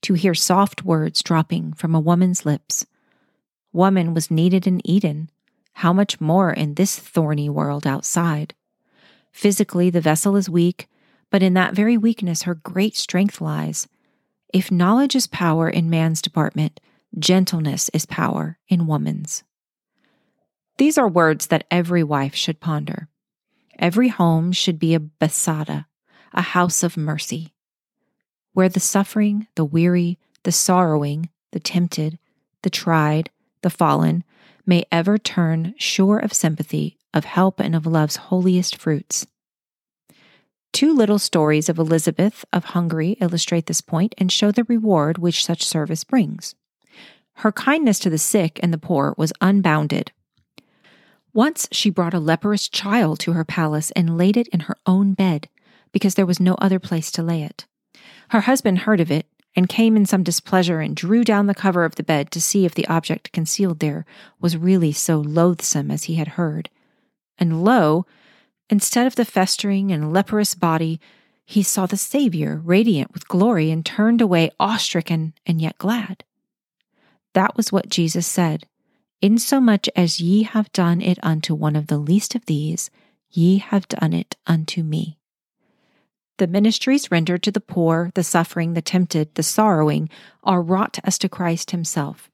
to 0.03 0.13
hear 0.13 0.35
soft 0.35 0.85
words 0.85 1.23
dropping 1.23 1.73
from 1.73 1.95
a 1.95 1.99
woman's 1.99 2.45
lips. 2.45 2.85
Woman 3.73 4.13
was 4.13 4.29
needed 4.29 4.67
in 4.67 4.87
Eden. 4.87 5.31
How 5.73 5.91
much 5.91 6.21
more 6.21 6.53
in 6.53 6.75
this 6.75 6.99
thorny 6.99 7.49
world 7.49 7.87
outside? 7.87 8.53
Physically, 9.31 9.89
the 9.89 10.01
vessel 10.01 10.35
is 10.35 10.47
weak, 10.47 10.87
but 11.31 11.41
in 11.41 11.55
that 11.55 11.73
very 11.73 11.97
weakness 11.97 12.43
her 12.43 12.53
great 12.53 12.95
strength 12.95 13.41
lies. 13.41 13.87
If 14.53 14.69
knowledge 14.69 15.15
is 15.15 15.25
power 15.25 15.67
in 15.67 15.89
man's 15.89 16.21
department, 16.21 16.79
gentleness 17.17 17.89
is 17.95 18.05
power 18.05 18.59
in 18.67 18.85
woman's. 18.85 19.43
These 20.79 20.97
are 20.97 21.09
words 21.09 21.47
that 21.47 21.65
every 21.69 22.05
wife 22.05 22.33
should 22.33 22.61
ponder. 22.61 23.09
Every 23.77 24.07
home 24.07 24.53
should 24.53 24.79
be 24.79 24.93
a 24.93 25.01
Bethesda, 25.01 25.87
a 26.31 26.41
house 26.41 26.83
of 26.83 26.95
mercy, 26.95 27.53
where 28.53 28.69
the 28.69 28.79
suffering, 28.79 29.47
the 29.55 29.65
weary, 29.65 30.19
the 30.43 30.53
sorrowing, 30.53 31.29
the 31.51 31.59
tempted, 31.59 32.17
the 32.61 32.69
tried, 32.69 33.29
the 33.61 33.69
fallen 33.69 34.23
may 34.65 34.85
ever 34.89 35.17
turn 35.17 35.73
sure 35.77 36.17
of 36.17 36.31
sympathy, 36.31 36.97
of 37.13 37.25
help, 37.25 37.59
and 37.59 37.75
of 37.75 37.85
love's 37.85 38.15
holiest 38.15 38.77
fruits. 38.77 39.27
Two 40.71 40.93
little 40.93 41.19
stories 41.19 41.67
of 41.67 41.77
Elizabeth 41.77 42.45
of 42.53 42.63
Hungary 42.63 43.17
illustrate 43.19 43.65
this 43.65 43.81
point 43.81 44.15
and 44.17 44.31
show 44.31 44.49
the 44.49 44.63
reward 44.63 45.17
which 45.17 45.43
such 45.43 45.65
service 45.65 46.05
brings. 46.05 46.55
Her 47.33 47.51
kindness 47.51 47.99
to 47.99 48.09
the 48.09 48.17
sick 48.17 48.61
and 48.63 48.71
the 48.71 48.77
poor 48.77 49.13
was 49.17 49.33
unbounded. 49.41 50.13
Once 51.33 51.67
she 51.71 51.89
brought 51.89 52.13
a 52.13 52.19
leprous 52.19 52.67
child 52.67 53.19
to 53.19 53.33
her 53.33 53.45
palace 53.45 53.91
and 53.91 54.17
laid 54.17 54.35
it 54.35 54.47
in 54.49 54.61
her 54.61 54.75
own 54.85 55.13
bed 55.13 55.47
because 55.91 56.15
there 56.15 56.25
was 56.25 56.39
no 56.39 56.55
other 56.55 56.79
place 56.79 57.11
to 57.11 57.23
lay 57.23 57.43
it. 57.43 57.65
Her 58.29 58.41
husband 58.41 58.79
heard 58.79 58.99
of 58.99 59.11
it 59.11 59.25
and 59.55 59.67
came 59.67 59.95
in 59.95 60.05
some 60.05 60.23
displeasure 60.23 60.79
and 60.79 60.95
drew 60.95 61.23
down 61.23 61.47
the 61.47 61.55
cover 61.55 61.83
of 61.83 61.95
the 61.95 62.03
bed 62.03 62.31
to 62.31 62.41
see 62.41 62.65
if 62.65 62.75
the 62.75 62.87
object 62.87 63.31
concealed 63.31 63.79
there 63.79 64.05
was 64.39 64.57
really 64.57 64.91
so 64.91 65.19
loathsome 65.19 65.91
as 65.91 66.05
he 66.05 66.15
had 66.15 66.29
heard. 66.29 66.69
And 67.37 67.63
lo, 67.63 68.05
Instead 68.69 69.07
of 69.07 69.15
the 69.15 69.25
festering 69.25 69.91
and 69.91 70.13
leprous 70.13 70.53
body, 70.53 71.01
he 71.43 71.63
saw 71.63 71.87
the 71.87 71.97
Savior, 71.97 72.61
radiant 72.63 73.11
with 73.13 73.27
glory, 73.27 73.71
and 73.71 73.83
turned 73.83 74.21
away 74.21 74.51
awe-stricken 74.59 75.33
and 75.45 75.59
yet 75.59 75.77
glad. 75.79 76.23
That 77.33 77.57
was 77.57 77.71
what 77.71 77.89
Jesus 77.89 78.27
said 78.27 78.65
Insomuch 79.21 79.89
as 79.95 80.21
ye 80.21 80.43
have 80.43 80.71
done 80.71 81.01
it 81.01 81.19
unto 81.21 81.53
one 81.53 81.75
of 81.75 81.87
the 81.87 81.97
least 81.97 82.35
of 82.35 82.45
these, 82.45 82.89
ye 83.29 83.57
have 83.57 83.87
done 83.87 84.13
it 84.13 84.37
unto 84.47 84.81
me. 84.81 85.17
The 86.37 86.47
ministries 86.47 87.11
rendered 87.11 87.43
to 87.43 87.51
the 87.51 87.59
poor, 87.59 88.11
the 88.15 88.23
suffering, 88.23 88.73
the 88.73 88.81
tempted, 88.81 89.35
the 89.35 89.43
sorrowing 89.43 90.09
are 90.43 90.61
wrought 90.61 90.99
as 91.03 91.17
to 91.19 91.27
Christ 91.27 91.71
Himself. 91.71 92.29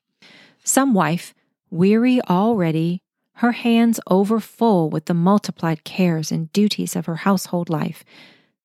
Some 0.64 0.94
wife, 0.94 1.34
weary 1.72 2.22
already, 2.22 3.02
her 3.40 3.54
hands 3.54 4.00
overfull 4.08 4.90
with 4.92 5.06
the 5.06 5.16
multiplied 5.16 5.84
cares 5.84 6.32
and 6.32 6.54
duties 6.54 6.96
of 6.96 7.08
her 7.08 7.18
household 7.18 7.68
life, 7.68 8.06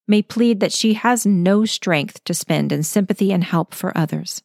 may 0.06 0.20
plead 0.20 0.60
that 0.60 0.72
she 0.72 0.92
has 0.94 1.24
no 1.24 1.64
strength 1.64 2.22
to 2.24 2.34
spend 2.34 2.70
in 2.70 2.82
sympathy 2.82 3.32
and 3.32 3.44
help 3.44 3.72
for 3.72 3.96
others. 3.96 4.42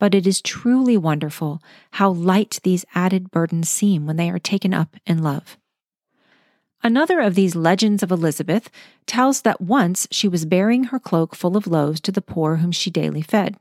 But 0.00 0.14
it 0.14 0.26
is 0.26 0.42
truly 0.42 0.96
wonderful 0.96 1.62
how 1.92 2.10
light 2.10 2.58
these 2.64 2.84
added 2.94 3.30
burdens 3.30 3.68
seem 3.70 4.06
when 4.06 4.16
they 4.16 4.30
are 4.30 4.40
taken 4.40 4.74
up 4.74 4.96
in 5.06 5.22
love. 5.22 5.56
Another 6.82 7.20
of 7.20 7.34
these 7.34 7.54
legends 7.54 8.02
of 8.02 8.10
Elizabeth 8.10 8.70
tells 9.06 9.42
that 9.42 9.60
once 9.60 10.08
she 10.10 10.26
was 10.26 10.46
bearing 10.46 10.84
her 10.84 10.98
cloak 10.98 11.36
full 11.36 11.56
of 11.56 11.66
loaves 11.66 12.00
to 12.00 12.10
the 12.10 12.22
poor 12.22 12.56
whom 12.56 12.72
she 12.72 12.90
daily 12.90 13.20
fed. 13.20 13.56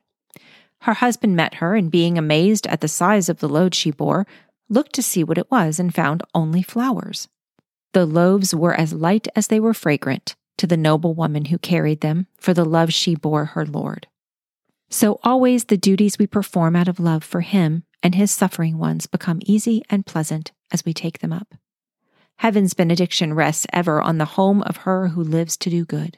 Her 0.83 0.93
husband 0.93 1.35
met 1.35 1.55
her, 1.55 1.75
and 1.75 1.91
being 1.91 2.17
amazed 2.17 2.65
at 2.67 2.79
the 2.79 2.87
size 2.87 3.27
of 3.27 3.39
the 3.39 3.49
load 3.49 3.75
she 3.75 3.91
bore, 3.91 4.25
looked 4.69 4.93
to 4.93 5.03
see 5.03 5.25
what 5.25 5.37
it 5.37 5.51
was 5.51 5.77
and 5.77 5.93
found 5.93 6.23
only 6.33 6.63
flowers. 6.63 7.27
The 7.91 8.05
loaves 8.05 8.55
were 8.55 8.73
as 8.73 8.93
light 8.93 9.27
as 9.35 9.47
they 9.47 9.59
were 9.59 9.73
fragrant 9.73 10.37
to 10.57 10.67
the 10.67 10.77
noble 10.77 11.13
woman 11.13 11.45
who 11.45 11.57
carried 11.57 11.99
them 11.99 12.27
for 12.37 12.53
the 12.53 12.63
love 12.63 12.93
she 12.93 13.15
bore 13.15 13.45
her 13.45 13.65
Lord. 13.65 14.07
So 14.89 15.19
always 15.23 15.65
the 15.65 15.77
duties 15.77 16.17
we 16.17 16.27
perform 16.27 16.75
out 16.75 16.87
of 16.87 16.99
love 16.99 17.23
for 17.23 17.41
Him 17.41 17.83
and 18.01 18.15
his 18.15 18.31
suffering 18.31 18.77
ones 18.77 19.07
become 19.07 19.39
easy 19.43 19.83
and 19.89 20.05
pleasant 20.05 20.51
as 20.71 20.85
we 20.85 20.93
take 20.93 21.19
them 21.19 21.33
up. 21.33 21.55
Heaven's 22.37 22.73
benediction 22.73 23.33
rests 23.33 23.67
ever 23.73 24.01
on 24.01 24.17
the 24.17 24.25
home 24.25 24.61
of 24.63 24.77
her 24.77 25.09
who 25.09 25.21
lives 25.21 25.57
to 25.57 25.69
do 25.69 25.85
good. 25.85 26.17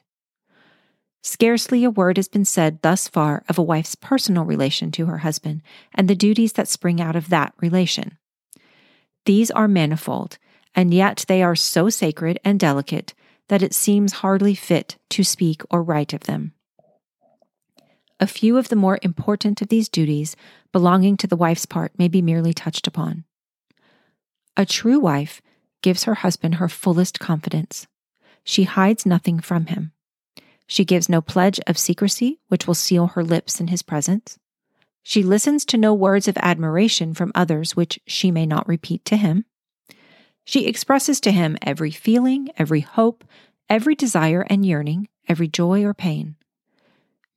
Scarcely 1.24 1.84
a 1.84 1.90
word 1.90 2.18
has 2.18 2.28
been 2.28 2.46
said 2.46 2.82
thus 2.82 3.08
far 3.08 3.44
of 3.48 3.58
a 3.58 3.64
wife's 3.64 3.96
personal 3.96 4.44
relation 4.44 4.92
to 4.92 5.06
her 5.08 5.20
husband 5.20 5.62
and 5.94 6.08
the 6.08 6.16
duties 6.16 6.54
that 6.54 6.68
spring 6.68 7.00
out 7.00 7.16
of 7.16 7.30
that 7.30 7.54
relation. 7.60 8.18
These 9.26 9.52
are 9.52 9.68
manifold, 9.68 10.38
and 10.74 10.94
yet 10.94 11.26
they 11.28 11.44
are 11.44 11.56
so 11.56 11.90
sacred 11.90 12.40
and 12.44 12.60
delicate 12.60 13.14
that 13.50 13.62
it 13.62 13.74
seems 13.74 14.14
hardly 14.14 14.56
fit 14.56 14.98
to 15.10 15.24
speak 15.24 15.62
or 15.70 15.84
write 15.84 16.14
of 16.14 16.22
them. 16.22 16.54
A 18.22 18.28
few 18.28 18.60
of 18.60 18.70
the 18.70 18.76
more 18.76 19.00
important 19.02 19.64
of 19.64 19.70
these 19.70 19.90
duties 19.90 20.36
belonging 20.72 21.18
to 21.18 21.28
the 21.28 21.36
wife's 21.36 21.66
part 21.66 21.98
may 21.98 22.08
be 22.08 22.22
merely 22.22 22.54
touched 22.54 22.86
upon. 22.86 23.26
A 24.56 24.64
true 24.64 25.00
wife 25.00 25.42
gives 25.82 26.04
her 26.04 26.14
husband 26.14 26.56
her 26.56 26.70
fullest 26.70 27.20
confidence. 27.20 27.88
She 28.44 28.64
hides 28.64 29.08
nothing 29.08 29.40
from 29.40 29.66
him. 29.66 29.92
She 30.68 30.86
gives 30.86 31.10
no 31.10 31.20
pledge 31.20 31.60
of 31.66 31.80
secrecy 31.80 32.40
which 32.48 32.68
will 32.68 32.76
seal 32.76 33.08
her 33.08 33.24
lips 33.24 33.60
in 33.60 33.68
his 33.70 33.82
presence. 33.82 34.38
She 35.02 35.24
listens 35.24 35.66
to 35.66 35.78
no 35.78 35.92
words 35.96 36.28
of 36.28 36.38
admiration 36.38 37.16
from 37.16 37.32
others 37.34 37.76
which 37.76 38.00
she 38.06 38.30
may 38.30 38.46
not 38.46 38.68
repeat 38.68 39.04
to 39.06 39.18
him. 39.18 39.46
She 40.46 40.68
expresses 40.68 41.20
to 41.22 41.32
him 41.32 41.58
every 41.64 41.90
feeling, 41.90 42.50
every 42.56 42.82
hope, 42.82 43.24
every 43.68 43.96
desire 43.96 44.46
and 44.48 44.64
yearning, 44.64 45.08
every 45.28 45.48
joy 45.48 45.84
or 45.84 45.96
pain. 45.96 46.36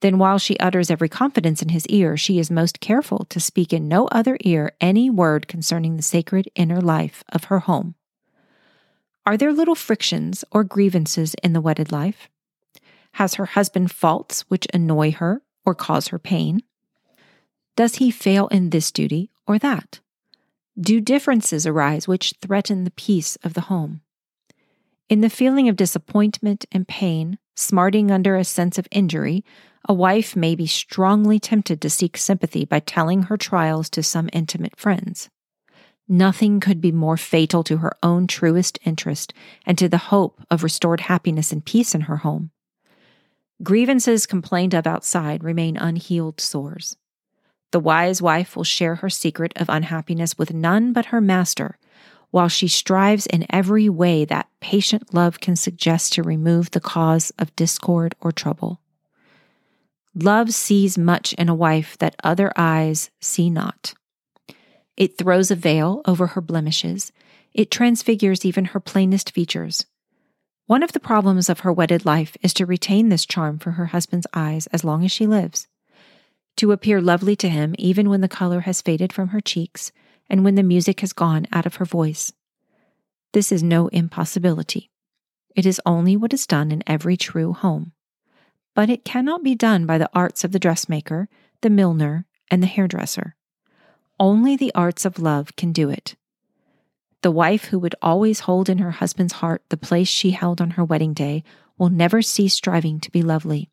Then, 0.04 0.18
while 0.18 0.36
she 0.36 0.58
utters 0.58 0.90
every 0.90 1.08
confidence 1.08 1.62
in 1.62 1.70
his 1.70 1.86
ear, 1.86 2.14
she 2.14 2.38
is 2.38 2.50
most 2.50 2.78
careful 2.78 3.24
to 3.30 3.40
speak 3.40 3.72
in 3.72 3.88
no 3.88 4.06
other 4.08 4.36
ear 4.42 4.72
any 4.78 5.08
word 5.08 5.48
concerning 5.48 5.96
the 5.96 6.02
sacred 6.02 6.46
inner 6.54 6.82
life 6.82 7.24
of 7.30 7.44
her 7.44 7.60
home. 7.60 7.94
Are 9.24 9.38
there 9.38 9.50
little 9.50 9.74
frictions 9.74 10.44
or 10.52 10.62
grievances 10.62 11.34
in 11.42 11.54
the 11.54 11.60
wedded 11.62 11.90
life? 11.90 12.28
Has 13.12 13.36
her 13.36 13.46
husband 13.46 13.92
faults 13.92 14.42
which 14.48 14.66
annoy 14.74 15.10
her 15.12 15.40
or 15.64 15.74
cause 15.74 16.08
her 16.08 16.18
pain? 16.18 16.60
Does 17.74 17.94
he 17.94 18.10
fail 18.10 18.48
in 18.48 18.68
this 18.68 18.92
duty 18.92 19.30
or 19.46 19.58
that? 19.58 20.00
Do 20.78 21.00
differences 21.00 21.66
arise 21.66 22.06
which 22.06 22.34
threaten 22.42 22.84
the 22.84 22.90
peace 22.90 23.36
of 23.36 23.54
the 23.54 23.72
home? 23.72 24.02
In 25.08 25.22
the 25.22 25.30
feeling 25.30 25.66
of 25.70 25.76
disappointment 25.76 26.66
and 26.70 26.86
pain, 26.86 27.38
smarting 27.56 28.10
under 28.10 28.36
a 28.36 28.44
sense 28.44 28.76
of 28.76 28.86
injury, 28.90 29.42
a 29.86 29.94
wife 29.94 30.34
may 30.34 30.54
be 30.54 30.66
strongly 30.66 31.38
tempted 31.38 31.80
to 31.80 31.90
seek 31.90 32.16
sympathy 32.16 32.64
by 32.64 32.80
telling 32.80 33.24
her 33.24 33.36
trials 33.36 33.90
to 33.90 34.02
some 34.02 34.30
intimate 34.32 34.78
friends. 34.78 35.28
Nothing 36.08 36.60
could 36.60 36.80
be 36.80 36.92
more 36.92 37.16
fatal 37.16 37.64
to 37.64 37.78
her 37.78 37.92
own 38.02 38.26
truest 38.26 38.78
interest 38.84 39.32
and 39.64 39.76
to 39.78 39.88
the 39.88 39.98
hope 39.98 40.40
of 40.50 40.62
restored 40.62 41.02
happiness 41.02 41.52
and 41.52 41.64
peace 41.64 41.94
in 41.94 42.02
her 42.02 42.18
home. 42.18 42.50
Grievances 43.62 44.26
complained 44.26 44.74
of 44.74 44.86
outside 44.86 45.44
remain 45.44 45.76
unhealed 45.76 46.40
sores. 46.40 46.96
The 47.72 47.80
wise 47.80 48.20
wife 48.20 48.56
will 48.56 48.64
share 48.64 48.96
her 48.96 49.10
secret 49.10 49.52
of 49.56 49.68
unhappiness 49.68 50.36
with 50.36 50.52
none 50.52 50.92
but 50.92 51.06
her 51.06 51.20
master, 51.20 51.78
while 52.30 52.48
she 52.48 52.68
strives 52.68 53.26
in 53.26 53.46
every 53.48 53.88
way 53.88 54.24
that 54.24 54.48
patient 54.60 55.14
love 55.14 55.40
can 55.40 55.56
suggest 55.56 56.12
to 56.14 56.22
remove 56.22 56.70
the 56.70 56.80
cause 56.80 57.32
of 57.38 57.54
discord 57.56 58.14
or 58.20 58.32
trouble. 58.32 58.80
Love 60.14 60.54
sees 60.54 60.96
much 60.96 61.32
in 61.32 61.48
a 61.48 61.54
wife 61.54 61.98
that 61.98 62.14
other 62.22 62.52
eyes 62.56 63.10
see 63.20 63.50
not. 63.50 63.94
It 64.96 65.18
throws 65.18 65.50
a 65.50 65.56
veil 65.56 66.02
over 66.04 66.28
her 66.28 66.40
blemishes. 66.40 67.10
It 67.52 67.68
transfigures 67.68 68.44
even 68.44 68.66
her 68.66 68.80
plainest 68.80 69.32
features. 69.32 69.86
One 70.66 70.84
of 70.84 70.92
the 70.92 71.00
problems 71.00 71.48
of 71.50 71.60
her 71.60 71.72
wedded 71.72 72.04
life 72.04 72.36
is 72.42 72.54
to 72.54 72.66
retain 72.66 73.08
this 73.08 73.26
charm 73.26 73.58
for 73.58 73.72
her 73.72 73.86
husband's 73.86 74.28
eyes 74.32 74.68
as 74.68 74.84
long 74.84 75.04
as 75.04 75.10
she 75.10 75.26
lives, 75.26 75.66
to 76.58 76.70
appear 76.70 77.00
lovely 77.00 77.34
to 77.36 77.48
him 77.48 77.74
even 77.76 78.08
when 78.08 78.20
the 78.20 78.28
color 78.28 78.60
has 78.60 78.80
faded 78.80 79.12
from 79.12 79.28
her 79.28 79.40
cheeks 79.40 79.90
and 80.30 80.44
when 80.44 80.54
the 80.54 80.62
music 80.62 81.00
has 81.00 81.12
gone 81.12 81.46
out 81.52 81.66
of 81.66 81.76
her 81.76 81.84
voice. 81.84 82.32
This 83.32 83.50
is 83.50 83.64
no 83.64 83.88
impossibility. 83.88 84.90
It 85.56 85.66
is 85.66 85.80
only 85.84 86.16
what 86.16 86.32
is 86.32 86.46
done 86.46 86.70
in 86.70 86.84
every 86.86 87.16
true 87.16 87.52
home 87.52 87.92
but 88.74 88.90
it 88.90 89.04
cannot 89.04 89.42
be 89.42 89.54
done 89.54 89.86
by 89.86 89.98
the 89.98 90.10
arts 90.12 90.44
of 90.44 90.52
the 90.52 90.58
dressmaker, 90.58 91.28
the 91.60 91.70
milliner, 91.70 92.26
and 92.50 92.62
the 92.62 92.66
hairdresser. 92.66 93.36
Only 94.18 94.56
the 94.56 94.72
arts 94.74 95.04
of 95.04 95.18
love 95.18 95.56
can 95.56 95.72
do 95.72 95.90
it. 95.90 96.16
The 97.22 97.30
wife 97.30 97.66
who 97.66 97.78
would 97.78 97.94
always 98.02 98.40
hold 98.40 98.68
in 98.68 98.78
her 98.78 98.90
husband's 98.92 99.34
heart 99.34 99.62
the 99.70 99.76
place 99.76 100.08
she 100.08 100.32
held 100.32 100.60
on 100.60 100.72
her 100.72 100.84
wedding 100.84 101.14
day 101.14 101.42
will 101.78 101.88
never 101.88 102.20
cease 102.20 102.54
striving 102.54 103.00
to 103.00 103.10
be 103.10 103.22
lovely. 103.22 103.70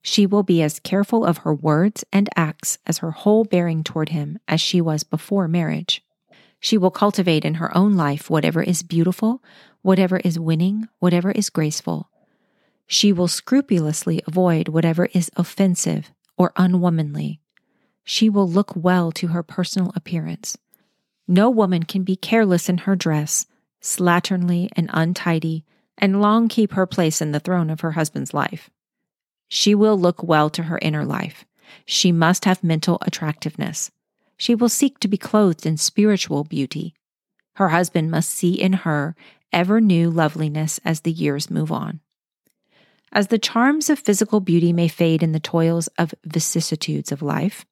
She 0.00 0.26
will 0.26 0.42
be 0.42 0.62
as 0.62 0.80
careful 0.80 1.24
of 1.24 1.38
her 1.38 1.54
words 1.54 2.04
and 2.12 2.28
acts 2.34 2.78
as 2.86 2.98
her 2.98 3.12
whole 3.12 3.44
bearing 3.44 3.84
toward 3.84 4.08
him 4.08 4.38
as 4.48 4.60
she 4.60 4.80
was 4.80 5.04
before 5.04 5.46
marriage. 5.46 6.02
She 6.58 6.78
will 6.78 6.90
cultivate 6.90 7.44
in 7.44 7.54
her 7.54 7.76
own 7.76 7.94
life 7.94 8.30
whatever 8.30 8.62
is 8.62 8.82
beautiful, 8.82 9.42
whatever 9.82 10.18
is 10.18 10.38
winning, 10.38 10.88
whatever 10.98 11.30
is 11.30 11.50
graceful, 11.50 12.08
she 12.92 13.10
will 13.10 13.26
scrupulously 13.26 14.20
avoid 14.26 14.68
whatever 14.68 15.08
is 15.14 15.30
offensive 15.34 16.12
or 16.36 16.52
unwomanly. 16.56 17.40
She 18.04 18.28
will 18.28 18.46
look 18.46 18.76
well 18.76 19.10
to 19.12 19.28
her 19.28 19.42
personal 19.42 19.92
appearance. 19.96 20.58
No 21.26 21.48
woman 21.48 21.84
can 21.84 22.02
be 22.02 22.16
careless 22.16 22.68
in 22.68 22.78
her 22.78 22.94
dress, 22.94 23.46
slatternly 23.80 24.68
and 24.76 24.90
untidy, 24.92 25.64
and 25.96 26.20
long 26.20 26.48
keep 26.48 26.72
her 26.72 26.84
place 26.84 27.22
in 27.22 27.32
the 27.32 27.40
throne 27.40 27.70
of 27.70 27.80
her 27.80 27.92
husband's 27.92 28.34
life. 28.34 28.68
She 29.48 29.74
will 29.74 29.98
look 29.98 30.22
well 30.22 30.50
to 30.50 30.64
her 30.64 30.78
inner 30.82 31.06
life. 31.06 31.46
She 31.86 32.12
must 32.12 32.44
have 32.44 32.62
mental 32.62 32.98
attractiveness. 33.00 33.90
She 34.36 34.54
will 34.54 34.68
seek 34.68 34.98
to 34.98 35.08
be 35.08 35.16
clothed 35.16 35.64
in 35.64 35.78
spiritual 35.78 36.44
beauty. 36.44 36.92
Her 37.54 37.70
husband 37.70 38.10
must 38.10 38.28
see 38.28 38.52
in 38.52 38.74
her 38.84 39.16
ever 39.50 39.80
new 39.80 40.10
loveliness 40.10 40.78
as 40.84 41.00
the 41.00 41.12
years 41.12 41.50
move 41.50 41.72
on. 41.72 42.00
As 43.12 43.26
the 43.26 43.38
charms 43.38 43.90
of 43.90 43.98
physical 43.98 44.40
beauty 44.40 44.72
may 44.72 44.88
fade 44.88 45.22
in 45.22 45.32
the 45.32 45.40
toils 45.40 45.88
of 45.98 46.14
vicissitudes 46.24 47.12
of 47.12 47.20
life, 47.20 47.66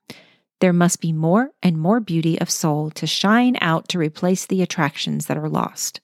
there 0.61 0.75
must 0.75 1.01
be 1.01 1.13
more 1.13 1.51
and 1.63 1.79
more 1.79 1.99
beauty 1.99 2.39
of 2.39 2.51
soul 2.51 2.91
to 2.91 3.07
shine 3.07 3.57
out 3.63 3.89
to 3.89 3.99
replace 3.99 4.45
the 4.45 4.61
attractions 4.61 5.27
that 5.27 5.39
are 5.39 5.49
lost. 5.49 6.01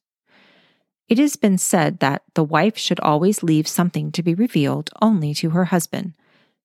It 1.08 1.18
has 1.18 1.36
been 1.36 1.58
said 1.58 2.00
that 2.00 2.22
the 2.34 2.42
wife 2.42 2.78
should 2.78 2.98
always 3.00 3.42
leave 3.42 3.68
something 3.68 4.10
to 4.12 4.22
be 4.22 4.34
revealed 4.34 4.88
only 5.02 5.34
to 5.34 5.50
her 5.50 5.66
husband, 5.66 6.14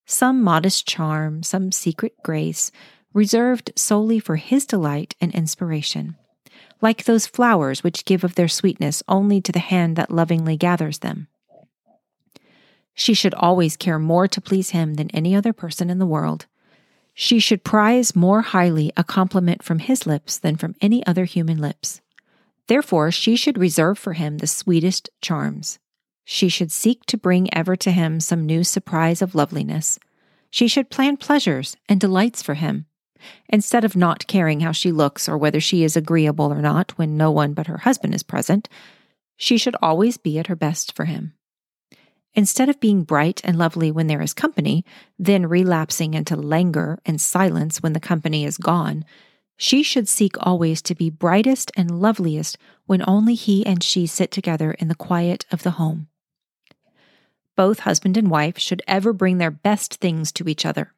some 0.06 0.42
modest 0.42 0.88
charm, 0.88 1.44
some 1.44 1.74
secret 1.74 2.14
grace, 2.24 2.72
reserved 3.14 3.72
solely 3.76 4.20
for 4.20 4.38
his 4.38 4.66
delight 4.66 5.14
and 5.20 5.36
inspiration, 5.36 6.16
like 6.82 7.04
those 7.04 7.28
flowers 7.28 7.84
which 7.84 8.06
give 8.06 8.24
of 8.24 8.36
their 8.36 8.48
sweetness 8.48 9.04
only 9.10 9.42
to 9.42 9.52
the 9.52 9.60
hand 9.60 9.98
that 9.98 10.10
lovingly 10.10 10.56
gathers 10.56 11.00
them. 11.00 11.28
She 12.94 13.14
should 13.14 13.34
always 13.36 13.78
care 13.78 14.00
more 14.00 14.28
to 14.28 14.42
please 14.42 14.72
him 14.72 14.96
than 14.96 15.10
any 15.12 15.36
other 15.36 15.54
person 15.54 15.90
in 15.90 16.00
the 16.00 16.06
world. 16.06 16.46
She 17.14 17.40
should 17.40 17.64
prize 17.64 18.16
more 18.16 18.42
highly 18.42 18.92
a 18.96 19.04
compliment 19.04 19.64
from 19.64 19.80
his 19.80 20.06
lips 20.06 20.38
than 20.38 20.56
from 20.56 20.76
any 20.82 21.06
other 21.06 21.26
human 21.26 21.58
lips. 21.58 22.02
Therefore, 22.68 23.12
she 23.12 23.36
should 23.36 23.58
reserve 23.58 23.98
for 23.98 24.14
him 24.14 24.38
the 24.38 24.48
sweetest 24.48 25.10
charms. 25.22 25.80
She 26.24 26.48
should 26.48 26.72
seek 26.72 27.06
to 27.08 27.18
bring 27.18 27.54
ever 27.54 27.76
to 27.76 27.92
him 27.92 28.20
some 28.20 28.46
new 28.46 28.64
surprise 28.64 29.22
of 29.22 29.36
loveliness. 29.36 30.00
She 30.50 30.68
should 30.68 30.90
plan 30.90 31.18
pleasures 31.18 31.76
and 31.90 32.00
delights 32.00 32.42
for 32.42 32.54
him. 32.54 32.86
Instead 33.50 33.84
of 33.84 33.96
not 33.96 34.28
caring 34.28 34.62
how 34.62 34.72
she 34.72 34.92
looks 34.92 35.28
or 35.28 35.38
whether 35.38 35.60
she 35.60 35.84
is 35.84 35.98
agreeable 35.98 36.52
or 36.52 36.62
not 36.62 36.98
when 36.98 37.18
no 37.18 37.32
one 37.32 37.54
but 37.54 37.68
her 37.68 37.80
husband 37.80 38.16
is 38.16 38.24
present, 38.24 38.70
she 39.36 39.58
should 39.58 39.76
always 39.82 40.18
be 40.18 40.40
at 40.40 40.48
her 40.48 40.56
best 40.56 40.96
for 40.96 41.06
him. 41.06 41.34
Instead 42.34 42.70
of 42.70 42.80
being 42.80 43.04
bright 43.04 43.42
and 43.44 43.58
lovely 43.58 43.92
when 43.92 44.08
there 44.08 44.22
is 44.22 44.34
company, 44.34 44.86
then 45.20 45.46
relapsing 45.46 46.14
into 46.14 46.36
languor 46.36 47.00
and 47.06 47.20
silence 47.20 47.84
when 47.84 47.94
the 47.94 48.00
company 48.00 48.46
is 48.46 48.58
gone, 48.58 49.04
she 49.58 49.84
should 49.84 50.08
seek 50.08 50.36
always 50.40 50.82
to 50.82 50.96
be 50.96 51.10
brightest 51.10 51.72
and 51.76 52.02
loveliest 52.02 52.58
when 52.86 53.04
only 53.08 53.36
he 53.36 53.66
and 53.66 53.84
she 53.84 54.08
sit 54.08 54.32
together 54.32 54.72
in 54.72 54.88
the 54.88 54.96
quiet 54.96 55.46
of 55.52 55.64
the 55.64 55.72
home. 55.72 56.08
Both 57.56 57.82
husband 57.82 58.18
and 58.18 58.30
wife 58.30 58.58
should 58.58 58.82
ever 58.88 59.14
bring 59.14 59.38
their 59.38 59.52
best 59.52 59.96
things 59.96 60.32
to 60.34 60.48
each 60.48 60.66
other. 60.66 60.94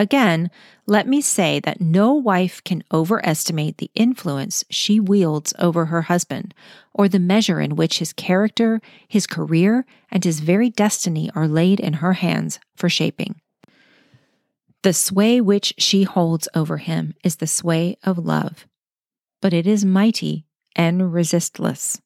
Again, 0.00 0.50
let 0.86 1.06
me 1.06 1.20
say 1.20 1.60
that 1.60 1.82
no 1.82 2.14
wife 2.14 2.64
can 2.64 2.82
overestimate 2.90 3.76
the 3.76 3.90
influence 3.94 4.64
she 4.70 4.98
wields 4.98 5.52
over 5.58 5.84
her 5.84 6.00
husband, 6.00 6.54
or 6.94 7.06
the 7.06 7.18
measure 7.18 7.60
in 7.60 7.76
which 7.76 7.98
his 7.98 8.14
character, 8.14 8.80
his 9.06 9.26
career, 9.26 9.84
and 10.10 10.24
his 10.24 10.40
very 10.40 10.70
destiny 10.70 11.30
are 11.34 11.46
laid 11.46 11.80
in 11.80 11.92
her 11.92 12.14
hands 12.14 12.58
for 12.74 12.88
shaping. 12.88 13.42
The 14.84 14.94
sway 14.94 15.38
which 15.38 15.74
she 15.76 16.04
holds 16.04 16.48
over 16.54 16.78
him 16.78 17.14
is 17.22 17.36
the 17.36 17.46
sway 17.46 17.98
of 18.02 18.16
love, 18.16 18.66
but 19.42 19.52
it 19.52 19.66
is 19.66 19.84
mighty 19.84 20.46
and 20.74 21.12
resistless. 21.12 22.00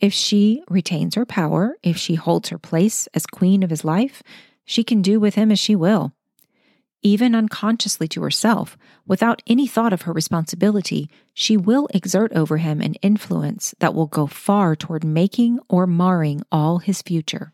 If 0.00 0.12
she 0.12 0.62
retains 0.68 1.14
her 1.14 1.24
power, 1.24 1.78
if 1.82 1.96
she 1.96 2.16
holds 2.16 2.50
her 2.50 2.58
place 2.58 3.08
as 3.14 3.24
queen 3.24 3.62
of 3.62 3.70
his 3.70 3.86
life, 3.86 4.22
she 4.66 4.84
can 4.84 5.00
do 5.00 5.18
with 5.18 5.36
him 5.36 5.50
as 5.50 5.58
she 5.58 5.74
will. 5.74 6.12
Even 7.02 7.34
unconsciously 7.34 8.06
to 8.08 8.22
herself, 8.22 8.76
without 9.06 9.40
any 9.46 9.66
thought 9.66 9.92
of 9.92 10.02
her 10.02 10.12
responsibility, 10.12 11.08
she 11.32 11.56
will 11.56 11.88
exert 11.94 12.30
over 12.34 12.58
him 12.58 12.80
an 12.82 12.94
influence 12.96 13.74
that 13.78 13.94
will 13.94 14.06
go 14.06 14.26
far 14.26 14.76
toward 14.76 15.02
making 15.02 15.58
or 15.68 15.86
marring 15.86 16.42
all 16.52 16.78
his 16.78 17.00
future. 17.00 17.52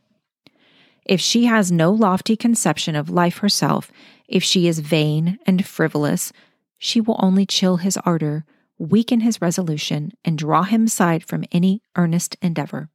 If 1.04 1.20
she 1.20 1.44
has 1.44 1.70
no 1.70 1.92
lofty 1.92 2.36
conception 2.36 2.96
of 2.96 3.08
life 3.08 3.38
herself, 3.38 3.92
if 4.26 4.42
she 4.42 4.66
is 4.66 4.80
vain 4.80 5.38
and 5.46 5.64
frivolous, 5.64 6.32
she 6.76 7.00
will 7.00 7.16
only 7.20 7.46
chill 7.46 7.76
his 7.76 7.96
ardor, 7.98 8.44
weaken 8.78 9.20
his 9.20 9.40
resolution, 9.40 10.12
and 10.24 10.36
draw 10.36 10.64
him 10.64 10.86
aside 10.86 11.22
from 11.22 11.44
any 11.52 11.82
earnest 11.94 12.36
endeavor. 12.42 12.88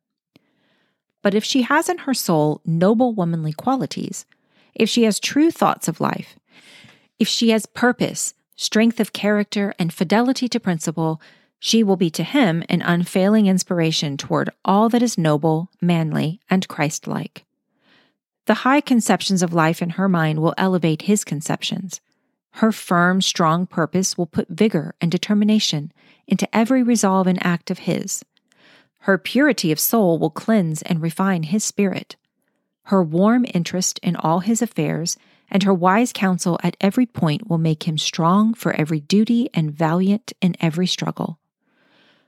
But 1.21 1.33
if 1.33 1.45
she 1.45 1.61
has 1.61 1.87
in 1.87 1.99
her 1.99 2.13
soul 2.13 2.61
noble 2.65 3.13
womanly 3.13 3.53
qualities, 3.53 4.25
if 4.75 4.89
she 4.89 5.03
has 5.03 5.19
true 5.19 5.51
thoughts 5.51 5.87
of 5.87 6.01
life, 6.01 6.35
if 7.21 7.27
she 7.27 7.51
has 7.51 7.67
purpose, 7.67 8.33
strength 8.55 8.99
of 8.99 9.13
character, 9.13 9.75
and 9.77 9.93
fidelity 9.93 10.49
to 10.49 10.59
principle, 10.59 11.21
she 11.59 11.83
will 11.83 11.95
be 11.95 12.09
to 12.09 12.23
him 12.23 12.63
an 12.67 12.81
unfailing 12.81 13.45
inspiration 13.45 14.17
toward 14.17 14.49
all 14.65 14.89
that 14.89 15.03
is 15.03 15.19
noble, 15.19 15.69
manly, 15.79 16.41
and 16.49 16.67
Christ 16.67 17.05
like. 17.05 17.45
The 18.47 18.65
high 18.65 18.81
conceptions 18.81 19.43
of 19.43 19.53
life 19.53 19.83
in 19.83 19.91
her 19.91 20.09
mind 20.09 20.39
will 20.39 20.55
elevate 20.57 21.03
his 21.03 21.23
conceptions. 21.23 22.01
Her 22.53 22.71
firm, 22.71 23.21
strong 23.21 23.67
purpose 23.67 24.17
will 24.17 24.25
put 24.25 24.49
vigor 24.49 24.95
and 24.99 25.11
determination 25.11 25.93
into 26.25 26.49
every 26.55 26.81
resolve 26.81 27.27
and 27.27 27.37
act 27.45 27.69
of 27.69 27.85
his. 27.85 28.25
Her 29.01 29.19
purity 29.19 29.71
of 29.71 29.79
soul 29.79 30.17
will 30.17 30.31
cleanse 30.31 30.81
and 30.81 31.03
refine 31.03 31.43
his 31.43 31.63
spirit. 31.63 32.15
Her 32.85 33.03
warm 33.03 33.45
interest 33.53 33.99
in 34.01 34.15
all 34.15 34.39
his 34.39 34.63
affairs 34.63 35.17
and 35.51 35.63
her 35.63 35.73
wise 35.73 36.13
counsel 36.13 36.57
at 36.63 36.77
every 36.79 37.05
point 37.05 37.49
will 37.49 37.57
make 37.57 37.83
him 37.83 37.97
strong 37.97 38.53
for 38.53 38.71
every 38.71 39.01
duty 39.01 39.49
and 39.53 39.69
valiant 39.71 40.31
in 40.41 40.55
every 40.61 40.87
struggle. 40.87 41.37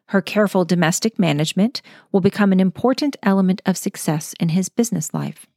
Her 0.08 0.22
careful 0.22 0.66
domestic 0.66 1.18
management 1.18 1.82
will 2.12 2.20
become 2.20 2.52
an 2.52 2.60
important 2.60 3.16
element 3.24 3.62
of 3.66 3.78
success 3.78 4.36
in 4.40 4.50
his 4.50 4.68
business 4.68 5.14
life. 5.14 5.48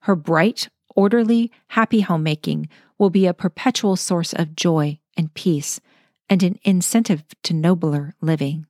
Her 0.00 0.16
bright, 0.16 0.68
orderly, 0.96 1.52
happy 1.68 2.00
homemaking 2.00 2.68
will 2.98 3.10
be 3.10 3.26
a 3.26 3.32
perpetual 3.32 3.94
source 3.94 4.32
of 4.32 4.56
joy 4.56 4.98
and 5.16 5.32
peace 5.32 5.80
and 6.28 6.42
an 6.42 6.58
incentive 6.64 7.24
to 7.44 7.54
nobler 7.54 8.14
living. 8.20 8.66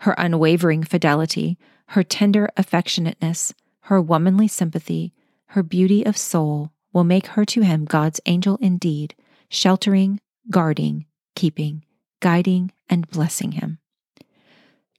Her 0.00 0.14
unwavering 0.18 0.82
fidelity, 0.82 1.56
her 1.88 2.02
tender 2.02 2.50
affectionateness, 2.56 3.52
her 3.82 4.00
womanly 4.00 4.48
sympathy, 4.48 5.14
her 5.48 5.62
beauty 5.62 6.04
of 6.04 6.16
soul 6.16 6.72
will 6.94 7.04
make 7.04 7.26
her 7.26 7.44
to 7.44 7.60
him 7.60 7.84
God's 7.84 8.20
angel 8.24 8.56
indeed, 8.62 9.14
sheltering, 9.50 10.20
guarding, 10.50 11.04
keeping, 11.36 11.84
guiding, 12.20 12.72
and 12.88 13.06
blessing 13.10 13.52
him. 13.52 13.78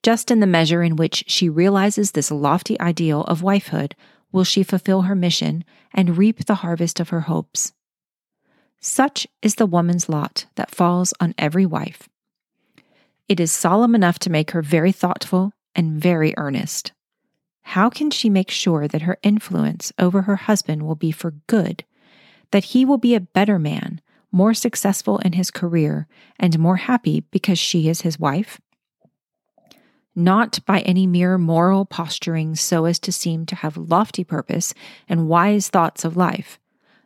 Just 0.03 0.29
in 0.29 0.39
the 0.39 0.45
measure 0.45 0.83
in 0.83 0.97
which 0.97 1.23
she 1.25 1.49
realizes 1.49 2.11
this 2.11 2.29
lofty 2.29 2.79
ideal 2.79 3.21
of 3.21 3.41
wifehood 3.41 3.93
will 4.31 4.43
she 4.43 4.61
fulfill 4.61 5.03
her 5.03 5.15
mission 5.15 5.63
and 5.93 6.17
reap 6.17 6.45
the 6.45 6.55
harvest 6.55 6.99
of 6.99 7.09
her 7.09 7.21
hopes. 7.21 7.73
Such 8.79 9.25
is 9.41 9.55
the 9.55 9.65
woman's 9.65 10.09
lot 10.09 10.45
that 10.55 10.69
falls 10.69 11.13
on 11.19 11.33
every 11.39 11.65
wife. 11.65 12.07
It 13.27 13.39
is 13.39 13.51
solemn 13.51 13.95
enough 13.95 14.19
to 14.19 14.29
make 14.29 14.51
her 14.51 14.61
very 14.61 14.91
thoughtful 14.91 15.53
and 15.73 15.99
very 15.99 16.35
earnest. 16.37 16.91
How 17.69 17.89
can 17.89 18.09
she 18.09 18.29
make 18.29 18.49
sure 18.49 18.87
that 18.87 19.03
her 19.03 19.17
influence 19.21 19.91
over 19.99 20.23
her 20.23 20.37
husband 20.37 20.83
will 20.83 20.95
be 20.95 21.11
for 21.11 21.35
good, 21.47 21.83
that 22.51 22.65
he 22.65 22.85
will 22.85 22.97
be 22.97 23.15
a 23.15 23.19
better 23.19 23.59
man, 23.59 24.01
more 24.31 24.53
successful 24.53 25.19
in 25.19 25.33
his 25.33 25.51
career, 25.51 26.07
and 26.39 26.57
more 26.57 26.77
happy 26.77 27.21
because 27.31 27.59
she 27.59 27.89
is 27.89 28.01
his 28.01 28.19
wife? 28.19 28.59
not 30.15 30.59
by 30.65 30.79
any 30.81 31.05
mere 31.05 31.37
moral 31.37 31.85
posturing 31.85 32.55
so 32.55 32.85
as 32.85 32.97
to 32.99 33.11
seem 33.11 33.45
to 33.45 33.55
have 33.55 33.75
lofty 33.75 34.23
purpose 34.23 34.73
and 35.09 35.27
wise 35.27 35.67
thoughts 35.67 36.05
of 36.05 36.15
life, 36.15 36.57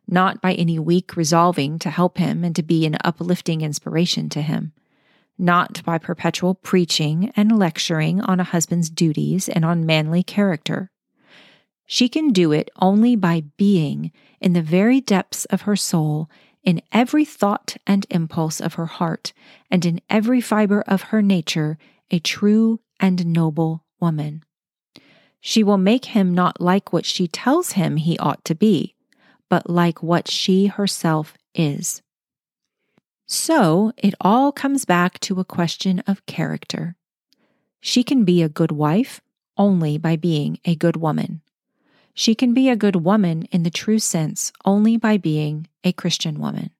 not 0.07 0.41
by 0.41 0.53
any 0.53 0.77
weak 0.77 1.15
resolving 1.15 1.79
to 1.79 1.89
help 1.89 2.17
him 2.17 2.43
and 2.43 2.55
to 2.55 2.63
be 2.63 2.85
an 2.85 2.97
uplifting 3.03 3.61
inspiration 3.61 4.29
to 4.29 4.41
him, 4.41 4.71
not 5.39 5.83
by 5.85 5.97
perpetual 5.97 6.53
preaching 6.53 7.31
and 7.35 7.57
lecturing 7.57 8.21
on 8.21 8.39
a 8.39 8.43
husband's 8.43 8.89
duties 8.89 9.47
and 9.49 9.63
on 9.63 9.85
manly 9.85 10.21
character. 10.21 10.91
She 11.85 12.09
can 12.09 12.31
do 12.31 12.51
it 12.51 12.69
only 12.79 13.15
by 13.15 13.45
being, 13.57 14.11
in 14.39 14.53
the 14.53 14.61
very 14.61 15.01
depths 15.01 15.45
of 15.45 15.61
her 15.61 15.75
soul, 15.75 16.29
in 16.63 16.81
every 16.91 17.25
thought 17.25 17.77
and 17.87 18.05
impulse 18.09 18.59
of 18.59 18.75
her 18.75 18.85
heart, 18.85 19.33
and 19.71 19.85
in 19.85 20.01
every 20.09 20.41
fiber 20.41 20.81
of 20.81 21.03
her 21.03 21.21
nature, 21.21 21.77
a 22.11 22.19
true 22.19 22.79
and 22.99 23.25
noble 23.25 23.85
woman. 23.99 24.43
She 25.41 25.63
will 25.63 25.77
make 25.77 26.05
him 26.05 26.33
not 26.33 26.59
like 26.59 26.91
what 26.91 27.05
she 27.05 27.27
tells 27.27 27.71
him 27.71 27.97
he 27.97 28.17
ought 28.17 28.43
to 28.45 28.55
be, 28.55 28.95
but 29.49 29.69
like 29.69 30.03
what 30.03 30.29
she 30.29 30.67
herself 30.67 31.37
is. 31.55 32.01
So 33.31 33.93
it 33.95 34.15
all 34.19 34.51
comes 34.51 34.85
back 34.85 35.19
to 35.19 35.39
a 35.39 35.45
question 35.45 35.99
of 36.07 36.25
character. 36.25 36.95
She 37.79 38.03
can 38.03 38.25
be 38.25 38.41
a 38.41 38.49
good 38.49 38.71
wife 38.71 39.21
only 39.55 39.99
by 39.99 40.15
being 40.15 40.57
a 40.65 40.75
good 40.75 40.95
woman. 40.95 41.41
She 42.15 42.33
can 42.33 42.55
be 42.55 42.69
a 42.69 42.75
good 42.75 42.95
woman 42.95 43.43
in 43.51 43.61
the 43.61 43.69
true 43.69 43.99
sense 43.99 44.51
only 44.65 44.97
by 44.97 45.17
being 45.17 45.67
a 45.83 45.93
Christian 45.93 46.39
woman. 46.39 46.71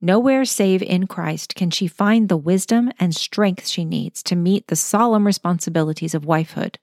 Nowhere 0.00 0.44
save 0.44 0.82
in 0.82 1.08
Christ 1.08 1.56
can 1.56 1.70
she 1.70 1.88
find 1.88 2.28
the 2.28 2.36
wisdom 2.36 2.92
and 3.00 3.12
strength 3.12 3.66
she 3.66 3.84
needs 3.84 4.22
to 4.22 4.36
meet 4.36 4.68
the 4.68 4.76
solemn 4.76 5.26
responsibilities 5.26 6.14
of 6.14 6.22
wifehood. 6.22 6.76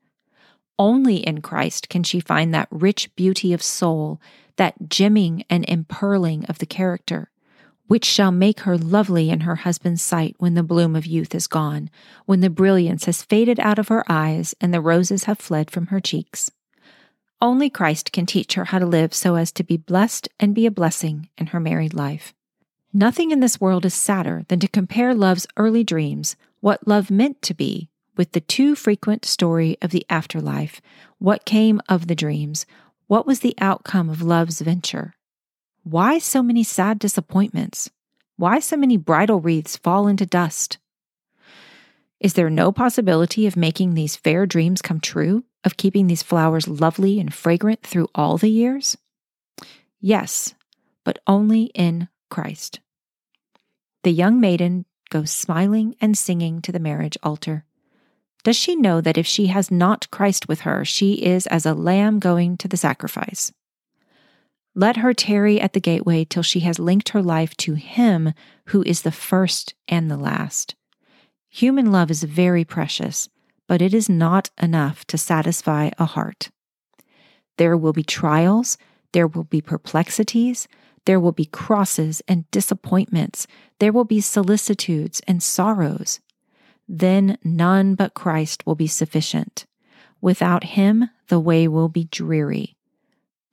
Only 0.78 1.26
in 1.26 1.40
Christ 1.40 1.88
can 1.88 2.04
she 2.04 2.20
find 2.20 2.54
that 2.54 2.68
rich 2.70 3.16
beauty 3.16 3.54
of 3.54 3.64
soul, 3.64 4.20
that 4.58 4.90
gemming 4.90 5.46
and 5.50 5.64
impearling 5.70 6.44
of 6.48 6.60
the 6.60 6.66
character, 6.66 7.32
which 7.88 8.06
shall 8.06 8.32
make 8.32 8.62
her 8.62 8.78
lovely 8.78 9.30
in 9.30 9.42
her 9.42 9.56
husband's 9.56 10.02
sight 10.02 10.36
when 10.38 10.54
the 10.54 10.64
bloom 10.64 10.96
of 10.96 11.06
youth 11.06 11.34
is 11.34 11.48
gone, 11.48 11.90
when 12.26 12.42
the 12.42 12.50
brilliance 12.50 13.06
has 13.06 13.24
faded 13.24 13.60
out 13.60 13.80
of 13.80 13.88
her 13.88 14.04
eyes 14.08 14.54
and 14.62 14.74
the 14.74 14.82
roses 14.82 15.24
have 15.24 15.40
fled 15.40 15.72
from 15.72 15.88
her 15.88 16.00
cheeks. 16.00 16.52
Only 17.42 17.70
Christ 17.70 18.12
can 18.12 18.26
teach 18.26 18.56
her 18.56 18.66
how 18.66 18.80
to 18.80 18.86
live 18.86 19.14
so 19.14 19.36
as 19.36 19.52
to 19.54 19.64
be 19.64 19.78
blessed 19.78 20.28
and 20.40 20.56
be 20.56 20.66
a 20.66 20.72
blessing 20.72 21.30
in 21.38 21.48
her 21.48 21.60
married 21.60 21.94
life. 21.94 22.34
Nothing 22.94 23.32
in 23.32 23.42
this 23.42 23.62
world 23.62 23.86
is 23.86 23.94
sadder 23.94 24.44
than 24.48 24.60
to 24.60 24.68
compare 24.68 25.14
love's 25.14 25.46
early 25.56 25.84
dreams, 25.84 26.36
what 26.62 26.88
love 26.88 27.12
meant 27.12 27.42
to 27.44 27.54
be, 27.54 27.90
with 28.16 28.32
the 28.32 28.42
too 28.42 28.74
frequent 28.74 29.24
story 29.24 29.78
of 29.82 29.92
the 29.92 30.06
afterlife, 30.10 30.82
what 31.20 31.46
came 31.46 31.80
of 31.88 32.08
the 32.08 32.16
dreams, 32.16 32.66
what 33.06 33.28
was 33.28 33.42
the 33.42 33.56
outcome 33.60 34.10
of 34.10 34.22
love's 34.22 34.62
venture. 34.62 35.14
Why 35.90 36.18
so 36.18 36.44
many 36.44 36.64
sad 36.64 37.00
disappointments? 37.00 37.90
Why 38.36 38.60
so 38.60 38.76
many 38.76 38.98
bridal 38.98 39.40
wreaths 39.40 39.78
fall 39.78 40.10
into 40.10 40.26
dust? 40.26 40.80
Is 42.20 42.34
there 42.34 42.50
no 42.50 42.74
possibility 42.74 43.48
of 43.48 43.56
making 43.56 43.94
these 43.94 44.18
fair 44.18 44.46
dreams 44.46 44.82
come 44.82 45.00
true, 45.00 45.46
of 45.64 45.78
keeping 45.78 46.08
these 46.08 46.22
flowers 46.22 46.68
lovely 46.68 47.22
and 47.22 47.34
fragrant 47.34 47.84
through 47.84 48.10
all 48.14 48.38
the 48.38 48.50
years? 48.50 48.98
Yes, 50.02 50.54
but 51.06 51.20
only 51.26 51.72
in 51.74 52.10
Christ. 52.30 52.82
The 54.04 54.12
young 54.12 54.42
maiden 54.42 54.84
goes 55.10 55.32
smiling 55.32 55.96
and 56.02 56.18
singing 56.18 56.62
to 56.64 56.74
the 56.74 56.82
marriage 56.82 57.18
altar. 57.24 57.64
Does 58.44 58.58
she 58.58 58.76
know 58.76 59.00
that 59.00 59.18
if 59.18 59.26
she 59.26 59.48
has 59.48 59.72
not 59.72 60.12
Christ 60.12 60.50
with 60.50 60.60
her, 60.68 60.84
she 60.84 61.14
is 61.14 61.48
as 61.48 61.66
a 61.66 61.74
lamb 61.74 62.20
going 62.20 62.58
to 62.58 62.68
the 62.68 62.76
sacrifice? 62.76 63.54
Let 64.80 64.98
her 64.98 65.12
tarry 65.12 65.60
at 65.60 65.74
the 65.74 65.80
gateway 65.80 66.24
till 66.24 66.44
she 66.44 66.60
has 66.60 66.78
linked 66.78 67.10
her 67.10 67.24
life 67.24 67.58
to 67.58 67.74
Him 67.74 68.34
who 68.66 68.84
is 68.84 69.02
the 69.02 69.12
first 69.12 69.74
and 69.88 70.10
the 70.10 70.18
last. 70.18 70.76
Human 71.50 71.92
love 71.92 72.12
is 72.12 72.22
very 72.22 72.64
precious, 72.64 73.28
but 73.68 73.82
it 73.82 73.92
is 73.92 74.08
not 74.08 74.52
enough 74.62 75.04
to 75.06 75.18
satisfy 75.18 75.90
a 75.98 76.06
heart. 76.06 76.52
There 77.58 77.76
will 77.76 77.92
be 77.92 78.04
trials, 78.04 78.78
there 79.14 79.26
will 79.26 79.46
be 79.46 79.62
perplexities, 79.62 80.68
there 81.06 81.20
will 81.20 81.32
be 81.32 81.46
crosses 81.46 82.22
and 82.28 82.50
disappointments. 82.52 83.48
There 83.80 83.92
will 83.92 84.06
be 84.06 84.22
solicitudes 84.22 85.24
and 85.28 85.42
sorrows. 85.42 86.20
Then 86.88 87.40
none 87.44 87.96
but 87.96 88.14
Christ 88.14 88.68
will 88.68 88.76
be 88.76 88.86
sufficient. 88.86 89.66
Without 90.22 90.66
him, 90.66 91.10
the 91.30 91.40
way 91.40 91.68
will 91.68 91.90
be 91.90 92.04
dreary. 92.04 92.77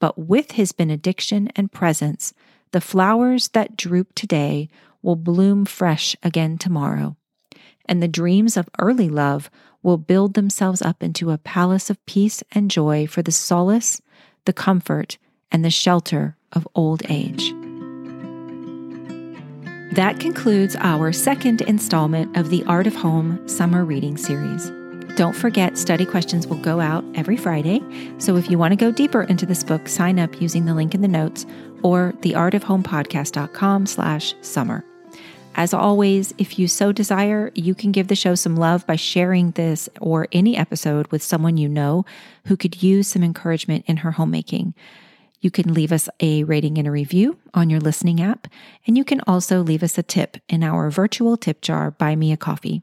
But 0.05 0.19
with 0.19 0.51
his 0.51 0.73
benediction 0.73 1.49
and 1.57 1.73
presence, 1.73 2.35
The 2.73 2.83
flowers 2.83 3.49
that 3.55 3.75
droop 3.75 4.15
today 4.15 4.69
will 5.01 5.17
bloom 5.17 5.65
fresh 5.65 6.15
again 6.23 6.59
tomorrow, 6.59 7.17
and 7.87 8.03
the 8.03 8.07
dreams 8.09 8.59
of 8.59 8.69
early 8.79 9.09
love 9.09 9.49
will 9.83 9.97
build 9.97 10.35
themselves 10.35 10.83
up 10.83 11.03
into 11.03 11.31
a 11.31 11.39
palace 11.39 11.89
of 11.89 12.05
peace 12.05 12.43
and 12.53 12.71
joy 12.71 13.07
for 13.07 13.23
the 13.23 13.33
solace, 13.33 14.03
the 14.45 14.53
comfort, 14.53 15.17
and 15.51 15.65
the 15.65 15.71
shelter 15.71 16.37
of 16.53 16.69
old 16.75 17.03
age. 17.09 17.55
That 19.95 20.21
concludes 20.21 20.77
our 20.81 21.15
second 21.15 21.63
installment 21.63 22.37
of 22.37 22.51
the 22.51 22.63
Art 22.65 22.87
of 22.87 22.97
Home 22.97 23.49
Summer 23.49 23.87
Reading 23.87 24.19
Series. 24.19 24.71
Don't 25.17 25.37
forget, 25.37 25.79
study 25.79 26.05
questions 26.05 26.49
will 26.49 26.57
go 26.57 26.81
out 26.81 27.05
every 27.15 27.37
Friday. 27.37 27.81
So 28.19 28.37
if 28.37 28.51
you 28.51 28.59
want 28.59 28.73
to 28.73 28.77
go 28.77 28.91
deeper 28.91 29.23
into 29.23 29.47
this 29.47 29.63
book, 29.63 29.89
sign 29.89 30.19
up 30.19 30.41
using 30.41 30.65
the 30.65 30.75
link 30.75 30.93
in 30.93 31.03
the 31.03 31.09
notes 31.09 31.47
or 31.85 32.15
theartofhomepodcast.com 32.21 33.87
slash 33.87 34.35
summer. 34.41 34.85
As 35.55 35.73
always, 35.73 36.35
if 36.37 36.59
you 36.59 36.67
so 36.67 36.91
desire, 36.91 37.53
you 37.55 37.77
can 37.77 37.93
give 37.93 38.09
the 38.09 38.17
show 38.17 38.35
some 38.35 38.57
love 38.57 38.85
by 38.89 38.97
sharing 38.97 39.53
this 39.53 39.89
or 40.01 40.27
any 40.33 40.57
episode 40.57 41.07
with 41.13 41.23
someone 41.23 41.57
you 41.57 41.69
know 41.69 42.05
who 42.47 42.57
could 42.57 42.83
use 42.83 43.07
some 43.07 43.23
encouragement 43.23 43.85
in 43.87 43.99
her 43.99 44.11
homemaking. 44.11 44.75
You 45.41 45.53
can 45.53 45.73
leave 45.73 45.93
us 45.93 46.09
a 46.19 46.43
rating 46.43 46.77
and 46.77 46.89
a 46.89 46.91
review 46.91 47.39
on 47.53 47.71
your 47.71 47.79
listening 47.79 48.21
app, 48.21 48.49
and 48.85 48.99
you 48.99 49.05
can 49.05 49.21
also 49.29 49.63
leave 49.63 49.85
us 49.85 49.97
a 49.97 50.03
tip 50.03 50.39
in 50.49 50.65
our 50.65 50.91
virtual 50.91 51.37
tip 51.37 51.61
jar, 51.61 51.93
Buy 51.93 52.17
Me 52.17 52.33
a 52.33 52.37
Coffee. 52.37 52.83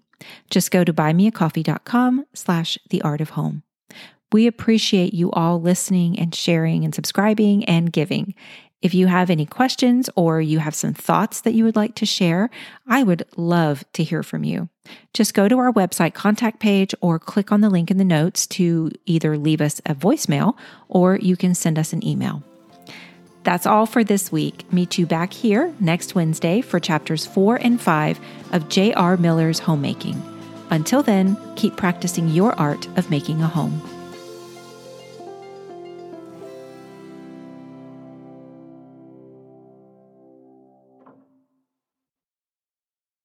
Just 0.49 0.71
go 0.71 0.83
to 0.83 0.93
buymeacoffee.com 0.93 2.25
slash 2.33 2.77
the 2.89 3.01
art 3.01 3.21
of 3.21 3.31
home. 3.31 3.63
We 4.31 4.47
appreciate 4.47 5.13
you 5.13 5.31
all 5.31 5.59
listening 5.59 6.17
and 6.17 6.33
sharing 6.33 6.85
and 6.85 6.95
subscribing 6.95 7.65
and 7.65 7.91
giving. 7.91 8.33
If 8.81 8.95
you 8.95 9.07
have 9.07 9.29
any 9.29 9.45
questions 9.45 10.09
or 10.15 10.41
you 10.41 10.59
have 10.59 10.73
some 10.73 10.93
thoughts 10.93 11.41
that 11.41 11.53
you 11.53 11.65
would 11.65 11.75
like 11.75 11.95
to 11.95 12.05
share, 12.05 12.49
I 12.87 13.03
would 13.03 13.27
love 13.37 13.83
to 13.93 14.03
hear 14.03 14.23
from 14.23 14.43
you. 14.43 14.69
Just 15.13 15.35
go 15.35 15.47
to 15.47 15.59
our 15.59 15.71
website 15.71 16.15
contact 16.15 16.59
page 16.59 16.95
or 16.99 17.19
click 17.19 17.51
on 17.51 17.61
the 17.61 17.69
link 17.69 17.91
in 17.91 17.97
the 17.97 18.03
notes 18.03 18.47
to 18.47 18.89
either 19.05 19.37
leave 19.37 19.61
us 19.61 19.79
a 19.85 19.93
voicemail 19.93 20.57
or 20.87 21.17
you 21.17 21.37
can 21.37 21.53
send 21.53 21.77
us 21.77 21.93
an 21.93 22.05
email. 22.05 22.43
That's 23.43 23.65
all 23.65 23.85
for 23.85 24.03
this 24.03 24.31
week. 24.31 24.71
Meet 24.71 24.97
you 24.97 25.05
back 25.05 25.33
here 25.33 25.73
next 25.79 26.13
Wednesday 26.15 26.61
for 26.61 26.79
chapters 26.79 27.25
4 27.25 27.55
and 27.57 27.81
5 27.81 28.19
of 28.51 28.69
J.R. 28.69 29.17
Miller's 29.17 29.59
Homemaking. 29.59 30.21
Until 30.69 31.03
then, 31.03 31.37
keep 31.55 31.75
practicing 31.75 32.29
your 32.29 32.53
art 32.59 32.87
of 32.97 33.09
making 33.09 33.41
a 33.41 33.47
home. 33.47 34.00